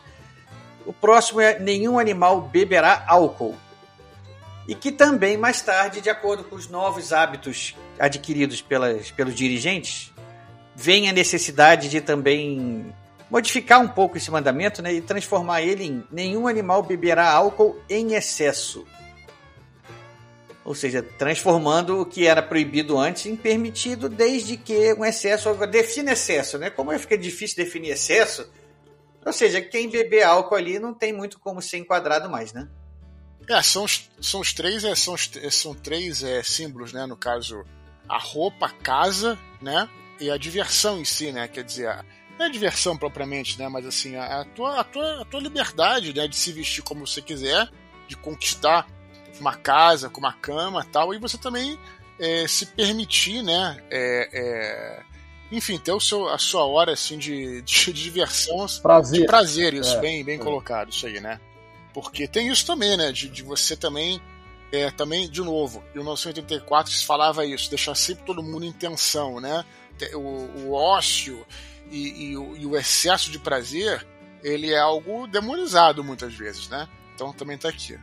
O 0.85 0.91
próximo 0.91 1.39
é 1.39 1.57
nenhum 1.59 1.97
animal 1.97 2.41
beberá 2.41 3.05
álcool. 3.07 3.55
E 4.67 4.75
que 4.75 4.91
também, 4.91 5.37
mais 5.37 5.61
tarde, 5.61 6.01
de 6.01 6.09
acordo 6.09 6.43
com 6.43 6.55
os 6.55 6.67
novos 6.67 7.13
hábitos 7.13 7.73
adquiridos 7.97 8.61
pelas, 8.61 9.11
pelos 9.11 9.33
dirigentes, 9.33 10.11
vem 10.75 11.09
a 11.09 11.13
necessidade 11.13 11.87
de 11.87 12.01
também 12.01 12.93
modificar 13.29 13.79
um 13.79 13.87
pouco 13.87 14.17
esse 14.17 14.29
mandamento 14.29 14.81
né, 14.81 14.93
e 14.93 15.01
transformar 15.01 15.61
ele 15.61 15.85
em 15.85 16.03
nenhum 16.11 16.47
animal 16.49 16.83
beberá 16.83 17.31
álcool 17.31 17.79
em 17.89 18.13
excesso. 18.13 18.85
Ou 20.63 20.75
seja, 20.75 21.01
transformando 21.01 22.01
o 22.01 22.05
que 22.05 22.27
era 22.27 22.41
proibido 22.41 22.97
antes 22.97 23.25
em 23.25 23.35
permitido, 23.35 24.07
desde 24.07 24.57
que 24.57 24.93
um 24.93 25.03
excesso. 25.03 25.53
Define 25.67 26.11
excesso, 26.11 26.57
né? 26.57 26.69
Como 26.69 26.97
fica 26.99 27.17
difícil 27.17 27.57
definir 27.63 27.89
excesso, 27.89 28.47
ou 29.25 29.33
seja, 29.33 29.61
quem 29.61 29.89
beber 29.89 30.23
álcool 30.23 30.55
ali 30.55 30.79
não 30.79 30.93
tem 30.93 31.13
muito 31.13 31.39
como 31.39 31.61
ser 31.61 31.77
enquadrado 31.77 32.29
mais, 32.29 32.53
né? 32.53 32.67
É, 33.47 33.61
são 33.61 33.83
os, 33.83 34.09
são 34.21 34.39
os 34.39 34.53
três, 34.53 34.83
é, 34.83 34.95
são, 34.95 35.13
os, 35.13 35.29
são 35.51 35.73
três 35.73 36.23
é, 36.23 36.41
símbolos, 36.41 36.93
né? 36.93 37.05
No 37.05 37.17
caso, 37.17 37.63
a 38.07 38.17
roupa, 38.17 38.67
a 38.67 38.71
casa, 38.71 39.37
né? 39.61 39.89
E 40.19 40.29
a 40.29 40.37
diversão 40.37 40.99
em 40.99 41.05
si, 41.05 41.31
né? 41.31 41.47
Quer 41.47 41.63
dizer, 41.63 42.05
não 42.37 42.45
é 42.45 42.49
a 42.49 42.51
diversão 42.51 42.97
propriamente, 42.97 43.59
né? 43.59 43.67
Mas 43.67 43.85
assim, 43.85 44.15
a, 44.15 44.41
a, 44.41 44.45
tua, 44.45 44.79
a, 44.79 44.83
tua, 44.83 45.21
a 45.21 45.25
tua 45.25 45.39
liberdade, 45.39 46.13
né? 46.13 46.27
De 46.27 46.35
se 46.35 46.51
vestir 46.51 46.83
como 46.83 47.05
você 47.05 47.21
quiser, 47.21 47.69
de 48.07 48.15
conquistar 48.15 48.87
uma 49.41 49.55
casa 49.55 50.09
com 50.09 50.19
uma 50.19 50.33
cama 50.33 50.85
tal, 50.91 51.13
e 51.13 51.17
você 51.17 51.37
também 51.37 51.77
é, 52.19 52.47
se 52.47 52.67
permitir, 52.67 53.41
né? 53.41 53.81
É, 53.89 54.29
é, 54.31 55.03
enfim, 55.51 55.77
ter 55.77 55.91
o 55.91 55.99
seu, 55.99 56.29
a 56.29 56.37
sua 56.37 56.65
hora 56.65 56.93
assim 56.93 57.17
de, 57.17 57.61
de, 57.63 57.91
de 57.91 58.03
diversão. 58.03 58.65
Prazer. 58.81 59.21
De 59.21 59.25
prazer, 59.25 59.73
isso, 59.73 59.95
é, 59.97 59.99
bem, 59.99 60.23
bem 60.23 60.35
é. 60.35 60.43
colocado, 60.43 60.89
isso 60.89 61.05
aí, 61.07 61.19
né? 61.19 61.39
Porque 61.93 62.27
tem 62.27 62.47
isso 62.47 62.65
também, 62.65 62.95
né? 62.95 63.11
De, 63.11 63.27
de 63.27 63.43
você 63.43 63.75
também. 63.75 64.21
É, 64.71 64.89
também, 64.89 65.29
de 65.29 65.41
novo, 65.41 65.83
em 65.93 65.97
1984 65.97 66.93
se 66.93 67.05
falava 67.05 67.45
isso, 67.45 67.69
deixar 67.69 67.93
sempre 67.93 68.23
todo 68.23 68.41
mundo 68.41 68.63
em 68.63 68.71
tensão, 68.71 69.41
né? 69.41 69.65
O, 70.13 70.69
o 70.69 70.73
ócio 70.73 71.45
e, 71.91 72.29
e, 72.29 72.37
o, 72.37 72.55
e 72.55 72.65
o 72.65 72.77
excesso 72.77 73.29
de 73.29 73.37
prazer, 73.37 74.07
ele 74.41 74.71
é 74.71 74.79
algo 74.79 75.27
demonizado 75.27 76.01
muitas 76.01 76.33
vezes, 76.33 76.69
né? 76.69 76.87
Então 77.13 77.33
também 77.33 77.57
tá 77.57 77.67
aqui. 77.67 77.99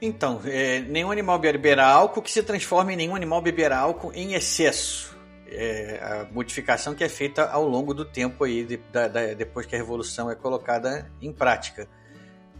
Então, 0.00 0.40
é, 0.44 0.80
nenhum 0.80 1.10
animal 1.10 1.38
beberá 1.38 1.86
álcool 1.86 2.22
que 2.22 2.30
se 2.30 2.42
transforme 2.42 2.92
em 2.92 2.96
nenhum 2.96 3.16
animal 3.16 3.40
beberá 3.40 3.78
álcool 3.78 4.12
em 4.14 4.34
excesso 4.34 5.16
é, 5.50 5.98
a 6.02 6.26
modificação 6.32 6.94
que 6.94 7.04
é 7.04 7.08
feita 7.08 7.48
ao 7.48 7.66
longo 7.66 7.94
do 7.94 8.04
tempo 8.04 8.44
aí, 8.44 8.64
de, 8.64 8.76
da, 8.92 9.08
da, 9.08 9.34
depois 9.34 9.66
que 9.66 9.74
a 9.74 9.78
revolução 9.78 10.30
é 10.30 10.34
colocada 10.34 11.10
em 11.20 11.32
prática. 11.32 11.88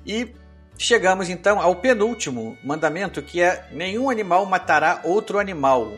E 0.04 0.32
chegamos 0.78 1.28
então 1.28 1.60
ao 1.60 1.76
penúltimo 1.76 2.56
mandamento, 2.62 3.22
que 3.22 3.42
é 3.42 3.68
nenhum 3.72 4.08
animal 4.08 4.46
matará 4.46 5.00
outro 5.04 5.38
animal. 5.38 5.92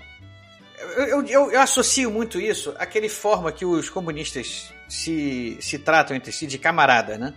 Eu, 0.96 1.26
eu, 1.26 1.50
eu, 1.50 1.60
associo 1.60 2.10
muito 2.10 2.40
isso 2.40 2.74
àquele 2.78 3.08
forma 3.08 3.50
que 3.50 3.64
os 3.64 3.90
comunistas 3.90 4.72
se, 4.88 5.58
se 5.60 5.78
tratam 5.78 6.16
entre 6.16 6.32
si 6.32 6.46
de 6.46 6.56
camarada, 6.56 7.18
né? 7.18 7.34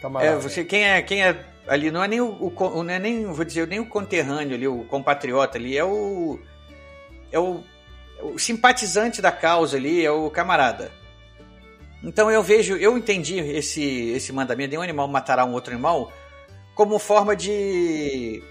Camarada. 0.00 0.32
É, 0.32 0.38
você, 0.38 0.64
quem, 0.64 0.84
é, 0.84 1.02
quem 1.02 1.24
é 1.24 1.44
ali 1.66 1.90
não 1.90 2.02
é 2.02 2.08
nem 2.08 2.20
o, 2.20 2.30
o, 2.30 2.82
não 2.82 2.92
é 2.92 2.98
nem 2.98 3.24
vou 3.26 3.44
dizer 3.44 3.66
nem 3.66 3.80
o 3.80 3.86
conterrâneo 3.86 4.54
ali, 4.54 4.68
o 4.68 4.84
compatriota 4.84 5.58
ali, 5.58 5.76
é 5.76 5.84
o 5.84 6.38
é 7.32 7.38
o 7.38 7.62
o 8.22 8.38
simpatizante 8.38 9.20
da 9.20 9.32
causa 9.32 9.76
ali 9.76 10.04
é 10.04 10.10
o 10.10 10.30
camarada. 10.30 10.90
Então 12.02 12.30
eu 12.30 12.42
vejo, 12.42 12.76
eu 12.76 12.96
entendi 12.98 13.38
esse, 13.38 13.82
esse 14.10 14.32
mandamento 14.32 14.70
de 14.70 14.78
um 14.78 14.82
animal 14.82 15.08
matará 15.08 15.44
um 15.44 15.52
outro 15.52 15.72
animal 15.72 16.12
como 16.74 16.98
forma 16.98 17.34
de 17.34 18.42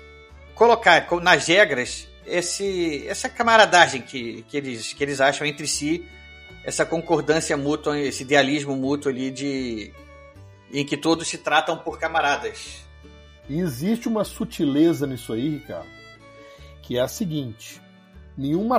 colocar 0.56 1.08
nas 1.22 1.48
regras 1.48 2.08
esse, 2.26 3.06
essa 3.08 3.30
camaradagem 3.30 4.02
que, 4.02 4.44
que, 4.44 4.58
eles, 4.58 4.94
que 4.94 5.04
eles 5.04 5.20
acham 5.20 5.46
entre 5.46 5.68
si, 5.68 6.06
essa 6.64 6.86
concordância 6.86 7.56
mútua, 7.58 8.00
esse 8.00 8.24
idealismo 8.24 8.76
mútuo 8.76 9.12
ali 9.12 9.30
de 9.30 9.94
em 10.72 10.84
que 10.84 10.98
todos 10.98 11.28
se 11.28 11.38
tratam 11.38 11.78
por 11.78 12.00
camaradas. 12.00 12.84
E 13.50 13.60
existe 13.60 14.08
uma 14.08 14.24
sutileza 14.24 15.06
nisso 15.06 15.34
aí, 15.34 15.50
Ricardo, 15.50 15.90
que 16.82 16.98
é 16.98 17.02
a 17.02 17.08
seguinte: 17.08 17.82
nenhum 18.38 18.70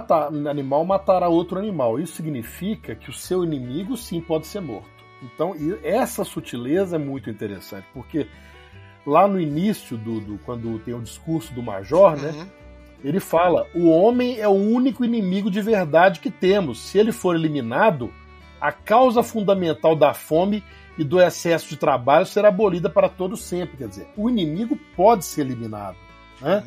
animal 0.48 0.84
matará 0.84 1.28
outro 1.28 1.58
animal. 1.58 1.98
Isso 1.98 2.14
significa 2.14 2.94
que 2.94 3.10
o 3.10 3.12
seu 3.12 3.44
inimigo 3.44 3.96
sim 3.96 4.20
pode 4.20 4.46
ser 4.46 4.60
morto. 4.60 4.88
Então, 5.22 5.54
essa 5.82 6.24
sutileza 6.24 6.96
é 6.96 6.98
muito 6.98 7.30
interessante, 7.30 7.86
porque 7.92 8.26
lá 9.06 9.26
no 9.26 9.40
início 9.40 9.96
do, 9.96 10.20
do 10.20 10.38
quando 10.38 10.78
tem 10.80 10.94
o 10.94 11.00
discurso 11.00 11.52
do 11.54 11.62
major, 11.62 12.16
né? 12.16 12.30
Uhum. 12.30 12.46
Ele 13.04 13.20
fala: 13.20 13.66
o 13.74 13.88
homem 13.88 14.40
é 14.40 14.48
o 14.48 14.52
único 14.52 15.04
inimigo 15.04 15.50
de 15.50 15.60
verdade 15.60 16.20
que 16.20 16.30
temos. 16.30 16.80
Se 16.80 16.98
ele 16.98 17.12
for 17.12 17.34
eliminado, 17.34 18.12
a 18.60 18.72
causa 18.72 19.22
fundamental 19.22 19.94
da 19.94 20.14
fome 20.14 20.64
e 20.98 21.04
do 21.04 21.20
excesso 21.20 21.68
de 21.68 21.76
trabalho 21.76 22.26
será 22.26 22.48
abolida 22.48 22.88
para 22.88 23.08
todo 23.08 23.36
sempre. 23.36 23.76
Quer 23.76 23.88
dizer, 23.88 24.08
o 24.16 24.28
inimigo 24.28 24.78
pode 24.96 25.24
ser 25.24 25.42
eliminado. 25.42 25.96
Né? 26.40 26.62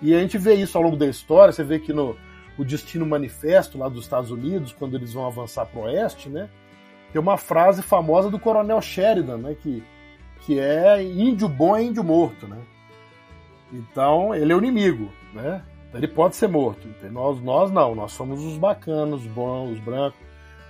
E 0.00 0.14
a 0.14 0.20
gente 0.20 0.38
vê 0.38 0.54
isso 0.54 0.76
ao 0.76 0.84
longo 0.84 0.96
da 0.96 1.06
história, 1.06 1.52
você 1.52 1.64
vê 1.64 1.78
que 1.78 1.92
no 1.92 2.16
o 2.58 2.64
Destino 2.64 3.06
Manifesto, 3.06 3.78
lá 3.78 3.88
dos 3.88 4.04
Estados 4.04 4.30
Unidos, 4.30 4.72
quando 4.72 4.94
eles 4.94 5.12
vão 5.12 5.26
avançar 5.26 5.66
para 5.66 5.80
o 5.80 5.84
oeste, 5.84 6.28
né? 6.28 6.50
Tem 7.10 7.20
uma 7.20 7.36
frase 7.36 7.82
famosa 7.82 8.30
do 8.30 8.38
Coronel 8.38 8.80
Sheridan, 8.80 9.38
né? 9.38 9.56
Que, 9.60 9.82
que 10.40 10.58
é 10.58 11.02
índio 11.02 11.48
bom 11.48 11.76
é 11.76 11.82
índio 11.82 12.04
morto, 12.04 12.46
né? 12.46 12.58
Então, 13.72 14.34
ele 14.34 14.52
é 14.52 14.54
o 14.54 14.58
inimigo, 14.58 15.10
né? 15.32 15.62
Ele 15.94 16.08
pode 16.08 16.36
ser 16.36 16.48
morto. 16.48 16.88
Nós, 17.10 17.40
nós 17.40 17.70
não, 17.70 17.94
nós 17.94 18.12
somos 18.12 18.42
os 18.42 18.56
bacanos, 18.56 19.22
os 19.22 19.26
bons, 19.26 19.72
os 19.72 19.78
brancos. 19.78 20.18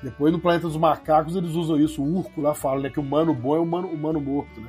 Depois, 0.02 0.32
no 0.32 0.40
Planeta 0.40 0.66
dos 0.66 0.76
Macacos, 0.76 1.36
eles 1.36 1.52
usam 1.52 1.78
isso. 1.78 2.02
O 2.02 2.18
Urco 2.18 2.40
lá 2.40 2.54
fala 2.54 2.80
né, 2.82 2.90
que 2.90 2.98
o 2.98 3.02
humano 3.02 3.32
bom 3.32 3.56
é 3.56 3.58
o 3.58 3.62
humano, 3.62 3.88
humano 3.88 4.20
morto, 4.20 4.60
né? 4.60 4.68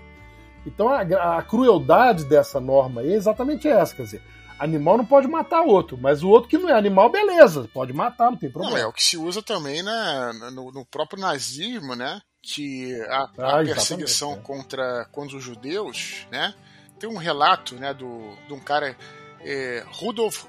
Então, 0.66 0.88
a, 0.88 1.02
a 1.38 1.42
crueldade 1.42 2.26
dessa 2.26 2.60
norma 2.60 3.02
é 3.02 3.14
exatamente 3.14 3.68
essa, 3.68 3.94
quer 3.94 4.04
dizer, 4.04 4.22
Animal 4.60 4.98
não 4.98 5.06
pode 5.06 5.28
matar 5.28 5.62
outro, 5.62 5.98
mas 5.98 6.24
o 6.24 6.30
outro 6.30 6.50
que 6.50 6.58
não 6.58 6.70
é 6.70 6.74
animal, 6.74 7.10
beleza, 7.10 7.70
pode 7.74 7.92
matar, 7.92 8.32
não 8.32 8.38
tem 8.38 8.50
problema. 8.50 8.78
Não, 8.78 8.84
é 8.84 8.88
o 8.88 8.94
que 8.94 9.04
se 9.04 9.18
usa 9.18 9.42
também 9.42 9.82
na, 9.82 10.32
no, 10.52 10.72
no 10.72 10.86
próprio 10.86 11.20
nazismo, 11.20 11.96
né? 11.96 12.22
Que 12.42 12.96
a, 13.10 13.30
ah, 13.40 13.60
a 13.60 13.64
perseguição 13.64 14.34
é. 14.34 14.38
contra, 14.38 15.06
contra 15.12 15.36
os 15.38 15.44
judeus, 15.44 16.28
né? 16.32 16.54
Tem 17.00 17.10
um 17.10 17.18
relato, 17.18 17.76
né, 17.76 17.94
do, 17.94 18.36
de 18.48 18.54
um 18.54 18.60
cara, 18.60 18.96
é, 19.42 19.84
Rudolf, 19.92 20.46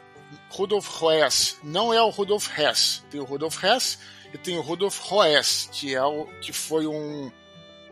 Rudolf 0.50 1.02
Hess. 1.02 1.58
Não 1.64 1.92
é 1.92 2.00
o 2.00 2.10
Rudolf 2.10 2.56
Hess. 2.56 3.04
Tem 3.10 3.20
o 3.20 3.24
Rudolf 3.24 3.62
Hess 3.64 3.98
e 4.34 4.38
tem 4.38 4.58
o 4.58 4.62
Rudolf 4.62 5.00
Hess, 5.12 5.70
que 5.70 5.94
é 5.94 6.02
o 6.02 6.26
que 6.40 6.52
foi 6.52 6.88
um 6.88 7.30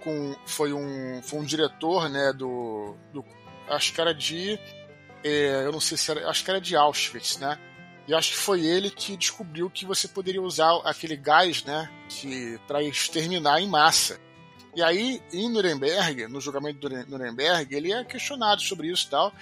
com, 0.03 0.35
foi 0.45 0.73
um 0.73 1.23
foi 1.23 1.39
um 1.39 1.45
diretor, 1.45 2.09
né, 2.09 2.33
do, 2.33 2.97
do 3.13 3.25
acho 3.69 3.95
que 3.95 4.01
era 4.01 4.13
de 4.13 4.59
é, 5.23 5.65
eu 5.65 5.71
não 5.71 5.79
sei 5.79 5.97
se 5.97 6.11
era, 6.11 6.29
acho 6.29 6.45
que 6.45 6.51
era 6.51 6.61
de 6.61 6.75
Auschwitz, 6.75 7.39
né? 7.39 7.57
E 8.09 8.13
acho 8.13 8.33
que 8.33 8.37
foi 8.37 8.67
ele 8.67 8.91
que 8.91 9.17
descobriu 9.17 9.71
que 9.71 9.87
você 9.87 10.09
poderia 10.09 10.43
usar 10.43 10.77
aquele 10.85 11.17
gás, 11.17 11.63
né, 11.63 11.89
que 12.09 12.59
para 12.67 12.83
exterminar 12.83 13.61
em 13.61 13.69
massa. 13.69 14.19
E 14.75 14.83
aí, 14.83 15.23
em 15.33 15.49
Nuremberg, 15.49 16.27
no 16.27 16.41
julgamento 16.41 16.81
do 16.81 17.07
Nuremberg, 17.07 17.73
ele 17.73 17.93
é 17.93 18.03
questionado 18.03 18.61
sobre 18.63 18.89
isso 18.89 19.07
e 19.07 19.11
tal. 19.11 19.33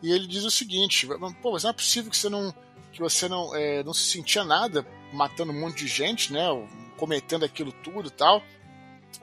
E 0.00 0.12
ele 0.12 0.28
diz 0.28 0.44
o 0.44 0.50
seguinte: 0.52 1.08
pô, 1.42 1.50
mas 1.50 1.64
não 1.64 1.70
é 1.70 1.72
possível 1.72 2.12
que 2.12 2.16
você 2.16 2.28
não, 2.28 2.54
que 2.92 3.00
você 3.00 3.28
não, 3.28 3.52
é, 3.56 3.82
não 3.82 3.92
se 3.92 4.04
sentia 4.04 4.44
nada 4.44 4.86
matando 5.14 5.52
um 5.52 5.60
monte 5.60 5.78
de 5.78 5.86
gente, 5.86 6.32
né, 6.32 6.44
cometendo 6.96 7.44
aquilo 7.44 7.72
tudo 7.72 8.08
e 8.08 8.12
tal. 8.12 8.42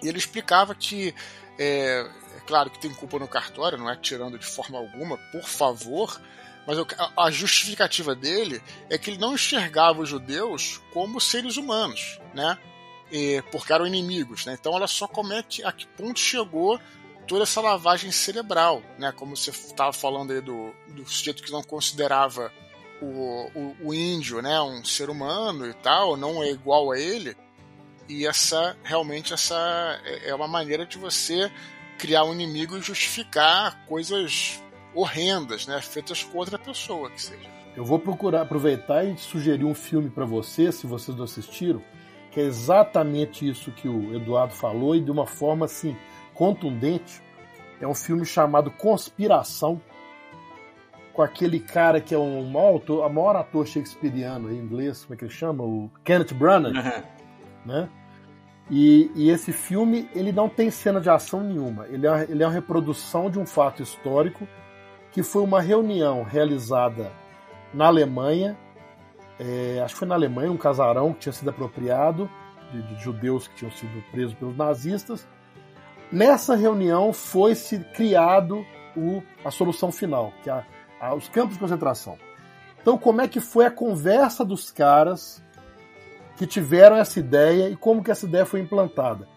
E 0.02 0.08
ele 0.08 0.18
explicava 0.18 0.74
que 0.74 1.14
é, 1.60 2.10
claro 2.48 2.70
que 2.70 2.80
tem 2.80 2.94
culpa 2.94 3.20
no 3.20 3.28
cartório, 3.28 3.78
não 3.78 3.90
é 3.90 3.96
tirando 3.96 4.38
de 4.38 4.46
forma 4.46 4.78
alguma, 4.78 5.18
por 5.32 5.44
favor, 5.44 6.20
mas 6.66 6.78
a 7.18 7.32
justificativa 7.32 8.16
dele 8.16 8.62
é 8.90 8.98
que 8.98 9.10
ele 9.10 9.18
não 9.18 9.34
enxergava 9.34 10.02
os 10.02 10.10
judeus 10.10 10.82
como 10.94 11.20
seres 11.20 11.58
humanos, 11.58 12.20
né? 12.34 12.58
E, 13.12 13.44
porque 13.52 13.74
eram 13.74 13.86
inimigos, 13.86 14.46
né? 14.46 14.56
Então, 14.60 14.72
olha 14.72 14.88
só 14.88 15.08
como 15.08 15.34
é 15.34 15.44
que, 15.44 15.64
a 15.64 15.72
que 15.72 15.86
ponto 15.88 16.20
chegou 16.20 16.80
toda 17.28 17.44
essa 17.44 17.62
lavagem 17.62 18.12
cerebral, 18.12 18.82
né? 18.98 19.12
Como 19.12 19.36
você 19.36 19.50
estava 19.50 19.92
falando 19.92 20.32
aí 20.32 20.42
do, 20.42 20.74
do 20.90 21.08
sujeito 21.08 21.44
que 21.44 21.52
não 21.52 21.64
considerava 21.64 22.52
o, 23.02 23.52
o, 23.56 23.76
o, 23.88 23.94
índio, 23.94 24.42
né? 24.42 24.62
Um 24.62 24.84
ser 24.86 25.10
humano 25.10 25.68
e 25.68 25.74
tal, 25.74 26.16
não 26.16 26.44
é 26.44 26.52
igual 26.52 26.92
a 26.92 27.00
ele. 27.00 27.36
E 28.08 28.26
essa, 28.28 28.76
realmente, 28.84 29.34
essa 29.34 29.56
é, 30.06 30.30
é 30.30 30.36
uma 30.36 30.48
maneira 30.48 30.86
de 30.86 30.98
você 30.98 31.52
criar 31.98 32.24
um 32.24 32.34
inimigo 32.34 32.78
e 32.78 32.82
justificar 32.82 33.86
coisas 33.86 34.62
horrendas, 34.94 35.68
né, 35.68 35.80
feitas 35.82 36.24
com 36.24 36.38
outra 36.38 36.58
pessoa 36.58 37.10
que 37.10 37.22
seja. 37.22 37.50
Eu 37.76 37.86
vou 37.86 38.00
procurar 38.00 38.42
aproveitar 38.42 39.06
e 39.06 39.18
sugerir 39.18 39.64
um 39.64 39.74
filme 39.74 40.10
para 40.10 40.26
vocês, 40.26 40.76
se 40.76 40.88
vocês 40.88 41.16
não 41.16 41.24
assistiram, 41.24 41.82
que 42.32 42.40
é 42.40 42.44
exatamente 42.44 43.48
isso 43.48 43.72
que 43.72 43.88
o 43.88 44.16
Eduardo 44.16 44.54
falou 44.54 44.96
e 44.96 45.02
de 45.02 45.12
uma 45.12 45.26
forma 45.26 45.66
assim 45.66 45.96
contundente. 46.34 47.22
É 47.80 47.88
um 47.88 47.96
filme 47.96 48.26
chamado 48.26 48.72
Conspiração, 48.72 49.82
com 51.14 51.22
aquele 51.22 51.60
cara 51.60 52.00
que 52.00 52.14
é 52.14 52.18
um 52.18 52.50
maior 52.50 52.68
autor, 52.68 53.06
a 53.06 53.10
maior 53.10 53.36
ator 53.36 53.66
shakespeariano 53.66 54.52
em 54.52 54.58
inglês, 54.58 55.04
como 55.04 55.14
é 55.14 55.18
que 55.18 55.26
ele 55.26 55.32
chama? 55.32 55.64
O 55.64 55.90
Kenneth 56.04 56.34
Branagh, 56.34 56.74
uhum. 56.74 57.04
né? 57.66 57.90
E, 58.70 59.12
e, 59.16 59.30
esse 59.30 59.52
filme 59.52 60.10
ele 60.16 60.32
não 60.32 60.48
tem 60.48 60.72
cena 60.72 61.02
de 61.02 61.10
ação 61.10 61.42
nenhuma. 61.42 61.88
Ele 61.88 62.08
é, 62.08 62.26
ele 62.30 62.42
é 62.42 62.48
uma 62.48 62.54
reprodução 62.54 63.30
de 63.30 63.38
um 63.38 63.46
fato 63.46 63.84
histórico 63.84 64.48
que 65.12 65.22
foi 65.22 65.44
uma 65.44 65.60
reunião 65.60 66.24
realizada 66.24 67.12
na 67.74 67.88
Alemanha. 67.88 68.58
É, 69.38 69.82
acho 69.84 69.96
que 69.96 70.00
foi 70.00 70.08
na 70.08 70.16
Alemanha, 70.16 70.52
um 70.52 70.58
casarão 70.58 71.12
que 71.12 71.20
tinha 71.20 71.34
sido 71.34 71.50
apropriado 71.50 72.30
de, 72.72 72.82
de 72.82 73.04
judeus 73.04 73.48
que 73.48 73.56
tinham 73.56 73.72
sido 73.72 74.02
presos 74.10 74.34
pelos 74.36 74.56
nazistas. 74.56 75.28
Nessa 76.10 76.56
reunião 76.56 77.12
foi-se 77.12 77.80
criado 77.94 78.66
o, 78.96 79.22
a 79.44 79.52
solução 79.52 79.92
final, 79.92 80.32
que 80.44 80.50
é 80.50 80.54
a, 80.54 80.64
a, 81.02 81.16
os 81.16 81.28
campos 81.28 81.56
de 81.56 81.60
concentração. 81.60 82.18
Então, 82.82 82.98
como 82.98 83.22
é 83.22 83.28
que 83.28 83.40
foi 83.40 83.66
a 83.66 83.72
conversa 83.72 84.46
dos 84.46 84.72
caras 84.72 85.44
que 86.42 86.48
tiveram 86.48 86.96
essa 86.96 87.20
ideia 87.20 87.70
e 87.70 87.76
como 87.76 88.04
que 88.04 88.10
essa 88.10 88.26
ideia 88.26 88.48
foi 88.48 88.62
implantada. 88.62 89.28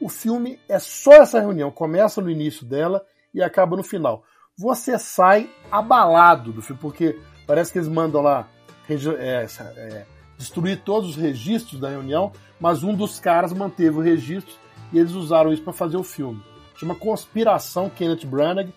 O 0.00 0.08
filme 0.08 0.58
é 0.68 0.80
só 0.80 1.12
essa 1.12 1.38
reunião, 1.38 1.70
começa 1.70 2.20
no 2.20 2.28
início 2.28 2.66
dela 2.66 3.04
e 3.32 3.40
acaba 3.40 3.76
no 3.76 3.84
final. 3.84 4.24
Você 4.56 4.98
sai 4.98 5.48
abalado 5.70 6.52
do 6.52 6.60
filme, 6.60 6.80
porque 6.82 7.16
parece 7.46 7.70
que 7.70 7.78
eles 7.78 7.88
mandam 7.88 8.22
lá 8.22 8.48
é, 8.88 9.46
é, 9.76 10.06
destruir 10.36 10.82
todos 10.82 11.10
os 11.10 11.16
registros 11.16 11.80
da 11.80 11.90
reunião, 11.90 12.32
mas 12.58 12.82
um 12.82 12.92
dos 12.92 13.20
caras 13.20 13.52
manteve 13.52 13.96
o 13.96 14.02
registro 14.02 14.54
e 14.92 14.98
eles 14.98 15.12
usaram 15.12 15.52
isso 15.52 15.62
para 15.62 15.72
fazer 15.72 15.96
o 15.96 16.02
filme. 16.02 16.42
Chama 16.74 16.96
Conspiração 16.96 17.88
Kenneth 17.88 18.26
Branagh. 18.26 18.72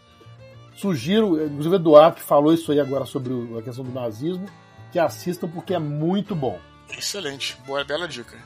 Sugiro, 0.75 1.45
inclusive 1.45 1.75
o 1.75 1.79
Eduardo 1.79 2.15
que 2.17 2.23
falou 2.23 2.53
isso 2.53 2.71
aí 2.71 2.79
agora 2.79 3.05
sobre 3.05 3.33
a 3.57 3.61
questão 3.61 3.83
do 3.83 3.91
nazismo, 3.91 4.45
que 4.91 4.99
assistam 4.99 5.47
porque 5.47 5.73
é 5.73 5.79
muito 5.79 6.35
bom. 6.35 6.59
Excelente, 6.89 7.57
boa, 7.65 7.83
bela 7.83 8.07
dica. 8.07 8.37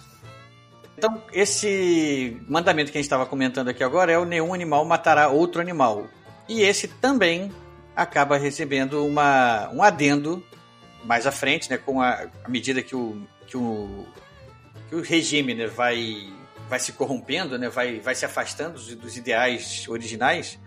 Então, 0.97 1.21
esse 1.33 2.41
mandamento 2.47 2.91
que 2.91 2.97
a 2.97 2.99
gente 2.99 3.05
estava 3.05 3.25
comentando 3.25 3.67
aqui 3.67 3.83
agora 3.83 4.11
é 4.11 4.17
o 4.17 4.25
nenhum 4.25 4.53
animal 4.53 4.85
matará 4.85 5.27
outro 5.27 5.59
animal. 5.59 6.07
E 6.47 6.61
esse 6.61 6.87
também 6.87 7.51
acaba 7.95 8.37
recebendo 8.37 9.05
uma, 9.05 9.69
um 9.73 9.81
adendo 9.81 10.43
mais 11.03 11.27
à 11.27 11.31
frente, 11.31 11.69
né, 11.69 11.77
com 11.77 12.01
a, 12.01 12.27
a 12.43 12.49
medida 12.49 12.81
que 12.81 12.95
o, 12.95 13.21
que 13.45 13.57
o, 13.57 14.05
que 14.89 14.95
o 14.95 15.01
regime 15.01 15.53
né, 15.53 15.67
vai, 15.67 16.33
vai 16.67 16.79
se 16.79 16.93
corrompendo, 16.93 17.57
né, 17.57 17.69
vai, 17.69 17.99
vai 17.99 18.15
se 18.15 18.25
afastando 18.25 18.73
dos, 18.73 18.95
dos 18.95 19.17
ideais 19.17 19.85
originais, 19.87 20.59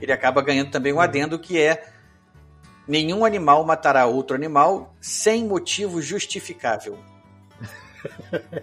ele 0.00 0.12
acaba 0.12 0.42
ganhando 0.42 0.70
também 0.70 0.92
um 0.92 1.00
adendo 1.00 1.38
que 1.38 1.60
é 1.60 1.84
nenhum 2.86 3.24
animal 3.24 3.64
matará 3.64 4.06
outro 4.06 4.36
animal 4.36 4.94
sem 5.00 5.44
motivo 5.44 6.00
justificável. 6.00 6.98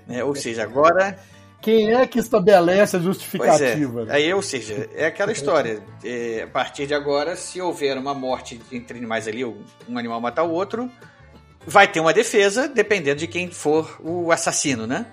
É, 0.07 0.23
ou 0.23 0.33
seja, 0.35 0.63
agora. 0.63 1.19
Quem 1.61 1.93
é 1.93 2.07
que 2.07 2.17
estabelece 2.19 2.95
a 2.95 2.99
justificativa? 2.99 4.05
É. 4.07 4.15
Aí, 4.15 4.33
ou 4.33 4.41
seja, 4.41 4.89
é 4.95 5.07
aquela 5.07 5.33
história. 5.33 5.83
É, 6.01 6.43
a 6.43 6.47
partir 6.47 6.87
de 6.87 6.93
agora, 6.93 7.35
se 7.35 7.59
houver 7.59 7.97
uma 7.97 8.13
morte 8.13 8.61
entre 8.71 8.97
animais 8.97 9.27
ali, 9.27 9.43
um 9.43 9.97
animal 9.97 10.21
matar 10.21 10.43
o 10.43 10.51
outro, 10.51 10.89
vai 11.65 11.87
ter 11.87 11.99
uma 11.99 12.13
defesa, 12.13 12.69
dependendo 12.69 13.19
de 13.19 13.27
quem 13.27 13.49
for 13.49 13.99
o 14.01 14.31
assassino, 14.31 14.87
né? 14.87 15.07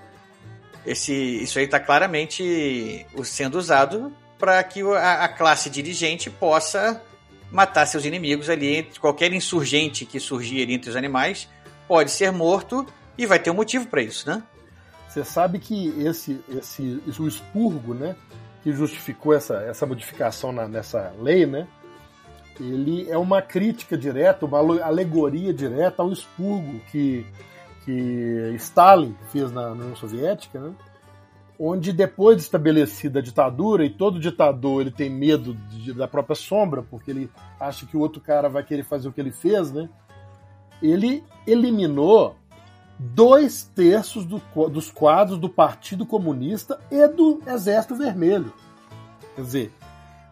Esse, 0.87 1.13
isso 1.13 1.59
aí 1.59 1.65
está 1.65 1.81
claramente 1.81 3.05
sendo 3.25 3.59
usado 3.59 4.13
para 4.41 4.65
que 4.65 4.81
a, 4.83 5.25
a, 5.25 5.29
classe 5.29 5.69
dirigente 5.69 6.31
possa 6.31 7.01
matar 7.53 7.87
seus 7.87 8.07
inimigos 8.07 8.49
ali. 8.49 8.89
Qualquer 8.99 9.33
insurgente 9.33 10.07
que 10.07 10.19
surgir 10.19 10.63
ali 10.63 10.75
entre 10.75 10.89
os 10.89 10.97
animais 10.97 11.47
pode 11.87 12.11
ser 12.11 12.33
morto 12.33 12.87
e 13.19 13.27
vai 13.27 13.39
ter 13.39 13.51
um 13.51 13.55
motivo 13.55 13.87
para 13.87 14.03
isso, 14.03 14.29
né? 14.29 14.43
Você 15.07 15.25
sabe 15.25 15.59
que 15.59 15.89
esse, 16.01 16.41
esse, 16.49 17.03
o 17.19 17.27
expurgo, 17.27 17.93
né, 17.93 18.15
que 18.63 18.73
justificou 18.73 19.35
essa, 19.35 19.57
essa 19.63 19.85
modificação 19.85 20.53
na, 20.53 20.69
nessa 20.69 21.13
lei, 21.21 21.45
né, 21.47 21.67
ele 22.61 23.11
é 23.11 23.19
uma 23.19 23.43
crítica 23.43 23.99
direta, 23.99 24.47
uma 24.47 24.59
alegoria 24.85 25.53
direta 25.53 26.01
ao 26.03 26.13
expurgo 26.13 26.81
que, 26.93 27.27
que 27.85 28.53
Stalin 28.55 29.17
fez 29.33 29.51
na 29.51 29.73
União 29.73 29.97
Soviética, 29.97 30.61
né, 30.61 30.73
onde 31.63 31.93
depois 31.93 32.39
de 32.39 32.43
estabelecida 32.45 33.19
a 33.19 33.23
ditadura, 33.23 33.85
e 33.85 33.91
todo 33.91 34.19
ditador 34.19 34.81
ele 34.81 34.91
tem 34.91 35.11
medo 35.11 35.53
de, 35.69 35.93
da 35.93 36.09
própria 36.09 36.35
sombra, 36.35 36.83
porque 36.83 37.11
ele 37.11 37.31
acha 37.61 37.85
que 37.85 37.99
o 37.99 38.01
outro 38.01 38.19
cara 38.19 38.49
vai 38.49 38.63
querer 38.63 38.83
fazer 38.83 39.09
o 39.09 39.13
que 39.13 39.21
ele 39.21 39.31
fez, 39.31 39.71
né, 39.71 39.87
ele 40.83 41.23
eliminou 41.47 42.35
dois 42.99 43.71
terços 43.75 44.25
do, 44.25 44.41
dos 44.71 44.91
quadros 44.91 45.39
do 45.39 45.51
Partido 45.51 46.07
Comunista 46.07 46.81
e 46.91 47.07
do 47.07 47.43
Exército 47.47 47.95
Vermelho. 47.95 48.51
Quer 49.37 49.43
dizer, 49.43 49.73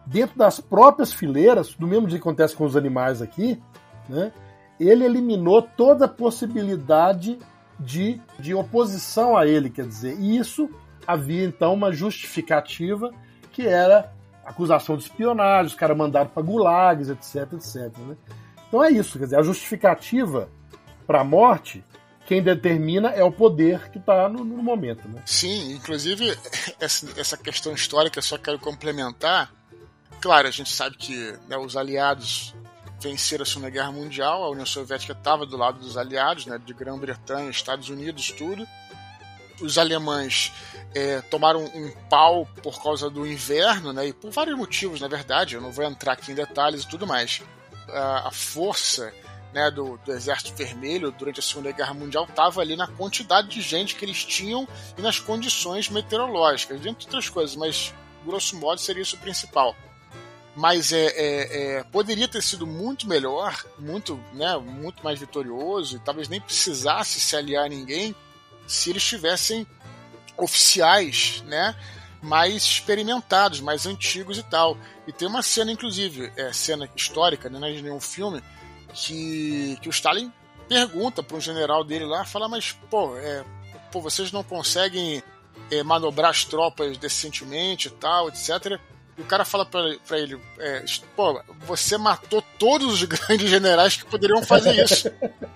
dentro 0.07 0.35
das 0.35 0.59
próprias 0.59 1.13
fileiras, 1.13 1.75
do 1.75 1.85
mesmo 1.85 2.09
jeito 2.09 2.23
que 2.23 2.27
acontece 2.27 2.55
com 2.55 2.65
os 2.65 2.75
animais 2.75 3.21
aqui, 3.21 3.61
né, 4.07 4.33
ele 4.79 5.05
eliminou 5.05 5.61
toda 5.61 6.05
a 6.05 6.09
possibilidade 6.09 7.37
de, 7.79 8.19
de 8.39 8.55
oposição 8.55 9.37
a 9.37 9.45
ele, 9.45 9.69
quer 9.69 9.85
dizer, 9.85 10.17
e 10.19 10.35
isso 10.35 10.67
havia 11.09 11.43
então 11.43 11.73
uma 11.73 11.91
justificativa 11.91 13.11
que 13.51 13.65
era 13.65 14.13
acusação 14.45 14.95
de 14.95 15.03
espionagem, 15.03 15.65
os 15.65 15.75
caras 15.75 15.97
mandaram 15.97 16.29
para 16.29 16.43
gulags, 16.43 17.09
etc, 17.09 17.53
etc. 17.53 17.97
Né? 17.97 18.15
Então 18.67 18.83
é 18.83 18.91
isso, 18.91 19.17
quer 19.17 19.25
dizer, 19.25 19.39
a 19.39 19.43
justificativa 19.43 20.49
para 21.07 21.21
a 21.21 21.23
morte, 21.23 21.83
quem 22.27 22.43
determina 22.43 23.09
é 23.09 23.23
o 23.23 23.31
poder 23.31 23.89
que 23.89 23.97
está 23.97 24.29
no, 24.29 24.43
no, 24.43 24.61
momento. 24.61 25.07
Né? 25.07 25.23
Sim, 25.25 25.73
inclusive 25.73 26.37
essa 26.79 27.37
questão 27.37 27.73
histórica, 27.73 28.21
só 28.21 28.37
quero 28.37 28.59
complementar. 28.59 29.51
Claro, 30.21 30.47
a 30.47 30.51
gente 30.51 30.71
sabe 30.71 30.95
que 30.95 31.33
né, 31.47 31.57
os 31.57 31.75
aliados 31.75 32.53
venceram 33.01 33.41
a 33.41 33.45
Segunda 33.45 33.71
Guerra 33.71 33.91
Mundial, 33.91 34.43
a 34.43 34.49
União 34.49 34.65
Soviética 34.65 35.13
estava 35.13 35.45
do 35.45 35.57
lado 35.57 35.79
dos 35.79 35.97
aliados, 35.97 36.45
né, 36.45 36.59
de 36.63 36.73
Grã-Bretanha, 36.73 37.49
Estados 37.49 37.89
Unidos, 37.89 38.31
tudo. 38.31 38.67
Os 39.61 39.77
alemães 39.77 40.51
é, 40.93 41.21
tomaram 41.21 41.63
um 41.63 41.91
pau 42.09 42.47
por 42.63 42.81
causa 42.81 43.09
do 43.09 43.25
inverno, 43.25 43.93
né, 43.93 44.07
e 44.07 44.13
por 44.13 44.31
vários 44.31 44.57
motivos, 44.57 45.01
na 45.01 45.07
verdade, 45.07 45.55
eu 45.55 45.61
não 45.61 45.71
vou 45.71 45.85
entrar 45.85 46.13
aqui 46.13 46.31
em 46.31 46.35
detalhes 46.35 46.83
e 46.83 46.87
tudo 46.87 47.05
mais. 47.05 47.41
A, 47.89 48.27
a 48.27 48.31
força 48.31 49.13
né, 49.53 49.69
do, 49.71 49.97
do, 49.97 50.11
Exército 50.11 50.55
Vermelho 50.55 51.11
durante 51.11 51.39
a 51.39 51.43
Segunda 51.43 51.71
Guerra 51.71 51.93
Mundial 51.93 52.25
estava 52.25 52.61
ali 52.61 52.75
na 52.75 52.87
quantidade 52.87 53.49
de 53.49 53.61
gente 53.61 53.95
que 53.95 54.05
eles 54.05 54.23
tinham 54.23 54.67
e 54.97 55.01
nas 55.01 55.19
condições 55.19 55.89
meteorológicas, 55.89 56.79
dentre 56.79 57.05
outras 57.05 57.29
coisas, 57.29 57.55
mas 57.55 57.93
grosso 58.25 58.55
modo 58.57 58.79
seria 58.79 59.01
isso 59.01 59.15
o 59.15 59.19
principal 59.19 59.75
mas 60.55 60.91
é, 60.91 61.05
é, 61.05 61.77
é, 61.77 61.83
poderia 61.83 62.27
ter 62.27 62.43
sido 62.43 62.67
muito 62.67 63.07
melhor, 63.07 63.63
muito, 63.77 64.19
né, 64.33 64.57
muito 64.57 65.01
mais 65.01 65.17
vitorioso, 65.17 65.95
e 65.95 65.99
talvez 65.99 66.27
nem 66.27 66.41
precisasse 66.41 67.17
se 67.19 67.33
aliar 67.33 67.65
a 67.65 67.69
ninguém 67.69 68.13
se 68.69 68.91
eles 68.91 69.03
tivessem 69.03 69.65
oficiais, 70.37 71.43
né, 71.47 71.75
mais 72.21 72.63
experimentados, 72.63 73.59
mais 73.59 73.85
antigos 73.85 74.37
e 74.37 74.43
tal. 74.43 74.77
E 75.07 75.11
tem 75.11 75.27
uma 75.27 75.41
cena, 75.41 75.71
inclusive, 75.71 76.31
é, 76.37 76.53
cena 76.53 76.87
histórica, 76.95 77.49
né, 77.49 77.59
não 77.59 77.67
é 77.67 77.73
de 77.73 77.81
nenhum 77.81 77.99
filme, 77.99 78.43
que, 78.93 79.77
que 79.81 79.89
o 79.89 79.91
Stalin 79.91 80.31
pergunta 80.67 81.23
para 81.23 81.35
um 81.35 81.41
general 81.41 81.83
dele 81.83 82.05
lá, 82.05 82.23
fala, 82.23 82.47
mas, 82.47 82.71
pô, 82.91 83.17
é, 83.17 83.43
pô 83.91 84.01
vocês 84.01 84.31
não 84.31 84.43
conseguem 84.43 85.23
é, 85.71 85.81
manobrar 85.81 86.29
as 86.29 86.45
tropas 86.45 86.95
decentemente 86.97 87.87
e 87.87 87.91
tal, 87.91 88.29
etc., 88.29 88.79
e 89.17 89.21
o 89.21 89.25
cara 89.25 89.43
fala 89.43 89.65
pra 89.65 90.17
ele: 90.17 90.39
é, 90.59 90.85
pô, 91.13 91.43
você 91.65 91.97
matou 91.97 92.41
todos 92.57 92.93
os 92.93 93.03
grandes 93.03 93.49
generais 93.49 93.97
que 93.97 94.05
poderiam 94.05 94.41
fazer 94.41 94.81
isso. 94.81 95.11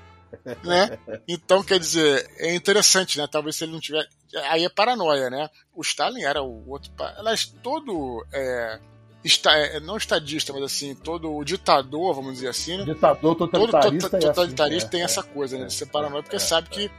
né? 0.64 0.98
Então, 1.28 1.64
quer 1.64 1.80
dizer, 1.80 2.30
é 2.38 2.54
interessante, 2.54 3.18
né? 3.18 3.28
Talvez 3.32 3.56
se 3.56 3.64
ele 3.64 3.74
não 3.74 3.80
tiver. 3.80 4.08
Aí 4.50 4.66
é 4.66 4.70
paranoia, 4.70 5.30
né? 5.30 5.50
O 5.74 5.82
Stalin 5.82 6.24
era 6.24 6.42
o 6.42 6.70
outro. 6.70 6.92
Aliás, 7.18 7.46
todo. 7.46 8.26
É, 8.34 8.80
está, 9.24 9.56
é, 9.56 9.80
não 9.80 9.98
estadista, 9.98 10.52
mas 10.54 10.64
assim, 10.64 10.96
todo 10.96 11.44
ditador, 11.44 12.14
vamos 12.14 12.36
dizer 12.36 12.50
assim. 12.50 12.78
Né? 12.78 12.86
Ditador 12.86 13.36
totalitarista. 13.36 14.10
Todo 14.10 14.22
totalitarista 14.22 14.88
assim, 14.88 14.92
tem 14.92 15.02
é, 15.02 15.06
essa 15.06 15.24
coisa, 15.24 15.58
né? 15.58 15.66
De 15.66 15.74
ser 15.74 15.86
paranoia, 15.88 16.24
porque 16.24 16.36
é, 16.36 16.40
sabe 16.40 16.70
que, 16.70 16.92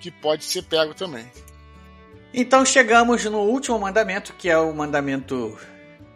que 0.00 0.10
pode 0.10 0.44
ser 0.44 0.62
pego 0.62 0.94
também. 0.94 1.30
Então 2.32 2.64
chegamos 2.64 3.24
no 3.24 3.40
último 3.40 3.78
mandamento, 3.78 4.32
que 4.34 4.48
é 4.48 4.56
o 4.56 4.72
mandamento 4.72 5.58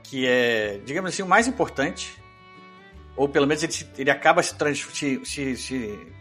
que 0.04 0.26
é, 0.26 0.80
digamos 0.84 1.12
assim, 1.12 1.22
o 1.22 1.26
mais 1.26 1.48
importante, 1.48 2.14
ou 3.16 3.28
pelo 3.28 3.46
menos 3.46 3.62
ele, 3.62 3.72
ele 3.98 4.10
acaba 4.10 4.42
se, 4.42 4.54
se, 4.92 5.24
se, 5.24 5.56
se 5.56 6.12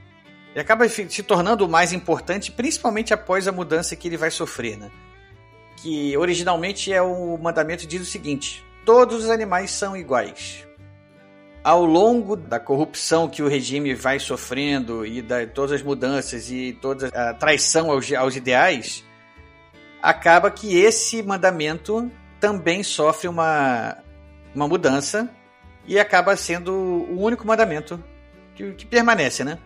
ele 0.54 0.62
acaba 0.62 0.88
se 0.88 1.24
tornando 1.24 1.66
o 1.66 1.70
mais 1.70 1.92
importante, 1.92 2.52
principalmente 2.52 3.12
após 3.14 3.48
a 3.48 3.52
mudança 3.52 3.96
que 3.96 4.08
ele 4.08 4.18
vai 4.18 4.30
sofrer, 4.30 4.78
né? 4.78 4.92
Que 5.78 6.16
originalmente 6.16 6.94
é 6.94 7.02
o 7.02 7.38
mandamento 7.38 7.88
diz 7.88 8.02
o 8.02 8.06
seguinte: 8.06 8.64
todos 8.86 9.24
os 9.24 9.30
animais 9.32 9.72
são 9.72 9.98
iguais. 9.98 10.66
Ao 11.64 11.84
longo 11.84 12.36
da 12.36 12.60
corrupção 12.60 13.28
que 13.28 13.42
o 13.42 13.48
regime 13.48 13.96
vai 13.96 14.20
sofrendo 14.20 15.06
e 15.06 15.22
da 15.22 15.48
todas 15.48 15.72
as 15.72 15.82
mudanças 15.82 16.52
e 16.52 16.78
toda 16.80 17.08
a 17.08 17.34
traição 17.34 17.90
aos, 17.90 18.12
aos 18.14 18.36
ideais, 18.36 19.04
acaba 20.02 20.52
que 20.52 20.78
esse 20.78 21.24
mandamento 21.24 22.12
também 22.40 22.84
sofre 22.84 23.28
uma, 23.28 23.98
uma 24.54 24.68
mudança 24.68 25.30
e 25.88 25.98
acaba 25.98 26.36
sendo 26.36 26.74
o 26.74 27.22
único 27.22 27.48
mandamento 27.48 28.04
que, 28.54 28.74
que 28.74 28.86
permanece, 28.86 29.44
né? 29.44 29.58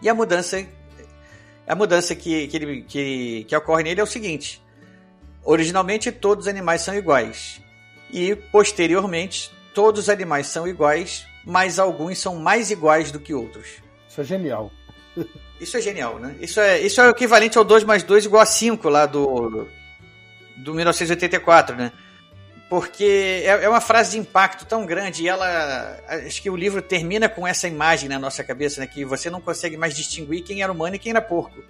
E 0.00 0.08
a 0.08 0.14
mudança 0.14 0.64
a 1.68 1.74
mudança 1.74 2.14
que, 2.14 2.48
que, 2.48 2.56
ele, 2.56 2.82
que, 2.82 3.44
que 3.44 3.54
ocorre 3.54 3.82
nele 3.82 4.00
é 4.00 4.02
o 4.02 4.06
seguinte: 4.06 4.62
originalmente 5.44 6.10
todos 6.10 6.46
os 6.46 6.48
animais 6.48 6.80
são 6.80 6.94
iguais 6.94 7.60
e 8.10 8.34
posteriormente 8.34 9.52
todos 9.74 10.02
os 10.04 10.08
animais 10.08 10.46
são 10.46 10.66
iguais, 10.66 11.26
mas 11.44 11.78
alguns 11.78 12.18
são 12.18 12.36
mais 12.36 12.70
iguais 12.70 13.12
do 13.12 13.20
que 13.20 13.34
outros. 13.34 13.82
Isso 14.08 14.20
é 14.20 14.24
genial. 14.24 14.72
Isso 15.60 15.76
é 15.76 15.80
genial, 15.80 16.20
né? 16.20 16.36
Isso 16.40 16.60
é, 16.60 16.80
isso 16.80 17.00
é 17.00 17.08
o 17.08 17.10
equivalente 17.10 17.58
ao 17.58 17.64
2 17.64 17.82
mais 17.82 18.04
2 18.04 18.26
igual 18.26 18.40
a 18.40 18.46
5 18.46 18.88
lá 18.88 19.06
do, 19.06 19.66
do 20.56 20.72
1984, 20.72 21.74
né? 21.74 21.90
Porque 22.68 23.42
é, 23.44 23.64
é 23.64 23.68
uma 23.68 23.80
frase 23.80 24.12
de 24.12 24.18
impacto 24.18 24.66
tão 24.66 24.84
grande 24.84 25.22
e 25.22 25.28
ela. 25.28 25.98
Acho 26.26 26.42
que 26.42 26.50
o 26.50 26.56
livro 26.56 26.82
termina 26.82 27.28
com 27.28 27.46
essa 27.46 27.66
imagem 27.66 28.08
na 28.08 28.18
nossa 28.18 28.44
cabeça, 28.44 28.80
né? 28.80 28.86
Que 28.86 29.04
você 29.04 29.30
não 29.30 29.40
consegue 29.40 29.76
mais 29.76 29.96
distinguir 29.96 30.42
quem 30.42 30.62
era 30.62 30.70
humano 30.70 30.96
e 30.96 30.98
quem 30.98 31.10
era 31.10 31.22
porco. 31.22 31.62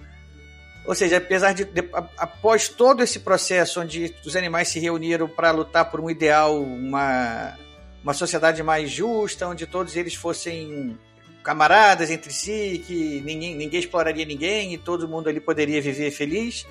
Ou 0.85 0.95
seja, 0.95 1.19
apesar 1.19 1.53
de, 1.53 1.65
de 1.67 1.89
após 2.17 2.69
todo 2.69 3.03
esse 3.03 3.21
processo 3.21 3.81
onde 3.81 4.15
os 4.25 4.35
animais 4.35 4.69
se 4.69 4.81
reuniram 4.81 5.29
para 5.29 5.51
lutar 5.51 5.91
por 5.91 6.01
um 6.01 6.11
ideal, 6.11 6.61
uma, 6.61 7.57
uma 8.03 8.15
sociedade 8.15 8.63
mais 8.63 8.91
justa, 8.91 9.47
onde 9.47 9.67
todos 9.67 9.95
eles 9.95 10.15
fossem 10.15 10.99
camaradas 11.45 12.11
entre 12.11 12.33
si, 12.33 12.83
que 12.87 13.23
ninguém, 13.25 13.55
ninguém 13.55 13.81
exploraria 13.81 14.25
ninguém 14.25 14.75
e 14.75 14.79
todo 14.79 15.07
mundo 15.07 15.29
ali 15.29 15.41
poderia 15.41 15.81
viver 15.81 16.11
feliz. 16.11 16.67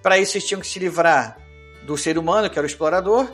Para 0.00 0.16
isso, 0.16 0.36
eles 0.36 0.46
tinham 0.46 0.60
que 0.60 0.66
se 0.66 0.78
livrar 0.78 1.36
do 1.82 1.96
ser 1.98 2.16
humano, 2.16 2.48
que 2.48 2.58
era 2.58 2.64
o 2.64 2.70
explorador. 2.70 3.28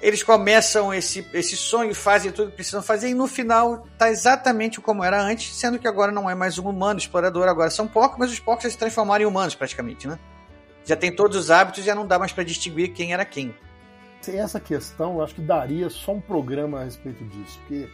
Eles 0.00 0.22
começam 0.22 0.94
esse, 0.94 1.26
esse 1.34 1.56
sonho, 1.56 1.94
fazem 1.94 2.32
tudo 2.32 2.50
que 2.50 2.56
precisam 2.56 2.82
fazer, 2.82 3.10
e 3.10 3.14
no 3.14 3.26
final 3.26 3.86
tá 3.98 4.08
exatamente 4.08 4.80
como 4.80 5.04
era 5.04 5.20
antes, 5.20 5.54
sendo 5.54 5.78
que 5.78 5.86
agora 5.86 6.10
não 6.10 6.28
é 6.28 6.34
mais 6.34 6.58
um 6.58 6.68
humano 6.68 6.98
explorador, 6.98 7.48
agora 7.48 7.70
são 7.70 7.86
porcos, 7.86 8.18
mas 8.18 8.32
os 8.32 8.38
porcos 8.38 8.64
já 8.64 8.70
se 8.70 8.78
transformaram 8.78 9.24
em 9.24 9.26
humanos 9.26 9.54
praticamente, 9.54 10.08
né? 10.08 10.18
Já 10.84 10.96
tem 10.96 11.14
todos 11.14 11.36
os 11.36 11.50
hábitos, 11.50 11.84
já 11.84 11.94
não 11.94 12.06
dá 12.06 12.18
mais 12.18 12.32
para 12.32 12.44
distinguir 12.44 12.92
quem 12.92 13.12
era 13.12 13.24
quem. 13.24 13.54
Essa 14.26 14.60
questão, 14.60 15.14
eu 15.14 15.22
acho 15.22 15.34
que 15.34 15.40
daria 15.40 15.88
só 15.90 16.12
um 16.12 16.20
programa 16.20 16.80
a 16.80 16.84
respeito 16.84 17.24
disso, 17.24 17.58
porque 17.60 17.88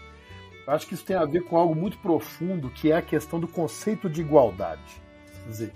eu 0.67 0.73
acho 0.73 0.87
que 0.87 0.95
isso 0.95 1.05
tem 1.05 1.17
a 1.17 1.25
ver 1.25 1.43
com 1.43 1.57
algo 1.57 1.75
muito 1.75 1.99
profundo, 1.99 2.71
que 2.71 2.91
é 2.91 2.97
a 2.97 3.03
questão 3.03 3.39
do 3.39 3.47
conceito 3.47 4.09
de 4.09 4.21
igualdade. 4.21 4.83
Quer 5.45 5.51
dizer, 5.51 5.73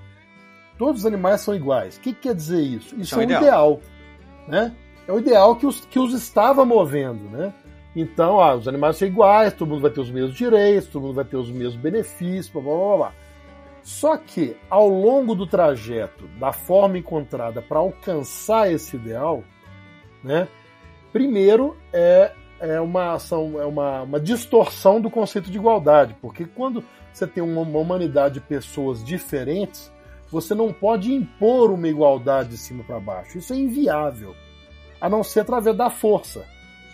todos 0.76 1.00
os 1.00 1.06
animais 1.06 1.40
são 1.40 1.54
iguais. 1.54 1.96
O 1.96 2.00
que, 2.00 2.12
que 2.12 2.22
quer 2.22 2.34
dizer 2.34 2.60
isso? 2.60 3.00
Isso 3.00 3.14
é, 3.14 3.18
é 3.18 3.20
o 3.20 3.22
ideal. 3.24 3.42
ideal. 3.42 3.80
né? 4.48 4.76
É 5.10 5.12
o 5.12 5.18
ideal 5.18 5.56
que 5.56 5.66
os, 5.66 5.80
que 5.80 5.98
os 5.98 6.14
estava 6.14 6.64
movendo, 6.64 7.24
né? 7.36 7.52
Então, 7.96 8.40
ah, 8.40 8.54
os 8.54 8.68
animais 8.68 8.96
são 8.96 9.08
iguais, 9.08 9.52
todo 9.52 9.70
mundo 9.70 9.82
vai 9.82 9.90
ter 9.90 10.00
os 10.00 10.08
mesmos 10.08 10.36
direitos, 10.36 10.88
todo 10.88 11.02
mundo 11.02 11.14
vai 11.14 11.24
ter 11.24 11.36
os 11.36 11.50
mesmos 11.50 11.74
benefícios, 11.74 12.48
blá 12.48 12.62
blá 12.62 12.72
blá. 12.72 12.96
blá. 12.96 13.12
Só 13.82 14.16
que, 14.16 14.56
ao 14.68 14.88
longo 14.88 15.34
do 15.34 15.48
trajeto, 15.48 16.28
da 16.38 16.52
forma 16.52 16.96
encontrada 16.96 17.60
para 17.60 17.80
alcançar 17.80 18.70
esse 18.70 18.94
ideal, 18.94 19.42
né, 20.22 20.46
primeiro 21.12 21.76
é, 21.92 22.30
é, 22.60 22.80
uma, 22.80 23.14
ação, 23.14 23.60
é 23.60 23.66
uma, 23.66 24.02
uma 24.02 24.20
distorção 24.20 25.00
do 25.00 25.10
conceito 25.10 25.50
de 25.50 25.58
igualdade, 25.58 26.14
porque 26.22 26.44
quando 26.44 26.84
você 27.12 27.26
tem 27.26 27.42
uma, 27.42 27.62
uma 27.62 27.80
humanidade 27.80 28.34
de 28.34 28.40
pessoas 28.42 29.02
diferentes, 29.02 29.90
você 30.30 30.54
não 30.54 30.72
pode 30.72 31.12
impor 31.12 31.72
uma 31.72 31.88
igualdade 31.88 32.50
de 32.50 32.58
cima 32.58 32.84
para 32.84 33.00
baixo. 33.00 33.38
Isso 33.38 33.52
é 33.52 33.56
inviável, 33.56 34.36
a 35.00 35.08
não 35.08 35.22
ser 35.22 35.40
através 35.40 35.76
da 35.76 35.90
força. 35.90 36.44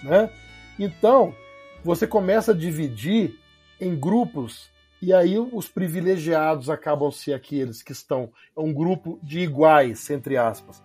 Né? 0.03 0.31
Então, 0.79 1.35
você 1.83 2.07
começa 2.07 2.53
a 2.53 2.57
dividir 2.57 3.39
em 3.81 3.95
grupos, 3.95 4.71
e 5.01 5.13
aí 5.13 5.39
os 5.39 5.69
privilegiados 5.69 6.71
acabam 6.71 7.11
ser 7.11 7.35
aqueles 7.35 7.83
que 7.83 7.93
estão. 7.93 8.31
É 8.57 8.61
um 8.61 8.73
grupo 8.73 9.19
de 9.23 9.41
iguais, 9.41 10.09
entre 10.11 10.37
aspas, 10.37 10.83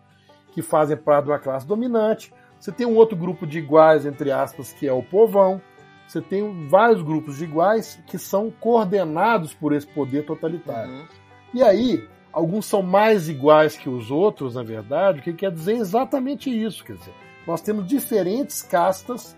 que 0.52 0.61
fazem 0.61 0.98
parte 0.98 1.26
de 1.26 1.31
uma 1.31 1.39
classe 1.39 1.65
dominante. 1.65 2.34
Você 2.60 2.72
tem 2.72 2.85
um 2.85 2.95
outro 2.95 3.15
grupo 3.15 3.48
de 3.48 3.60
iguais, 3.60 4.06
entre 4.06 4.31
aspas, 4.31 4.73
que 4.73 4.88
é 4.88 4.93
o 4.93 5.02
povão. 5.02 5.61
Você 6.07 6.22
tem 6.22 6.68
vários 6.68 7.02
grupos 7.02 7.38
de 7.38 7.45
iguais 7.45 7.99
que 8.06 8.19
são 8.19 8.52
coordenados 8.52 9.53
por 9.53 9.73
esse 9.73 9.88
poder 9.88 10.26
totalitário. 10.26 10.91
Uhum. 10.91 11.07
E 11.53 11.64
aí, 11.64 12.07
alguns 12.32 12.66
são 12.66 12.82
mais 12.82 13.30
iguais 13.30 13.76
que 13.76 13.90
os 13.90 14.12
outros, 14.12 14.56
na 14.56 14.64
verdade, 14.64 15.20
o 15.20 15.24
que 15.24 15.34
quer 15.34 15.52
dizer 15.52 15.74
exatamente 15.74 16.49
isso. 16.49 16.84
Quer 16.84 16.94
dizer, 16.94 17.14
nós 17.45 17.62
temos 17.62 17.88
diferentes 17.88 18.62
castas, 18.62 19.36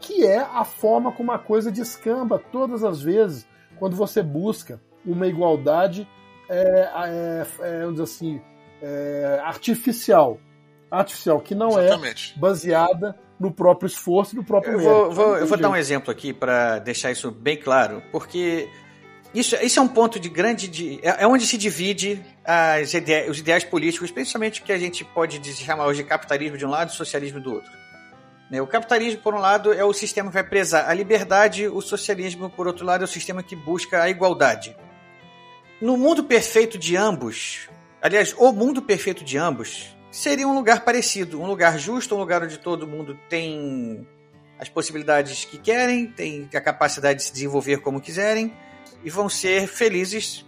que 0.00 0.26
é 0.26 0.38
a 0.38 0.64
forma 0.64 1.12
como 1.12 1.32
a 1.32 1.38
coisa 1.38 1.70
descamba 1.70 2.38
todas 2.38 2.84
as 2.84 3.02
vezes 3.02 3.46
quando 3.78 3.96
você 3.96 4.22
busca 4.22 4.80
uma 5.04 5.26
igualdade, 5.26 6.08
é, 6.48 6.90
é, 6.94 7.46
é, 7.60 7.80
vamos 7.80 7.92
dizer 7.92 8.02
assim, 8.04 8.40
é, 8.80 9.40
artificial. 9.42 10.38
Artificial, 10.90 11.40
que 11.40 11.54
não 11.54 11.78
Exatamente. 11.78 12.34
é 12.36 12.40
baseada 12.40 13.18
no 13.38 13.50
próprio 13.50 13.86
esforço 13.88 14.34
e 14.34 14.38
no 14.38 14.44
próprio 14.44 14.74
Eu 14.74 14.78
mérito. 14.78 15.10
vou, 15.10 15.36
eu 15.36 15.46
vou 15.46 15.58
dar 15.58 15.70
um 15.70 15.76
exemplo 15.76 16.10
aqui 16.10 16.32
para 16.32 16.78
deixar 16.78 17.10
isso 17.10 17.30
bem 17.32 17.56
claro, 17.56 18.02
porque 18.12 18.68
isso, 19.34 19.56
isso 19.56 19.78
é 19.78 19.82
um 19.82 19.88
ponto 19.88 20.18
de 20.20 20.28
grande. 20.28 20.68
De, 20.68 21.00
é, 21.02 21.22
é 21.24 21.26
onde 21.26 21.46
se 21.46 21.58
divide 21.58 22.24
ide- 22.94 23.28
os 23.28 23.38
ideais 23.40 23.64
políticos, 23.64 24.10
principalmente 24.10 24.62
que 24.62 24.72
a 24.72 24.78
gente 24.78 25.04
pode 25.04 25.42
chamar 25.54 25.86
hoje 25.86 26.02
de 26.02 26.08
capitalismo 26.08 26.56
de 26.56 26.64
um 26.64 26.70
lado 26.70 26.90
e 26.90 26.94
socialismo 26.96 27.40
do 27.40 27.52
outro. 27.52 27.70
Né, 28.50 28.60
O 28.60 28.66
capitalismo, 28.66 29.20
por 29.22 29.34
um 29.34 29.38
lado, 29.38 29.72
é 29.72 29.84
o 29.84 29.92
sistema 29.92 30.28
que 30.28 30.34
vai 30.34 30.44
prezar 30.44 30.88
a 30.88 30.94
liberdade, 30.94 31.66
o 31.66 31.80
socialismo, 31.80 32.48
por 32.48 32.66
outro 32.66 32.84
lado, 32.84 33.02
é 33.02 33.04
o 33.06 33.08
sistema 33.08 33.42
que 33.42 33.56
busca 33.56 34.02
a 34.02 34.08
igualdade. 34.08 34.76
No 35.80 35.96
mundo 35.96 36.24
perfeito 36.24 36.78
de 36.78 36.96
ambos, 36.96 37.68
aliás, 38.00 38.34
o 38.38 38.52
mundo 38.52 38.80
perfeito 38.82 39.24
de 39.24 39.36
ambos, 39.36 39.94
seria 40.10 40.46
um 40.46 40.54
lugar 40.54 40.84
parecido, 40.84 41.40
um 41.42 41.46
lugar 41.46 41.78
justo, 41.78 42.14
um 42.14 42.18
lugar 42.18 42.42
onde 42.42 42.58
todo 42.58 42.86
mundo 42.86 43.18
tem 43.28 44.06
as 44.60 44.68
possibilidades 44.68 45.44
que 45.44 45.58
querem, 45.58 46.06
tem 46.06 46.48
a 46.54 46.60
capacidade 46.60 47.18
de 47.18 47.24
se 47.24 47.32
desenvolver 47.32 47.78
como 47.78 48.00
quiserem 48.00 48.54
e 49.04 49.10
vão 49.10 49.28
ser 49.28 49.66
felizes 49.68 50.44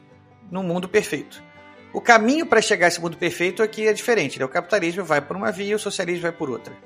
no 0.51 0.62
mundo 0.62 0.89
perfeito. 0.89 1.43
O 1.93 2.01
caminho 2.01 2.47
para 2.47 2.61
chegar 2.61 2.87
a 2.87 2.89
esse 2.89 3.01
mundo 3.01 3.16
perfeito 3.16 3.62
aqui 3.62 3.87
é 3.87 3.93
diferente. 3.93 4.39
Né? 4.39 4.45
O 4.45 4.49
capitalismo 4.49 5.05
vai 5.05 5.20
por 5.20 5.37
uma 5.37 5.51
via, 5.53 5.77
o 5.77 5.78
socialismo 5.78 6.23
vai 6.23 6.33
por 6.33 6.51
outra. 6.51 6.77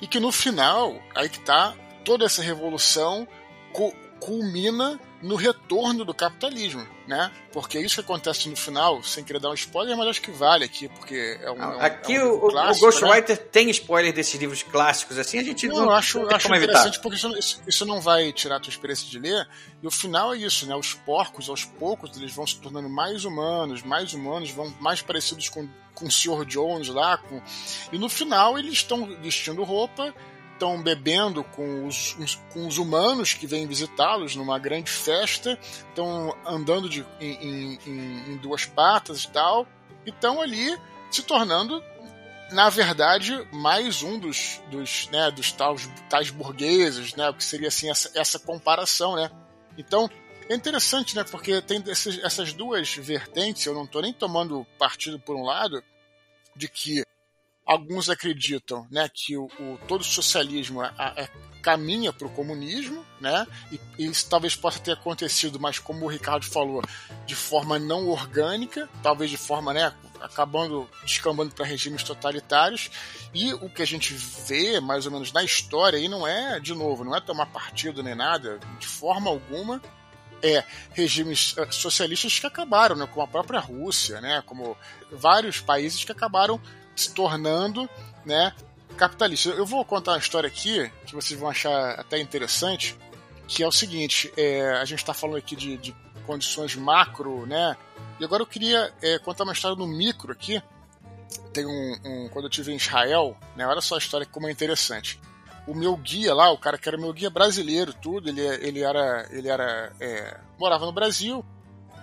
E 0.00 0.06
que 0.06 0.18
no 0.18 0.32
final, 0.32 1.00
aí 1.14 1.28
que 1.28 1.40
tá, 1.40 1.74
toda 2.04 2.24
essa 2.24 2.42
revolução 2.42 3.26
cu- 3.72 3.94
culmina 4.18 4.98
no 5.22 5.34
retorno 5.36 6.04
do 6.04 6.14
capitalismo, 6.14 6.86
né? 7.06 7.30
Porque 7.52 7.76
é 7.76 7.80
isso 7.82 7.96
que 7.96 8.00
acontece 8.00 8.48
no 8.48 8.56
final, 8.56 9.02
sem 9.02 9.22
querer 9.22 9.38
dar 9.38 9.50
um 9.50 9.54
spoiler, 9.54 9.96
mas 9.96 10.08
acho 10.08 10.22
que 10.22 10.30
vale 10.30 10.64
aqui, 10.64 10.88
porque 10.88 11.38
é 11.42 11.50
um. 11.50 11.62
é 11.62 11.66
um- 11.76 11.80
Aqui 11.80 12.14
é 12.14 12.24
um 12.24 12.28
o, 12.28 12.32
livro 12.32 12.46
o- 12.46 12.50
clássico, 12.50 12.86
o 12.86 12.88
né? 12.88 12.92
Ghostwriter 13.00 13.36
tem 13.38 13.68
spoiler 13.70 14.12
desses 14.14 14.40
livros 14.40 14.62
clássicos, 14.62 15.18
assim, 15.18 15.38
a 15.38 15.42
gente 15.44 15.68
Não, 15.68 15.76
não, 15.86 15.90
acho, 15.90 16.20
não 16.20 16.28
acho 16.34 16.44
como 16.46 16.54
evitar. 16.56 16.72
interessante 16.72 17.00
porque 17.00 17.16
isso, 17.18 17.28
isso- 17.38 17.62
isso 17.66 17.84
não 17.86 18.00
vai 18.00 18.32
tirar 18.32 18.56
a 18.56 18.60
tua 18.60 18.70
experiência 18.70 19.06
de 19.08 19.18
ler. 19.18 19.46
E 19.82 19.86
o 19.86 19.90
final 19.90 20.32
é 20.32 20.38
isso, 20.38 20.64
né? 20.66 20.74
Os 20.74 20.94
porcos, 20.94 21.48
aos 21.50 21.64
poucos, 21.64 22.16
eles 22.16 22.32
vão 22.32 22.46
se 22.46 22.56
tornando 22.58 22.88
mais 22.88 23.24
humanos, 23.24 23.82
mais 23.82 24.14
humanos, 24.14 24.50
vão 24.50 24.72
mais 24.80 25.02
parecidos 25.02 25.48
com, 25.48 25.68
com 25.94 26.06
o 26.06 26.10
Sr. 26.10 26.44
Jones 26.46 26.88
lá. 26.88 27.18
Com... 27.18 27.42
E 27.92 27.98
no 27.98 28.08
final 28.08 28.58
eles 28.58 28.72
estão 28.74 29.04
vestindo 29.20 29.62
roupa, 29.64 30.14
estão 30.60 30.82
bebendo 30.82 31.42
com 31.42 31.86
os, 31.86 32.14
com 32.52 32.66
os 32.66 32.76
humanos 32.76 33.32
que 33.32 33.46
vêm 33.46 33.66
visitá-los 33.66 34.36
numa 34.36 34.58
grande 34.58 34.90
festa, 34.90 35.58
estão 35.88 36.36
andando 36.44 36.86
de, 36.86 37.04
em, 37.18 37.78
em- 37.86 38.32
em- 38.32 38.36
duas 38.36 38.66
patas 38.66 39.24
e 39.24 39.30
tal, 39.30 39.66
e 40.04 40.10
estão 40.10 40.38
ali 40.42 40.78
se 41.10 41.22
tornando 41.22 41.82
na 42.52 42.68
verdade, 42.68 43.46
mais 43.52 44.02
um 44.02 44.18
dos, 44.18 44.60
dos, 44.72 45.08
né, 45.12 45.30
dos 45.30 45.52
tais, 45.52 45.88
tais 46.08 46.30
burgueses, 46.30 47.14
né, 47.14 47.30
o 47.30 47.34
que 47.34 47.44
seria 47.44 47.68
assim 47.68 47.88
essa, 47.88 48.10
essa 48.12 48.40
comparação, 48.40 49.14
né? 49.14 49.30
Então, 49.78 50.10
é 50.48 50.54
interessante, 50.56 51.14
né, 51.14 51.22
porque 51.22 51.62
tem 51.62 51.80
essas 51.86 52.52
duas 52.52 52.92
vertentes, 52.96 53.64
eu 53.64 53.72
não 53.72 53.84
estou 53.84 54.02
nem 54.02 54.12
tomando 54.12 54.66
partido 54.80 55.16
por 55.20 55.36
um 55.36 55.44
lado, 55.44 55.80
de 56.56 56.66
que 56.68 57.04
alguns 57.70 58.10
acreditam, 58.10 58.84
né, 58.90 59.08
que 59.12 59.36
o, 59.36 59.44
o- 59.60 59.78
todo 59.86 60.02
socialismo 60.02 60.82
é- 60.82 60.92
é- 61.16 61.28
caminha 61.62 62.12
para 62.12 62.26
o 62.26 62.30
comunismo, 62.30 63.04
né, 63.20 63.46
e, 63.70 63.78
e 63.98 64.06
isso 64.06 64.28
talvez 64.28 64.56
possa 64.56 64.80
ter 64.80 64.92
acontecido, 64.92 65.60
mas 65.60 65.78
como 65.78 66.04
o 66.04 66.08
Ricardo 66.08 66.44
falou, 66.46 66.82
de 67.26 67.34
forma 67.36 67.78
não 67.78 68.08
orgânica, 68.08 68.88
talvez 69.02 69.30
de 69.30 69.36
forma, 69.36 69.72
né, 69.72 69.92
acabando 70.20 70.88
descambando 71.04 71.54
para 71.54 71.64
regimes 71.64 72.02
totalitários. 72.02 72.90
E 73.32 73.54
o 73.54 73.70
que 73.70 73.82
a 73.82 73.86
gente 73.86 74.12
vê, 74.14 74.80
mais 74.80 75.06
ou 75.06 75.12
menos 75.12 75.32
na 75.32 75.42
história, 75.44 75.98
aí 75.98 76.08
não 76.08 76.26
é, 76.26 76.58
de 76.60 76.74
novo, 76.74 77.04
não 77.04 77.14
é 77.16 77.20
tomar 77.20 77.46
partido 77.46 78.02
nem 78.02 78.14
nada, 78.14 78.58
de 78.78 78.86
forma 78.86 79.30
alguma. 79.30 79.80
É 80.42 80.64
regimes 80.94 81.54
eh, 81.58 81.70
socialistas 81.70 82.38
que 82.38 82.46
acabaram, 82.46 82.96
né, 82.96 83.06
como 83.06 83.22
a 83.22 83.28
própria 83.28 83.60
Rússia, 83.60 84.20
né, 84.22 84.42
como 84.46 84.74
vários 85.12 85.60
países 85.60 86.02
que 86.02 86.12
acabaram 86.12 86.58
se 86.96 87.12
tornando, 87.14 87.88
né, 88.24 88.52
capitalistas. 88.96 89.56
Eu 89.56 89.64
vou 89.66 89.84
contar 89.84 90.12
uma 90.12 90.18
história 90.18 90.48
aqui 90.48 90.90
que 91.06 91.14
vocês 91.14 91.38
vão 91.38 91.48
achar 91.48 91.98
até 91.98 92.18
interessante, 92.18 92.96
que 93.48 93.62
é 93.62 93.66
o 93.68 93.72
seguinte: 93.72 94.32
é, 94.36 94.72
a 94.72 94.84
gente 94.84 94.98
está 94.98 95.14
falando 95.14 95.36
aqui 95.38 95.56
de, 95.56 95.76
de 95.76 95.94
condições 96.26 96.74
macro, 96.76 97.46
né? 97.46 97.76
E 98.18 98.24
agora 98.24 98.42
eu 98.42 98.46
queria 98.46 98.92
é, 99.00 99.18
contar 99.18 99.44
uma 99.44 99.52
história 99.52 99.76
no 99.76 99.86
micro 99.86 100.32
aqui. 100.32 100.62
Tem 101.52 101.64
um, 101.64 101.96
um- 102.04 102.28
quando 102.28 102.44
eu 102.44 102.50
estive 102.50 102.72
em 102.72 102.76
Israel, 102.76 103.36
né? 103.56 103.66
Olha 103.66 103.80
só 103.80 103.94
a 103.94 103.98
história 103.98 104.26
como 104.26 104.46
é 104.48 104.50
interessante. 104.50 105.18
O 105.66 105.74
meu 105.74 105.96
guia 105.96 106.34
lá, 106.34 106.50
o 106.50 106.58
cara 106.58 106.76
que 106.78 106.88
era 106.88 106.98
meu 106.98 107.12
guia 107.12 107.30
brasileiro, 107.30 107.92
tudo, 107.94 108.28
ele, 108.28 108.40
ele 108.40 108.80
era, 108.82 109.26
ele 109.30 109.48
era, 109.48 109.92
é, 110.00 110.36
morava 110.58 110.84
no 110.86 110.92
Brasil 110.92 111.44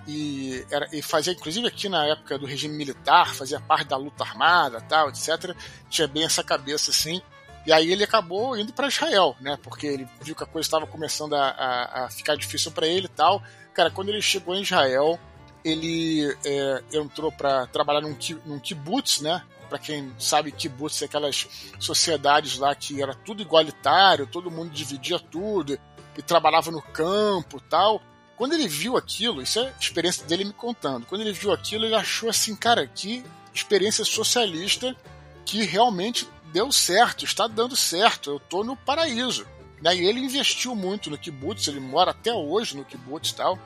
e, 0.08 0.66
era, 0.72 0.88
e 0.94 1.02
fazia, 1.02 1.34
inclusive 1.34 1.68
aqui 1.68 1.90
na 1.90 2.06
época 2.06 2.38
do 2.40 2.46
regime 2.46 2.76
militar, 2.76 3.34
fazia 3.36 3.60
parte 3.60 3.90
da 3.90 3.98
luta 3.98 4.24
armada, 4.24 4.80
tal, 4.82 5.10
etc. 5.10 5.54
Tinha 5.90 6.08
bem 6.08 6.24
essa 6.24 6.44
cabeça 6.44 6.92
assim. 6.92 7.22
E 7.66 7.74
aí 7.74 7.92
ele 7.92 8.06
acabou 8.06 8.58
indo 8.58 8.72
para 8.72 8.88
Israel, 8.88 9.36
né? 9.42 9.58
Porque 9.62 9.86
ele 9.86 10.08
viu 10.22 10.34
que 10.34 10.44
a 10.44 10.48
coisa 10.48 10.66
estava 10.66 10.88
começando 10.88 11.34
a, 11.36 11.50
a- 11.50 12.06
a 12.06 12.10
ficar 12.10 12.36
difícil 12.38 12.72
para 12.72 12.88
ele 12.88 13.08
e 13.08 13.10
tal. 13.10 13.44
Cara, 13.74 13.92
quando 13.92 14.08
ele 14.10 14.22
chegou 14.22 14.56
em 14.56 14.62
Israel, 14.62 15.20
ele 15.66 16.34
é, 16.46 16.82
entrou 16.94 17.30
para 17.30 17.68
trabalhar 17.68 18.00
num, 18.00 18.18
num 18.46 18.60
kibbutz, 18.60 19.20
né? 19.20 19.44
Para 19.68 19.78
quem 19.78 20.14
sabe, 20.18 20.54
kibbutz 20.54 21.02
é 21.02 21.06
aquelas 21.06 21.46
sociedades 21.78 22.58
lá 22.58 22.74
que 22.74 23.02
era 23.02 23.14
tudo 23.14 23.42
igualitário, 23.42 24.26
todo 24.26 24.50
mundo 24.50 24.72
dividia 24.72 25.20
tudo 25.20 25.78
e 26.18 26.22
trabalhava 26.22 26.72
no 26.72 26.82
campo 26.82 27.60
tal. 27.60 28.02
Quando 28.38 28.54
ele 28.54 28.68
viu 28.68 28.96
aquilo, 28.96 29.42
isso 29.42 29.60
é 29.60 29.68
a 29.68 29.74
experiência 29.80 30.24
dele 30.26 30.46
me 30.46 30.54
contando. 30.54 31.08
Quando 31.08 31.22
ele 31.22 31.34
viu 31.34 31.52
aquilo, 31.52 31.86
ele 31.86 31.96
achou 31.96 32.30
assim, 32.30 32.56
cara, 32.56 32.86
que 32.86 33.26
experiência 33.52 34.06
socialista 34.06 34.96
que 35.44 35.64
realmente 35.64 36.28
deu 36.54 36.72
certo, 36.72 37.26
está 37.26 37.48
dando 37.48 37.76
certo, 37.76 38.30
eu 38.30 38.40
tô 38.40 38.64
no 38.64 38.76
paraíso. 38.76 39.48
Né? 39.82 39.96
E 39.96 40.06
ele 40.06 40.20
investiu 40.20 40.76
muito 40.76 41.10
no 41.10 41.18
kibbutz, 41.18 41.68
ele 41.68 41.80
mora 41.80 42.12
até 42.12 42.32
hoje 42.32 42.78
no 42.78 42.86
kibbutz 42.86 43.32
e 43.32 43.36
tal. 43.36 43.60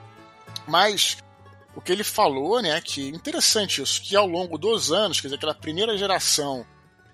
Mas 0.66 1.18
o 1.76 1.82
que 1.82 1.92
ele 1.92 2.04
falou, 2.04 2.62
né, 2.62 2.80
que 2.82 3.10
interessante 3.10 3.82
isso, 3.82 4.02
que 4.02 4.16
ao 4.16 4.28
longo 4.28 4.58
dos 4.58 4.92
anos, 4.92 5.20
quer 5.20 5.28
dizer, 5.28 5.36
aquela 5.36 5.56
primeira 5.56 5.98
geração 5.98 6.66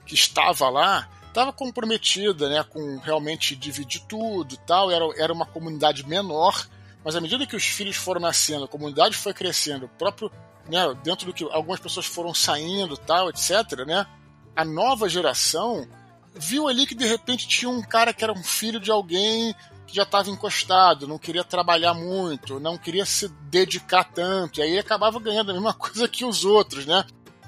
que 0.06 0.14
estava 0.14 0.70
lá, 0.70 1.10
estava 1.28 1.52
comprometida, 1.52 2.50
né, 2.50 2.64
com 2.64 2.98
realmente 2.98 3.56
dividir 3.56 4.02
tudo 4.08 4.54
e 4.54 4.58
tal, 4.58 4.90
era, 4.92 5.06
era 5.18 5.34
uma 5.34 5.46
comunidade 5.46 6.08
menor, 6.08 6.68
mas 7.08 7.16
à 7.16 7.22
medida 7.22 7.48
que 7.48 7.56
os 7.56 7.64
filhos 7.64 7.96
foram 7.96 8.20
nascendo, 8.20 8.66
a 8.66 8.68
comunidade 8.68 9.16
foi 9.16 9.34
crescendo, 9.34 9.90
próprio, 9.98 10.30
né, 10.70 10.94
dentro 11.06 11.26
do 11.26 11.32
que 11.32 11.46
algumas 11.46 11.80
pessoas 11.80 12.06
foram 12.06 12.34
saindo, 12.34 12.98
tal, 12.98 13.30
etc, 13.30 13.86
né, 13.88 14.06
a 14.54 14.66
nova 14.66 15.08
geração 15.08 15.88
viu 16.36 16.68
ali 16.68 16.86
que 16.86 16.94
de 16.94 17.08
repente 17.08 17.48
tinha 17.48 17.70
um 17.70 17.82
cara 17.82 18.14
que 18.14 18.26
era 18.26 18.34
um 18.34 18.44
filho 18.44 18.78
de 18.78 18.92
alguém 18.92 19.56
que 19.88 19.96
já 19.96 20.04
estava 20.04 20.30
encostado, 20.30 21.08
não 21.08 21.18
queria 21.18 21.46
trabalhar 21.46 21.94
muito, 21.94 22.60
não 22.60 22.78
queria 22.78 23.06
se 23.06 23.30
dedicar 23.44 24.04
tanto, 24.04 24.60
e 24.60 24.64
aí 24.64 24.78
acabava 24.78 25.18
ganhando 25.18 25.52
a 25.52 25.54
mesma 25.54 25.72
coisa 25.80 26.10
que 26.10 26.26
os 26.26 26.44
outros, 26.44 26.86
né? 26.86 27.06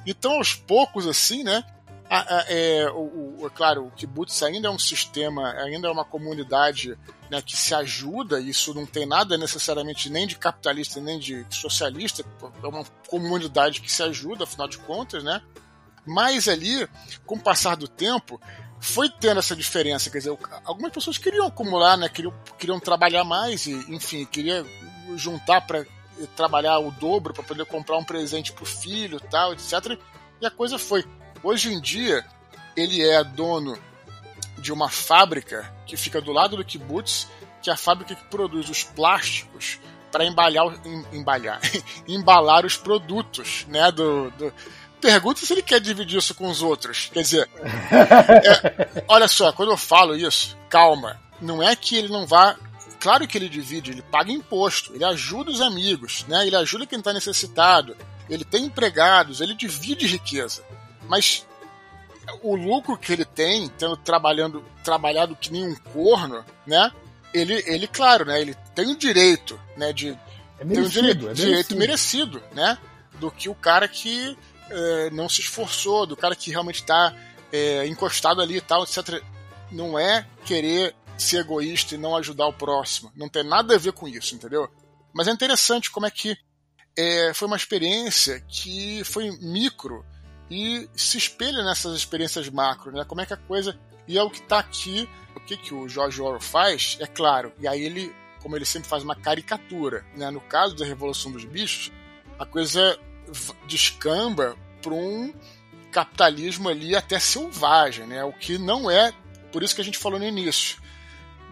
Então, 0.07 0.37
aos 0.37 0.53
poucos, 0.53 1.05
assim, 1.05 1.43
né? 1.43 1.65
A- 2.09 2.37
a- 2.39 2.45
é, 2.47 2.89
o, 2.91 3.37
o- 3.41 3.45
é 3.47 3.49
claro, 3.49 3.85
o 3.85 3.91
kibbutz 3.91 4.41
ainda 4.43 4.67
é 4.67 4.71
um 4.71 4.79
sistema, 4.79 5.51
ainda 5.53 5.87
é 5.87 5.91
uma 5.91 6.03
comunidade 6.05 6.97
né, 7.29 7.41
que 7.41 7.55
se 7.55 7.73
ajuda, 7.75 8.39
isso 8.39 8.73
não 8.73 8.85
tem 8.85 9.05
nada 9.05 9.37
necessariamente 9.37 10.09
nem 10.09 10.25
de 10.25 10.35
capitalista 10.35 10.99
nem 10.99 11.19
de 11.19 11.45
socialista, 11.51 12.25
é 12.63 12.67
uma 12.67 12.83
comunidade 13.07 13.81
que 13.81 13.91
se 13.91 14.01
ajuda, 14.01 14.43
afinal 14.45 14.67
de 14.67 14.79
contas, 14.79 15.23
né? 15.23 15.41
Mas 16.05 16.47
ali, 16.47 16.87
com 17.25 17.35
o 17.35 17.39
passar 17.39 17.75
do 17.77 17.87
tempo, 17.87 18.41
foi 18.79 19.09
tendo 19.09 19.37
essa 19.39 19.55
diferença. 19.55 20.09
Quer 20.09 20.17
dizer, 20.19 20.37
algumas 20.65 20.91
pessoas 20.91 21.17
queriam 21.19 21.45
acumular, 21.45 21.95
né? 21.97 22.09
Queriam, 22.09 22.33
queriam 22.57 22.79
trabalhar 22.79 23.23
mais 23.23 23.67
e, 23.67 23.73
enfim, 23.93 24.25
queria 24.25 24.65
juntar 25.15 25.61
para 25.67 25.85
trabalhar 26.35 26.79
o 26.79 26.89
dobro 26.91 27.33
para 27.33 27.43
poder 27.43 27.65
comprar 27.65 27.97
um 27.97 28.03
presente 28.03 28.51
para 28.51 28.63
o 28.63 28.65
filho, 28.65 29.19
tal, 29.19 29.53
etc. 29.53 29.99
E 30.41 30.45
a 30.47 30.49
coisa 30.51 30.79
foi. 30.79 31.05
Hoje 31.43 31.71
em 31.73 31.79
dia, 31.81 32.25
ele 32.75 33.01
é 33.05 33.23
dono 33.23 33.77
de 34.57 34.71
uma 34.73 34.89
fábrica 34.89 35.71
que 35.85 35.95
fica 35.95 36.19
do 36.21 36.31
lado 36.31 36.57
do 36.57 36.65
kibbutz, 36.65 37.27
que 37.61 37.69
é 37.69 37.73
a 37.73 37.77
fábrica 37.77 38.15
que 38.15 38.23
produz 38.25 38.69
os 38.69 38.83
plásticos 38.83 39.79
para 40.11 40.25
embalhar, 40.25 40.65
em- 40.85 41.05
embalhar, 41.19 41.59
embalar 42.07 42.65
os 42.65 42.75
produtos, 42.77 43.65
né? 43.67 43.91
Do, 43.91 44.31
do- 44.31 44.53
Pergunta 44.99 45.45
se 45.45 45.53
ele 45.53 45.61
quer 45.61 45.79
dividir 45.79 46.17
isso 46.19 46.35
com 46.35 46.49
os 46.49 46.61
outros. 46.61 47.09
Quer 47.13 47.21
dizer, 47.21 47.49
é, 47.89 49.03
olha 49.07 49.29
só, 49.29 49.53
quando 49.53 49.71
eu 49.71 49.77
falo 49.77 50.13
isso, 50.15 50.57
calma, 50.69 51.17
não 51.41 51.63
é 51.63 51.73
que 51.75 51.95
ele 51.95 52.09
não 52.09 52.27
vá. 52.27 52.55
Claro 52.99 53.25
que 53.25 53.37
ele 53.37 53.47
divide, 53.47 53.91
ele 53.91 54.01
paga 54.01 54.29
imposto, 54.29 54.93
ele 54.93 55.05
ajuda 55.05 55.51
os 55.51 55.61
amigos, 55.61 56.25
né? 56.27 56.45
Ele 56.45 56.55
ajuda 56.57 56.85
quem 56.85 56.99
está 56.99 57.13
necessitado, 57.13 57.95
ele 58.29 58.43
tem 58.43 58.65
empregados, 58.65 59.39
ele 59.39 59.55
divide 59.55 60.05
riqueza. 60.05 60.61
Mas 61.09 61.45
o 62.43 62.55
lucro 62.55 62.95
que 62.95 63.11
ele 63.11 63.25
tem, 63.25 63.67
tendo 63.67 63.97
trabalhando, 63.97 64.63
trabalhado 64.83 65.35
que 65.35 65.51
nem 65.51 65.67
um 65.67 65.75
corno, 65.75 66.45
né? 66.65 66.91
Ele, 67.33 67.63
ele 67.65 67.87
claro, 67.87 68.25
né? 68.25 68.39
Ele 68.39 68.55
tem 68.75 68.91
o 68.91 68.95
direito, 68.95 69.59
né? 69.75 69.91
De 69.91 70.09
É 70.09 70.15
tem 70.59 70.67
um 70.67 70.67
merecido, 70.67 71.01
direito, 71.01 71.29
é 71.29 71.33
direito 71.33 71.75
merecido. 71.75 72.39
merecido, 72.39 72.43
né? 72.53 72.77
Do 73.19 73.31
que 73.31 73.49
o 73.49 73.55
cara 73.55 73.87
que 73.87 74.37
eh, 74.69 75.09
não 75.11 75.27
se 75.27 75.41
esforçou, 75.41 76.05
do 76.05 76.15
cara 76.15 76.35
que 76.35 76.51
realmente 76.51 76.81
está 76.81 77.13
encostado 77.87 78.41
ali 78.41 78.57
e 78.57 78.61
tal, 78.61 78.83
etc. 78.83 79.23
Não 79.71 79.97
é 79.97 80.27
querer 80.45 80.95
ser 81.17 81.37
egoísta 81.37 81.95
e 81.95 81.97
não 81.97 82.15
ajudar 82.15 82.45
o 82.45 82.53
próximo. 82.53 83.11
Não 83.15 83.27
tem 83.27 83.43
nada 83.43 83.73
a 83.73 83.79
ver 83.79 83.91
com 83.91 84.07
isso, 84.07 84.35
entendeu? 84.35 84.69
Mas 85.11 85.27
é 85.27 85.31
interessante 85.31 85.89
como 85.89 86.05
é 86.05 86.11
que 86.11 86.37
eh, 86.95 87.31
foi 87.33 87.47
uma 87.47 87.57
experiência 87.57 88.39
que 88.47 89.03
foi 89.03 89.31
micro 89.41 90.05
e 90.49 90.89
se 90.95 91.17
espelha 91.17 91.63
nessas 91.63 91.95
experiências 91.95 92.49
macro, 92.49 92.91
né? 92.91 93.03
Como 93.05 93.21
é 93.21 93.25
que 93.25 93.33
a 93.33 93.37
coisa. 93.37 93.77
E 94.07 94.17
é 94.17 94.23
o 94.23 94.29
que 94.29 94.39
está 94.39 94.59
aqui, 94.59 95.07
o 95.35 95.39
que, 95.39 95.55
que 95.55 95.73
o 95.73 95.87
George 95.87 96.19
Orwell 96.19 96.41
faz, 96.41 96.97
é 96.99 97.05
claro, 97.05 97.53
e 97.59 97.67
aí 97.67 97.83
ele, 97.83 98.11
como 98.41 98.55
ele 98.55 98.65
sempre 98.65 98.89
faz 98.89 99.03
uma 99.03 99.15
caricatura, 99.15 100.03
né? 100.15 100.31
No 100.31 100.41
caso 100.41 100.75
da 100.75 100.83
Revolução 100.83 101.31
dos 101.31 101.45
Bichos, 101.45 101.91
a 102.39 102.45
coisa 102.45 102.97
descamba 103.67 104.57
para 104.81 104.93
um 104.93 105.31
capitalismo 105.91 106.69
ali 106.69 106.95
até 106.95 107.19
selvagem, 107.19 108.07
né? 108.07 108.23
O 108.23 108.33
que 108.33 108.57
não 108.57 108.89
é, 108.89 109.13
por 109.51 109.61
isso 109.61 109.75
que 109.75 109.81
a 109.81 109.83
gente 109.83 109.97
falou 109.97 110.17
no 110.17 110.25
início. 110.25 110.77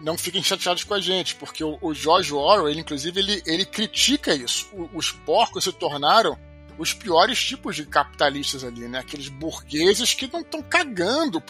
Não 0.00 0.16
fiquem 0.16 0.42
chateados 0.42 0.84
com 0.84 0.94
a 0.94 1.00
gente, 1.00 1.34
porque 1.36 1.62
o, 1.62 1.92
George 1.92 2.32
Orwell, 2.32 2.68
ele, 2.68 2.80
inclusive, 2.80 3.18
ele, 3.20 3.42
ele 3.44 3.64
critica 3.64 4.32
isso. 4.34 4.68
Os 4.94 5.10
porcos 5.10 5.64
se 5.64 5.72
tornaram 5.72 6.38
os 6.78 6.94
piores 6.94 7.42
tipos 7.44 7.74
de 7.74 7.84
capitalistas 7.84 8.62
ali, 8.62 8.86
né? 8.88 9.00
Aqueles 9.00 9.28
burgueses 9.28 10.14
que 10.14 10.32
não 10.32 10.40
estão 10.40 10.62
cagando 10.62 11.42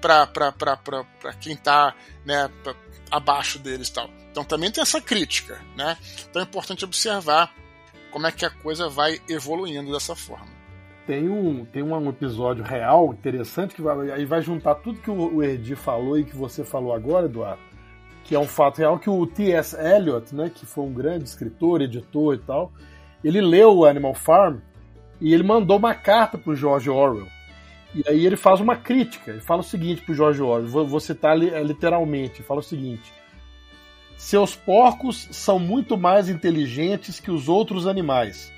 para 0.00 1.32
quem 1.40 1.54
está 1.54 1.94
né, 2.24 2.48
abaixo 3.10 3.58
deles 3.58 3.88
e 3.88 3.92
tal. 3.92 4.08
Então 4.30 4.44
também 4.44 4.70
tem 4.70 4.80
essa 4.80 5.00
crítica, 5.00 5.60
né? 5.76 5.96
Então 6.30 6.40
é 6.40 6.44
importante 6.44 6.84
observar 6.84 7.52
como 8.10 8.26
é 8.26 8.32
que 8.32 8.44
a 8.44 8.50
coisa 8.50 8.88
vai 8.88 9.20
evoluindo 9.28 9.92
dessa 9.92 10.14
forma. 10.14 10.58
Tem 11.06 11.28
um, 11.28 11.64
tem 11.64 11.82
um 11.82 12.08
episódio 12.08 12.62
real 12.62 13.12
interessante 13.12 13.74
que 13.74 13.82
vai, 13.82 14.10
aí 14.10 14.24
vai 14.26 14.42
juntar 14.42 14.76
tudo 14.76 15.00
que 15.00 15.10
o, 15.10 15.42
Erdi 15.42 15.74
falou 15.74 16.18
e 16.18 16.24
que 16.24 16.36
você 16.36 16.62
falou 16.62 16.92
agora, 16.92 17.26
Eduardo, 17.26 17.62
que 18.24 18.34
é 18.34 18.38
um 18.38 18.46
fato 18.46 18.78
real 18.78 18.98
que 18.98 19.08
o 19.08 19.26
T.S. 19.26 19.74
Eliot, 19.74 20.34
né, 20.34 20.50
que 20.54 20.66
foi 20.66 20.84
um 20.84 20.92
grande 20.92 21.24
escritor, 21.24 21.80
editor 21.80 22.34
e 22.34 22.38
tal, 22.38 22.72
ele 23.22 23.40
leu 23.40 23.84
Animal 23.84 24.14
Farm 24.14 24.58
e 25.20 25.34
ele 25.34 25.42
mandou 25.42 25.78
uma 25.78 25.94
carta 25.94 26.38
para 26.38 26.52
o 26.52 26.56
George 26.56 26.88
Orwell. 26.88 27.28
E 27.94 28.04
aí 28.06 28.24
ele 28.24 28.36
faz 28.36 28.60
uma 28.60 28.76
crítica. 28.76 29.30
Ele 29.30 29.40
fala 29.40 29.60
o 29.60 29.64
seguinte 29.64 30.02
para 30.02 30.12
o 30.12 30.14
George 30.14 30.42
Orwell, 30.42 30.68
vou, 30.68 30.86
vou 30.86 31.00
citar 31.00 31.36
eh, 31.42 31.62
literalmente, 31.62 32.42
fala 32.42 32.60
o 32.60 32.62
seguinte: 32.62 33.12
seus 34.16 34.54
porcos 34.54 35.28
são 35.30 35.58
muito 35.58 35.96
mais 35.96 36.28
inteligentes 36.28 37.20
que 37.20 37.30
os 37.30 37.48
outros 37.48 37.86
animais 37.86 38.52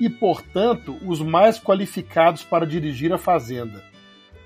e, 0.00 0.08
portanto, 0.08 0.96
os 1.06 1.20
mais 1.20 1.60
qualificados 1.60 2.42
para 2.42 2.66
dirigir 2.66 3.12
a 3.12 3.18
fazenda. 3.18 3.84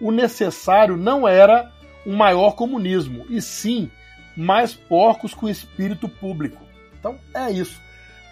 O 0.01 0.11
necessário 0.11 0.97
não 0.97 1.27
era 1.27 1.73
um 2.05 2.15
maior 2.15 2.53
comunismo, 2.53 3.25
e 3.31 3.41
sim 3.41 3.91
mais 4.37 4.75
porcos 4.75 5.33
com 5.33 5.49
espírito 5.49 6.09
público. 6.09 6.63
Então 6.99 7.19
é 7.33 7.51
isso. 7.51 7.81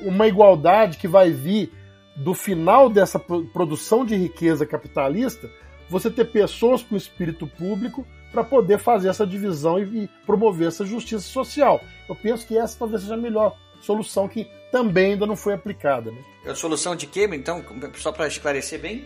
Uma 0.01 0.27
igualdade 0.27 0.99
que 0.99 1.09
vai 1.09 1.31
vir 1.31 1.73
do 2.17 2.35
final 2.35 2.89
dessa 2.89 3.19
pro- 3.19 3.45
produção 3.47 4.05
de 4.05 4.15
riqueza 4.17 4.65
capitalista, 4.67 5.51
você 5.89 6.11
ter 6.11 6.27
pessoas 6.27 6.83
com 6.83 6.97
espírito 6.97 7.47
público 7.47 8.07
para 8.33 8.43
poder 8.45 8.79
fazer 8.79 9.09
essa 9.09 9.27
divisão 9.27 9.79
e, 9.79 10.09
promover 10.27 10.69
essa 10.69 10.85
justiça 10.85 11.23
social. 11.29 11.81
Eu 12.09 12.15
penso 12.17 12.47
que 12.47 12.57
essa 12.59 12.79
talvez 12.79 13.03
seja 13.03 13.15
a 13.15 13.19
melhor 13.19 13.57
solução 13.81 14.27
que 14.29 14.49
também 14.73 15.13
ainda 15.13 15.27
não 15.27 15.37
foi 15.37 15.55
aplicada. 15.55 16.11
Né? 16.11 16.19
A 16.47 16.55
solução 16.55 16.97
de 16.97 17.07
quê, 17.07 17.29
então? 17.33 17.65
Só 17.95 18.11
para 18.11 18.27
esclarecer 18.27 18.81
bem? 18.81 19.05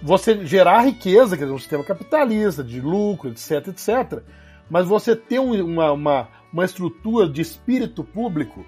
Você 0.00 0.44
gerar 0.46 0.80
riqueza, 0.82 1.36
quer 1.36 1.42
dizer, 1.44 1.54
um 1.54 1.58
sistema 1.58 1.82
capitalista, 1.82 2.62
de 2.62 2.80
lucro, 2.80 3.30
etc, 3.30 3.68
etc. 3.68 4.22
Mas 4.70 4.86
você 4.86 5.16
ter 5.16 5.40
um- 5.40 5.60
uma, 5.64 5.90
uma, 5.92 6.28
uma 6.52 6.64
estrutura 6.64 7.28
de 7.28 7.40
espírito 7.40 8.04
público 8.04 8.64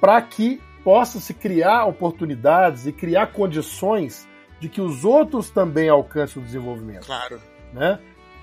para 0.00 0.20
que 0.22 0.60
possa 0.84 1.20
se 1.20 1.32
criar 1.34 1.84
oportunidades 1.86 2.86
e 2.86 2.92
criar 2.92 3.28
condições 3.28 4.28
de 4.60 4.68
que 4.68 4.80
os 4.80 5.04
outros 5.04 5.50
também 5.50 5.88
alcancem 5.88 6.40
o 6.42 6.44
desenvolvimento 6.44 7.06
Claro. 7.06 7.40
né? 7.72 7.98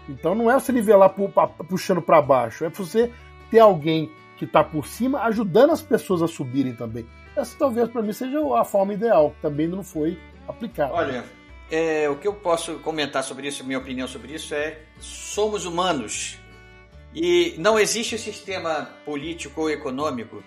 Então 0.07 0.33
não 0.35 0.49
é 0.49 0.53
você 0.59 0.71
nivelar 0.71 1.09
pu- 1.09 1.31
puxando 1.67 2.01
para 2.01 2.21
baixo, 2.21 2.65
é 2.65 2.69
você 2.69 3.11
ter 3.51 3.59
alguém 3.59 4.11
que 4.37 4.45
está 4.45 4.63
por 4.63 4.85
cima 4.87 5.21
ajudando 5.23 5.71
as 5.71 5.81
pessoas 5.81 6.21
a 6.21 6.27
subirem 6.27 6.73
também. 6.73 7.05
Essa 7.35 7.55
talvez 7.57 7.89
para 7.89 8.01
mim 8.01 8.13
seja 8.13 8.39
a 8.57 8.63
forma 8.65 8.93
ideal, 8.93 9.31
que 9.31 9.41
também 9.41 9.67
não 9.67 9.83
foi 9.83 10.17
aplicada. 10.47 10.93
Olha, 10.93 11.23
é, 11.69 12.09
o 12.09 12.15
que 12.15 12.27
eu 12.27 12.33
posso 12.33 12.79
comentar 12.79 13.23
sobre 13.23 13.47
isso, 13.47 13.63
minha 13.63 13.77
opinião 13.77 14.07
sobre 14.07 14.33
isso 14.33 14.53
é: 14.55 14.79
somos 14.99 15.65
humanos 15.65 16.39
e 17.13 17.53
não 17.57 17.77
existe 17.79 18.15
um 18.15 18.19
sistema 18.19 18.89
político 19.05 19.61
ou 19.61 19.69
econômico 19.69 20.43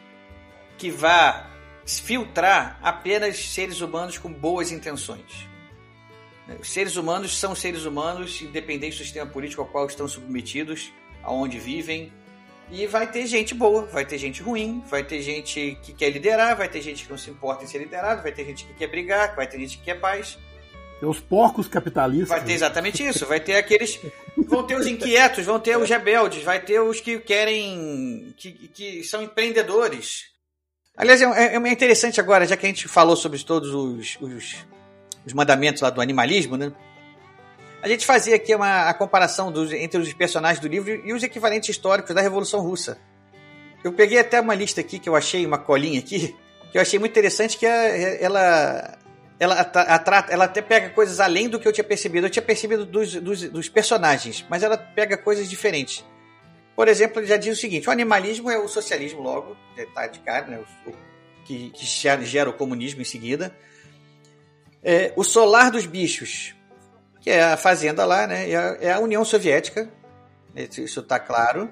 que 0.78 0.90
vá 0.90 1.47
filtrar 1.87 2.79
apenas 2.83 3.37
seres 3.37 3.81
humanos 3.81 4.19
com 4.19 4.33
boas 4.33 4.71
intenções. 4.71 5.49
Os 6.61 6.71
seres 6.71 6.97
humanos 6.97 7.39
são 7.39 7.55
seres 7.55 7.85
humanos, 7.85 8.41
independente 8.43 8.99
do 8.99 9.05
sistema 9.05 9.31
político 9.31 9.63
ao 9.63 9.69
qual 9.69 9.87
estão 9.87 10.07
submetidos, 10.09 10.93
aonde 11.23 11.59
vivem. 11.59 12.13
E 12.71 12.87
vai 12.87 13.11
ter 13.11 13.27
gente 13.27 13.55
boa, 13.55 13.87
vai 13.87 14.05
ter 14.05 14.19
gente 14.19 14.43
ruim, 14.43 14.83
vai 14.89 15.05
ter 15.05 15.21
gente 15.23 15.79
que 15.83 15.93
quer 15.93 16.11
liderar, 16.11 16.57
vai 16.57 16.69
ter 16.69 16.81
gente 16.81 17.05
que 17.05 17.11
não 17.11 17.19
se 17.19 17.31
importa 17.31 17.65
em 17.65 17.67
ser 17.67 17.79
liderado, 17.79 18.23
vai 18.23 18.33
ter 18.33 18.45
gente 18.45 18.65
que 18.65 18.75
quer 18.75 18.87
brigar, 18.87 19.35
vai 19.37 19.47
ter 19.47 19.59
gente 19.59 19.79
que 19.79 19.85
quer 19.85 20.01
paz. 20.01 20.39
Tem 20.99 21.09
os 21.09 21.21
porcos 21.21 21.69
capitalistas. 21.69 22.29
Vai 22.29 22.45
ter 22.45 22.53
exatamente 22.53 23.05
isso. 23.05 23.27
Vai 23.27 23.41
ter 23.41 23.57
aqueles. 23.57 24.01
Vão 24.37 24.65
ter 24.65 24.77
os 24.77 24.87
inquietos, 24.87 25.45
vão 25.45 25.59
ter 25.59 25.77
os 25.77 25.91
rebeldes, 25.91 26.45
vai 26.45 26.61
ter 26.61 26.81
os 26.81 27.01
que 27.01 27.19
querem. 27.19 28.33
que, 28.37 28.53
que 28.69 29.05
são 29.05 29.23
empreendedores. 29.23 30.32
Aliás, 30.97 31.20
é, 31.23 31.55
é 31.56 31.69
interessante 31.70 32.20
agora, 32.20 32.47
já 32.47 32.56
que 32.56 32.66
a 32.66 32.69
gente 32.69 32.86
falou 32.86 33.16
sobre 33.16 33.43
todos 33.43 33.70
os, 33.73 34.19
os, 34.20 34.66
os 35.27 35.32
mandamentos 35.32 35.81
lá 35.82 35.90
do 35.90 36.01
animalismo, 36.01 36.56
né? 36.56 36.73
A 37.82 37.89
gente 37.89 38.06
fazia 38.06 38.36
aqui 38.36 38.55
uma, 38.55 38.89
a 38.89 38.94
comparação 38.94 39.51
dos, 39.51 39.73
entre 39.73 40.01
os 40.01 40.12
personagens 40.12 40.60
do 40.60 40.69
livro 40.69 40.90
e 40.90 41.12
os 41.12 41.23
equivalentes 41.23 41.69
históricos 41.70 42.14
da 42.14 42.20
Revolução 42.20 42.60
Russa. 42.60 42.98
Eu 43.82 43.93
peguei 43.93 44.19
até 44.19 44.40
uma 44.40 44.55
lista 44.55 44.81
aqui 44.81 44.98
que 44.98 45.09
eu 45.09 45.16
achei, 45.16 45.44
uma 45.44 45.59
colinha 45.59 45.98
aqui, 45.98 46.36
que 46.70 46.78
eu 46.78 46.82
achei 46.82 46.98
muito 46.98 47.10
interessante, 47.12 47.59
que 47.59 47.66
é- 47.66 48.23
ela, 48.23 48.98
ela, 49.40 49.55
atra- 49.56 49.82
atra- 49.82 50.27
ela 50.28 50.44
até 50.44 50.62
pega 50.62 50.90
coisas 50.90 51.19
além 51.19 51.48
do 51.48 51.59
que 51.59 51.66
eu 51.66 51.73
tinha 51.73 51.82
percebido. 51.82 52.27
Eu 52.27 52.31
tinha 52.31 52.43
percebido 52.43 52.86
dos, 52.86 53.14
dos, 53.14 53.43
dos 53.51 53.69
personagens, 53.69 54.44
mas 54.48 54.62
ela 54.62 54.77
pega 54.78 55.16
coisas 55.16 55.51
diferentes. 55.51 56.05
Por 56.74 56.89
exemplo, 56.89 57.20
ele 57.20 57.27
já 57.27 57.36
diz 57.36 57.57
o 57.57 57.61
seguinte: 57.61 57.89
o 57.89 57.93
animalismo 57.93 58.51
é 58.51 58.59
o 58.59 58.69
socialismo, 58.69 59.20
logo, 59.23 59.57
já 59.77 59.86
tá 59.86 60.07
de 60.07 60.19
cara, 60.20 60.47
né? 60.47 60.59
O, 60.86 60.90
o- 60.90 61.12
que, 61.44 61.70
que 61.70 61.85
gera, 61.85 62.49
o 62.49 62.53
comunismo 62.53 63.03
em 63.03 63.05
seguida. 63.05 63.53
É, 64.82 65.12
o 65.16 65.24
solar 65.24 65.70
dos 65.73 65.86
bichos, 65.86 66.55
que 67.20 67.31
é 67.31 67.43
a 67.43 67.57
fazenda 67.57 68.05
lá, 68.05 68.27
né? 68.27 68.49
É 68.51 68.57
a, 68.57 68.78
é 68.81 68.93
a 68.93 69.01
União 69.01 69.24
Soviética, 69.24 69.90
isso 70.57 71.01
está 71.01 71.19
claro. 71.19 71.69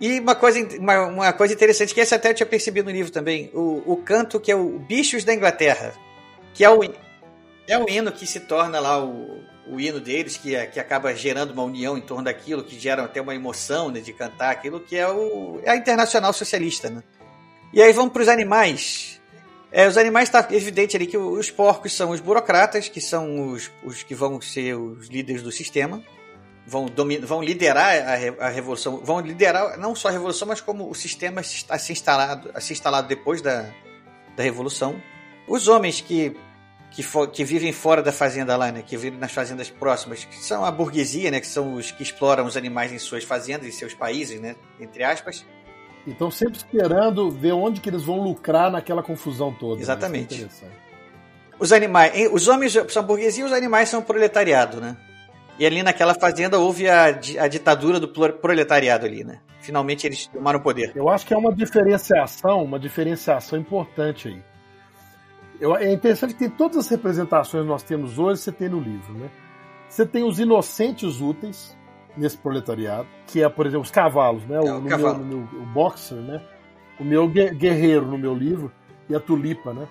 E 0.00 0.18
uma 0.18 0.34
coisa, 0.34 0.58
uma, 0.78 1.06
uma 1.06 1.32
coisa 1.32 1.54
interessante, 1.54 1.94
que 1.94 2.00
essa 2.00 2.16
até 2.16 2.30
eu 2.30 2.34
tinha 2.34 2.46
percebido 2.46 2.86
no 2.86 2.90
livro 2.90 3.12
também, 3.12 3.50
o, 3.54 3.82
o 3.92 3.96
canto 3.98 4.40
que 4.40 4.50
é 4.50 4.56
o 4.56 4.78
Bichos 4.78 5.24
da 5.24 5.32
Inglaterra, 5.34 5.92
que 6.52 6.64
é 6.64 6.70
o, 6.70 6.82
é 7.68 7.78
o 7.78 7.88
hino 7.88 8.10
que 8.12 8.26
se 8.26 8.40
torna 8.40 8.80
lá 8.80 9.02
o, 9.02 9.42
o 9.68 9.80
hino 9.80 10.00
deles, 10.00 10.36
que, 10.36 10.54
é, 10.54 10.66
que 10.66 10.78
acaba 10.78 11.14
gerando 11.14 11.52
uma 11.52 11.62
união 11.62 11.96
em 11.96 12.00
torno 12.00 12.24
daquilo, 12.24 12.62
que 12.62 12.78
gera 12.78 13.04
até 13.04 13.20
uma 13.20 13.34
emoção 13.34 13.90
né, 13.90 14.00
de 14.00 14.12
cantar 14.12 14.50
aquilo, 14.50 14.80
que 14.80 14.96
é, 14.96 15.08
o, 15.08 15.60
é 15.62 15.70
a 15.70 15.76
Internacional 15.76 16.32
Socialista. 16.32 16.90
Né? 16.90 17.02
E 17.72 17.82
aí 17.82 17.92
vamos 17.92 18.12
para 18.12 18.22
os 18.22 18.28
animais. 18.28 19.20
É, 19.72 19.88
os 19.88 19.96
animais 19.96 20.28
está 20.28 20.46
evidente 20.50 20.96
ali 20.96 21.06
que 21.06 21.16
os 21.16 21.50
porcos 21.50 21.92
são 21.92 22.10
os 22.10 22.20
burocratas, 22.20 22.88
que 22.88 23.00
são 23.00 23.50
os, 23.50 23.70
os 23.82 24.02
que 24.02 24.14
vão 24.14 24.40
ser 24.40 24.74
os 24.74 25.08
líderes 25.08 25.42
do 25.42 25.50
sistema. 25.50 26.00
vão, 26.66 26.86
domi- 26.86 27.18
vão 27.18 27.42
liderar 27.42 28.08
a, 28.08 28.14
re- 28.14 28.36
a 28.38 28.48
revolução, 28.48 28.98
vão 28.98 29.20
liderar 29.20 29.78
não 29.78 29.94
só 29.94 30.08
a 30.08 30.10
revolução, 30.12 30.46
mas 30.48 30.60
como 30.60 30.88
o 30.88 30.94
sistema 30.94 31.40
a 31.68 31.78
ser 31.78 31.92
instalado, 31.92 32.50
a 32.54 32.60
ser 32.60 32.72
instalado 32.74 33.08
depois 33.08 33.42
da, 33.42 33.68
da 34.36 34.42
revolução. 34.42 35.00
Os 35.48 35.68
homens 35.68 36.00
que 36.00 36.34
que, 36.94 37.02
fo- 37.02 37.26
que 37.26 37.44
vivem 37.44 37.72
fora 37.72 38.02
da 38.02 38.12
fazenda 38.12 38.56
lá, 38.56 38.70
né, 38.70 38.82
que 38.86 38.96
vivem 38.96 39.18
nas 39.18 39.32
fazendas 39.32 39.68
próximas, 39.70 40.24
que 40.24 40.36
são 40.36 40.64
a 40.64 40.70
burguesia, 40.70 41.30
né, 41.30 41.40
que 41.40 41.46
são 41.46 41.74
os 41.74 41.90
que 41.90 42.02
exploram 42.02 42.46
os 42.46 42.56
animais 42.56 42.92
em 42.92 42.98
suas 42.98 43.24
fazendas, 43.24 43.66
em 43.66 43.72
seus 43.72 43.94
países, 43.94 44.40
né, 44.40 44.54
entre 44.80 45.02
aspas. 45.02 45.44
Então 46.06 46.30
sempre 46.30 46.56
esperando 46.58 47.30
ver 47.30 47.52
onde 47.52 47.80
que 47.80 47.88
eles 47.88 48.02
vão 48.02 48.20
lucrar 48.20 48.70
naquela 48.70 49.02
confusão 49.02 49.52
toda. 49.52 49.76
né? 49.76 49.82
Exatamente. 49.82 50.34
É 50.34 50.38
interessante. 50.38 50.84
Os 51.58 51.72
animais, 51.72 52.12
os 52.32 52.46
homens 52.48 52.76
são 52.88 53.02
burguesia 53.02 53.42
e 53.44 53.46
os 53.46 53.52
animais 53.52 53.88
são 53.88 54.02
proletariado, 54.02 54.80
né? 54.80 54.96
E 55.58 55.64
ali 55.64 55.82
naquela 55.84 56.14
fazenda 56.14 56.58
houve 56.58 56.88
a, 56.88 57.04
a 57.06 57.48
ditadura 57.48 58.00
do 58.00 58.08
proletariado 58.08 59.06
ali, 59.06 59.22
né? 59.24 59.38
Finalmente 59.60 60.04
eles 60.06 60.26
tomaram 60.26 60.58
o 60.58 60.62
poder. 60.62 60.92
Eu 60.96 61.08
acho 61.08 61.24
que 61.24 61.32
é 61.32 61.38
uma 61.38 61.54
diferenciação, 61.54 62.62
uma 62.64 62.78
diferenciação 62.78 63.58
importante 63.58 64.28
aí. 64.28 64.42
Eu- 65.60 65.76
é 65.76 65.92
interessante 65.92 66.32
que 66.34 66.40
tem 66.40 66.50
todas 66.50 66.76
as 66.78 66.88
representações 66.88 67.62
que 67.64 67.68
nós 67.68 67.82
temos 67.82 68.18
hoje, 68.18 68.40
você 68.40 68.52
tem 68.52 68.68
no 68.68 68.80
livro, 68.80 69.12
né? 69.14 69.30
Você 69.88 70.04
tem 70.04 70.24
os 70.24 70.38
inocentes 70.40 71.20
úteis 71.20 71.76
nesse 72.16 72.36
proletariado, 72.36 73.06
que 73.26 73.42
é, 73.42 73.48
por 73.48 73.66
exemplo, 73.66 73.84
os 73.84 73.90
cavalos, 73.90 74.44
né? 74.46 74.56
É, 74.56 74.72
o 74.72 74.82
cavalo. 74.84 75.24
Meu, 75.24 75.38
meu- 75.38 75.62
o 75.62 75.66
boxer, 75.66 76.18
né? 76.18 76.40
O 76.98 77.04
meu 77.04 77.28
gue- 77.28 77.50
guerreiro 77.54 78.06
no 78.06 78.18
meu 78.18 78.34
livro 78.34 78.72
e 79.08 79.14
a 79.14 79.20
tulipa, 79.20 79.72
né? 79.72 79.86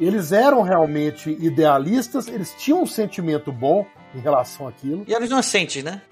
Eles 0.00 0.30
eram 0.32 0.62
realmente 0.62 1.30
idealistas, 1.40 2.28
eles 2.28 2.54
tinham 2.54 2.82
um 2.82 2.86
sentimento 2.86 3.50
bom 3.50 3.84
em 4.14 4.20
relação 4.20 4.68
àquilo. 4.68 5.04
E 5.08 5.12
eram 5.14 5.26
inocentes, 5.26 5.82
né? 5.82 6.02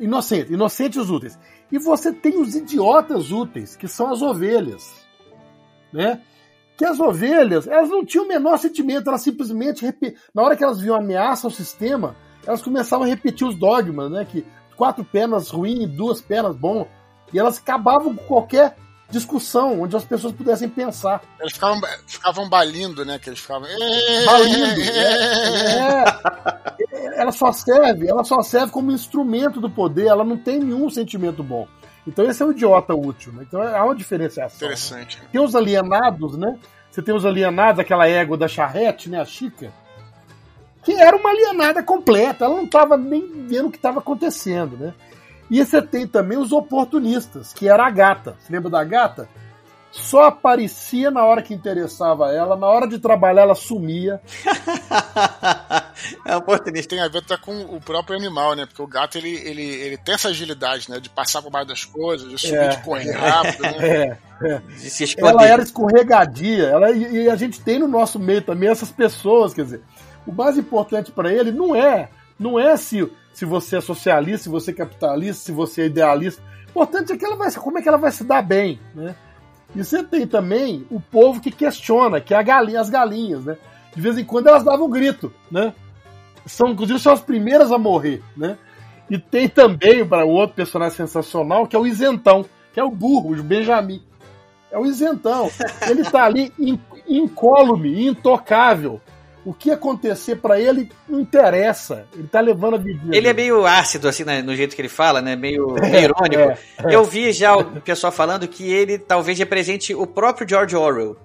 Inocentes, 0.00 0.50
inocentes 0.50 1.10
úteis. 1.10 1.38
E 1.70 1.78
você 1.78 2.12
tem 2.12 2.40
os 2.40 2.54
idiotas 2.54 3.30
úteis, 3.30 3.76
que 3.76 3.86
são 3.86 4.10
as 4.12 4.22
ovelhas. 4.22 5.04
Né? 5.92 6.20
Que 6.76 6.84
as 6.84 6.98
ovelhas, 6.98 7.66
elas 7.66 7.88
não 7.88 8.04
tinham 8.04 8.24
o 8.24 8.28
menor 8.28 8.58
sentimento, 8.58 9.08
elas 9.08 9.22
simplesmente, 9.22 9.86
na 10.34 10.42
hora 10.42 10.56
que 10.56 10.64
elas 10.64 10.80
viam 10.80 10.96
ameaça 10.96 11.46
ao 11.46 11.50
sistema, 11.50 12.16
elas 12.46 12.62
começavam 12.62 13.06
a 13.06 13.08
repetir 13.08 13.46
os 13.46 13.56
dogmas, 13.56 14.10
né? 14.10 14.24
Que 14.24 14.44
quatro 14.76 15.04
pernas 15.04 15.50
ruim, 15.50 15.86
duas 15.86 16.20
pernas 16.20 16.56
bom. 16.56 16.86
E 17.32 17.38
elas 17.38 17.58
acabavam 17.58 18.14
com 18.14 18.24
qualquer 18.24 18.76
discussão 19.08 19.80
onde 19.80 19.96
as 19.96 20.04
pessoas 20.04 20.32
pudessem 20.32 20.68
pensar. 20.68 21.22
Eles 21.40 21.52
ficavam, 21.52 21.80
ficavam 22.06 22.48
balindo, 22.48 23.04
né? 23.04 23.18
Que 23.18 23.30
eles 23.30 23.40
ficavam. 23.40 23.68
Balindo. 24.26 24.80
É, 24.80 26.04
é. 26.92 27.20
ela 27.20 27.32
só 27.32 27.52
serve, 27.52 28.08
ela 28.08 28.24
só 28.24 28.42
serve 28.42 28.72
como 28.72 28.90
instrumento 28.90 29.60
do 29.60 29.70
poder, 29.70 30.06
ela 30.06 30.24
não 30.24 30.36
tem 30.36 30.58
nenhum 30.58 30.90
sentimento 30.90 31.42
bom. 31.42 31.68
Então 32.06 32.24
esse 32.26 32.42
é 32.42 32.46
o 32.46 32.52
idiota 32.52 32.94
útil, 32.94 33.32
né? 33.32 33.44
Então 33.46 33.62
há 33.62 33.84
uma 33.84 33.94
diferenciação. 33.94 34.68
né? 34.68 34.74
Interessante. 34.74 35.22
Tem 35.32 35.40
os 35.40 35.54
alienados, 35.54 36.36
né? 36.36 36.58
Você 36.90 37.02
tem 37.02 37.14
os 37.14 37.24
alienados, 37.26 37.80
aquela 37.80 38.06
égua 38.06 38.36
da 38.36 38.46
charrete, 38.46 39.08
né? 39.10 39.20
A 39.20 39.24
Chica. 39.24 39.72
Que 40.82 40.92
era 40.92 41.16
uma 41.16 41.30
alienada 41.30 41.82
completa, 41.82 42.44
ela 42.44 42.56
não 42.56 42.64
estava 42.64 42.96
nem 42.96 43.46
vendo 43.46 43.68
o 43.68 43.70
que 43.70 43.78
estava 43.78 44.00
acontecendo, 44.00 44.76
né? 44.76 44.92
E 45.50 45.64
você 45.64 45.80
tem 45.80 46.06
também 46.06 46.36
os 46.38 46.52
oportunistas, 46.52 47.52
que 47.52 47.68
era 47.68 47.86
a 47.86 47.90
gata. 47.90 48.36
Você 48.38 48.52
lembra 48.52 48.70
da 48.70 48.84
gata? 48.84 49.28
Só 49.96 50.24
aparecia 50.24 51.08
na 51.08 51.24
hora 51.24 51.40
que 51.40 51.54
interessava 51.54 52.32
ela, 52.32 52.56
na 52.56 52.66
hora 52.66 52.88
de 52.88 52.98
trabalhar 52.98 53.42
ela 53.42 53.54
sumia. 53.54 54.20
é 56.26 56.36
oportunista. 56.36 56.96
Tem 56.96 57.00
a 57.00 57.06
ver 57.06 57.18
até 57.18 57.36
com 57.36 57.60
o 57.60 57.80
próprio 57.80 58.16
animal, 58.16 58.56
né? 58.56 58.66
Porque 58.66 58.82
o 58.82 58.88
gato 58.88 59.16
ele, 59.16 59.30
ele, 59.30 59.62
ele 59.62 59.96
tem 59.96 60.16
essa 60.16 60.30
agilidade, 60.30 60.90
né? 60.90 60.98
De 60.98 61.08
passar 61.08 61.40
por 61.40 61.50
baixo 61.50 61.68
das 61.68 61.84
coisas, 61.84 62.28
de 62.28 62.36
subir, 62.36 62.56
É, 62.56 62.68
de 62.70 62.82
correr 62.82 63.12
rápido, 63.12 63.62
né? 63.62 64.18
É, 64.42 64.54
é. 64.54 64.58
De 64.58 64.90
se 64.90 65.04
esconder. 65.04 65.30
Ela 65.30 65.46
era 65.46 65.62
escorregadia, 65.62 66.64
ela, 66.64 66.90
e, 66.90 67.22
e 67.22 67.30
a 67.30 67.36
gente 67.36 67.60
tem 67.60 67.78
no 67.78 67.86
nosso 67.86 68.18
meio 68.18 68.42
também 68.42 68.68
essas 68.68 68.90
pessoas, 68.90 69.54
quer 69.54 69.62
dizer, 69.62 69.80
o 70.26 70.32
mais 70.32 70.58
importante 70.58 71.12
para 71.12 71.32
ele 71.32 71.52
não 71.52 71.72
é, 71.72 72.08
não 72.36 72.58
é 72.58 72.76
se, 72.76 73.08
se 73.32 73.44
você 73.44 73.76
é 73.76 73.80
socialista, 73.80 74.42
se 74.42 74.48
você 74.48 74.72
é 74.72 74.74
capitalista, 74.74 75.44
se 75.44 75.52
você 75.52 75.82
é 75.82 75.86
idealista. 75.86 76.42
O 76.66 76.70
importante 76.70 77.12
é 77.12 77.16
que 77.16 77.24
ela 77.24 77.36
vai, 77.36 77.52
como 77.52 77.78
é 77.78 77.82
que 77.82 77.88
ela 77.88 77.96
vai 77.96 78.10
se 78.10 78.24
dar 78.24 78.42
bem, 78.42 78.80
né? 78.92 79.14
E 79.74 79.82
você 79.84 80.02
tem 80.04 80.26
também 80.26 80.86
o 80.90 81.00
povo 81.00 81.40
que 81.40 81.50
questiona, 81.50 82.20
que 82.20 82.34
é 82.34 82.42
galinha, 82.42 82.80
as 82.80 82.88
galinhas, 82.88 83.44
né? 83.44 83.56
De 83.94 84.00
vez 84.00 84.16
em 84.18 84.24
quando 84.24 84.48
elas 84.48 84.64
davam 84.64 84.86
um 84.86 84.90
grito, 84.90 85.32
né? 85.50 85.72
São, 86.46 86.68
inclusive, 86.68 86.98
são 86.98 87.12
as 87.12 87.20
primeiras 87.20 87.72
a 87.72 87.78
morrer, 87.78 88.22
né? 88.36 88.56
E 89.10 89.18
tem 89.18 89.48
também 89.48 90.06
para 90.06 90.24
o 90.24 90.30
outro 90.30 90.56
personagem 90.56 90.96
sensacional, 90.96 91.66
que 91.66 91.76
é 91.76 91.78
o 91.78 91.86
isentão, 91.86 92.44
que 92.72 92.80
é 92.80 92.84
o 92.84 92.90
burro, 92.90 93.32
o 93.32 93.42
Benjamin. 93.42 94.02
É 94.70 94.78
o 94.78 94.86
isentão. 94.86 95.50
Ele 95.88 96.02
tá 96.04 96.24
ali 96.24 96.52
in- 96.58 96.80
incólume, 97.08 98.06
intocável. 98.06 99.00
O 99.44 99.52
que 99.52 99.70
acontecer 99.70 100.36
para 100.36 100.58
ele 100.58 100.90
não 101.08 101.20
interessa. 101.20 102.06
Ele 102.14 102.26
tá 102.28 102.40
levando 102.40 102.74
a 102.74 102.78
vida. 102.78 103.14
Ele 103.14 103.28
é 103.28 103.32
meio 103.32 103.66
ácido, 103.66 104.08
assim, 104.08 104.24
né, 104.24 104.40
no 104.40 104.56
jeito 104.56 104.74
que 104.74 104.80
ele 104.80 104.88
fala, 104.88 105.20
né? 105.20 105.36
Meio, 105.36 105.74
meio 105.74 106.04
irônico. 106.04 106.40
é. 106.40 106.58
Eu 106.90 107.04
vi 107.04 107.30
já 107.32 107.54
o 107.54 107.80
pessoal 107.82 108.10
falando 108.12 108.48
que 108.48 108.72
ele 108.72 108.98
talvez 108.98 109.38
represente 109.38 109.94
o 109.94 110.06
próprio 110.06 110.48
George 110.48 110.74
Orwell. 110.74 111.16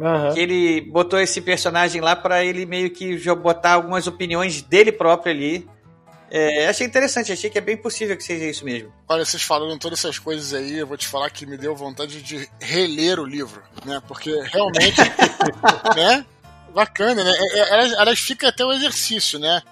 Aham. 0.00 0.34
Que 0.34 0.40
ele 0.40 0.80
botou 0.82 1.18
esse 1.20 1.40
personagem 1.40 2.00
lá 2.00 2.14
pra 2.16 2.44
ele 2.44 2.66
meio 2.66 2.90
que 2.90 3.16
já 3.16 3.34
botar 3.34 3.72
algumas 3.72 4.06
opiniões 4.06 4.60
dele 4.62 4.92
próprio 4.92 5.32
ali. 5.32 5.66
É, 6.34 6.66
achei 6.66 6.86
interessante, 6.86 7.30
achei 7.30 7.50
que 7.50 7.58
é 7.58 7.60
bem 7.60 7.76
possível 7.76 8.16
que 8.16 8.24
seja 8.24 8.46
isso 8.46 8.64
mesmo. 8.64 8.90
Olha, 9.06 9.22
vocês 9.22 9.42
falando 9.42 9.78
todas 9.78 9.98
essas 9.98 10.18
coisas 10.18 10.54
aí, 10.54 10.78
eu 10.78 10.86
vou 10.86 10.96
te 10.96 11.06
falar 11.06 11.28
que 11.28 11.44
me 11.44 11.58
deu 11.58 11.76
vontade 11.76 12.22
de 12.22 12.48
reler 12.58 13.20
o 13.20 13.26
livro, 13.26 13.60
né? 13.84 14.00
Porque 14.08 14.30
realmente, 14.50 14.96
né? 15.94 16.24
Bacana, 16.74 17.22
né? 17.24 17.30
É, 17.32 17.58
é, 17.58 17.72
Elas, 17.74 17.92
elas 17.92 18.18
fica 18.18 18.48
até 18.48 18.64
o 18.64 18.72
exercício, 18.72 19.38
né? 19.38 19.62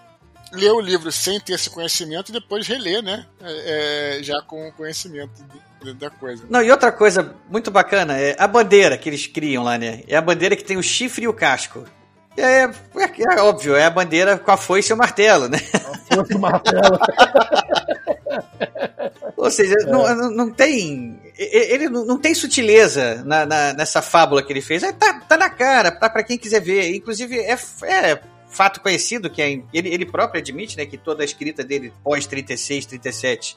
Ler 0.53 0.71
o 0.73 0.81
livro 0.81 1.11
sem 1.13 1.39
ter 1.41 1.55
esse 1.55 1.71
conhecimento 1.71 2.31
e 2.31 2.33
depois 2.33 2.67
reler, 2.67 3.03
né? 3.03 3.25
É, 3.43 4.19
é, 4.19 4.23
já 4.23 4.41
com 4.43 4.69
o 4.69 4.73
conhecimento 4.73 5.31
do- 5.81 5.95
da 5.95 6.11
coisa. 6.11 6.45
Não, 6.51 6.63
e 6.63 6.71
outra 6.71 6.91
coisa 6.93 7.35
muito 7.49 7.71
bacana 7.71 8.19
é 8.19 8.37
a 8.39 8.47
bandeira 8.47 8.99
que 8.99 9.09
eles 9.09 9.27
criam 9.27 9.63
lá, 9.65 9.79
né? 9.79 10.03
É 10.09 10.17
a 10.17 10.21
bandeira 10.21 10.57
que 10.57 10.65
tem 10.65 10.77
o 10.77 10.83
chifre 10.83 11.25
e 11.25 11.29
o 11.29 11.33
casco. 11.33 11.85
É, 12.37 12.65
é, 12.65 12.71
é 13.37 13.41
óbvio, 13.43 13.75
é 13.77 13.85
a 13.85 13.91
bandeira 13.91 14.39
com 14.39 14.51
a 14.51 14.57
foice 14.57 14.91
e 14.91 14.95
o 14.95 14.97
martelo, 14.97 15.49
né? 15.49 15.59
Fosse 16.13 16.37
martelo. 16.39 16.99
Ou 19.45 19.51
seja, 19.51 19.75
não, 19.87 20.15
não, 20.17 20.31
não 20.31 20.51
tem. 20.51 21.19
Ele 21.37 21.89
não 21.89 22.19
tem 22.19 22.35
sutileza 22.35 23.23
na, 23.25 23.47
na- 23.47 23.73
nessa 23.73 24.03
fábula 24.03 24.43
que 24.43 24.53
ele 24.53 24.61
fez. 24.61 24.83
É, 24.83 24.93
tá, 24.93 25.15
tá 25.21 25.37
na 25.37 25.49
cara, 25.49 25.91
tá 25.91 26.09
pra 26.11 26.23
quem 26.23 26.37
quiser 26.37 26.61
ver. 26.61 26.95
Inclusive, 26.95 27.39
é, 27.39 27.53
é 27.85 28.21
fato 28.49 28.81
conhecido 28.81 29.31
que 29.31 29.41
é- 29.41 29.61
ele, 29.73 29.89
ele 29.89 30.05
próprio 30.07 30.41
admite 30.41 30.77
né, 30.77 30.85
que 30.85 30.99
toda 30.99 31.23
a 31.23 31.25
escrita 31.25 31.65
dele 31.65 31.93
pós 32.05 32.27
36, 32.27 32.85
37 32.87 33.57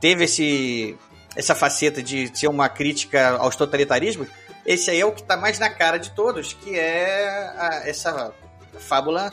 teve 0.00 0.24
esse, 0.24 0.96
essa 1.36 1.54
faceta 1.54 2.02
de 2.02 2.30
ser 2.36 2.48
uma 2.48 2.68
crítica 2.68 3.30
aos 3.38 3.56
totalitarismos. 3.56 4.28
Esse 4.66 4.90
aí 4.90 5.00
é 5.00 5.06
o 5.06 5.12
que 5.12 5.22
tá 5.22 5.36
mais 5.36 5.58
na 5.58 5.70
cara 5.70 5.96
de 5.98 6.10
todos, 6.10 6.52
que 6.52 6.78
é 6.78 7.28
a- 7.56 7.82
essa 7.86 8.32
fábula, 8.78 9.32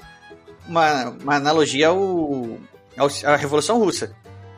uma, 0.68 1.10
uma 1.10 1.36
analogia 1.36 1.88
ao, 1.90 2.58
ao- 2.98 3.10
à 3.26 3.36
Revolução 3.36 3.78
Russa. 3.80 4.16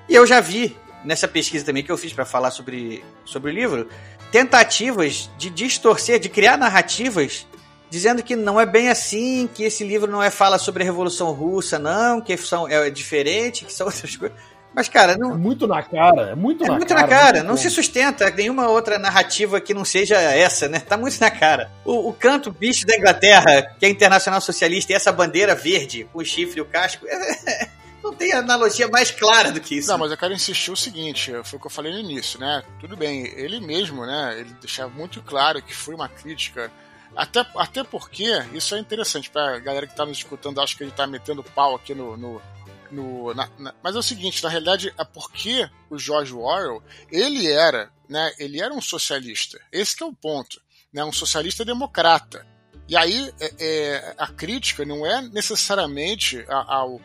E 0.07 0.13
eu 0.15 0.25
já 0.27 0.39
vi 0.41 0.75
nessa 1.03 1.27
pesquisa 1.27 1.65
também 1.65 1.83
que 1.83 1.91
eu 1.91 1.97
fiz 1.97 2.13
para 2.13 2.25
falar 2.25 2.51
sobre, 2.51 3.03
sobre 3.25 3.51
o 3.51 3.53
livro, 3.53 3.87
tentativas 4.31 5.29
de 5.37 5.49
distorcer, 5.49 6.19
de 6.19 6.29
criar 6.29 6.57
narrativas 6.57 7.45
dizendo 7.91 8.23
que 8.23 8.37
não 8.37 8.57
é 8.57 8.65
bem 8.65 8.87
assim, 8.87 9.49
que 9.53 9.63
esse 9.63 9.83
livro 9.83 10.09
não 10.09 10.23
é 10.23 10.29
fala 10.29 10.57
sobre 10.57 10.81
a 10.81 10.85
Revolução 10.85 11.31
Russa, 11.33 11.77
não, 11.77 12.21
que 12.21 12.37
são, 12.37 12.65
é 12.67 12.89
diferente, 12.89 13.65
que 13.65 13.73
são 13.73 13.85
outras 13.87 14.15
coisas. 14.15 14.37
Mas, 14.73 14.87
cara, 14.87 15.13
É 15.13 15.17
não, 15.17 15.37
muito 15.37 15.67
na 15.67 15.83
cara, 15.83 16.29
é 16.29 16.35
muito 16.35 16.63
é 16.63 16.67
na 16.67 16.75
muito 16.75 16.87
cara. 16.87 17.01
na 17.01 17.07
cara, 17.07 17.43
não 17.43 17.57
se 17.57 17.69
sustenta 17.69 18.29
nenhuma 18.31 18.69
outra 18.69 18.97
narrativa 18.97 19.59
que 19.59 19.73
não 19.73 19.83
seja 19.83 20.15
essa, 20.15 20.69
né? 20.69 20.79
Tá 20.79 20.95
muito 20.95 21.19
na 21.19 21.29
cara. 21.29 21.69
O, 21.83 22.07
o 22.07 22.13
canto 22.13 22.49
bicho 22.49 22.85
da 22.85 22.95
Inglaterra, 22.95 23.63
que 23.77 23.85
é 23.85 23.89
internacional 23.89 24.39
socialista, 24.39 24.93
e 24.93 24.95
essa 24.95 25.11
bandeira 25.11 25.53
verde 25.53 26.07
com 26.13 26.19
o 26.19 26.25
chifre 26.25 26.59
e 26.59 26.61
o 26.61 26.65
casco, 26.65 27.05
não 28.03 28.13
tem 28.13 28.33
analogia 28.33 28.87
mais 28.87 29.11
clara 29.11 29.51
do 29.51 29.59
que 29.61 29.75
isso. 29.75 29.89
Não, 29.89 29.97
mas 29.97 30.11
eu 30.11 30.17
quero 30.17 30.33
insistir 30.33 30.71
o 30.71 30.75
seguinte, 30.75 31.31
foi 31.43 31.57
o 31.57 31.59
que 31.59 31.67
eu 31.67 31.71
falei 31.71 31.91
no 31.91 31.99
início, 31.99 32.39
né? 32.39 32.63
Tudo 32.79 32.95
bem, 32.97 33.25
ele 33.27 33.59
mesmo, 33.59 34.05
né? 34.05 34.35
Ele 34.39 34.53
deixava 34.61 34.89
muito 34.89 35.21
claro 35.21 35.61
que 35.61 35.73
foi 35.73 35.93
uma 35.95 36.09
crítica. 36.09 36.71
Até, 37.15 37.45
até 37.55 37.83
porque, 37.83 38.25
isso 38.53 38.73
é 38.73 38.79
interessante 38.79 39.29
pra 39.29 39.59
galera 39.59 39.85
que 39.85 39.95
tá 39.95 40.05
nos 40.05 40.17
escutando, 40.17 40.61
acho 40.61 40.77
que 40.77 40.83
ele 40.83 40.91
tá 40.91 41.05
metendo 41.05 41.43
pau 41.43 41.75
aqui 41.75 41.93
no. 41.93 42.15
no, 42.17 42.41
no- 42.89 43.33
na- 43.33 43.49
na- 43.57 43.73
mas 43.83 43.95
é 43.95 43.99
o 43.99 44.03
seguinte, 44.03 44.43
na 44.43 44.49
realidade, 44.49 44.93
é 44.97 45.03
porque 45.05 45.69
o 45.89 45.97
George 45.97 46.33
Orwell, 46.33 46.81
ele 47.11 47.49
era, 47.51 47.89
né? 48.09 48.31
Ele 48.37 48.61
era 48.61 48.73
um 48.73 48.81
socialista. 48.81 49.59
Esse 49.71 50.01
é 50.01 50.05
o 50.05 50.13
ponto. 50.13 50.61
Né, 50.93 51.03
um 51.05 51.11
socialista 51.13 51.63
democrata. 51.63 52.45
E 52.89 52.97
aí, 52.97 53.31
é- 53.39 53.53
é, 53.59 54.15
a 54.17 54.27
crítica 54.27 54.83
não 54.83 55.05
é 55.05 55.21
necessariamente 55.21 56.43
a- 56.49 56.75
ao, 56.75 56.99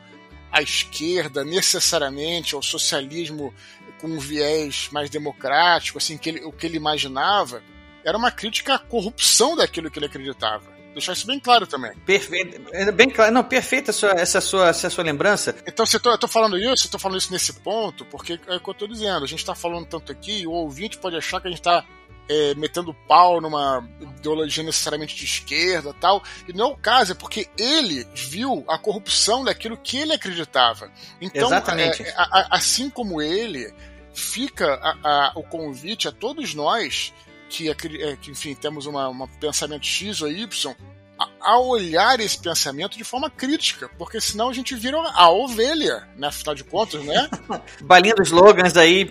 à 0.51 0.63
esquerda 0.63 1.45
necessariamente, 1.45 2.55
ao 2.55 2.63
socialismo 2.63 3.53
com 4.01 4.09
um 4.09 4.19
viés 4.19 4.89
mais 4.93 5.09
democrático, 5.11 5.99
assim, 5.99 6.19
que 6.19 6.29
ele, 6.29 6.45
o 6.45 6.53
que 6.53 6.67
ele 6.67 6.77
imaginava, 6.77 7.63
era 8.05 8.17
uma 8.17 8.31
crítica 8.31 8.75
à 8.75 8.79
corrupção 8.79 9.57
daquilo 9.57 9.91
que 9.91 9.99
ele 9.99 10.07
acreditava. 10.07 10.77
Deixar 10.93 11.13
isso 11.13 11.27
bem 11.27 11.39
claro 11.39 11.67
também. 11.67 11.95
Perfeito. 12.07 12.59
É 12.73 12.91
bem 12.91 13.11
claro. 13.11 13.31
Não, 13.31 13.45
perfeita 13.45 13.91
essa, 13.91 14.07
essa, 14.13 14.41
sua, 14.41 14.69
essa 14.69 14.89
sua 14.89 15.05
lembrança. 15.05 15.55
Então, 15.67 15.85
se 15.85 15.97
eu 15.97 16.01
tô, 16.01 16.11
eu 16.11 16.17
tô 16.17 16.27
falando 16.27 16.57
isso, 16.57 16.87
eu 16.87 16.91
tô 16.91 16.99
falando 16.99 17.19
isso 17.19 17.31
nesse 17.31 17.53
ponto, 17.53 18.07
porque 18.07 18.41
é 18.47 18.57
o 18.57 18.61
que 18.61 18.71
eu 18.71 18.75
tô 18.75 18.87
dizendo. 18.87 19.23
A 19.23 19.29
gente 19.29 19.45
tá 19.45 19.55
falando 19.55 19.85
tanto 19.87 20.11
aqui, 20.11 20.47
o 20.47 20.53
ouvinte 20.53 20.97
pode 20.97 21.15
achar 21.15 21.39
que 21.39 21.49
a 21.49 21.51
gente 21.51 21.61
tá 21.61 21.85
é, 22.29 22.55
metendo 22.55 22.95
pau 23.07 23.41
numa 23.41 23.89
ideologia 24.19 24.63
necessariamente 24.63 25.15
de 25.15 25.25
esquerda 25.25 25.95
tal. 25.95 26.23
E 26.49 26.53
não 26.53 26.71
é 26.71 26.73
o 26.73 26.77
caso, 26.77 27.13
é 27.13 27.15
porque 27.15 27.49
ele 27.59 28.07
viu 28.15 28.65
a 28.69 28.79
corrupção 28.79 29.45
daquilo 29.45 29.77
que 29.77 29.99
ele 29.99 30.13
acreditava. 30.13 30.91
Então, 31.21 31.47
Exatamente. 31.49 32.03
É, 32.03 32.15
a, 32.17 32.23
a, 32.23 32.49
assim 32.57 32.91
como 32.91 33.21
ele, 33.23 33.73
fica 34.13 34.81
a, 34.83 35.33
o 35.35 35.43
convite 35.43 36.09
a 36.09 36.13
todos 36.13 36.55
nós 36.55 37.13
que, 37.49 37.69
é, 37.71 37.75
que 37.75 38.31
enfim, 38.31 38.55
temos 38.55 38.87
uma, 38.87 39.09
um 39.09 39.27
pensamento 39.41 39.87
X 39.87 40.23
ou 40.23 40.29
Y, 40.29 40.75
a, 41.19 41.29
a, 41.41 41.61
olhar 41.61 42.21
esse 42.21 42.39
pensamento 42.39 42.97
de 42.97 43.05
forma 43.05 43.31
crítica, 43.31 43.89
porque 43.99 44.21
senão 44.21 44.49
a 44.49 44.53
gente 44.53 44.75
vira 44.75 44.99
a 44.99 45.31
ovelha, 45.31 46.07
né? 46.17 46.29
Afinal 46.29 46.55
de 46.55 46.65
contas, 46.65 47.03
né? 47.05 47.29
Balindo 47.83 48.23
slogans 48.23 48.77
aí, 48.77 49.05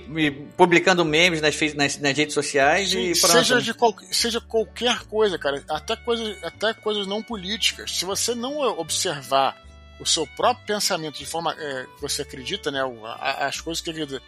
publicando 0.56 1.04
memes 1.04 1.42
nas, 1.42 1.60
nas, 1.74 1.98
nas 1.98 2.18
redes 2.18 2.34
sociais 2.34 2.92
Sim, 2.92 3.12
e 3.12 3.16
seja, 3.16 3.62
de 3.62 3.74
qual, 3.74 3.96
seja 4.12 4.40
qualquer 4.40 5.00
coisa, 5.04 5.38
cara, 5.38 5.64
até 5.70 5.96
coisas, 5.96 6.44
até 6.44 6.74
coisas 6.74 7.08
não 7.08 7.24
políticas. 7.24 7.98
Se 7.98 8.06
você 8.06 8.36
não 8.36 8.60
observar 8.80 9.58
o 10.00 10.06
seu 10.06 10.28
próprio 10.28 10.66
pensamento 10.66 11.18
de 11.18 11.26
forma 11.26 11.56
é, 11.58 11.86
que 11.96 12.02
você 12.02 12.22
acredita, 12.22 12.70
né? 12.70 12.82
As 13.20 13.62
coisas 13.62 13.82
que 13.82 13.90
acredita 13.90 14.22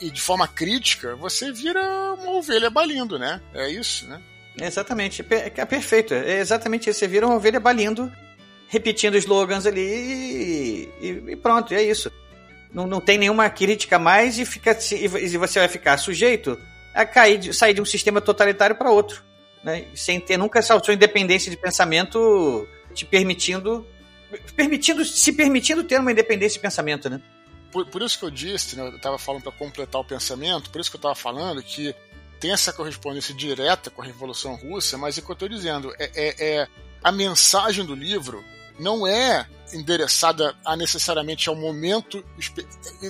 e 0.00 0.10
de 0.10 0.20
forma 0.20 0.46
crítica, 0.46 1.16
você 1.16 1.52
vira 1.52 1.82
uma 2.14 2.32
ovelha 2.32 2.70
balindo, 2.70 3.18
né? 3.18 3.40
É 3.52 3.68
isso, 3.68 4.06
né? 4.06 4.22
Exatamente, 4.60 5.24
é 5.30 5.64
perfeito. 5.64 6.14
É 6.14 6.38
exatamente 6.38 6.88
isso. 6.90 6.98
Você 6.98 7.08
vira 7.08 7.26
uma 7.26 7.36
ovelha 7.36 7.58
balindo, 7.58 8.12
repetindo 8.68 9.16
slogans 9.16 9.66
ali 9.66 10.88
e, 11.00 11.08
e 11.28 11.36
pronto, 11.36 11.72
é 11.74 11.82
isso. 11.82 12.12
Não, 12.72 12.86
não 12.86 13.00
tem 13.00 13.18
nenhuma 13.18 13.48
crítica 13.50 13.98
mais 13.98 14.38
e, 14.38 14.46
fica, 14.46 14.76
e 14.92 15.36
você 15.36 15.58
vai 15.58 15.68
ficar 15.68 15.98
sujeito 15.98 16.58
a 16.94 17.04
cair, 17.04 17.52
sair 17.54 17.74
de 17.74 17.80
um 17.80 17.84
sistema 17.84 18.20
totalitário 18.20 18.76
para 18.76 18.90
outro. 18.90 19.22
Né? 19.62 19.86
Sem 19.94 20.20
ter 20.20 20.36
nunca 20.36 20.58
essa 20.58 20.78
sua 20.82 20.94
independência 20.94 21.50
de 21.50 21.56
pensamento 21.56 22.66
te 22.94 23.04
permitindo. 23.04 23.86
permitindo 24.56 25.04
se 25.04 25.32
permitindo 25.32 25.84
ter 25.84 26.00
uma 26.00 26.12
independência 26.12 26.56
de 26.56 26.62
pensamento, 26.62 27.08
né? 27.08 27.20
por, 27.72 27.86
por 27.86 28.02
isso 28.02 28.18
que 28.18 28.24
eu 28.24 28.30
disse, 28.30 28.76
né, 28.76 28.86
eu 28.86 28.96
estava 28.96 29.18
falando 29.18 29.42
para 29.42 29.52
completar 29.52 30.00
o 30.00 30.04
pensamento, 30.04 30.70
por 30.70 30.80
isso 30.80 30.90
que 30.90 30.96
eu 30.96 30.98
estava 30.98 31.14
falando 31.14 31.62
que 31.62 31.94
tem 32.42 32.50
essa 32.50 32.72
correspondência 32.72 33.32
direta 33.32 33.88
com 33.88 34.02
a 34.02 34.04
Revolução 34.04 34.56
Russa, 34.56 34.98
mas 34.98 35.16
é 35.16 35.20
o 35.20 35.24
que 35.24 35.30
eu 35.30 35.34
estou 35.34 35.48
dizendo, 35.48 35.94
é, 35.96 36.10
é, 36.12 36.56
é, 36.56 36.68
a 37.00 37.12
mensagem 37.12 37.86
do 37.86 37.94
livro 37.94 38.44
não 38.80 39.06
é 39.06 39.46
endereçada 39.72 40.52
a 40.64 40.76
necessariamente 40.76 41.48
ao 41.48 41.54
momento. 41.54 42.24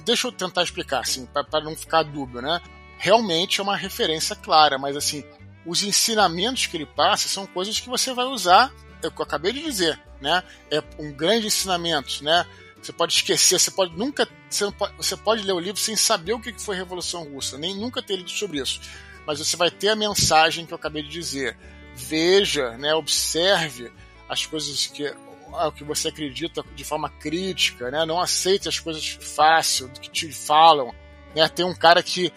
Deixa 0.04 0.28
eu 0.28 0.32
tentar 0.32 0.62
explicar, 0.62 1.00
assim, 1.00 1.24
para 1.24 1.62
não 1.62 1.74
ficar 1.74 2.02
dúbio, 2.02 2.42
né? 2.42 2.60
Realmente 2.98 3.58
é 3.58 3.62
uma 3.62 3.74
referência 3.74 4.36
clara, 4.36 4.76
mas 4.76 4.96
assim, 4.98 5.24
os 5.64 5.82
ensinamentos 5.82 6.66
que 6.66 6.76
ele 6.76 6.84
passa 6.84 7.26
são 7.26 7.46
coisas 7.46 7.80
que 7.80 7.88
você 7.88 8.12
vai 8.12 8.26
usar, 8.26 8.70
é 9.02 9.08
o 9.08 9.10
que 9.10 9.18
eu 9.18 9.24
acabei 9.24 9.54
de 9.54 9.62
dizer, 9.62 9.98
né? 10.20 10.42
É 10.70 10.82
um 10.98 11.10
grande 11.10 11.46
ensinamento, 11.46 12.22
né? 12.22 12.46
Você 12.82 12.92
pode 12.92 13.14
esquecer, 13.14 13.58
você 13.58 13.70
pode 13.70 13.96
nunca. 13.96 14.28
Você 14.50 14.70
pode, 14.72 14.96
você 14.96 15.16
pode 15.16 15.42
ler 15.42 15.52
o 15.52 15.60
livro 15.60 15.80
sem 15.80 15.96
saber 15.96 16.34
o 16.34 16.40
que 16.40 16.52
foi 16.60 16.74
a 16.74 16.78
Revolução 16.78 17.24
Russa, 17.24 17.56
nem 17.56 17.74
nunca 17.74 18.02
ter 18.02 18.16
lido 18.16 18.30
sobre 18.30 18.60
isso. 18.60 18.78
Mas 19.26 19.38
você 19.38 19.56
vai 19.56 19.70
ter 19.70 19.88
a 19.88 19.96
mensagem 19.96 20.66
que 20.66 20.72
eu 20.72 20.76
acabei 20.76 21.02
de 21.02 21.08
dizer. 21.08 21.56
Veja, 21.94 22.76
né, 22.78 22.94
observe 22.94 23.92
as 24.28 24.46
coisas 24.46 24.86
que 24.86 25.14
o 25.52 25.72
que 25.72 25.84
você 25.84 26.08
acredita 26.08 26.64
de 26.74 26.82
forma 26.82 27.10
crítica, 27.10 27.90
né? 27.90 28.06
Não 28.06 28.18
aceite 28.18 28.68
as 28.68 28.80
coisas 28.80 29.06
fácil 29.20 29.90
que 29.90 30.10
te 30.10 30.32
falam. 30.32 30.94
Né? 31.36 31.46
Tem 31.48 31.64
um 31.64 31.74
cara 31.74 32.02
que 32.02 32.32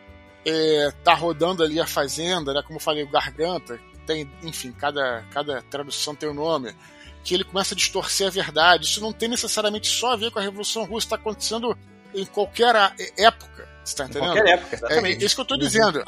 é, 0.46 0.92
tá 1.04 1.14
rodando 1.14 1.64
ali 1.64 1.80
a 1.80 1.88
fazenda, 1.88 2.54
né? 2.54 2.62
Como 2.62 2.76
eu 2.76 2.82
falei, 2.82 3.04
o 3.04 3.10
Garganta, 3.10 3.80
tem, 4.06 4.30
enfim, 4.44 4.72
cada, 4.74 5.24
cada 5.32 5.62
tradução 5.64 6.14
tem 6.14 6.30
um 6.30 6.34
nome 6.34 6.76
que 7.24 7.34
ele 7.34 7.44
começa 7.44 7.74
a 7.74 7.78
distorcer 7.78 8.28
a 8.28 8.30
verdade. 8.30 8.86
Isso 8.86 9.02
não 9.02 9.12
tem 9.12 9.28
necessariamente 9.28 9.88
só 9.88 10.14
a 10.14 10.16
ver 10.16 10.30
com 10.30 10.38
a 10.38 10.42
Revolução 10.42 10.86
Russa, 10.86 11.08
está 11.08 11.16
acontecendo 11.16 11.76
em 12.14 12.26
qualquer 12.26 12.76
época. 13.18 13.68
Você 13.86 13.94
está 13.94 14.06
entendendo? 14.06 14.32
Em 14.32 14.34
qualquer 14.34 14.54
época, 14.54 14.76
exatamente. 14.76 15.24
É 15.24 15.26
isso 15.26 15.36
que 15.36 15.42
eu 15.42 15.44
estou 15.44 15.58
dizendo. 15.58 16.04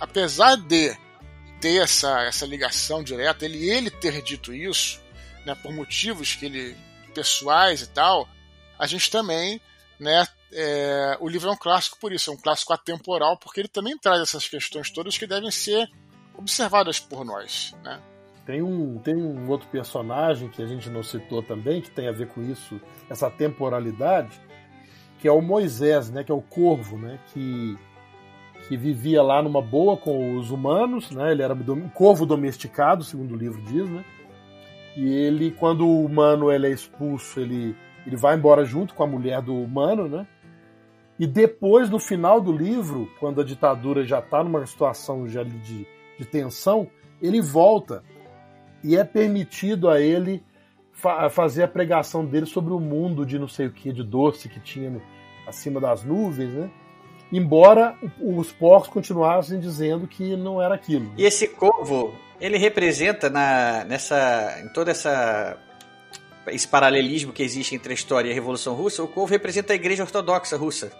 Apesar 0.00 0.56
de 0.56 0.96
ter 1.60 1.82
essa, 1.82 2.22
essa 2.22 2.46
ligação 2.46 3.02
direta, 3.02 3.44
ele, 3.44 3.68
ele 3.68 3.90
ter 3.90 4.22
dito 4.22 4.54
isso, 4.54 5.00
né, 5.44 5.54
por 5.56 5.72
motivos 5.72 6.34
que 6.34 6.46
ele 6.46 6.76
pessoais 7.12 7.82
e 7.82 7.88
tal, 7.88 8.28
a 8.78 8.86
gente 8.86 9.10
também, 9.10 9.60
né, 9.98 10.26
é, 10.52 11.16
o 11.18 11.28
livro 11.28 11.48
é 11.48 11.52
um 11.52 11.56
clássico 11.56 11.98
por 11.98 12.12
isso, 12.12 12.30
é 12.30 12.34
um 12.34 12.36
clássico 12.36 12.72
atemporal, 12.72 13.38
porque 13.38 13.60
ele 13.60 13.68
também 13.68 13.96
traz 13.98 14.20
essas 14.20 14.46
questões 14.46 14.90
todas 14.90 15.16
que 15.16 15.26
devem 15.26 15.50
ser 15.50 15.88
observadas 16.34 17.00
por 17.00 17.24
nós, 17.24 17.74
né? 17.82 18.00
Tem 18.44 18.62
um, 18.62 18.98
tem 19.00 19.16
um 19.16 19.48
outro 19.48 19.66
personagem 19.68 20.48
que 20.48 20.62
a 20.62 20.66
gente 20.66 20.88
não 20.88 21.02
citou 21.02 21.42
também, 21.42 21.80
que 21.80 21.90
tem 21.90 22.06
a 22.06 22.12
ver 22.12 22.28
com 22.28 22.42
isso, 22.42 22.80
essa 23.10 23.28
temporalidade, 23.28 24.40
que 25.18 25.28
é 25.28 25.32
o 25.32 25.40
Moisés, 25.40 26.10
né, 26.10 26.22
que 26.22 26.32
é 26.32 26.34
o 26.34 26.42
corvo, 26.42 26.98
né, 26.98 27.18
que, 27.32 27.76
que 28.68 28.76
vivia 28.76 29.22
lá 29.22 29.42
numa 29.42 29.62
boa 29.62 29.96
com 29.96 30.36
os 30.36 30.50
humanos, 30.50 31.10
né, 31.10 31.32
ele 31.32 31.42
era 31.42 31.54
um 31.54 31.88
corvo 31.88 32.26
domesticado, 32.26 33.04
segundo 33.04 33.34
o 33.34 33.38
livro 33.38 33.60
diz, 33.62 33.88
né, 33.88 34.04
e 34.96 35.12
ele, 35.12 35.50
quando 35.50 35.86
o 35.86 36.04
humano 36.04 36.50
ele 36.50 36.66
é 36.66 36.70
expulso, 36.70 37.40
ele, 37.40 37.76
ele 38.06 38.16
vai 38.16 38.36
embora 38.36 38.64
junto 38.64 38.94
com 38.94 39.02
a 39.02 39.06
mulher 39.06 39.42
do 39.42 39.54
humano, 39.54 40.08
né, 40.08 40.26
e 41.18 41.26
depois, 41.26 41.88
no 41.88 41.98
final 41.98 42.40
do 42.40 42.52
livro, 42.52 43.10
quando 43.18 43.40
a 43.40 43.44
ditadura 43.44 44.04
já 44.04 44.18
está 44.18 44.44
numa 44.44 44.66
situação 44.66 45.26
já 45.26 45.42
de, 45.42 45.86
de 46.18 46.24
tensão, 46.26 46.88
ele 47.22 47.40
volta 47.40 48.04
e 48.84 48.96
é 48.96 49.02
permitido 49.02 49.88
a 49.88 49.98
ele 50.00 50.42
fa 50.96 51.28
fazer 51.28 51.62
a 51.62 51.68
pregação 51.68 52.24
dele 52.24 52.46
sobre 52.46 52.72
o 52.72 52.80
mundo 52.80 53.24
de 53.24 53.38
não 53.38 53.46
sei 53.46 53.66
o 53.66 53.70
que, 53.70 53.92
de 53.92 54.02
doce 54.02 54.48
que 54.48 54.58
tinha 54.58 54.90
no, 54.90 55.02
acima 55.46 55.78
das 55.78 56.02
nuvens, 56.02 56.50
né? 56.50 56.70
Embora 57.30 57.96
os 58.20 58.52
porcos 58.52 58.88
continuassem 58.88 59.60
dizendo 59.60 60.06
que 60.06 60.36
não 60.36 60.62
era 60.62 60.74
aquilo. 60.74 61.12
E 61.18 61.24
esse 61.24 61.48
corvo, 61.48 62.14
ele 62.40 62.56
representa 62.56 63.28
na, 63.28 63.84
nessa, 63.84 64.60
em 64.64 64.68
toda 64.68 64.90
essa 64.90 65.58
esse 66.46 66.68
paralelismo 66.68 67.32
que 67.32 67.42
existe 67.42 67.74
entre 67.74 67.90
a 67.90 67.94
história 67.94 68.28
e 68.28 68.30
a 68.30 68.34
Revolução 68.34 68.72
Russa, 68.72 69.02
o 69.02 69.08
corvo 69.08 69.32
representa 69.32 69.72
a 69.72 69.76
Igreja 69.76 70.04
Ortodoxa 70.04 70.56
Russa. 70.56 70.92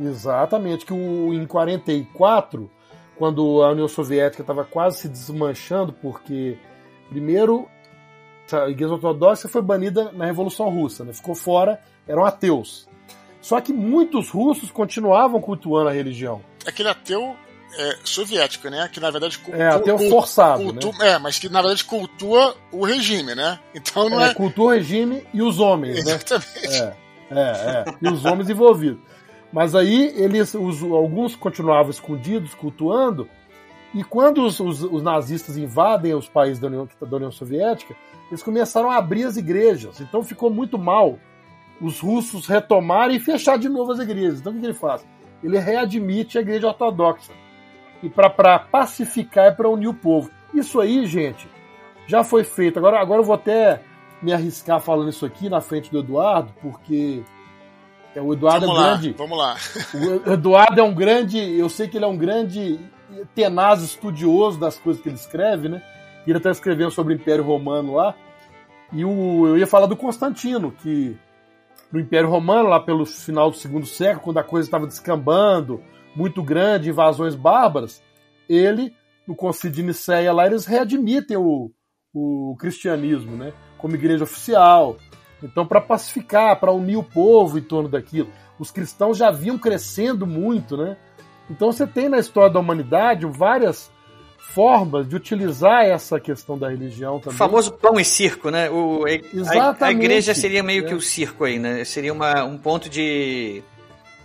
Exatamente, 0.00 0.86
que 0.86 0.92
o, 0.94 1.34
em 1.34 1.46
44, 1.46 2.70
quando 3.14 3.62
a 3.62 3.72
União 3.72 3.86
Soviética 3.86 4.42
estava 4.42 4.64
quase 4.64 5.00
se 5.00 5.08
desmanchando 5.08 5.92
porque 5.92 6.56
Primeiro, 7.08 7.68
a 8.52 8.68
Igreja 8.68 8.94
Ortodoxa 8.94 9.48
foi 9.48 9.62
banida 9.62 10.12
na 10.12 10.26
Revolução 10.26 10.68
Russa, 10.68 11.04
né? 11.04 11.12
ficou 11.12 11.34
fora, 11.34 11.80
eram 12.06 12.24
ateus. 12.24 12.88
Só 13.40 13.60
que 13.60 13.72
muitos 13.72 14.28
russos 14.28 14.70
continuavam 14.70 15.40
cultuando 15.40 15.88
a 15.88 15.92
religião. 15.92 16.42
Aquele 16.66 16.88
ateu 16.88 17.36
é, 17.78 17.96
soviético, 18.04 18.68
né? 18.68 18.88
Que 18.92 18.98
na 18.98 19.10
verdade 19.10 19.38
é 19.52 19.68
ateu 19.68 19.98
forçado, 19.98 20.64
cultua, 20.64 20.92
né? 20.98 21.10
É, 21.10 21.18
mas 21.18 21.38
que 21.38 21.48
na 21.48 21.60
verdade 21.60 21.84
cultua 21.84 22.56
o 22.72 22.84
regime, 22.84 23.34
né? 23.34 23.58
Então 23.74 24.08
não 24.08 24.20
é, 24.20 24.30
é... 24.30 24.34
cultua 24.34 24.66
o 24.66 24.70
regime 24.70 25.24
e 25.32 25.42
os 25.42 25.60
homens, 25.60 25.98
Exatamente. 25.98 26.80
né? 26.80 26.96
É, 27.30 27.36
é, 27.38 27.40
é. 27.40 27.84
E 28.02 28.08
os 28.08 28.24
homens 28.24 28.48
envolvidos. 28.48 29.00
Mas 29.52 29.74
aí 29.74 30.12
eles, 30.16 30.54
os, 30.54 30.82
alguns 30.82 31.36
continuavam 31.36 31.90
escondidos, 31.90 32.54
cultuando, 32.54 33.28
e 33.94 34.04
quando 34.04 34.44
os, 34.44 34.60
os, 34.60 34.82
os, 34.82 35.02
nazistas 35.02 35.56
invadem 35.56 36.14
os 36.14 36.28
países 36.28 36.58
da 36.58 36.66
União, 36.66 36.88
da 37.00 37.16
União 37.16 37.30
Soviética, 37.30 37.96
eles 38.28 38.42
começaram 38.42 38.90
a 38.90 38.96
abrir 38.96 39.24
as 39.24 39.36
igrejas. 39.36 40.00
Então 40.00 40.22
ficou 40.22 40.50
muito 40.50 40.78
mal 40.78 41.18
os 41.80 42.00
russos 42.00 42.46
retomarem 42.46 43.16
e 43.16 43.20
fechar 43.20 43.58
de 43.58 43.68
novo 43.68 43.92
as 43.92 43.98
igrejas. 43.98 44.40
Então 44.40 44.52
o 44.52 44.58
que 44.58 44.66
ele 44.66 44.74
faz? 44.74 45.06
Ele 45.42 45.58
readmite 45.58 46.38
a 46.38 46.40
igreja 46.40 46.68
ortodoxa. 46.68 47.32
E 48.02 48.10
para 48.10 48.58
pacificar 48.58 49.46
é 49.46 49.50
para 49.50 49.68
unir 49.68 49.88
o 49.88 49.94
povo. 49.94 50.30
Isso 50.52 50.80
aí, 50.80 51.06
gente, 51.06 51.48
já 52.06 52.22
foi 52.22 52.44
feito. 52.44 52.78
Agora, 52.78 53.00
agora 53.00 53.20
eu 53.20 53.24
vou 53.24 53.34
até 53.34 53.82
me 54.20 54.32
arriscar 54.32 54.80
falando 54.80 55.10
isso 55.10 55.24
aqui 55.24 55.48
na 55.48 55.60
frente 55.60 55.90
do 55.90 56.00
Eduardo, 56.00 56.52
porque 56.60 57.22
é, 58.14 58.20
o 58.20 58.32
Eduardo 58.32 58.66
vamos 58.66 58.76
é 58.76 58.80
um 58.80 58.82
lá, 58.82 58.90
grande. 58.90 59.14
Vamos 59.16 59.38
lá. 59.38 59.56
O 60.26 60.32
Eduardo 60.32 60.80
é 60.80 60.82
um 60.82 60.94
grande. 60.94 61.38
Eu 61.38 61.68
sei 61.68 61.88
que 61.88 61.98
ele 61.98 62.04
é 62.04 62.08
um 62.08 62.16
grande 62.16 62.80
tenaz 63.34 63.82
estudioso 63.82 64.58
das 64.58 64.78
coisas 64.78 65.02
que 65.02 65.08
ele 65.08 65.16
escreve, 65.16 65.68
né? 65.68 65.82
Ele 66.26 66.38
está 66.38 66.50
escrevendo 66.50 66.90
sobre 66.90 67.14
o 67.14 67.16
Império 67.16 67.44
Romano 67.44 67.94
lá. 67.94 68.14
E 68.92 69.04
o, 69.04 69.46
eu 69.46 69.58
ia 69.58 69.66
falar 69.66 69.86
do 69.86 69.96
Constantino, 69.96 70.72
que 70.72 71.16
no 71.92 72.00
Império 72.00 72.28
Romano, 72.28 72.68
lá 72.68 72.80
pelo 72.80 73.06
final 73.06 73.50
do 73.50 73.56
segundo 73.56 73.86
século, 73.86 74.22
quando 74.22 74.38
a 74.38 74.44
coisa 74.44 74.66
estava 74.66 74.86
descambando, 74.86 75.80
muito 76.14 76.42
grande, 76.42 76.90
invasões 76.90 77.34
bárbaras, 77.34 78.02
ele, 78.48 78.94
no 79.26 79.34
Concílio 79.34 79.76
de 79.76 79.82
Nicéia 79.82 80.32
lá, 80.32 80.46
eles 80.46 80.66
readmitem 80.66 81.36
o, 81.36 81.70
o 82.12 82.56
cristianismo, 82.58 83.36
né? 83.36 83.52
Como 83.78 83.94
igreja 83.94 84.24
oficial. 84.24 84.96
Então, 85.42 85.66
para 85.66 85.80
pacificar, 85.80 86.58
para 86.58 86.72
unir 86.72 86.96
o 86.96 87.04
povo 87.04 87.58
em 87.58 87.62
torno 87.62 87.88
daquilo. 87.88 88.30
Os 88.58 88.70
cristãos 88.70 89.18
já 89.18 89.30
vinham 89.30 89.58
crescendo 89.58 90.26
muito, 90.26 90.76
né? 90.76 90.96
Então 91.50 91.70
você 91.72 91.86
tem 91.86 92.08
na 92.08 92.18
história 92.18 92.50
da 92.52 92.58
humanidade 92.60 93.24
várias 93.26 93.90
formas 94.38 95.08
de 95.08 95.14
utilizar 95.16 95.84
essa 95.84 96.18
questão 96.18 96.56
da 96.58 96.68
religião 96.68 97.18
também. 97.20 97.34
O 97.34 97.38
famoso 97.38 97.72
pão 97.72 97.98
e 98.00 98.04
circo, 98.04 98.50
né? 98.50 98.70
O, 98.70 99.04
a, 99.04 99.10
Exatamente. 99.10 99.84
a 99.84 99.90
igreja 99.92 100.34
seria 100.34 100.62
meio 100.62 100.84
É. 100.84 100.88
que 100.88 100.94
o 100.94 101.00
circo 101.00 101.44
aí, 101.44 101.58
né? 101.58 101.84
Seria 101.84 102.12
uma, 102.12 102.44
um 102.44 102.56
ponto 102.58 102.88
de 102.88 103.62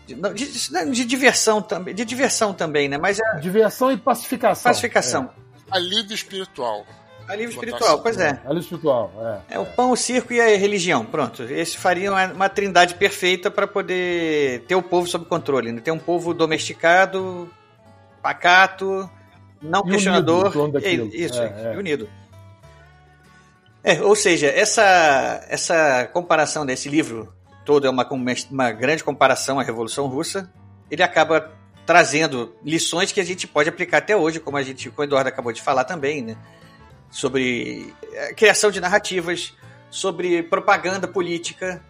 de, 0.07 0.15
de- 0.15 0.91
de 0.91 1.05
diversão 1.05 1.61
também, 1.61 1.93
de 1.95 2.03
diversão 2.03 2.53
também, 2.53 2.89
né? 2.89 2.97
Mas 2.97 3.19
é 3.19 3.39
Diversão 3.39 3.91
e 3.91 3.97
pacificação. 3.97 4.69
pacificação. 4.69 5.29
Alívio 5.69 6.13
espiritual. 6.13 6.85
Alívio 7.27 7.51
espiritual, 7.53 7.99
pois 8.01 8.17
é. 8.17 8.29
É. 8.29 8.39
Alívio 8.45 8.59
espiritual, 8.59 9.11
é. 9.49 9.55
É 9.55 9.59
o 9.59 9.65
pão, 9.65 9.91
o 9.91 9.95
circo 9.95 10.33
e 10.33 10.41
a 10.41 10.57
religião. 10.57 11.05
Pronto. 11.05 11.43
Esse 11.43 11.77
faria 11.77 12.11
uma, 12.11 12.25
uma 12.27 12.49
trindade 12.49 12.95
perfeita 12.95 13.49
para 13.49 13.65
poder 13.67 14.61
ter 14.67 14.75
o 14.75 14.81
povo 14.81 15.07
sob 15.07 15.25
controle. 15.25 15.71
Né? 15.71 15.79
Ter 15.81 15.91
um 15.91 15.99
povo 15.99 16.33
domesticado, 16.33 17.49
pacato, 18.21 19.09
não 19.61 19.79
E 19.79 19.83
unido 19.83 19.91
questionador. 19.93 20.71
daquilo. 20.71 21.09
e- 21.13 21.23
Isso, 21.25 21.41
É, 21.41 21.45
é. 21.71 21.73
e 21.73 21.77
unido. 21.77 22.09
É, 23.83 24.01
ou 24.01 24.15
seja, 24.15 24.47
essa, 24.47 25.43
essa 25.49 26.07
comparação 26.13 26.65
desse 26.65 26.87
livro 26.87 27.33
todo 27.65 27.87
é 27.87 27.89
uma, 27.89 28.07
uma 28.51 28.71
grande 28.71 29.03
comparação 29.03 29.59
à 29.59 29.63
Revolução 29.63 30.07
Russa. 30.07 30.51
Ele 30.89 31.01
acaba 31.01 31.49
trazendo 31.85 32.53
lições 32.63 33.11
que 33.11 33.19
a 33.19 33.23
gente 33.25 33.47
pode 33.47 33.69
aplicar 33.69 33.97
até 33.97 34.15
hoje, 34.15 34.39
como 34.39 34.57
a 34.57 34.61
gente, 34.63 34.89
como 34.91 35.01
o 35.01 35.03
Eduardo 35.03 35.29
acabou 35.29 35.51
de 35.51 35.61
falar 35.61 35.83
também, 35.83 36.21
né? 36.21 36.37
Sobre 37.11 37.93
a 38.29 38.33
criação 38.33 38.71
de 38.71 38.79
narrativas, 38.79 39.53
sobre 39.89 40.41
propaganda 40.43 41.07
política, 41.07 41.83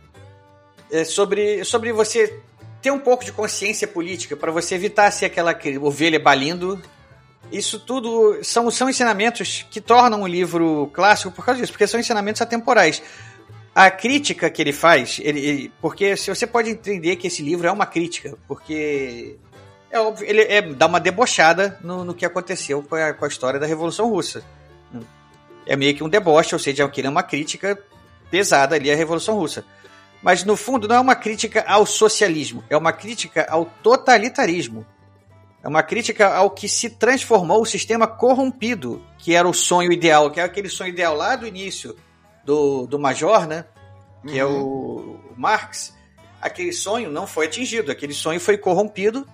é, 0.91 1.03
sobre, 1.05 1.63
sobre 1.63 1.93
você 1.93 2.39
ter 2.81 2.91
um 2.91 2.99
pouco 2.99 3.23
de 3.23 3.31
consciência 3.31 3.87
política 3.87 4.35
para 4.35 4.51
você 4.51 4.75
evitar 4.75 5.09
ser 5.11 5.25
aquela 5.27 5.53
que- 5.53 5.77
ovelha 5.77 6.19
balindo. 6.19 6.81
Isso 7.51 7.79
tudo 7.79 8.39
são, 8.43 8.69
são 8.71 8.89
ensinamentos 8.89 9.65
que 9.69 9.79
tornam 9.79 10.23
o 10.23 10.27
livro 10.27 10.89
clássico 10.93 11.31
por 11.31 11.45
causa 11.45 11.61
disso, 11.61 11.71
porque 11.71 11.85
são 11.87 11.99
ensinamentos 11.99 12.41
atemporais. 12.41 13.03
A 13.73 13.89
crítica 13.91 14.49
que 14.49 14.61
ele 14.61 14.73
faz, 14.73 15.19
ele, 15.21 15.39
ele- 15.39 15.71
porque 15.79 16.17
se 16.17 16.29
você 16.33 16.47
pode 16.47 16.71
entender 16.71 17.15
que 17.17 17.27
esse 17.27 17.41
livro 17.43 17.67
é 17.67 17.71
uma 17.71 17.85
crítica, 17.85 18.35
porque 18.47 19.37
é 19.89 19.99
óbvio, 19.99 20.27
ele 20.27 20.41
é, 20.41 20.61
dá 20.61 20.87
uma 20.87 20.99
debochada 20.99 21.77
no, 21.81 22.03
no 22.03 22.13
que 22.13 22.25
aconteceu 22.25 22.81
com 22.83 22.95
a, 22.95 23.13
com 23.13 23.25
a 23.25 23.27
história 23.27 23.59
da 23.59 23.67
Revolução 23.67 24.09
Russa. 24.09 24.43
É 25.65 25.75
meio 25.75 25.95
que 25.95 26.03
um 26.03 26.09
deboche, 26.09 26.55
ou 26.55 26.59
seja, 26.59 26.87
que 26.89 27.01
ele 27.01 27.07
é 27.07 27.11
uma 27.11 27.23
crítica 27.23 27.77
pesada 28.29 28.75
ali 28.75 28.91
à 28.91 28.95
Revolução 28.95 29.35
Russa. 29.35 29.65
Mas 30.21 30.43
no 30.43 30.55
fundo 30.55 30.87
não 30.87 30.95
é 30.95 30.99
uma 30.99 31.15
crítica 31.15 31.63
ao 31.67 31.85
socialismo, 31.85 32.63
é 32.69 32.77
uma 32.77 32.93
crítica 32.93 33.45
ao 33.49 33.65
totalitarismo. 33.65 34.85
É 35.63 35.67
uma 35.67 35.83
crítica 35.83 36.33
ao 36.33 36.49
que 36.49 36.67
se 36.67 36.89
transformou 36.89 37.61
o 37.61 37.65
sistema 37.65 38.07
corrompido, 38.07 39.03
que 39.17 39.35
era 39.35 39.47
o 39.47 39.53
sonho 39.53 39.91
ideal, 39.91 40.31
que 40.31 40.39
é 40.39 40.43
aquele 40.43 40.69
sonho 40.69 40.89
ideal 40.89 41.15
lá 41.15 41.35
do 41.35 41.45
início 41.45 41.95
do, 42.43 42.87
do 42.87 42.97
Major, 42.97 43.45
né? 43.45 43.65
Que 44.27 44.39
é 44.39 44.45
o, 44.45 45.19
o 45.29 45.33
Marx. 45.37 45.95
Aquele 46.41 46.73
sonho 46.73 47.11
não 47.11 47.27
foi 47.27 47.45
atingido, 47.45 47.91
aquele 47.91 48.13
sonho 48.13 48.39
foi 48.39 48.57
corrompido 48.57 49.27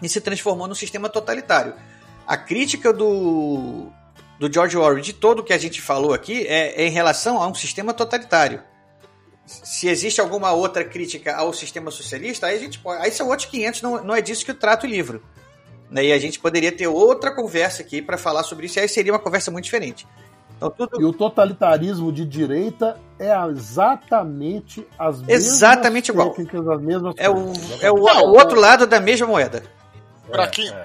e 0.00 0.08
se 0.08 0.20
transformou 0.20 0.66
num 0.66 0.74
sistema 0.74 1.08
totalitário. 1.08 1.74
A 2.26 2.36
crítica 2.36 2.90
do, 2.90 3.90
do 4.38 4.52
George 4.52 4.76
Orwell 4.76 5.00
de 5.02 5.12
todo 5.12 5.40
o 5.40 5.42
que 5.42 5.52
a 5.52 5.58
gente 5.58 5.80
falou 5.82 6.12
aqui 6.14 6.46
é, 6.46 6.82
é 6.82 6.86
em 6.86 6.90
relação 6.90 7.42
a 7.42 7.46
um 7.46 7.54
sistema 7.54 7.92
totalitário. 7.92 8.62
Se 9.46 9.88
existe 9.88 10.20
alguma 10.20 10.52
outra 10.52 10.84
crítica 10.84 11.34
ao 11.34 11.52
sistema 11.52 11.90
socialista, 11.90 12.46
aí 12.46 12.56
a 12.56 12.60
gente 12.60 12.78
pode. 12.78 13.02
Aí 13.02 13.10
são 13.10 13.28
outros 13.28 13.48
500, 13.48 13.82
não, 13.82 14.04
não 14.04 14.14
é 14.14 14.20
disso 14.20 14.44
que 14.44 14.52
trata 14.52 14.86
o 14.86 14.90
livro. 14.90 15.22
Né? 15.90 16.04
E 16.06 16.12
a 16.12 16.18
gente 16.18 16.38
poderia 16.38 16.70
ter 16.70 16.86
outra 16.86 17.34
conversa 17.34 17.82
aqui 17.82 18.02
para 18.02 18.18
falar 18.18 18.42
sobre 18.42 18.66
isso, 18.66 18.78
e 18.78 18.82
aí 18.82 18.88
seria 18.88 19.12
uma 19.12 19.18
conversa 19.18 19.50
muito 19.50 19.64
diferente. 19.64 20.06
Então, 20.56 20.70
tudo 20.70 21.00
E 21.00 21.04
o 21.04 21.12
totalitarismo 21.12 22.12
de 22.12 22.26
direita 22.26 23.00
é 23.18 23.32
exatamente 23.48 24.86
as 24.98 25.22
mesmas 25.22 25.46
Exatamente 25.46 26.10
igual. 26.10 26.30
técnicas, 26.30 26.68
as 26.68 26.82
mesmas 26.82 27.14
é 27.16 27.30
o, 27.30 27.34
coisas. 27.34 27.82
é 27.82 27.90
o, 27.90 27.96
Não, 28.04 28.24
o 28.24 28.36
outro 28.36 28.60
lado 28.60 28.86
da 28.86 29.00
mesma 29.00 29.26
moeda. 29.26 29.62
Pra 30.30 30.44
É, 30.44 30.46
quem, 30.48 30.68
é. 30.68 30.82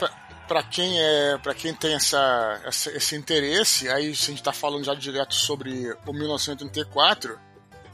Pra 0.47 0.61
quem 0.63 0.99
é, 0.99 1.37
para 1.37 1.53
quem 1.53 1.73
tem 1.73 1.93
essa, 1.93 2.61
essa- 2.65 2.91
esse 2.91 3.15
interesse, 3.15 3.89
aí 3.89 4.15
se 4.15 4.25
a 4.25 4.33
gente 4.33 4.43
tá 4.43 4.51
falando 4.53 4.83
já 4.83 4.93
direto 4.93 5.33
sobre 5.33 5.95
o 6.05 6.13
1984, 6.13 7.39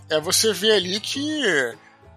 é 0.10 0.20
você 0.20 0.52
vê 0.54 0.72
ali 0.72 1.00
que 1.00 1.42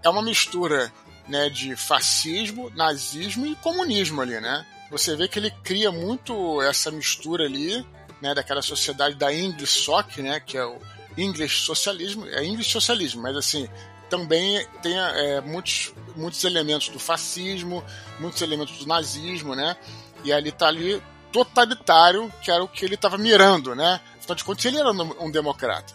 é 0.02 0.08
uma 0.08 0.22
mistura, 0.22 0.92
né, 1.28 1.48
de 1.50 1.76
fascismo, 1.76 2.70
nazismo 2.70 3.46
e 3.46 3.54
comunismo 3.56 4.20
ali, 4.20 4.40
né? 4.40 4.66
Você 4.90 5.14
vê 5.16 5.28
que 5.28 5.38
ele 5.38 5.50
cria 5.62 5.90
muito 5.92 6.60
essa 6.62 6.90
mistura 6.90 7.44
ali, 7.44 7.86
né, 8.20 8.34
daquela 8.34 8.62
sociedade 8.62 9.14
da 9.14 9.32
English 9.32 9.88
né, 10.18 10.40
que 10.40 10.56
é 10.56 10.64
o 10.64 10.78
English 11.16 11.60
socialismo, 11.64 12.26
é 12.28 12.44
English 12.44 12.70
socialismo, 12.70 13.22
mas 13.22 13.36
assim, 13.36 13.68
também 14.08 14.66
tem 14.82 14.98
é, 14.98 15.40
muitos, 15.40 15.94
muitos 16.16 16.44
elementos 16.44 16.88
do 16.88 16.98
fascismo, 16.98 17.82
muitos 18.20 18.42
elementos 18.42 18.76
do 18.78 18.86
nazismo, 18.86 19.54
né? 19.54 19.76
E 20.24 20.32
ali 20.32 20.52
tá 20.52 20.68
ali 20.68 21.02
totalitário, 21.32 22.32
que 22.42 22.50
era 22.50 22.62
o 22.62 22.68
que 22.68 22.84
ele 22.84 22.94
estava 22.94 23.16
mirando, 23.18 23.74
né? 23.74 24.00
Afinal 24.18 24.36
de 24.36 24.44
contas, 24.44 24.64
ele 24.64 24.78
era 24.78 24.90
um 24.90 25.30
democrata. 25.30 25.94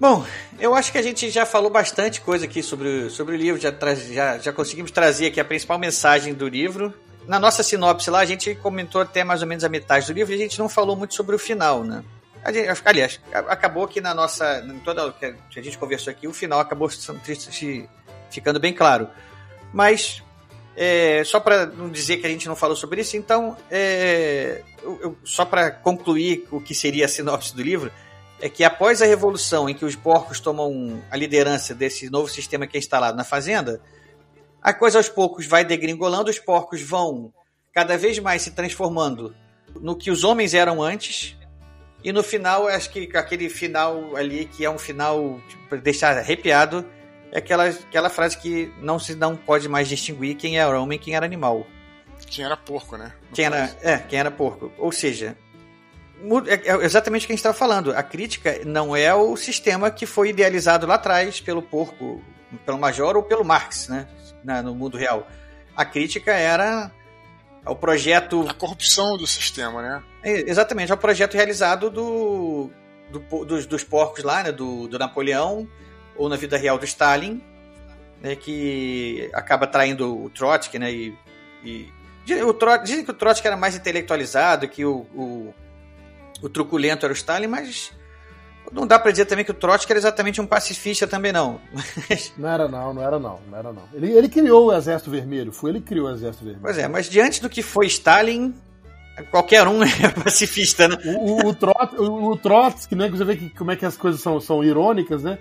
Bom, 0.00 0.24
eu 0.58 0.74
acho 0.74 0.90
que 0.90 0.98
a 0.98 1.02
gente 1.02 1.28
já 1.30 1.44
falou 1.44 1.70
bastante 1.70 2.22
coisa 2.22 2.46
aqui 2.46 2.62
sobre, 2.62 3.10
sobre 3.10 3.34
o 3.34 3.38
livro, 3.38 3.60
já, 3.60 3.70
tra- 3.70 3.94
já, 3.94 4.38
já 4.38 4.52
conseguimos 4.52 4.90
trazer 4.90 5.26
aqui 5.26 5.38
a 5.38 5.44
principal 5.44 5.78
mensagem 5.78 6.32
do 6.32 6.48
livro. 6.48 6.94
Na 7.26 7.38
nossa 7.38 7.62
sinopse 7.62 8.08
lá, 8.10 8.20
a 8.20 8.24
gente 8.24 8.54
comentou 8.54 9.00
até 9.02 9.22
mais 9.22 9.42
ou 9.42 9.46
menos 9.46 9.62
a 9.62 9.68
metade 9.68 10.06
do 10.06 10.12
livro 10.14 10.32
e 10.32 10.36
a 10.36 10.38
gente 10.38 10.58
não 10.58 10.70
falou 10.70 10.96
muito 10.96 11.14
sobre 11.14 11.36
o 11.36 11.38
final, 11.38 11.84
né? 11.84 12.02
Gente- 12.46 12.80
aliás, 12.86 13.20
acabou 13.30 13.86
que 13.86 14.00
na 14.00 14.14
nossa. 14.14 14.64
Em 14.66 14.78
toda 14.80 15.12
que 15.12 15.58
a 15.60 15.62
gente 15.62 15.76
conversou 15.76 16.10
aqui, 16.10 16.26
o 16.26 16.32
final 16.32 16.58
acabou 16.58 16.88
ficando 18.30 18.58
bem 18.58 18.72
claro. 18.72 19.06
Mas, 19.72 20.22
é, 20.82 21.22
só 21.24 21.38
para 21.38 21.66
não 21.66 21.90
dizer 21.90 22.16
que 22.16 22.26
a 22.26 22.30
gente 22.30 22.48
não 22.48 22.56
falou 22.56 22.74
sobre 22.74 23.02
isso, 23.02 23.14
então, 23.14 23.54
é, 23.70 24.62
eu- 24.82 24.98
eu- 25.02 25.16
só 25.24 25.44
para 25.44 25.70
concluir 25.70 26.48
o 26.50 26.58
que 26.58 26.74
seria 26.74 27.04
a 27.04 27.08
sinopse 27.08 27.54
do 27.54 27.60
livro, 27.62 27.92
é 28.40 28.48
que 28.48 28.64
após 28.64 29.02
a 29.02 29.04
revolução 29.04 29.68
em 29.68 29.74
que 29.74 29.84
os 29.84 29.94
porcos 29.94 30.40
tomam 30.40 31.02
a 31.10 31.16
liderança 31.18 31.74
desse 31.74 32.08
novo 32.08 32.30
sistema 32.30 32.66
que 32.66 32.78
é 32.78 32.80
instalado 32.80 33.14
na 33.14 33.24
fazenda, 33.24 33.78
a 34.62 34.72
coisa 34.72 34.96
aos 34.98 35.10
poucos 35.10 35.46
vai 35.46 35.66
degringolando, 35.66 36.30
os 36.30 36.38
porcos 36.38 36.80
vão 36.80 37.30
cada 37.74 37.98
vez 37.98 38.18
mais 38.18 38.40
se 38.40 38.52
transformando 38.52 39.34
no 39.82 39.94
que 39.94 40.10
os 40.10 40.24
homens 40.24 40.54
eram 40.54 40.82
antes. 40.82 41.36
E 42.02 42.10
no 42.10 42.22
final, 42.22 42.66
acho 42.68 42.88
que 42.88 43.10
aquele 43.14 43.50
final 43.50 44.16
ali, 44.16 44.46
que 44.46 44.64
é 44.64 44.70
um 44.70 44.78
final 44.78 45.38
para 45.68 45.76
deixar 45.76 46.16
arrepiado, 46.16 46.86
é 47.32 47.38
aquela, 47.38 47.64
aquela 47.66 48.10
frase 48.10 48.36
que 48.38 48.72
não 48.80 48.98
se 48.98 49.14
não 49.14 49.36
pode 49.36 49.68
mais 49.68 49.88
distinguir 49.88 50.36
quem 50.36 50.58
era 50.58 50.78
homem 50.80 50.96
e 50.96 51.00
quem 51.00 51.14
era 51.14 51.24
animal. 51.26 51.66
Quem 52.26 52.44
era 52.44 52.56
porco, 52.56 52.96
né? 52.96 53.12
No 53.30 53.34
Quem 53.36 53.46
era, 53.46 53.76
é, 53.82 53.98
quem 53.98 54.18
era 54.18 54.30
porco. 54.30 54.70
Ou 54.78 54.92
seja, 54.92 55.36
é 56.46 56.70
é 56.70 56.84
exatamente 56.84 57.24
o 57.24 57.26
que 57.26 57.32
a 57.32 57.34
gente 57.34 57.40
estava 57.40 57.56
falando. 57.56 57.92
A 57.96 58.02
crítica 58.02 58.60
não 58.66 58.94
é 58.94 59.12
o 59.14 59.36
sistema 59.36 59.90
que 59.90 60.04
foi 60.06 60.28
idealizado 60.30 60.86
lá 60.86 60.94
atrás 60.96 61.40
pelo 61.40 61.62
porco, 61.62 62.22
pelo 62.66 62.78
Major 62.78 63.16
ou 63.16 63.22
pelo 63.22 63.44
Marx, 63.44 63.88
né? 63.88 64.06
Na- 64.44 64.62
no 64.62 64.74
mundo 64.74 64.96
real. 64.98 65.26
A 65.76 65.84
crítica 65.84 66.32
era 66.32 66.90
ao 67.64 67.74
projeto. 67.74 68.46
A 68.48 68.54
corrupção 68.54 69.16
do 69.16 69.26
sistema, 69.26 69.80
né? 69.82 70.02
é, 70.22 70.50
Exatamente, 70.50 70.92
ao 70.92 70.98
projeto 70.98 71.34
realizado 71.34 71.90
do, 71.90 72.70
do 73.10 73.44
dos, 73.44 73.64
dos 73.66 73.82
porcos 73.82 74.22
lá, 74.22 74.42
né? 74.42 74.52
Do, 74.52 74.88
do 74.88 74.98
Napoleão, 74.98 75.66
ou 76.20 76.28
na 76.28 76.36
vida 76.36 76.56
real 76.56 76.78
do 76.78 76.84
Stalin, 76.84 77.42
né? 78.22 78.36
Que 78.36 79.30
acaba 79.32 79.66
traindo 79.66 80.24
o 80.24 80.30
Trotsky, 80.30 80.78
né? 80.78 80.92
E, 80.92 81.14
e 81.64 81.88
Dizem, 82.24 82.44
o 82.44 82.52
Tro- 82.52 82.76
dizem 82.84 83.04
que 83.04 83.10
o 83.10 83.14
Trotsky 83.14 83.46
era 83.46 83.56
mais 83.56 83.74
intelectualizado, 83.74 84.68
que 84.68 84.84
o, 84.84 85.06
o, 85.14 85.54
o 86.42 86.48
truculento 86.48 87.06
era 87.06 87.12
o 87.12 87.16
Stalin, 87.16 87.46
mas 87.46 87.92
não 88.70 88.86
dá 88.86 88.98
pra 88.98 89.10
dizer 89.10 89.24
também 89.24 89.44
que 89.44 89.50
o 89.50 89.54
Trotsky 89.54 89.90
era 89.90 89.98
exatamente 89.98 90.40
um 90.40 90.46
pacifista 90.46 91.06
também, 91.06 91.32
não. 91.32 91.58
Não 92.36 92.48
era 92.48 92.68
não, 92.68 92.94
não 92.94 93.02
era 93.02 93.18
não, 93.18 93.40
não 93.50 93.58
era 93.58 93.72
não. 93.72 93.82
Ele, 93.92 94.12
ele 94.12 94.28
criou 94.28 94.66
o 94.66 94.72
Exército 94.72 95.10
Vermelho, 95.10 95.50
foi 95.50 95.70
ele 95.70 95.80
que 95.80 95.86
criou 95.86 96.08
o 96.08 96.10
Exército 96.12 96.44
Vermelho. 96.44 96.62
Pois 96.62 96.78
é, 96.78 96.86
mas 96.86 97.08
diante 97.08 97.40
do 97.40 97.48
que 97.48 97.62
foi 97.62 97.86
Stalin, 97.86 98.54
qualquer 99.30 99.66
um 99.66 99.82
é 99.82 100.08
pacifista, 100.22 100.86
né? 100.88 100.98
O, 101.04 101.46
o, 101.46 101.48
o, 101.48 101.54
Trot, 101.54 101.96
o, 101.96 102.30
o 102.32 102.36
Trotsky, 102.36 102.94
né, 102.94 103.08
que 103.10 103.16
você 103.16 103.24
vê 103.24 103.36
que, 103.36 103.48
como 103.50 103.70
é 103.72 103.76
que 103.76 103.86
as 103.86 103.96
coisas 103.96 104.20
são, 104.20 104.38
são 104.40 104.62
irônicas, 104.62 105.22
né? 105.22 105.38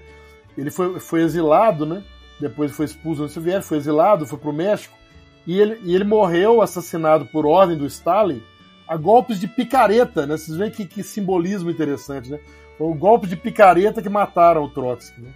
Ele 0.57 0.71
foi, 0.71 0.99
foi 0.99 1.21
exilado, 1.21 1.85
né? 1.85 2.03
depois 2.39 2.71
foi 2.71 2.85
expulso 2.85 3.19
da 3.19 3.25
União 3.25 3.33
Soviética, 3.33 3.67
foi 3.67 3.77
exilado, 3.77 4.25
foi 4.25 4.39
para 4.39 4.49
o 4.49 4.53
México, 4.53 4.97
e 5.45 5.59
ele, 5.59 5.79
e 5.83 5.93
ele 5.93 6.03
morreu 6.03 6.61
assassinado 6.61 7.25
por 7.25 7.45
ordem 7.45 7.77
do 7.77 7.85
Stalin 7.85 8.41
a 8.87 8.95
golpes 8.95 9.39
de 9.39 9.47
picareta, 9.47 10.25
né? 10.25 10.35
Vocês 10.35 10.57
veem 10.57 10.71
que, 10.71 10.85
que 10.85 11.03
simbolismo 11.03 11.69
interessante, 11.69 12.31
né? 12.31 12.39
Foi 12.77 12.87
o 12.87 12.93
golpe 12.93 13.27
de 13.27 13.35
picareta 13.35 14.01
que 14.01 14.09
mataram 14.09 14.63
o 14.63 14.69
Trotsky, 14.69 15.21
né? 15.21 15.29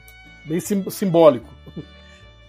Bem 0.46 0.60
sim, 0.60 0.90
simbólico. 0.90 1.48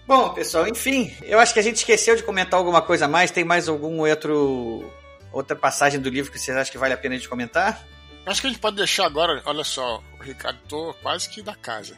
Bom, 0.07 0.29
pessoal, 0.29 0.67
enfim, 0.67 1.11
eu 1.23 1.39
acho 1.39 1.53
que 1.53 1.59
a 1.59 1.63
gente 1.63 1.77
esqueceu 1.77 2.15
de 2.15 2.23
comentar 2.23 2.57
alguma 2.57 2.81
coisa 2.81 3.05
a 3.05 3.07
mais. 3.07 3.31
Tem 3.31 3.43
mais 3.43 3.67
algum 3.67 4.07
outro 4.07 4.83
outra 5.31 5.55
passagem 5.55 5.99
do 5.99 6.09
livro 6.09 6.31
que 6.31 6.39
vocês 6.39 6.55
acham 6.55 6.71
que 6.71 6.77
vale 6.77 6.93
a 6.93 6.97
pena 6.97 7.15
a 7.15 7.17
gente 7.17 7.29
comentar? 7.29 7.85
Acho 8.25 8.41
que 8.41 8.47
a 8.47 8.49
gente 8.49 8.59
pode 8.59 8.77
deixar 8.77 9.05
agora, 9.05 9.41
olha 9.45 9.63
só, 9.63 10.01
o 10.19 10.23
Ricardo 10.23 10.57
tô 10.67 10.95
quase 11.03 11.29
que 11.29 11.41
da 11.41 11.53
casa. 11.53 11.97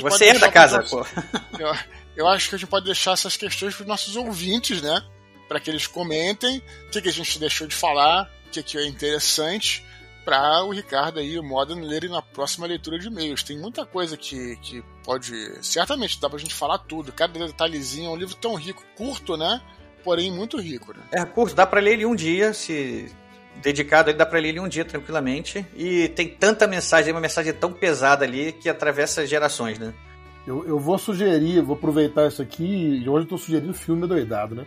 Você 0.00 0.26
é 0.26 0.38
da 0.38 0.50
casa, 0.50 0.82
pô. 0.82 1.06
Eu, 1.58 1.74
eu, 2.16 2.28
acho 2.28 2.48
que 2.48 2.54
a 2.54 2.58
gente 2.58 2.68
pode 2.68 2.86
deixar 2.86 3.12
essas 3.12 3.36
questões 3.36 3.74
para 3.74 3.82
os 3.82 3.88
nossos 3.88 4.16
ouvintes, 4.16 4.82
né? 4.82 5.02
Para 5.48 5.60
que 5.60 5.70
eles 5.70 5.86
comentem 5.86 6.62
o 6.86 6.90
que, 6.90 7.02
que 7.02 7.08
a 7.08 7.12
gente 7.12 7.38
deixou 7.38 7.66
de 7.66 7.74
falar, 7.74 8.30
o 8.46 8.50
que, 8.50 8.62
que 8.62 8.78
é 8.78 8.86
interessante, 8.86 9.84
para 10.24 10.64
o 10.64 10.70
Ricardo 10.70 11.20
aí, 11.20 11.38
o 11.38 11.42
Modern, 11.42 11.82
lerem 11.82 12.10
na 12.10 12.22
próxima 12.22 12.66
leitura 12.66 12.98
de 12.98 13.08
e-mails. 13.08 13.42
Tem 13.42 13.58
muita 13.58 13.84
coisa 13.84 14.16
que, 14.16 14.56
que 14.56 14.82
pode. 15.04 15.32
Certamente 15.62 16.20
dá 16.20 16.30
pra 16.30 16.38
gente 16.38 16.54
falar 16.54 16.78
tudo. 16.78 17.12
Cada 17.12 17.46
detalhezinho 17.46 18.10
é 18.10 18.12
um 18.12 18.16
livro 18.16 18.34
tão 18.34 18.54
rico, 18.54 18.82
curto, 18.96 19.36
né? 19.36 19.60
Porém, 20.02 20.32
muito 20.32 20.58
rico, 20.58 20.92
né? 20.92 21.02
É 21.12 21.24
curto, 21.24 21.54
dá 21.54 21.66
para 21.66 21.80
ler 21.80 21.94
ele 21.94 22.06
um 22.06 22.14
dia, 22.14 22.52
se 22.52 23.10
dedicado 23.62 24.10
ele 24.10 24.18
dá 24.18 24.26
para 24.26 24.38
ler 24.38 24.50
ele 24.50 24.60
um 24.60 24.68
dia 24.68 24.84
tranquilamente. 24.84 25.64
E 25.76 26.08
tem 26.08 26.28
tanta 26.28 26.66
mensagem, 26.66 27.12
uma 27.12 27.20
mensagem 27.20 27.52
tão 27.52 27.72
pesada 27.72 28.24
ali 28.24 28.52
que 28.52 28.68
atravessa 28.68 29.26
gerações, 29.26 29.78
né? 29.78 29.94
Eu, 30.46 30.66
eu 30.66 30.78
vou 30.78 30.98
sugerir, 30.98 31.62
vou 31.62 31.76
aproveitar 31.76 32.26
isso 32.26 32.42
aqui, 32.42 32.64
e 32.64 33.08
hoje 33.08 33.24
eu 33.24 33.28
tô 33.28 33.38
sugerindo 33.38 33.72
filme 33.72 34.06
doidado, 34.06 34.54
né? 34.54 34.66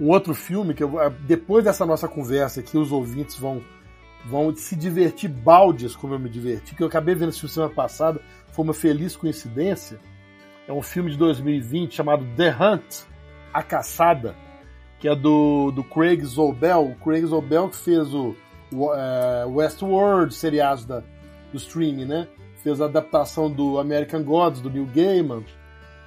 Um 0.00 0.08
outro 0.08 0.34
filme 0.34 0.74
que 0.74 0.82
eu, 0.82 0.92
depois 1.20 1.64
dessa 1.64 1.86
nossa 1.86 2.08
conversa 2.08 2.58
aqui, 2.58 2.76
os 2.76 2.90
ouvintes 2.90 3.36
vão, 3.36 3.62
vão 4.24 4.52
se 4.56 4.74
divertir 4.74 5.30
baldes 5.30 5.94
como 5.94 6.14
eu 6.14 6.18
me 6.18 6.28
diverti, 6.28 6.74
que 6.74 6.82
eu 6.82 6.88
acabei 6.88 7.14
vendo 7.14 7.28
esse 7.28 7.38
filme 7.38 7.54
semana 7.54 7.72
passada, 7.72 8.20
foi 8.52 8.64
uma 8.64 8.74
feliz 8.74 9.14
coincidência. 9.14 10.00
É 10.66 10.72
um 10.72 10.82
filme 10.82 11.10
de 11.10 11.16
2020 11.16 11.94
chamado 11.94 12.26
The 12.36 12.50
Hunt, 12.50 13.02
A 13.52 13.62
Caçada, 13.62 14.34
que 15.04 15.08
é 15.08 15.14
do, 15.14 15.70
do 15.70 15.84
Craig 15.84 16.24
Zobel. 16.24 16.86
O 16.86 16.94
Craig 16.94 17.26
Zobel 17.26 17.68
que 17.68 17.76
fez 17.76 18.14
o, 18.14 18.34
o 18.72 18.86
uh, 18.86 19.54
Westworld, 19.54 20.34
seriado 20.34 20.86
da, 20.86 21.00
do 21.52 21.58
streaming, 21.58 22.06
né? 22.06 22.26
Fez 22.62 22.80
a 22.80 22.86
adaptação 22.86 23.50
do 23.50 23.78
American 23.78 24.22
Gods, 24.22 24.62
do 24.62 24.70
Neil 24.70 24.86
Gaiman. 24.86 25.44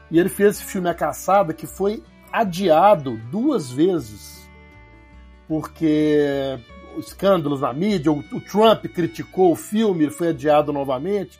E 0.09 0.17
ele 0.17 0.29
fez 0.29 0.55
esse 0.55 0.63
filme 0.63 0.89
A 0.89 0.95
Caçada, 0.95 1.53
que 1.53 1.67
foi 1.67 2.03
adiado 2.33 3.15
duas 3.29 3.71
vezes, 3.71 4.49
porque 5.47 6.57
escândalos 6.97 7.61
na 7.61 7.71
mídia, 7.73 8.11
o, 8.11 8.17
o 8.17 8.41
Trump 8.41 8.83
criticou 8.85 9.51
o 9.51 9.55
filme, 9.55 10.05
ele 10.05 10.11
foi 10.11 10.29
adiado 10.29 10.73
novamente, 10.73 11.39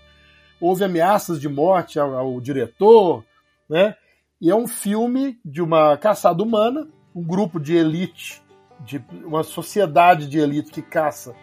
houve 0.62 0.84
ameaças 0.84 1.42
de 1.42 1.50
morte 1.50 2.00
ao, 2.00 2.14
ao 2.14 2.40
diretor, 2.40 3.24
né? 3.68 3.96
E 4.40 4.52
é 4.52 4.56
um 4.56 4.68
filme 4.68 5.40
de 5.44 5.60
uma 5.60 5.98
caçada 5.98 6.44
humana 6.44 6.88
um 7.18 7.24
grupo 7.24 7.60
de 7.60 7.76
elite, 7.76 8.44
de 8.80 9.04
uma 9.26 9.44
sociedade 9.44 10.28
de 10.28 10.38
elite 10.38 10.72
que 10.72 10.84
caça 10.84 11.36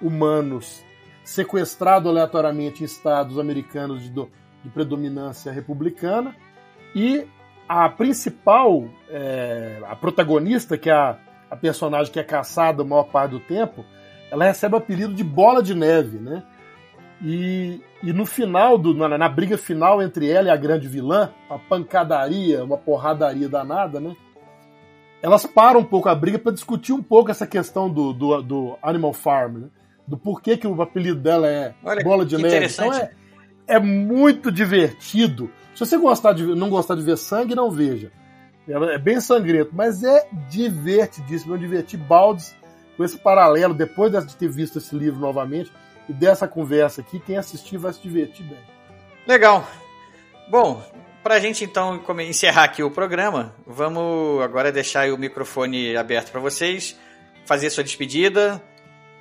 humanos 0.00 0.84
sequestrado 1.24 2.10
aleatoriamente 2.10 2.82
em 2.82 2.84
estados 2.84 3.38
americanos 3.38 4.02
de, 4.02 4.10
de 4.10 4.70
predominância 4.70 5.50
republicana 5.50 6.36
e 6.94 7.26
a 7.66 7.88
principal, 7.88 8.86
é, 9.08 9.80
a 9.88 9.96
protagonista, 9.96 10.76
que 10.76 10.90
é 10.90 10.92
a, 10.92 11.16
a, 11.50 11.56
personagem 11.56 12.12
que 12.12 12.20
é 12.20 12.22
caçada 12.22 12.82
a 12.82 12.84
maior 12.84 13.04
parte 13.04 13.30
do 13.30 13.40
tempo, 13.40 13.82
ela 14.30 14.44
recebe 14.44 14.74
o 14.74 14.78
apelido 14.78 15.14
de 15.14 15.24
Bola 15.24 15.62
de 15.62 15.74
Neve, 15.74 16.18
né? 16.18 16.42
E, 17.22 17.80
e 18.02 18.12
no 18.12 18.26
final, 18.26 18.76
do, 18.76 18.92
na, 18.92 19.16
na 19.16 19.28
briga 19.30 19.56
final 19.56 20.02
entre 20.02 20.30
ela 20.30 20.48
e 20.48 20.50
a 20.50 20.56
grande 20.56 20.86
vilã, 20.86 21.32
uma 21.48 21.58
pancadaria, 21.58 22.62
uma 22.62 22.76
porradaria 22.76 23.48
danada, 23.48 23.98
né? 23.98 24.14
Elas 25.24 25.46
param 25.46 25.80
um 25.80 25.84
pouco 25.84 26.06
a 26.10 26.14
briga 26.14 26.38
para 26.38 26.52
discutir 26.52 26.92
um 26.92 27.02
pouco 27.02 27.30
essa 27.30 27.46
questão 27.46 27.88
do, 27.88 28.12
do, 28.12 28.42
do, 28.42 28.78
Animal 28.82 29.14
Farm, 29.14 29.56
né? 29.56 29.68
do 30.06 30.18
porquê 30.18 30.54
que 30.54 30.66
o 30.66 30.82
apelido 30.82 31.18
dela 31.18 31.48
é 31.48 31.74
Olha, 31.82 32.04
Bola 32.04 32.26
de 32.26 32.36
Neve. 32.36 32.66
Então 32.66 32.92
é, 32.92 33.10
é 33.66 33.80
muito 33.80 34.52
divertido. 34.52 35.50
Se 35.74 35.80
você 35.80 35.96
gostar 35.96 36.34
de, 36.34 36.44
não 36.44 36.68
gostar 36.68 36.94
de 36.94 37.00
ver 37.00 37.16
sangue, 37.16 37.54
não 37.54 37.70
veja. 37.70 38.12
É 38.68 38.98
bem 38.98 39.18
sangrento, 39.18 39.70
mas 39.72 40.04
é 40.04 40.28
divertidíssimo. 40.50 41.54
Eu 41.54 41.58
diverti 41.58 41.96
baldes 41.96 42.54
com 42.94 43.02
esse 43.02 43.16
paralelo, 43.16 43.72
depois 43.72 44.12
de 44.12 44.36
ter 44.36 44.50
visto 44.50 44.76
esse 44.76 44.94
livro 44.94 45.20
novamente 45.20 45.72
e 46.06 46.12
dessa 46.12 46.46
conversa 46.46 47.00
aqui. 47.00 47.18
Quem 47.18 47.38
assistir 47.38 47.78
vai 47.78 47.94
se 47.94 48.02
divertir 48.02 48.44
bem. 48.44 48.58
Legal. 49.26 49.66
Bom, 50.50 50.82
para 51.24 51.36
a 51.36 51.40
gente 51.40 51.64
então 51.64 52.02
encerrar 52.20 52.64
aqui 52.64 52.82
o 52.82 52.90
programa, 52.90 53.54
vamos 53.66 54.42
agora 54.42 54.70
deixar 54.70 55.10
o 55.10 55.16
microfone 55.16 55.96
aberto 55.96 56.30
para 56.30 56.38
vocês, 56.38 56.94
fazer 57.46 57.70
sua 57.70 57.82
despedida, 57.82 58.62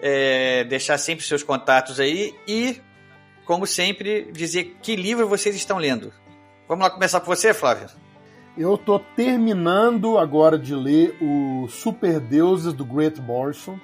é, 0.02 0.66
deixar 0.66 0.98
sempre 0.98 1.24
seus 1.24 1.44
contatos 1.44 2.02
aí 2.02 2.36
e, 2.46 2.82
como 3.46 3.66
sempre, 3.66 4.30
dizer 4.34 4.76
que 4.82 4.98
livro 4.98 5.30
vocês 5.30 5.56
estão 5.56 5.78
lendo. 5.78 6.12
Vamos 6.68 6.84
lá 6.84 6.90
começar 6.90 7.22
por 7.22 7.38
você, 7.38 7.54
Flávio. 7.54 7.88
Eu 8.58 8.76
estou 8.76 9.00
terminando 9.16 10.18
agora 10.18 10.60
de 10.60 10.76
ler 10.76 11.16
o 11.22 11.70
Super 11.70 12.20
Deuses 12.20 12.74
do 12.74 12.84
Grant 12.84 13.18
Morrison. 13.20 13.80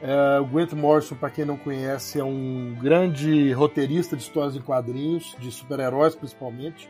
É, 0.00 0.38
o 0.38 0.46
Grant 0.46 0.72
Morrison, 0.72 1.16
para 1.16 1.30
quem 1.30 1.44
não 1.44 1.56
conhece, 1.56 2.20
é 2.20 2.24
um 2.24 2.76
grande 2.80 3.52
roteirista 3.52 4.16
de 4.16 4.22
histórias 4.22 4.54
em 4.54 4.60
quadrinhos, 4.60 5.34
de 5.40 5.50
super-heróis 5.50 6.14
principalmente. 6.14 6.88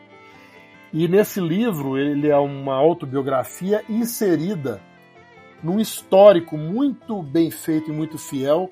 E 0.93 1.07
nesse 1.07 1.41
livro 1.41 1.99
ele 1.99 2.29
é 2.29 2.39
uma 2.39 2.75
autobiografia 2.75 3.85
inserida 3.89 4.81
num 5.63 5.79
histórico 5.79 6.57
muito 6.57 7.23
bem 7.23 7.51
feito 7.51 7.91
e 7.91 7.93
muito 7.93 8.17
fiel 8.17 8.71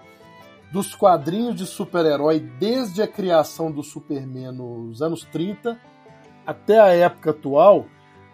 dos 0.72 0.94
quadrinhos 0.94 1.54
de 1.54 1.66
super-herói 1.66 2.40
desde 2.40 3.02
a 3.02 3.08
criação 3.08 3.70
do 3.70 3.82
Superman 3.82 4.52
nos 4.52 5.02
anos 5.02 5.24
30 5.24 5.78
até 6.46 6.78
a 6.78 6.88
época 6.88 7.30
atual, 7.30 7.86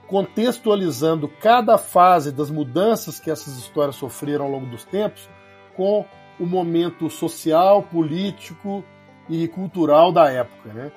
contextualizando 0.06 1.28
cada 1.40 1.78
fase 1.78 2.30
das 2.30 2.50
mudanças 2.50 3.18
que 3.18 3.30
essas 3.30 3.56
histórias 3.56 3.96
sofreram 3.96 4.44
ao 4.44 4.50
longo 4.50 4.66
dos 4.66 4.84
tempos 4.84 5.28
com 5.74 6.04
o 6.38 6.44
momento 6.44 7.08
social, 7.08 7.82
político 7.82 8.84
e 9.28 9.48
cultural 9.48 10.12
da 10.12 10.30
época, 10.30 10.72
né? 10.72 10.92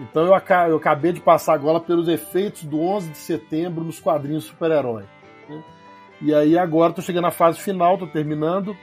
Então 0.00 0.26
eu, 0.26 0.34
acabei 0.34 1.12
de 1.12 1.20
passar 1.20 1.54
agora 1.54 1.80
pelos 1.80 2.06
efeitos 2.08 2.64
do 2.64 2.80
11 2.80 3.10
de 3.10 3.16
setembro 3.16 3.82
nos 3.82 3.98
quadrinhos 3.98 4.44
super-herói. 4.44 5.04
Né? 5.48 5.64
E 6.20 6.34
aí 6.34 6.58
agora 6.58 6.90
estou 6.90 7.04
chegando 7.04 7.24
na 7.24 7.30
fase 7.30 7.58
final, 7.58 7.94
estou 7.94 8.08
terminando, 8.08 8.76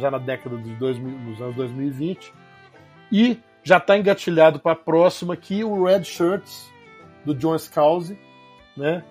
já, 0.00 0.10
na 0.10 0.18
década 0.18 0.56
de 0.56 0.74
2000, 0.74 1.18
nos 1.18 1.40
anos 1.40 1.56
2020. 1.56 2.32
E 3.12 3.38
já 3.62 3.76
está 3.76 3.96
engatilhado 3.96 4.58
para 4.58 4.72
a 4.72 4.76
próxima 4.76 5.34
aqui 5.34 5.62
o 5.62 5.84
Red 5.84 6.04
Shirts, 6.04 6.72
do 7.24 7.34
John 7.34 7.58
Scalzi, 7.58 8.18
né? 8.76 9.04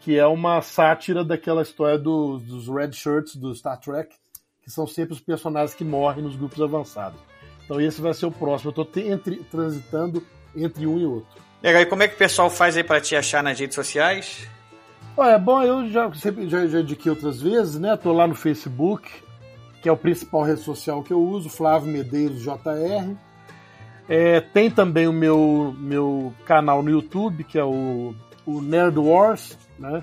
que 0.00 0.18
é 0.18 0.26
uma 0.26 0.60
sátira 0.60 1.24
daquela 1.24 1.62
história 1.62 1.98
do, 1.98 2.38
dos 2.38 2.68
Red 2.68 2.92
Shirts 2.92 3.36
do 3.36 3.54
Star 3.54 3.78
Trek, 3.78 4.14
que 4.62 4.70
são 4.70 4.86
sempre 4.86 5.12
os 5.12 5.20
personagens 5.20 5.74
que 5.74 5.84
morrem 5.84 6.24
nos 6.24 6.36
grupos 6.36 6.60
avançados. 6.60 7.20
Então 7.64 7.80
esse 7.80 8.00
vai 8.00 8.12
ser 8.12 8.26
o 8.26 8.32
próximo. 8.32 8.72
Eu 8.76 8.82
estou 8.82 9.44
transitando 9.50 10.22
entre 10.54 10.86
um 10.86 10.98
e 10.98 11.06
outro. 11.06 11.42
Legal, 11.62 11.82
e 11.82 11.86
como 11.86 12.02
é 12.02 12.08
que 12.08 12.14
o 12.14 12.18
pessoal 12.18 12.50
faz 12.50 12.76
aí 12.76 12.82
para 12.82 13.00
te 13.00 13.14
achar 13.14 13.42
nas 13.42 13.58
redes 13.58 13.74
sociais? 13.74 14.48
É 15.18 15.38
bom, 15.38 15.62
eu 15.62 15.88
já, 15.90 16.12
sempre, 16.14 16.48
já, 16.48 16.66
já 16.66 16.80
indiquei 16.80 17.10
outras 17.10 17.40
vezes, 17.40 17.78
né? 17.78 17.96
Tô 17.96 18.12
lá 18.12 18.26
no 18.26 18.34
Facebook, 18.34 19.10
que 19.82 19.88
é 19.88 19.92
o 19.92 19.96
principal 19.96 20.42
rede 20.42 20.60
social 20.60 21.02
que 21.02 21.12
eu 21.12 21.22
uso, 21.22 21.50
Flávio 21.50 21.92
Medeiros 21.92 22.42
JR. 22.42 23.14
É, 24.08 24.40
tem 24.40 24.70
também 24.70 25.06
o 25.06 25.12
meu, 25.12 25.74
meu 25.78 26.34
canal 26.44 26.82
no 26.82 26.90
YouTube, 26.90 27.44
que 27.44 27.58
é 27.58 27.64
o, 27.64 28.14
o 28.46 28.60
Nerd 28.60 28.98
Wars, 28.98 29.56
né? 29.78 30.02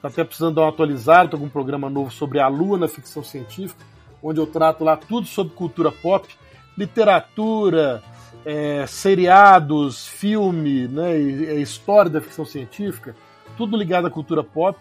Tá 0.00 0.08
até 0.08 0.22
precisando 0.22 0.56
dar 0.56 0.62
uma 0.62 0.68
atualizada, 0.68 1.30
tô 1.30 1.38
com 1.38 1.46
um 1.46 1.50
programa 1.50 1.90
novo 1.90 2.10
sobre 2.10 2.38
a 2.38 2.46
Lua 2.46 2.78
na 2.78 2.88
ficção 2.88 3.24
científica, 3.24 3.84
onde 4.22 4.38
eu 4.38 4.46
trato 4.46 4.84
lá 4.84 4.96
tudo 4.96 5.26
sobre 5.26 5.54
cultura 5.54 5.90
pop, 5.90 6.28
literatura, 6.76 8.02
é, 8.44 8.86
seriados, 8.86 10.06
filme, 10.06 10.86
né, 10.86 11.16
história 11.18 12.10
da 12.10 12.20
ficção 12.20 12.44
científica, 12.44 13.16
tudo 13.56 13.76
ligado 13.76 14.06
à 14.06 14.10
cultura 14.10 14.44
pop. 14.44 14.78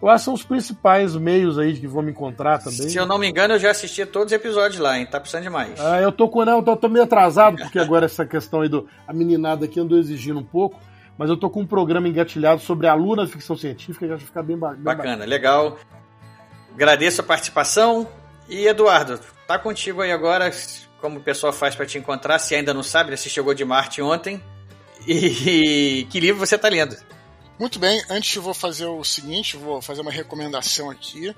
Eu 0.00 0.08
acho 0.08 0.18
que 0.18 0.24
são 0.26 0.34
os 0.34 0.42
principais 0.42 1.16
meios 1.16 1.58
aí 1.58 1.74
que 1.74 1.86
vão 1.86 2.02
me 2.02 2.10
encontrar 2.10 2.58
também. 2.58 2.88
Se 2.88 2.96
eu 2.96 3.06
não 3.06 3.18
me 3.18 3.28
engano, 3.28 3.54
eu 3.54 3.58
já 3.58 3.70
assisti 3.70 4.04
todos 4.04 4.26
os 4.26 4.32
episódios 4.32 4.78
lá, 4.78 4.98
hein? 4.98 5.06
Tá 5.06 5.18
precisando 5.18 5.44
demais. 5.44 5.80
Ah, 5.80 6.00
eu 6.00 6.12
tô 6.12 6.28
com. 6.28 6.44
Não, 6.44 6.58
eu 6.58 6.62
tô, 6.62 6.76
tô 6.76 6.88
meio 6.88 7.04
atrasado, 7.04 7.56
porque 7.56 7.78
agora 7.78 8.04
essa 8.04 8.26
questão 8.26 8.60
aí 8.60 8.68
do. 8.68 8.86
A 9.08 9.12
meninada 9.12 9.64
aqui 9.64 9.80
andou 9.80 9.98
exigindo 9.98 10.38
um 10.38 10.44
pouco. 10.44 10.78
mas 11.16 11.30
eu 11.30 11.36
tô 11.36 11.48
com 11.48 11.62
um 11.62 11.66
programa 11.66 12.08
engatilhado 12.08 12.60
sobre 12.60 12.86
alunos 12.86 13.26
de 13.26 13.32
ficção 13.32 13.56
científica 13.56 14.06
que 14.06 14.12
acho 14.12 14.20
que 14.20 14.28
ficar 14.28 14.42
bem, 14.42 14.58
bem 14.58 14.74
Bacana, 14.76 15.24
legal. 15.24 15.78
Agradeço 16.74 17.22
a 17.22 17.24
participação. 17.24 18.06
E 18.48 18.66
Eduardo, 18.66 19.18
tá 19.46 19.58
contigo 19.58 20.02
aí 20.02 20.12
agora, 20.12 20.50
como 21.06 21.20
o 21.20 21.22
pessoal 21.22 21.52
faz 21.52 21.76
para 21.76 21.86
te 21.86 21.96
encontrar, 21.96 22.36
se 22.40 22.52
ainda 22.52 22.74
não 22.74 22.82
sabe, 22.82 23.10
né? 23.10 23.16
Você 23.16 23.28
chegou 23.28 23.54
de 23.54 23.64
Marte 23.64 24.02
ontem. 24.02 24.42
E 25.06 26.04
que 26.10 26.18
livro 26.18 26.44
você 26.44 26.58
tá 26.58 26.68
lendo? 26.68 26.96
Muito 27.60 27.78
bem, 27.78 28.02
antes 28.10 28.34
eu 28.34 28.42
vou 28.42 28.52
fazer 28.52 28.86
o 28.86 29.04
seguinte, 29.04 29.56
vou 29.56 29.80
fazer 29.80 30.00
uma 30.00 30.10
recomendação 30.10 30.90
aqui 30.90 31.32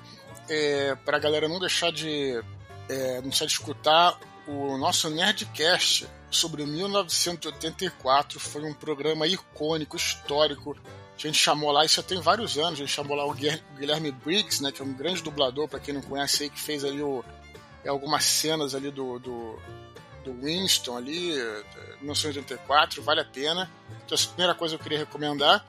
é, 0.48 0.96
para 1.04 1.18
a 1.18 1.20
galera 1.20 1.46
não 1.48 1.60
deixar 1.60 1.92
de 1.92 2.42
é, 2.88 3.16
não 3.16 3.28
deixar 3.28 3.44
de 3.44 3.52
escutar 3.52 4.18
o 4.46 4.78
nosso 4.78 5.10
Nerdcast 5.10 6.08
sobre 6.30 6.64
1984. 6.64 8.40
Foi 8.40 8.64
um 8.64 8.72
programa 8.72 9.26
icônico, 9.26 9.98
histórico. 9.98 10.74
A 11.14 11.20
gente 11.20 11.36
chamou 11.36 11.70
lá, 11.70 11.84
isso 11.84 11.96
já 11.96 12.02
tem 12.02 12.22
vários 12.22 12.56
anos, 12.56 12.72
a 12.72 12.76
gente 12.76 12.92
chamou 12.92 13.14
lá 13.14 13.26
o 13.26 13.34
Guilher- 13.34 13.62
o 13.74 13.78
Guilherme 13.78 14.12
Briggs, 14.12 14.62
né, 14.62 14.72
que 14.72 14.80
é 14.80 14.84
um 14.84 14.94
grande 14.94 15.22
dublador, 15.22 15.68
para 15.68 15.78
quem 15.78 15.92
não 15.92 16.00
conhece 16.00 16.44
aí, 16.44 16.48
que 16.48 16.58
fez 16.58 16.84
ali 16.84 17.02
o, 17.02 17.22
algumas 17.88 18.24
cenas 18.24 18.74
ali 18.74 18.90
do, 18.90 19.18
do, 19.18 19.58
do 20.24 20.32
Winston 20.42 20.96
ali, 20.96 21.38
é, 21.38 21.62
1984, 22.00 23.02
vale 23.02 23.20
a 23.20 23.24
pena. 23.24 23.70
Então, 24.04 24.14
essa 24.14 24.24
é 24.24 24.26
a 24.26 24.30
primeira 24.30 24.54
coisa 24.54 24.76
que 24.76 24.80
eu 24.80 24.84
queria 24.84 24.98
recomendar. 24.98 25.64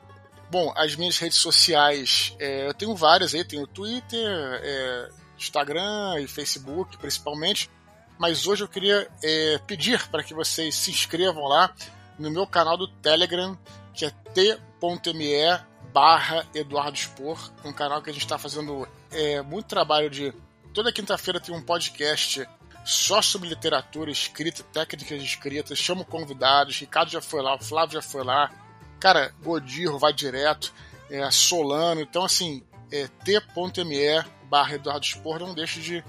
Bom, 0.51 0.73
as 0.75 0.95
minhas 0.95 1.17
redes 1.19 1.37
sociais, 1.37 2.35
é, 2.39 2.67
eu 2.67 2.73
tenho 2.73 2.95
várias 2.95 3.35
aí, 3.35 3.43
tenho 3.43 3.67
Twitter, 3.67 4.27
é, 4.63 5.09
Instagram 5.37 6.19
e 6.19 6.27
Facebook 6.27 6.97
principalmente, 6.97 7.69
mas 8.17 8.47
hoje 8.47 8.63
eu 8.63 8.67
queria 8.67 9.07
é, 9.23 9.59
pedir 9.65 10.07
para 10.09 10.23
que 10.23 10.33
vocês 10.33 10.75
se 10.75 10.91
inscrevam 10.91 11.43
lá 11.43 11.73
no 12.17 12.29
meu 12.31 12.45
canal 12.45 12.75
do 12.75 12.87
Telegram, 12.87 13.57
que 13.93 14.05
é 14.05 14.11
t.me 14.33 15.59
barra 15.93 16.45
Eduardo 16.53 16.97
Spor, 16.97 17.51
um 17.63 17.71
canal 17.71 18.01
que 18.01 18.09
a 18.09 18.13
gente 18.13 18.23
está 18.23 18.37
fazendo 18.37 18.87
é, 19.11 19.41
muito 19.41 19.67
trabalho 19.67 20.09
de... 20.09 20.33
Toda 20.79 20.93
quinta-feira 20.93 21.41
tem 21.41 21.53
um 21.53 21.61
podcast 21.61 22.47
só 22.85 23.21
sobre 23.21 23.49
literatura, 23.49 24.09
escrita, 24.09 24.63
técnicas 24.63 25.19
de 25.19 25.25
escrita, 25.25 25.75
chamo 25.75 26.05
convidados, 26.05 26.79
Ricardo 26.79 27.11
já 27.11 27.19
foi 27.19 27.41
lá, 27.41 27.53
o 27.53 27.61
Flávio 27.61 27.95
já 27.95 28.01
foi 28.01 28.23
lá, 28.23 28.49
cara, 28.97 29.35
Godirro 29.43 29.99
vai 29.99 30.13
direto, 30.13 30.73
é, 31.11 31.29
Solano, 31.31 31.99
então 31.99 32.23
assim, 32.23 32.63
é, 32.93 33.09
t.me 33.25 34.23
barra 34.45 34.75
Eduardo 34.75 35.05
Spor, 35.05 35.37
não 35.39 35.53
deixe 35.53 35.81
de 35.81 36.01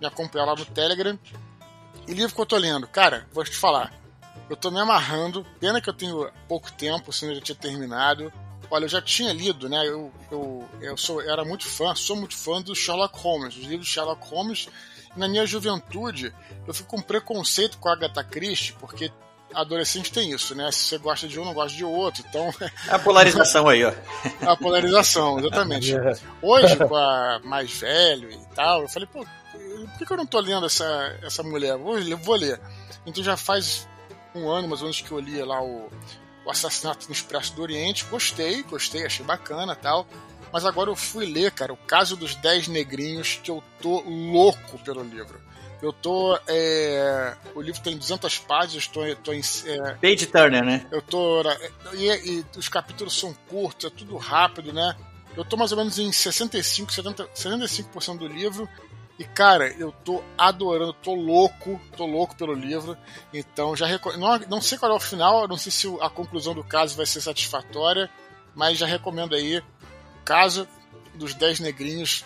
me 0.00 0.06
acompanhar 0.06 0.44
lá 0.44 0.54
no 0.54 0.66
Telegram. 0.66 1.18
E 2.06 2.14
livro 2.14 2.32
que 2.32 2.40
eu 2.40 2.46
tô 2.46 2.56
lendo, 2.58 2.86
cara, 2.86 3.26
vou 3.32 3.42
te 3.42 3.56
falar, 3.56 3.92
eu 4.48 4.54
tô 4.54 4.70
me 4.70 4.78
amarrando, 4.78 5.44
pena 5.58 5.80
que 5.80 5.90
eu 5.90 5.94
tenho 5.94 6.30
pouco 6.46 6.70
tempo, 6.70 7.12
senão 7.12 7.32
eu 7.32 7.40
já 7.40 7.44
tinha 7.44 7.56
terminado. 7.56 8.32
Olha, 8.74 8.86
eu 8.86 8.88
já 8.88 9.02
tinha 9.02 9.32
lido, 9.34 9.68
né? 9.68 9.86
Eu, 9.86 10.10
eu, 10.30 10.66
eu 10.80 10.96
sou, 10.96 11.20
era 11.20 11.44
muito 11.44 11.66
fã, 11.68 11.94
sou 11.94 12.16
muito 12.16 12.34
fã 12.34 12.62
do 12.62 12.74
Sherlock 12.74 13.18
Holmes, 13.18 13.54
dos 13.54 13.64
livros 13.66 13.86
de 13.86 13.92
Sherlock 13.92 14.26
Holmes. 14.30 14.66
E 15.14 15.18
na 15.20 15.28
minha 15.28 15.44
juventude, 15.44 16.34
eu 16.66 16.72
fico 16.72 16.88
com 16.88 17.02
preconceito 17.02 17.76
com 17.76 17.90
a 17.90 17.92
Agatha 17.92 18.24
Christie, 18.24 18.72
porque 18.80 19.12
adolescente 19.52 20.10
tem 20.10 20.30
isso, 20.32 20.54
né? 20.54 20.72
Se 20.72 20.86
você 20.86 20.96
gosta 20.96 21.28
de 21.28 21.38
um, 21.38 21.44
não 21.44 21.52
gosta 21.52 21.76
de 21.76 21.84
outro. 21.84 22.24
Então, 22.26 22.50
A 22.88 22.98
polarização 22.98 23.68
aí, 23.68 23.84
ó. 23.84 23.92
a 24.40 24.56
polarização, 24.56 25.38
exatamente. 25.38 25.92
Hoje, 26.40 26.74
com 26.78 26.96
a 26.96 27.40
mais 27.44 27.70
velho 27.72 28.30
e 28.32 28.38
tal, 28.54 28.80
eu 28.80 28.88
falei, 28.88 29.06
pô, 29.12 29.22
por 29.52 29.98
que, 29.98 30.06
que 30.06 30.12
eu 30.14 30.16
não 30.16 30.24
tô 30.26 30.40
lendo 30.40 30.64
essa, 30.64 31.18
essa 31.22 31.42
mulher? 31.42 31.76
Vou, 31.76 31.92
ler- 31.92 32.16
vou 32.16 32.36
ler. 32.36 32.58
Então 33.04 33.22
já 33.22 33.36
faz 33.36 33.86
um 34.34 34.48
ano, 34.48 34.66
mais 34.66 34.80
ou 34.80 34.86
menos, 34.86 35.02
que 35.02 35.10
eu 35.12 35.18
li 35.20 35.42
lá 35.42 35.62
o, 35.62 35.90
o 36.44 36.50
Assassinato 36.50 37.06
no 37.06 37.12
Expresso 37.12 37.54
do 37.54 37.62
Oriente. 37.62 38.04
Gostei, 38.04 38.62
gostei, 38.62 39.04
achei 39.06 39.24
bacana 39.24 39.74
tal. 39.74 40.06
Mas 40.52 40.64
agora 40.66 40.90
eu 40.90 40.96
fui 40.96 41.24
ler, 41.24 41.50
cara, 41.52 41.72
o 41.72 41.76
caso 41.76 42.14
dos 42.16 42.34
Dez 42.34 42.68
Negrinhos, 42.68 43.40
que 43.42 43.50
eu 43.50 43.62
tô 43.80 44.00
louco 44.00 44.78
pelo 44.80 45.02
livro. 45.02 45.40
Eu 45.80 45.92
tô. 45.92 46.38
é, 46.46 47.34
O 47.54 47.60
livro 47.60 47.80
tem 47.80 47.96
200 47.96 48.38
páginas, 48.38 48.86
tô, 48.86 49.00
tô 49.16 49.32
em. 49.32 49.40
é, 49.66 49.94
Page 49.94 50.26
Turner, 50.26 50.64
né? 50.64 50.86
eu 50.92 51.02
tô. 51.02 51.42
E, 51.94 52.08
e 52.08 52.44
os 52.56 52.68
capítulos 52.68 53.18
são 53.18 53.34
curtos, 53.48 53.90
é 53.90 53.94
tudo 53.94 54.16
rápido, 54.16 54.72
né? 54.72 54.94
Eu 55.36 55.44
tô 55.44 55.56
mais 55.56 55.72
ou 55.72 55.78
menos 55.78 55.98
em 55.98 56.12
65, 56.12 56.92
70, 56.92 57.24
75% 57.34 58.18
do 58.18 58.28
livro. 58.28 58.68
E, 59.18 59.24
cara, 59.24 59.68
eu 59.78 59.92
tô 60.04 60.22
adorando, 60.36 60.92
tô 60.94 61.14
louco, 61.14 61.80
tô 61.96 62.06
louco 62.06 62.34
pelo 62.36 62.54
livro. 62.54 62.96
Então, 63.32 63.76
já 63.76 63.86
reco- 63.86 64.16
não, 64.16 64.38
não 64.48 64.60
sei 64.60 64.78
qual 64.78 64.90
é 64.92 64.94
o 64.94 65.00
final, 65.00 65.46
não 65.46 65.56
sei 65.56 65.70
se 65.70 65.86
a 66.00 66.08
conclusão 66.10 66.54
do 66.54 66.64
caso 66.64 66.96
vai 66.96 67.06
ser 67.06 67.20
satisfatória, 67.20 68.10
mas 68.54 68.78
já 68.78 68.86
recomendo 68.86 69.34
aí 69.34 69.58
o 69.58 69.64
caso 70.24 70.66
dos 71.14 71.34
10 71.34 71.60
negrinhos 71.60 72.24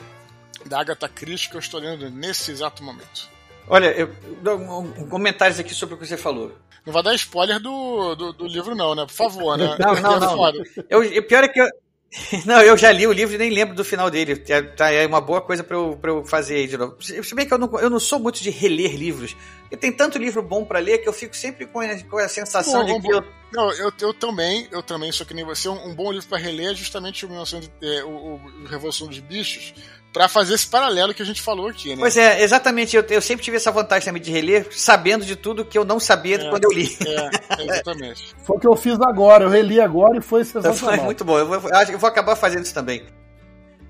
da 0.65 0.81
Agatha 0.81 1.09
Christie 1.09 1.51
que 1.51 1.57
eu 1.57 1.61
estou 1.61 1.81
lendo 1.81 2.09
nesse 2.11 2.51
exato 2.51 2.83
momento. 2.83 3.29
Olha, 3.69 3.87
eu 3.93 4.09
um, 4.57 4.79
um- 4.79 5.09
comentários 5.09 5.59
aqui 5.59 5.75
sobre 5.75 5.97
o 5.97 5.99
que 5.99 6.07
você 6.07 6.17
falou. 6.17 6.53
Não 6.87 6.93
vai 6.93 7.03
dar 7.03 7.15
spoiler 7.17 7.59
do, 7.59 8.15
do, 8.15 8.33
do 8.33 8.47
livro, 8.47 8.77
não, 8.77 8.95
né? 8.95 9.05
Por 9.07 9.13
favor, 9.15 9.59
né? 9.59 9.77
Não, 9.79 9.95
não, 10.01 10.17
É 10.17 10.21
não. 10.21 10.53
Eu, 10.89 11.01
o 11.01 11.23
pior 11.25 11.43
é 11.43 11.49
que 11.49 11.61
eu. 11.61 11.67
Não, 12.47 12.61
eu 12.63 12.77
já 12.77 12.93
li 12.93 13.07
o 13.07 13.13
livro 13.13 13.35
e 13.35 13.39
nem 13.39 13.51
lembro 13.51 13.75
do 13.75 13.85
final 13.85 14.11
dele. 14.11 14.37
Tá, 14.37 14.63
tá, 14.63 14.91
é 14.91 15.07
uma 15.07 15.21
boa 15.21 15.41
coisa 15.41 15.63
pra 15.63 15.77
eu, 15.77 15.97
pra 15.97 16.11
eu 16.11 16.25
fazer 16.25 16.57
aí 16.57 16.67
de 16.67 16.77
novo. 16.77 16.97
Se 17.01 17.35
bem 17.35 17.47
que 17.47 17.53
eu 17.53 17.59
não, 17.59 17.81
eu 17.81 17.91
não 17.91 18.01
sou 18.01 18.19
muito 18.19 18.43
de 18.43 18.51
reler 18.51 18.95
livros. 18.95 19.37
Porque 19.63 19.77
tem 19.77 19.93
tanto 19.93 20.19
livro 20.19 20.43
bom 20.43 20.65
pra 20.65 20.79
ler 20.79 20.99
que 20.99 21.09
eu 21.09 21.13
fico 21.13 21.37
sempre 21.37 21.67
com 21.67 21.81
a, 21.81 21.99
com 22.05 22.19
a 22.19 22.29
sensação 22.29 22.87
Bom, 22.87 23.01
de 23.01 23.07
que 23.07 23.13
eu. 23.13 23.25
Não, 23.53 23.73
eu, 23.73 23.93
eu 24.01 24.15
também, 24.15 24.69
eu 24.71 24.83
também 24.83 25.11
sou 25.13 25.27
que 25.27 25.35
nem 25.35 25.45
você. 25.45 25.69
Um, 25.69 25.89
um 25.89 25.95
bom 25.95 26.13
livro 26.13 26.29
para 26.29 26.39
reler 26.39 26.71
é 26.71 26.75
justamente 26.75 27.25
o, 27.25 27.29
1900 27.29 27.71
é, 27.83 28.05
o, 28.05 28.09
o 28.09 28.41
Revolução 28.67 29.09
dos 29.09 29.19
Bichos, 29.19 29.75
para 30.17 30.29
fazer 30.31 30.55
esse 30.55 30.67
paralelo 30.67 31.13
que 31.13 31.21
a 31.21 31.27
gente 31.27 31.43
falou 31.43 31.69
aqui, 31.69 31.91
né? 31.91 31.97
Pois 31.99 32.17
é, 32.17 32.43
exatamente. 32.43 32.97
Eu, 32.97 33.05
eu 33.11 33.21
sempre 33.21 33.45
tive 33.45 33.59
essa 33.59 33.71
vantagem 33.71 34.07
também 34.07 34.23
de 34.23 34.31
reler, 34.31 34.67
sabendo 34.71 35.27
de 35.27 35.37
tudo 35.37 35.63
que 35.63 35.77
eu 35.77 35.85
não 35.85 36.01
sabia 36.01 36.37
É. 36.37 36.49
quando 36.49 36.65
eu 36.65 36.71
li. 36.73 36.97
É, 37.07 37.31
exatamente. 37.63 38.35
Foi 38.43 38.57
o 38.57 38.61
que 38.61 38.67
eu 38.67 38.75
fiz 38.77 38.99
agora, 39.03 39.45
eu 39.45 39.51
reli 39.51 39.79
agora 39.79 40.17
e 40.17 40.23
foi 40.23 40.43
Foi 40.43 40.63
sensacional. 40.63 41.05
muito 41.05 41.23
bom. 41.23 41.39
Eu 41.39 41.47
vou, 41.61 41.71
acho 41.75 41.87
que 41.89 41.95
eu 41.95 41.99
vou 41.99 42.09
acabar 42.09 42.35
fazendo 42.35 42.65
isso 42.65 42.73
também. 42.73 43.05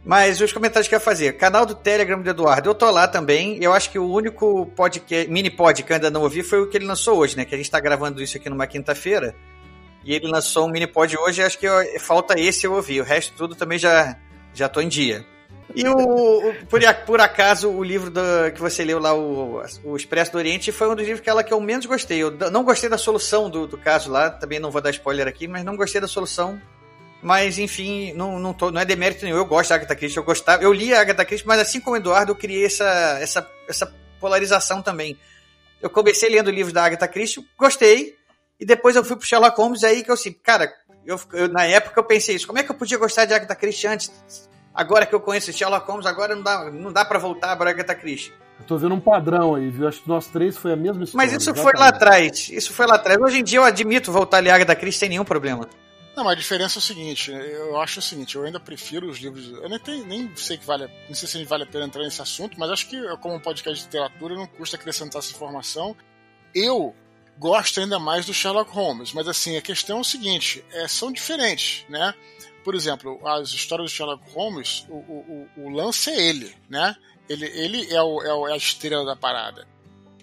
Mas 0.04 0.40
os 0.40 0.52
comentários 0.52 0.88
que 0.88 0.94
eu 0.94 0.98
ia 0.98 1.00
fazer. 1.04 1.32
Canal 1.36 1.64
do 1.64 1.74
Telegram 1.76 2.20
do 2.20 2.28
Eduardo. 2.28 2.68
Eu 2.70 2.74
tô 2.74 2.90
lá 2.90 3.06
também. 3.06 3.58
Eu 3.62 3.72
acho 3.72 3.90
que 3.90 3.98
o 3.98 4.10
único 4.10 4.66
podcast, 4.74 5.30
mini 5.30 5.50
pod 5.50 5.80
que 5.82 5.92
eu 5.92 5.94
ainda 5.94 6.10
não 6.10 6.22
ouvi 6.22 6.42
foi 6.42 6.60
o 6.60 6.68
que 6.68 6.76
ele 6.76 6.86
lançou 6.86 7.18
hoje, 7.18 7.36
né? 7.36 7.44
Que 7.44 7.54
a 7.54 7.58
gente 7.58 7.70
tá 7.70 7.78
gravando 7.80 8.20
isso 8.22 8.36
aqui 8.36 8.48
numa 8.50 8.66
quinta-feira. 8.66 9.34
E 10.04 10.12
ele 10.14 10.26
lançou 10.28 10.66
um 10.66 10.70
mini 10.70 10.86
pod 10.88 11.16
hoje. 11.16 11.40
Acho 11.42 11.56
que 11.58 11.66
eu- 11.66 12.00
falta 12.00 12.38
esse 12.38 12.64
eu 12.66 12.72
ouvi. 12.72 13.00
O 13.00 13.04
resto 13.04 13.32
tudo 13.36 13.54
também 13.54 13.78
já, 13.78 14.16
já 14.54 14.68
tô 14.68 14.80
em 14.80 14.88
dia. 14.88 15.24
E 15.74 15.86
o, 15.88 15.96
o- 15.96 16.54
por, 16.66 16.80
por 17.06 17.20
acaso, 17.20 17.68
o 17.70 17.82
livro 17.82 18.10
do- 18.10 18.20
que 18.54 18.60
você 18.60 18.84
leu 18.84 18.98
lá, 18.98 19.14
o, 19.14 19.62
o 19.84 19.96
Expresso 19.96 20.32
do 20.32 20.38
Oriente, 20.38 20.70
foi 20.72 20.88
um 20.88 20.94
dos 20.94 21.04
livros 21.04 21.20
que, 21.22 21.28
ela, 21.28 21.42
que 21.42 21.52
eu 21.52 21.60
menos 21.60 21.86
gostei. 21.86 22.22
Eu 22.22 22.30
não 22.50 22.62
gostei 22.64 22.88
da 22.88 22.96
solução 22.98 23.50
do, 23.50 23.66
do 23.66 23.76
caso 23.76 24.10
lá, 24.10 24.30
também 24.30 24.58
não 24.60 24.70
vou 24.70 24.80
dar 24.80 24.90
spoiler 24.90 25.26
aqui, 25.26 25.46
mas 25.48 25.64
não 25.64 25.76
gostei 25.76 26.00
da 26.00 26.06
solução. 26.08 26.60
Mas, 27.22 27.58
enfim, 27.58 28.12
não, 28.12 28.38
não, 28.38 28.52
tô, 28.54 28.70
não 28.70 28.80
é 28.80 28.84
demérito 28.84 29.24
nenhum. 29.24 29.36
Eu 29.38 29.44
gosto 29.46 29.70
da 29.70 29.74
Agatha 29.76 29.96
Christie, 29.96 30.18
eu 30.18 30.22
gostava. 30.24 30.62
Eu 30.62 30.72
li 30.72 30.94
a 30.94 31.00
Agatha 31.00 31.24
Christie, 31.24 31.46
mas 31.48 31.58
assim 31.58 31.80
como 31.80 31.96
o 31.96 31.98
Eduardo, 31.98 32.30
eu 32.32 32.36
criei 32.36 32.64
essa, 32.64 33.18
essa, 33.20 33.50
essa 33.68 33.92
polarização 34.20 34.80
também. 34.80 35.18
Eu 35.82 35.90
comecei 35.90 36.28
lendo 36.28 36.50
livros 36.50 36.72
da 36.72 36.84
Agatha 36.84 37.08
Christie, 37.08 37.44
gostei, 37.58 38.14
e 38.60 38.64
depois 38.64 38.94
eu 38.94 39.04
fui 39.04 39.16
pro 39.16 39.26
Sherlock 39.26 39.56
Holmes, 39.60 39.82
aí 39.82 40.04
que 40.04 40.10
eu 40.10 40.14
assim, 40.14 40.32
cara, 40.32 40.72
eu, 41.04 41.20
eu- 41.32 41.48
na 41.48 41.64
época 41.64 41.98
eu 41.98 42.04
pensei 42.04 42.36
isso, 42.36 42.46
como 42.46 42.58
é 42.58 42.62
que 42.62 42.70
eu 42.70 42.74
podia 42.76 42.96
gostar 42.96 43.24
de 43.24 43.34
Agatha 43.34 43.54
Christie 43.56 43.88
antes? 43.88 44.45
Agora 44.76 45.06
que 45.06 45.14
eu 45.14 45.20
conheço 45.20 45.52
Sherlock 45.52 45.88
Holmes, 45.88 46.04
agora 46.04 46.36
não 46.36 46.42
dá, 46.42 46.70
não 46.70 46.92
dá 46.92 47.02
para 47.02 47.18
voltar 47.18 47.56
para 47.56 47.70
Agatha 47.70 47.94
Christie. 47.94 48.32
Eu 48.60 48.66
tô 48.66 48.76
vendo 48.76 48.94
um 48.94 49.00
padrão 49.00 49.54
aí, 49.54 49.70
viu? 49.70 49.88
Acho 49.88 50.02
que 50.02 50.08
nós 50.08 50.26
três 50.26 50.56
foi 50.56 50.72
a 50.72 50.76
mesma 50.76 51.04
história. 51.04 51.26
Mas 51.26 51.32
isso 51.32 51.54
foi 51.54 51.72
lá 51.74 51.88
exatamente. 51.88 51.96
atrás, 51.96 52.48
isso 52.50 52.72
foi 52.74 52.86
lá 52.86 52.94
atrás. 52.96 53.18
Hoje 53.18 53.38
em 53.38 53.44
dia 53.44 53.58
eu 53.58 53.64
admito 53.64 54.12
voltar 54.12 54.36
a 54.36 54.40
ler 54.40 54.50
Agatha 54.50 54.76
Christie 54.76 55.00
sem 55.00 55.08
nenhum 55.08 55.24
problema. 55.24 55.66
Não, 56.14 56.24
mas 56.24 56.32
a 56.32 56.36
diferença 56.36 56.78
é 56.78 56.80
o 56.80 56.82
seguinte, 56.82 57.30
eu 57.30 57.78
acho 57.78 57.98
o 57.98 58.02
seguinte, 58.02 58.36
eu 58.36 58.44
ainda 58.44 58.58
prefiro 58.58 59.08
os 59.08 59.18
livros. 59.18 59.50
Eu 59.50 59.68
nem, 59.68 59.78
tenho, 59.78 60.06
nem 60.06 60.30
sei 60.34 60.56
que 60.56 60.64
vale. 60.64 60.90
Não 61.08 61.14
sei 61.14 61.28
se 61.28 61.44
vale 61.44 61.64
a 61.64 61.66
pena 61.66 61.84
entrar 61.84 62.02
nesse 62.02 62.22
assunto, 62.22 62.58
mas 62.58 62.70
acho 62.70 62.88
que, 62.88 62.98
como 63.18 63.34
um 63.34 63.40
podcast 63.40 63.78
de 63.78 63.84
literatura, 63.84 64.34
não 64.34 64.46
custa 64.46 64.76
acrescentar 64.76 65.18
essa 65.20 65.32
informação. 65.32 65.94
Eu 66.54 66.94
gosto 67.38 67.80
ainda 67.80 67.98
mais 67.98 68.24
do 68.24 68.32
Sherlock 68.32 68.70
Holmes, 68.70 69.12
mas 69.12 69.28
assim, 69.28 69.56
a 69.58 69.62
questão 69.62 69.98
é 69.98 70.00
o 70.00 70.04
seguinte, 70.04 70.64
é, 70.72 70.88
são 70.88 71.12
diferentes, 71.12 71.84
né? 71.88 72.14
Por 72.66 72.74
exemplo, 72.74 73.20
as 73.24 73.50
histórias 73.50 73.88
do 73.92 73.94
Sherlock 73.94 74.28
Holmes, 74.32 74.84
o, 74.88 74.94
o, 74.96 75.48
o- 75.56 75.70
lance 75.70 76.10
é 76.10 76.20
ele, 76.20 76.52
né? 76.68 76.96
Ele, 77.28 77.46
ele 77.46 77.94
é, 77.94 78.02
o, 78.02 78.20
é, 78.22 78.34
o- 78.34 78.48
é 78.48 78.54
a 78.54 78.56
estrela 78.56 79.04
da 79.04 79.14
parada. 79.14 79.64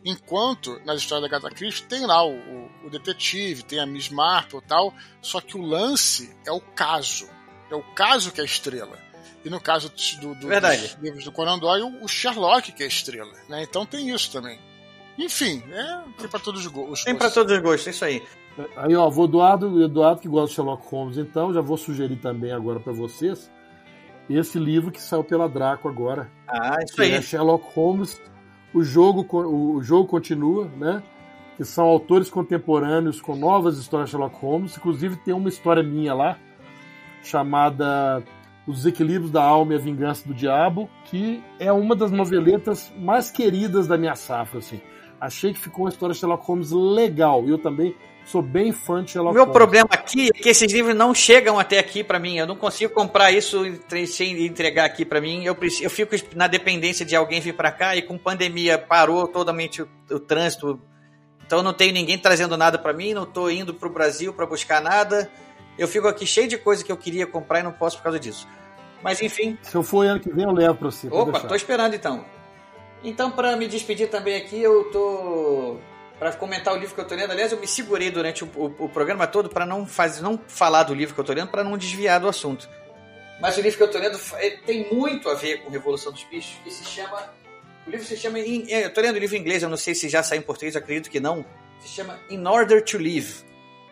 Enquanto 0.05 0.77
nas 0.85 0.99
histórias 0.99 1.29
da 1.29 1.37
Agatha 1.37 1.55
Christie 1.55 1.85
tem 1.87 2.05
lá 2.05 2.21
o, 2.25 2.33
o, 2.33 2.87
o 2.87 2.89
detetive, 2.89 3.63
tem 3.63 3.79
a 3.79 3.85
Miss 3.85 4.09
Marple 4.09 4.59
e 4.59 4.67
tal, 4.67 4.93
só 5.21 5.39
que 5.39 5.55
o 5.55 5.61
lance 5.61 6.35
é 6.45 6.51
o 6.51 6.59
caso. 6.59 7.29
É 7.71 7.75
o 7.75 7.83
caso 7.95 8.29
que 8.29 8.41
é 8.41 8.43
a 8.43 8.45
estrela. 8.45 8.99
E 9.45 9.49
no 9.49 9.61
caso 9.61 9.89
do, 10.19 10.35
do, 10.35 10.51
dos 10.81 11.01
livros 11.01 11.23
do 11.23 11.31
Conan 11.31 11.57
Doyle, 11.57 11.97
o 12.01 12.07
Sherlock 12.09 12.73
que 12.73 12.83
é 12.83 12.85
a 12.85 12.89
estrela. 12.89 13.31
Né? 13.47 13.63
Então 13.63 13.85
tem 13.85 14.09
isso 14.13 14.29
também. 14.29 14.59
Enfim, 15.17 15.63
é, 15.71 16.01
tem 16.17 16.27
para 16.27 16.39
todos 16.41 16.65
os 16.65 16.67
go- 16.67 16.89
os 16.89 17.03
Tem 17.05 17.13
para 17.15 17.27
gostos. 17.27 17.35
todos 17.43 17.55
os 17.55 17.61
gostos, 17.63 17.95
isso 17.95 18.03
aí. 18.03 18.21
Aí, 18.77 18.95
ó, 18.95 19.09
vou 19.09 19.25
Eduardo, 19.25 19.81
Eduardo 19.81 20.21
que 20.21 20.27
gosta 20.27 20.49
de 20.49 20.55
Sherlock 20.55 20.87
Holmes, 20.87 21.17
então, 21.17 21.53
já 21.53 21.61
vou 21.61 21.77
sugerir 21.77 22.17
também 22.17 22.51
agora 22.51 22.79
para 22.79 22.93
vocês 22.93 23.51
esse 24.29 24.57
livro 24.57 24.91
que 24.91 25.01
saiu 25.01 25.23
pela 25.23 25.49
Draco 25.49 25.87
agora. 25.87 26.29
Ah, 26.47 26.77
isso 26.83 26.95
que 26.95 27.01
aí. 27.01 27.11
É 27.11 27.21
Sherlock 27.21 27.65
Holmes, 27.75 28.21
o 28.73 28.83
jogo, 28.83 29.25
o 29.47 29.81
jogo 29.81 30.07
continua, 30.07 30.69
né? 30.77 31.03
Que 31.57 31.63
são 31.63 31.85
autores 31.85 32.29
contemporâneos 32.29 33.21
com 33.21 33.35
novas 33.35 33.77
histórias 33.77 34.09
de 34.09 34.11
Sherlock 34.11 34.35
Holmes. 34.37 34.77
Inclusive 34.77 35.17
tem 35.17 35.33
uma 35.33 35.49
história 35.49 35.83
minha 35.83 36.13
lá, 36.13 36.37
chamada 37.21 38.23
Os 38.65 38.77
Desequilíbrios 38.77 39.31
da 39.31 39.43
Alma 39.43 39.73
e 39.73 39.75
a 39.75 39.79
Vingança 39.79 40.27
do 40.27 40.33
Diabo, 40.33 40.89
que 41.05 41.43
é 41.59 41.71
uma 41.71 41.95
das 41.95 42.11
noveletas 42.11 42.91
mais 42.97 43.29
queridas 43.29 43.87
da 43.87 43.97
minha 43.97 44.15
safra, 44.15 44.59
assim. 44.59 44.81
Achei 45.21 45.53
que 45.53 45.59
ficou 45.59 45.85
uma 45.85 45.89
história 45.89 46.13
de 46.13 46.19
Sherlock 46.19 46.45
Holmes 46.45 46.71
legal. 46.71 47.47
Eu 47.47 47.57
também 47.57 47.95
sou 48.25 48.41
bem 48.41 48.71
fã 48.71 49.03
de 49.03 49.11
Sherlock 49.11 49.31
O 49.31 49.33
meu 49.33 49.43
Holmes. 49.43 49.53
problema 49.57 49.89
aqui 49.91 50.29
é 50.29 50.31
que 50.37 50.49
esses 50.49 50.71
livros 50.71 50.95
não 50.95 51.13
chegam 51.13 51.59
até 51.59 51.79
aqui 51.79 52.03
pra 52.03 52.19
mim. 52.19 52.37
Eu 52.37 52.47
não 52.47 52.55
consigo 52.55 52.93
comprar 52.93 53.31
isso 53.31 53.63
sem 54.07 54.45
entregar 54.45 54.85
aqui 54.85 55.05
pra 55.05 55.19
mim. 55.21 55.43
Eu, 55.43 55.55
preciso, 55.55 55.83
eu 55.83 55.89
fico 55.89 56.15
na 56.35 56.47
dependência 56.47 57.05
de 57.05 57.15
alguém 57.15 57.39
vir 57.41 57.53
pra 57.53 57.71
cá 57.71 57.95
e 57.95 58.01
com 58.01 58.17
pandemia 58.17 58.77
parou 58.77 59.27
totalmente 59.27 59.81
o, 59.81 59.89
o 60.11 60.19
trânsito. 60.19 60.79
Então 61.45 61.61
não 61.61 61.73
tenho 61.73 61.93
ninguém 61.93 62.17
trazendo 62.17 62.55
nada 62.57 62.79
pra 62.79 62.93
mim, 62.93 63.13
não 63.13 63.25
tô 63.25 63.49
indo 63.49 63.73
pro 63.73 63.89
Brasil 63.89 64.33
pra 64.33 64.45
buscar 64.45 64.81
nada. 64.81 65.29
Eu 65.77 65.87
fico 65.87 66.07
aqui 66.07 66.25
cheio 66.25 66.47
de 66.47 66.57
coisa 66.57 66.83
que 66.83 66.91
eu 66.91 66.97
queria 66.97 67.25
comprar 67.27 67.59
e 67.59 67.63
não 67.63 67.71
posso 67.71 67.97
por 67.97 68.03
causa 68.03 68.19
disso. 68.19 68.47
Mas 69.03 69.21
enfim, 69.21 69.57
Se 69.61 69.75
eu 69.75 69.83
for 69.83 70.05
ano 70.05 70.19
que 70.19 70.29
vem, 70.31 70.45
eu 70.45 70.51
levo 70.51 70.75
pra 70.75 70.89
você. 70.91 71.07
Opa, 71.11 71.41
tô 71.41 71.55
esperando 71.55 71.93
então. 71.93 72.23
Então, 73.03 73.29
para 73.29 73.57
me 73.57 73.67
despedir 73.67 74.09
também 74.09 74.37
aqui, 74.37 74.61
eu 74.61 74.85
tô 74.85 75.77
para 76.19 76.31
comentar 76.33 76.73
o 76.73 76.77
livro 76.77 76.95
que 76.95 77.01
eu 77.01 77.07
tô 77.07 77.15
lendo. 77.15 77.31
Aliás, 77.31 77.51
eu 77.51 77.59
me 77.59 77.67
segurei 77.67 78.09
durante 78.11 78.43
o, 78.43 78.47
o- 78.55 78.85
o 78.85 78.89
programa 78.89 79.27
todo 79.27 79.49
para 79.49 79.65
não 79.65 79.87
não 80.21 80.37
falar 80.47 80.83
do 80.83 80.93
livro 80.93 81.13
que 81.13 81.19
eu 81.19 81.25
tô 81.25 81.33
lendo, 81.33 81.49
para 81.49 81.63
não 81.63 81.77
desviar 81.77 82.19
do 82.19 82.27
assunto. 82.27 82.69
Mas 83.41 83.57
o 83.57 83.61
livro 83.61 83.77
que 83.77 83.83
eu 83.83 83.91
tô 83.91 83.97
lendo 83.97 84.17
tem 84.65 84.93
muito 84.93 85.29
a 85.29 85.33
ver 85.33 85.63
com 85.63 85.69
Revolução 85.69 86.11
dos 86.11 86.23
Bichos 86.23 86.55
e 86.65 86.71
se 86.71 86.85
chama 86.85 87.33
o 87.85 87.89
livro 87.89 88.05
se 88.05 88.15
chama 88.15 88.39
eu 88.39 88.93
tô 88.93 89.01
lendo 89.01 89.15
o 89.17 89.19
livro 89.19 89.35
em 89.35 89.39
inglês, 89.39 89.61
eu 89.63 89.67
não 89.69 89.75
sei 89.75 89.93
se 89.93 90.07
já 90.07 90.23
saiu 90.23 90.39
em 90.39 90.43
português, 90.43 90.75
acredito 90.75 91.09
que 91.09 91.19
não. 91.19 91.45
Se 91.81 91.89
chama 91.89 92.17
In 92.29 92.45
Order 92.47 92.81
to 92.85 92.97
Live. 92.97 93.43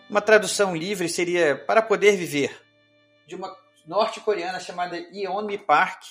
Uma 0.10 0.22
tradução 0.22 0.74
livre 0.76 1.10
seria 1.10 1.56
para 1.56 1.82
poder 1.82 2.16
viver, 2.16 2.56
de 3.28 3.36
uma 3.36 3.54
norte-coreana 3.86 4.60
chamada 4.60 4.96
Yeonmi 4.98 5.58
Park. 5.58 6.04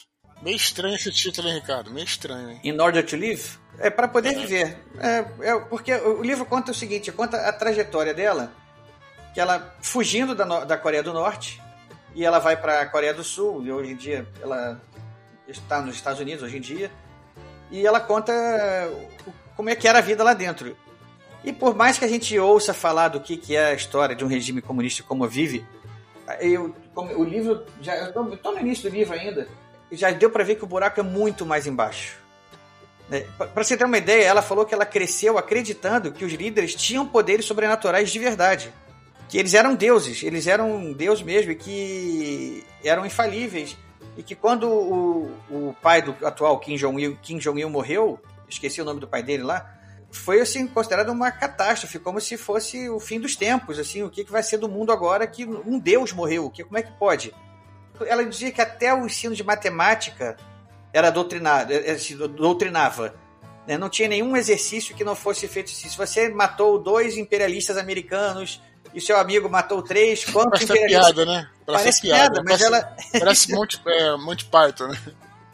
Meio 0.43 0.57
estranho 0.57 0.95
esse 0.95 1.11
título, 1.11 1.49
hein, 1.49 1.55
Ricardo? 1.57 1.91
Meio 1.91 2.05
estranho, 2.05 2.51
hein? 2.51 2.61
In 2.65 2.79
order 2.81 3.05
to 3.05 3.17
live? 3.17 3.43
É 3.79 3.91
para 3.91 4.09
poder 4.09 4.35
viver. 4.35 4.79
É, 4.99 5.25
é, 5.41 5.59
porque 5.61 5.93
o 5.95 6.23
livro 6.23 6.45
conta 6.47 6.71
o 6.73 6.75
seguinte: 6.75 7.13
conta 7.13 7.37
a 7.49 7.53
trajetória 7.53 8.15
dela, 8.15 8.53
que 9.35 9.41
ela 9.41 9.75
fugindo 9.81 10.35
da, 10.35 10.65
da 10.65 10.77
Coreia 10.77 11.03
do 11.03 11.13
Norte 11.13 11.61
e 12.15 12.25
ela 12.25 12.39
vai 12.39 12.57
para 12.57 12.81
a 12.81 12.87
Coreia 12.87 13.15
do 13.15 13.23
Sul 13.23 13.65
e 13.65 13.71
hoje 13.71 13.93
em 13.93 13.97
dia 13.97 14.27
ela 14.43 14.81
está 15.47 15.81
nos 15.81 15.95
Estados 15.97 16.21
Unidos 16.21 16.43
hoje 16.43 16.57
em 16.57 16.61
dia 16.61 16.91
e 17.71 17.87
ela 17.87 18.01
conta 18.01 18.33
como 19.57 19.69
é 19.71 19.77
que 19.77 19.87
era 19.87 19.99
a 19.99 20.03
vida 20.03 20.25
lá 20.25 20.35
dentro. 20.35 20.77
E 21.45 21.53
por 21.53 21.75
mais 21.75 21.99
que 21.99 22.05
a 22.05 22.09
gente 22.09 22.39
ouça 22.39 22.75
falar 22.75 23.09
do 23.09 23.21
que, 23.21 23.37
que 23.37 23.57
é 23.57 23.67
a 23.67 23.75
história 23.75 24.15
de 24.15 24.25
um 24.25 24.29
regime 24.29 24.61
comunista 24.61 25.03
como 25.03 25.27
vive, 25.27 25.65
eu, 26.41 26.75
como- 26.95 27.13
o 27.19 27.25
livro 27.25 27.65
já 27.81 28.13
tô 28.13 28.23
no 28.53 28.59
início 28.61 28.91
do 28.91 28.95
livro 28.95 29.15
ainda, 29.15 29.49
já 29.93 30.11
deu 30.11 30.31
para 30.31 30.45
ver 30.45 30.57
que 30.57 30.65
o 30.65 30.67
buraco 30.67 31.01
é 31.01 31.03
muito 31.03 31.45
mais 31.45 31.67
embaixo. 31.67 32.19
Né? 33.09 33.27
Para 33.37 33.65
você 33.65 33.77
ter 33.77 33.85
uma 33.85 33.99
ideia, 33.99 34.25
ela 34.25 34.41
falou 34.41 34.65
que 34.65 34.73
ela 34.73 34.87
cresceu 34.87 35.37
acreditando 35.37 36.13
que 36.13 36.25
os 36.25 36.33
líderes 36.33 36.75
tinham 36.75 37.07
poderes 37.07 37.45
sobrenaturais 37.45 38.11
de 38.11 38.19
verdade. 38.19 38.73
Que 39.29 39.39
eles 39.39 39.55
eram 39.55 39.75
deuses, 39.75 40.23
eles 40.23 40.47
eram 40.47 40.93
deus 40.93 41.23
mesmo, 41.23 41.53
e 41.53 41.57
que 41.57 42.65
eram 42.85 43.05
infalíveis. 43.05 43.77
E 44.17 44.23
que 44.23 44.35
quando 44.35 44.69
o, 44.69 45.33
o 45.51 45.75
pai 45.83 46.03
do 46.03 46.15
atual 46.27 46.59
Kim 46.59 46.77
Jong-il 46.77 47.19
Jong 47.39 47.65
morreu, 47.67 48.19
esqueci 48.49 48.81
o 48.81 48.85
nome 48.85 49.01
do 49.01 49.09
pai 49.09 49.23
dele 49.23 49.43
lá, 49.43 49.77
foi 50.11 50.41
assim 50.41 50.67
considerado 50.67 51.11
uma 51.11 51.31
catástrofe, 51.31 51.99
como 51.99 52.21
se 52.21 52.37
fosse 52.37 52.89
o 52.89 52.99
fim 52.99 53.21
dos 53.21 53.37
tempos, 53.37 53.79
assim, 53.79 54.03
o 54.03 54.11
que, 54.11 54.25
que 54.25 54.33
vai 54.33 54.43
ser 54.43 54.59
do 54.59 54.69
mundo 54.69 54.91
agora 54.91 55.27
que 55.27 55.45
um 55.45 55.79
deus 55.79 56.13
morreu, 56.13 56.51
que, 56.51 56.65
como 56.65 56.79
é 56.79 56.83
que 56.83 56.93
pode? 56.93 57.33
Ela 58.07 58.25
dizia 58.25 58.51
que 58.51 58.61
até 58.61 58.93
o 58.95 59.07
ensino 59.07 59.35
de 59.35 59.45
matemática 59.45 60.37
era 60.93 61.11
doutrinado, 61.11 61.73
eh, 61.73 61.97
se 61.99 62.15
doutrinava. 62.15 63.15
né? 63.67 63.79
Não 63.79 63.89
tinha 63.89 64.09
nenhum 64.09 64.37
exercício 64.37 64.95
que 64.95 65.05
não 65.05 65.15
fosse 65.15 65.47
feito 65.47 65.71
assim. 65.71 65.89
Se 65.89 65.97
você 65.97 66.29
matou 66.29 66.79
dois 66.79 67.17
imperialistas 67.17 67.77
americanos 67.77 68.61
e 68.95 69.01
seu 69.01 69.17
amigo 69.17 69.49
matou 69.49 69.83
três, 69.83 70.25
quantos 70.25 70.61
Parece 70.61 70.65
imperialistas... 70.65 71.15
piada, 71.15 71.27
né? 71.27 71.51
Parece 71.65 72.01
piada, 72.01 72.43
mas 72.45 72.61
parece, 72.61 72.65
ela... 72.65 72.97
Parece 73.19 73.53
Monty, 73.55 73.81
é, 73.87 74.17
Monty 74.17 74.45
Python, 74.47 74.89
né? 74.89 74.99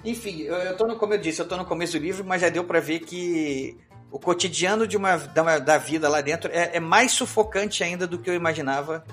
Enfim, 0.04 0.42
eu, 0.42 0.54
eu 0.54 0.76
tô 0.76 0.86
no, 0.86 0.96
como 0.96 1.14
eu 1.14 1.18
disse, 1.18 1.40
eu 1.40 1.48
tô 1.48 1.56
no 1.56 1.64
começo 1.64 1.98
do 1.98 2.02
livro, 2.02 2.24
mas 2.24 2.40
já 2.40 2.48
deu 2.48 2.64
pra 2.64 2.80
ver 2.80 3.00
que 3.00 3.76
o 4.10 4.18
cotidiano 4.18 4.86
de 4.86 4.96
uma, 4.96 5.16
da, 5.16 5.58
da 5.58 5.78
vida 5.78 6.08
lá 6.08 6.20
dentro 6.20 6.50
é, 6.52 6.76
é 6.76 6.80
mais 6.80 7.12
sufocante 7.12 7.82
ainda 7.82 8.06
do 8.06 8.18
que 8.18 8.30
eu 8.30 8.34
imaginava. 8.34 9.04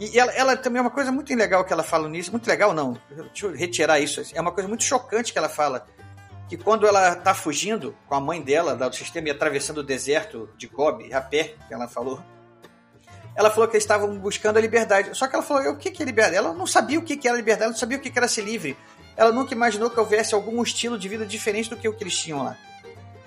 E 0.00 0.18
ela, 0.18 0.32
ela 0.32 0.56
também 0.56 0.78
é 0.78 0.82
uma 0.82 0.90
coisa 0.90 1.10
muito 1.10 1.34
legal 1.34 1.64
que 1.64 1.72
ela 1.72 1.82
fala 1.82 2.08
nisso, 2.08 2.30
muito 2.30 2.46
legal 2.46 2.72
não, 2.72 2.96
deixa 3.10 3.46
eu 3.46 3.52
retirar 3.52 3.98
isso, 3.98 4.22
é 4.32 4.40
uma 4.40 4.52
coisa 4.52 4.68
muito 4.68 4.84
chocante 4.84 5.32
que 5.32 5.38
ela 5.38 5.48
fala, 5.48 5.86
que 6.48 6.56
quando 6.56 6.86
ela 6.86 7.16
tá 7.16 7.34
fugindo 7.34 7.96
com 8.06 8.14
a 8.14 8.20
mãe 8.20 8.40
dela 8.40 8.76
do 8.76 8.94
sistema 8.94 9.28
e 9.28 9.30
atravessando 9.32 9.78
o 9.78 9.82
deserto 9.82 10.48
de 10.56 10.68
Gobi, 10.68 11.12
a 11.12 11.20
pé, 11.20 11.54
que 11.66 11.74
ela 11.74 11.88
falou, 11.88 12.22
ela 13.38 13.50
falou 13.50 13.68
que 13.68 13.76
eles 13.76 13.84
estavam 13.84 14.18
buscando 14.18 14.56
a 14.56 14.60
liberdade. 14.60 15.16
Só 15.16 15.28
que 15.28 15.36
ela 15.36 15.44
falou, 15.44 15.72
o 15.72 15.76
que 15.76 16.02
é 16.02 16.04
liberdade? 16.04 16.36
Ela 16.36 16.52
não 16.52 16.66
sabia 16.66 16.98
o 16.98 17.02
que 17.02 17.16
que 17.16 17.28
era 17.28 17.36
liberdade, 17.36 17.66
ela 17.66 17.72
não 17.72 17.78
sabia 17.78 17.96
o 17.96 18.00
que 18.00 18.10
que 18.10 18.18
era 18.18 18.26
ser 18.26 18.42
livre. 18.42 18.76
Ela 19.16 19.30
nunca 19.30 19.54
imaginou 19.54 19.88
que 19.90 20.00
houvesse 20.00 20.34
algum 20.34 20.60
estilo 20.60 20.98
de 20.98 21.08
vida 21.08 21.24
diferente 21.24 21.70
do 21.70 21.76
que 21.76 21.88
o 21.88 21.92
que 21.92 22.02
eles 22.02 22.18
tinham 22.18 22.42
lá. 22.42 22.56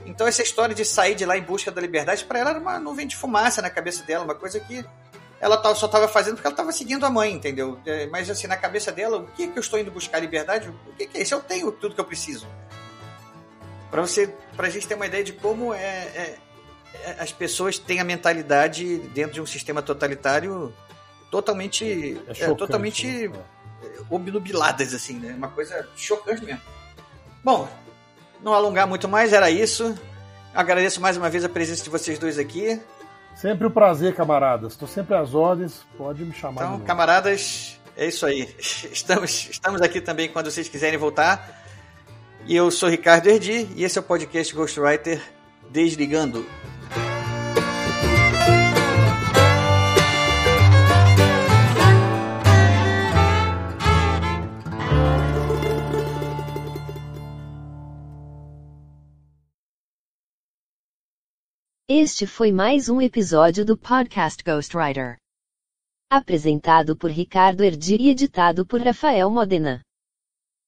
Então 0.06 0.28
essa 0.28 0.42
história 0.42 0.76
de 0.76 0.84
sair 0.84 1.16
de 1.16 1.26
lá 1.26 1.38
em 1.38 1.42
busca 1.42 1.72
da 1.72 1.80
liberdade, 1.80 2.26
para 2.26 2.40
ela 2.40 2.50
era 2.50 2.60
uma 2.60 2.78
nuvem 2.78 3.08
de 3.08 3.16
fumaça 3.16 3.62
na 3.62 3.70
cabeça 3.70 4.04
dela, 4.04 4.26
uma 4.26 4.36
coisa 4.36 4.60
que 4.60 4.84
ela 5.42 5.76
só 5.76 5.88
estava 5.88 6.08
fazendo 6.08 6.36
porque 6.36 6.48
ela 6.48 6.54
estava 6.54 6.72
seguindo 6.72 7.04
a 7.06 7.10
mãe, 7.10 7.34
entendeu? 7.34 7.78
É, 7.86 8.06
Mas 8.08 8.30
assim, 8.30 8.46
na 8.48 8.56
cabeça 8.56 8.92
dela, 8.92 9.18
o 9.18 9.28
que 9.28 9.48
que 9.48 9.58
eu 9.58 9.62
estou 9.62 9.80
indo 9.80 9.90
buscar 9.92 10.20
liberdade? 10.20 10.70
O 10.70 10.94
que 10.96 11.08
que 11.08 11.18
é 11.18 11.22
isso? 11.24 11.34
Eu 11.34 11.42
tenho 11.42 11.72
tudo 11.72 11.96
que 11.96 12.00
eu 12.00 12.06
preciso. 12.06 12.48
Para 13.90 14.02
você, 14.02 14.34
pra 14.56 14.70
gente 14.70 14.88
ter 14.88 14.94
uma 14.96 15.06
ideia 15.08 15.24
de 15.24 15.34
como 15.34 15.74
é, 15.74 15.80
é- 15.80 16.38
é- 17.04 17.16
as 17.20 17.32
pessoas 17.32 17.78
têm 17.80 18.00
a 18.00 18.04
mentalidade 18.04 19.00
dentro 19.14 19.34
de 19.34 19.42
um 19.42 19.46
sistema 19.46 19.82
totalitário 19.82 20.72
totalmente, 21.32 21.84
É 22.28 22.32
é, 22.32 22.34
chocante, 22.36 22.58
totalmente 22.60 23.28
né? 23.28 23.40
obnubiladas, 24.10 24.94
assim, 24.94 25.14
né? 25.20 25.34
Uma 25.34 25.50
coisa 25.50 25.90
chocante 25.96 26.44
mesmo. 26.46 26.62
Bom, 27.44 27.68
não 28.44 28.54
alongar 28.54 28.88
muito 28.88 29.08
mais, 29.10 29.34
era 29.34 29.50
isso. 29.50 29.98
Agradeço 30.54 31.02
mais 31.02 31.18
uma 31.18 31.30
vez 31.30 31.44
a 31.44 31.50
presença 31.50 31.84
de 31.84 31.90
vocês 31.90 32.20
dois 32.20 32.38
aqui. 32.38 32.80
Sempre 33.42 33.66
um 33.66 33.72
prazer, 33.72 34.14
camaradas. 34.14 34.74
Estou 34.74 34.88
sempre 34.88 35.16
às 35.16 35.34
ordens. 35.34 35.84
Pode 35.98 36.24
me 36.24 36.32
chamar. 36.32 36.64
Então, 36.64 36.80
camaradas, 36.82 37.80
é 37.98 38.06
isso 38.06 38.24
aí. 38.24 38.48
Estamos, 38.60 39.50
estamos 39.50 39.82
aqui 39.82 40.00
também 40.00 40.30
quando 40.30 40.52
vocês 40.52 40.70
quiserem 40.70 41.00
voltar. 41.00 41.66
E 42.46 42.56
eu 42.56 42.70
sou 42.70 42.88
Ricardo 42.88 43.28
Erdi 43.28 43.68
e 43.76 43.84
esse 43.84 43.98
é 43.98 44.02
o 44.02 44.04
podcast 44.04 44.54
Ghostwriter 44.54 45.20
Desligando. 45.72 46.46
Este 61.94 62.26
foi 62.26 62.54
mais 62.54 62.88
um 62.88 63.02
episódio 63.02 63.66
do 63.66 63.78
podcast 63.78 64.42
Ghostwriter. 64.46 65.18
Apresentado 66.10 66.96
por 66.96 67.12
Ricardo 67.12 67.66
Erdi 67.66 67.98
e 67.98 68.10
editado 68.10 68.66
por 68.66 68.80
Rafael 68.80 69.30
Modena. 69.30 69.82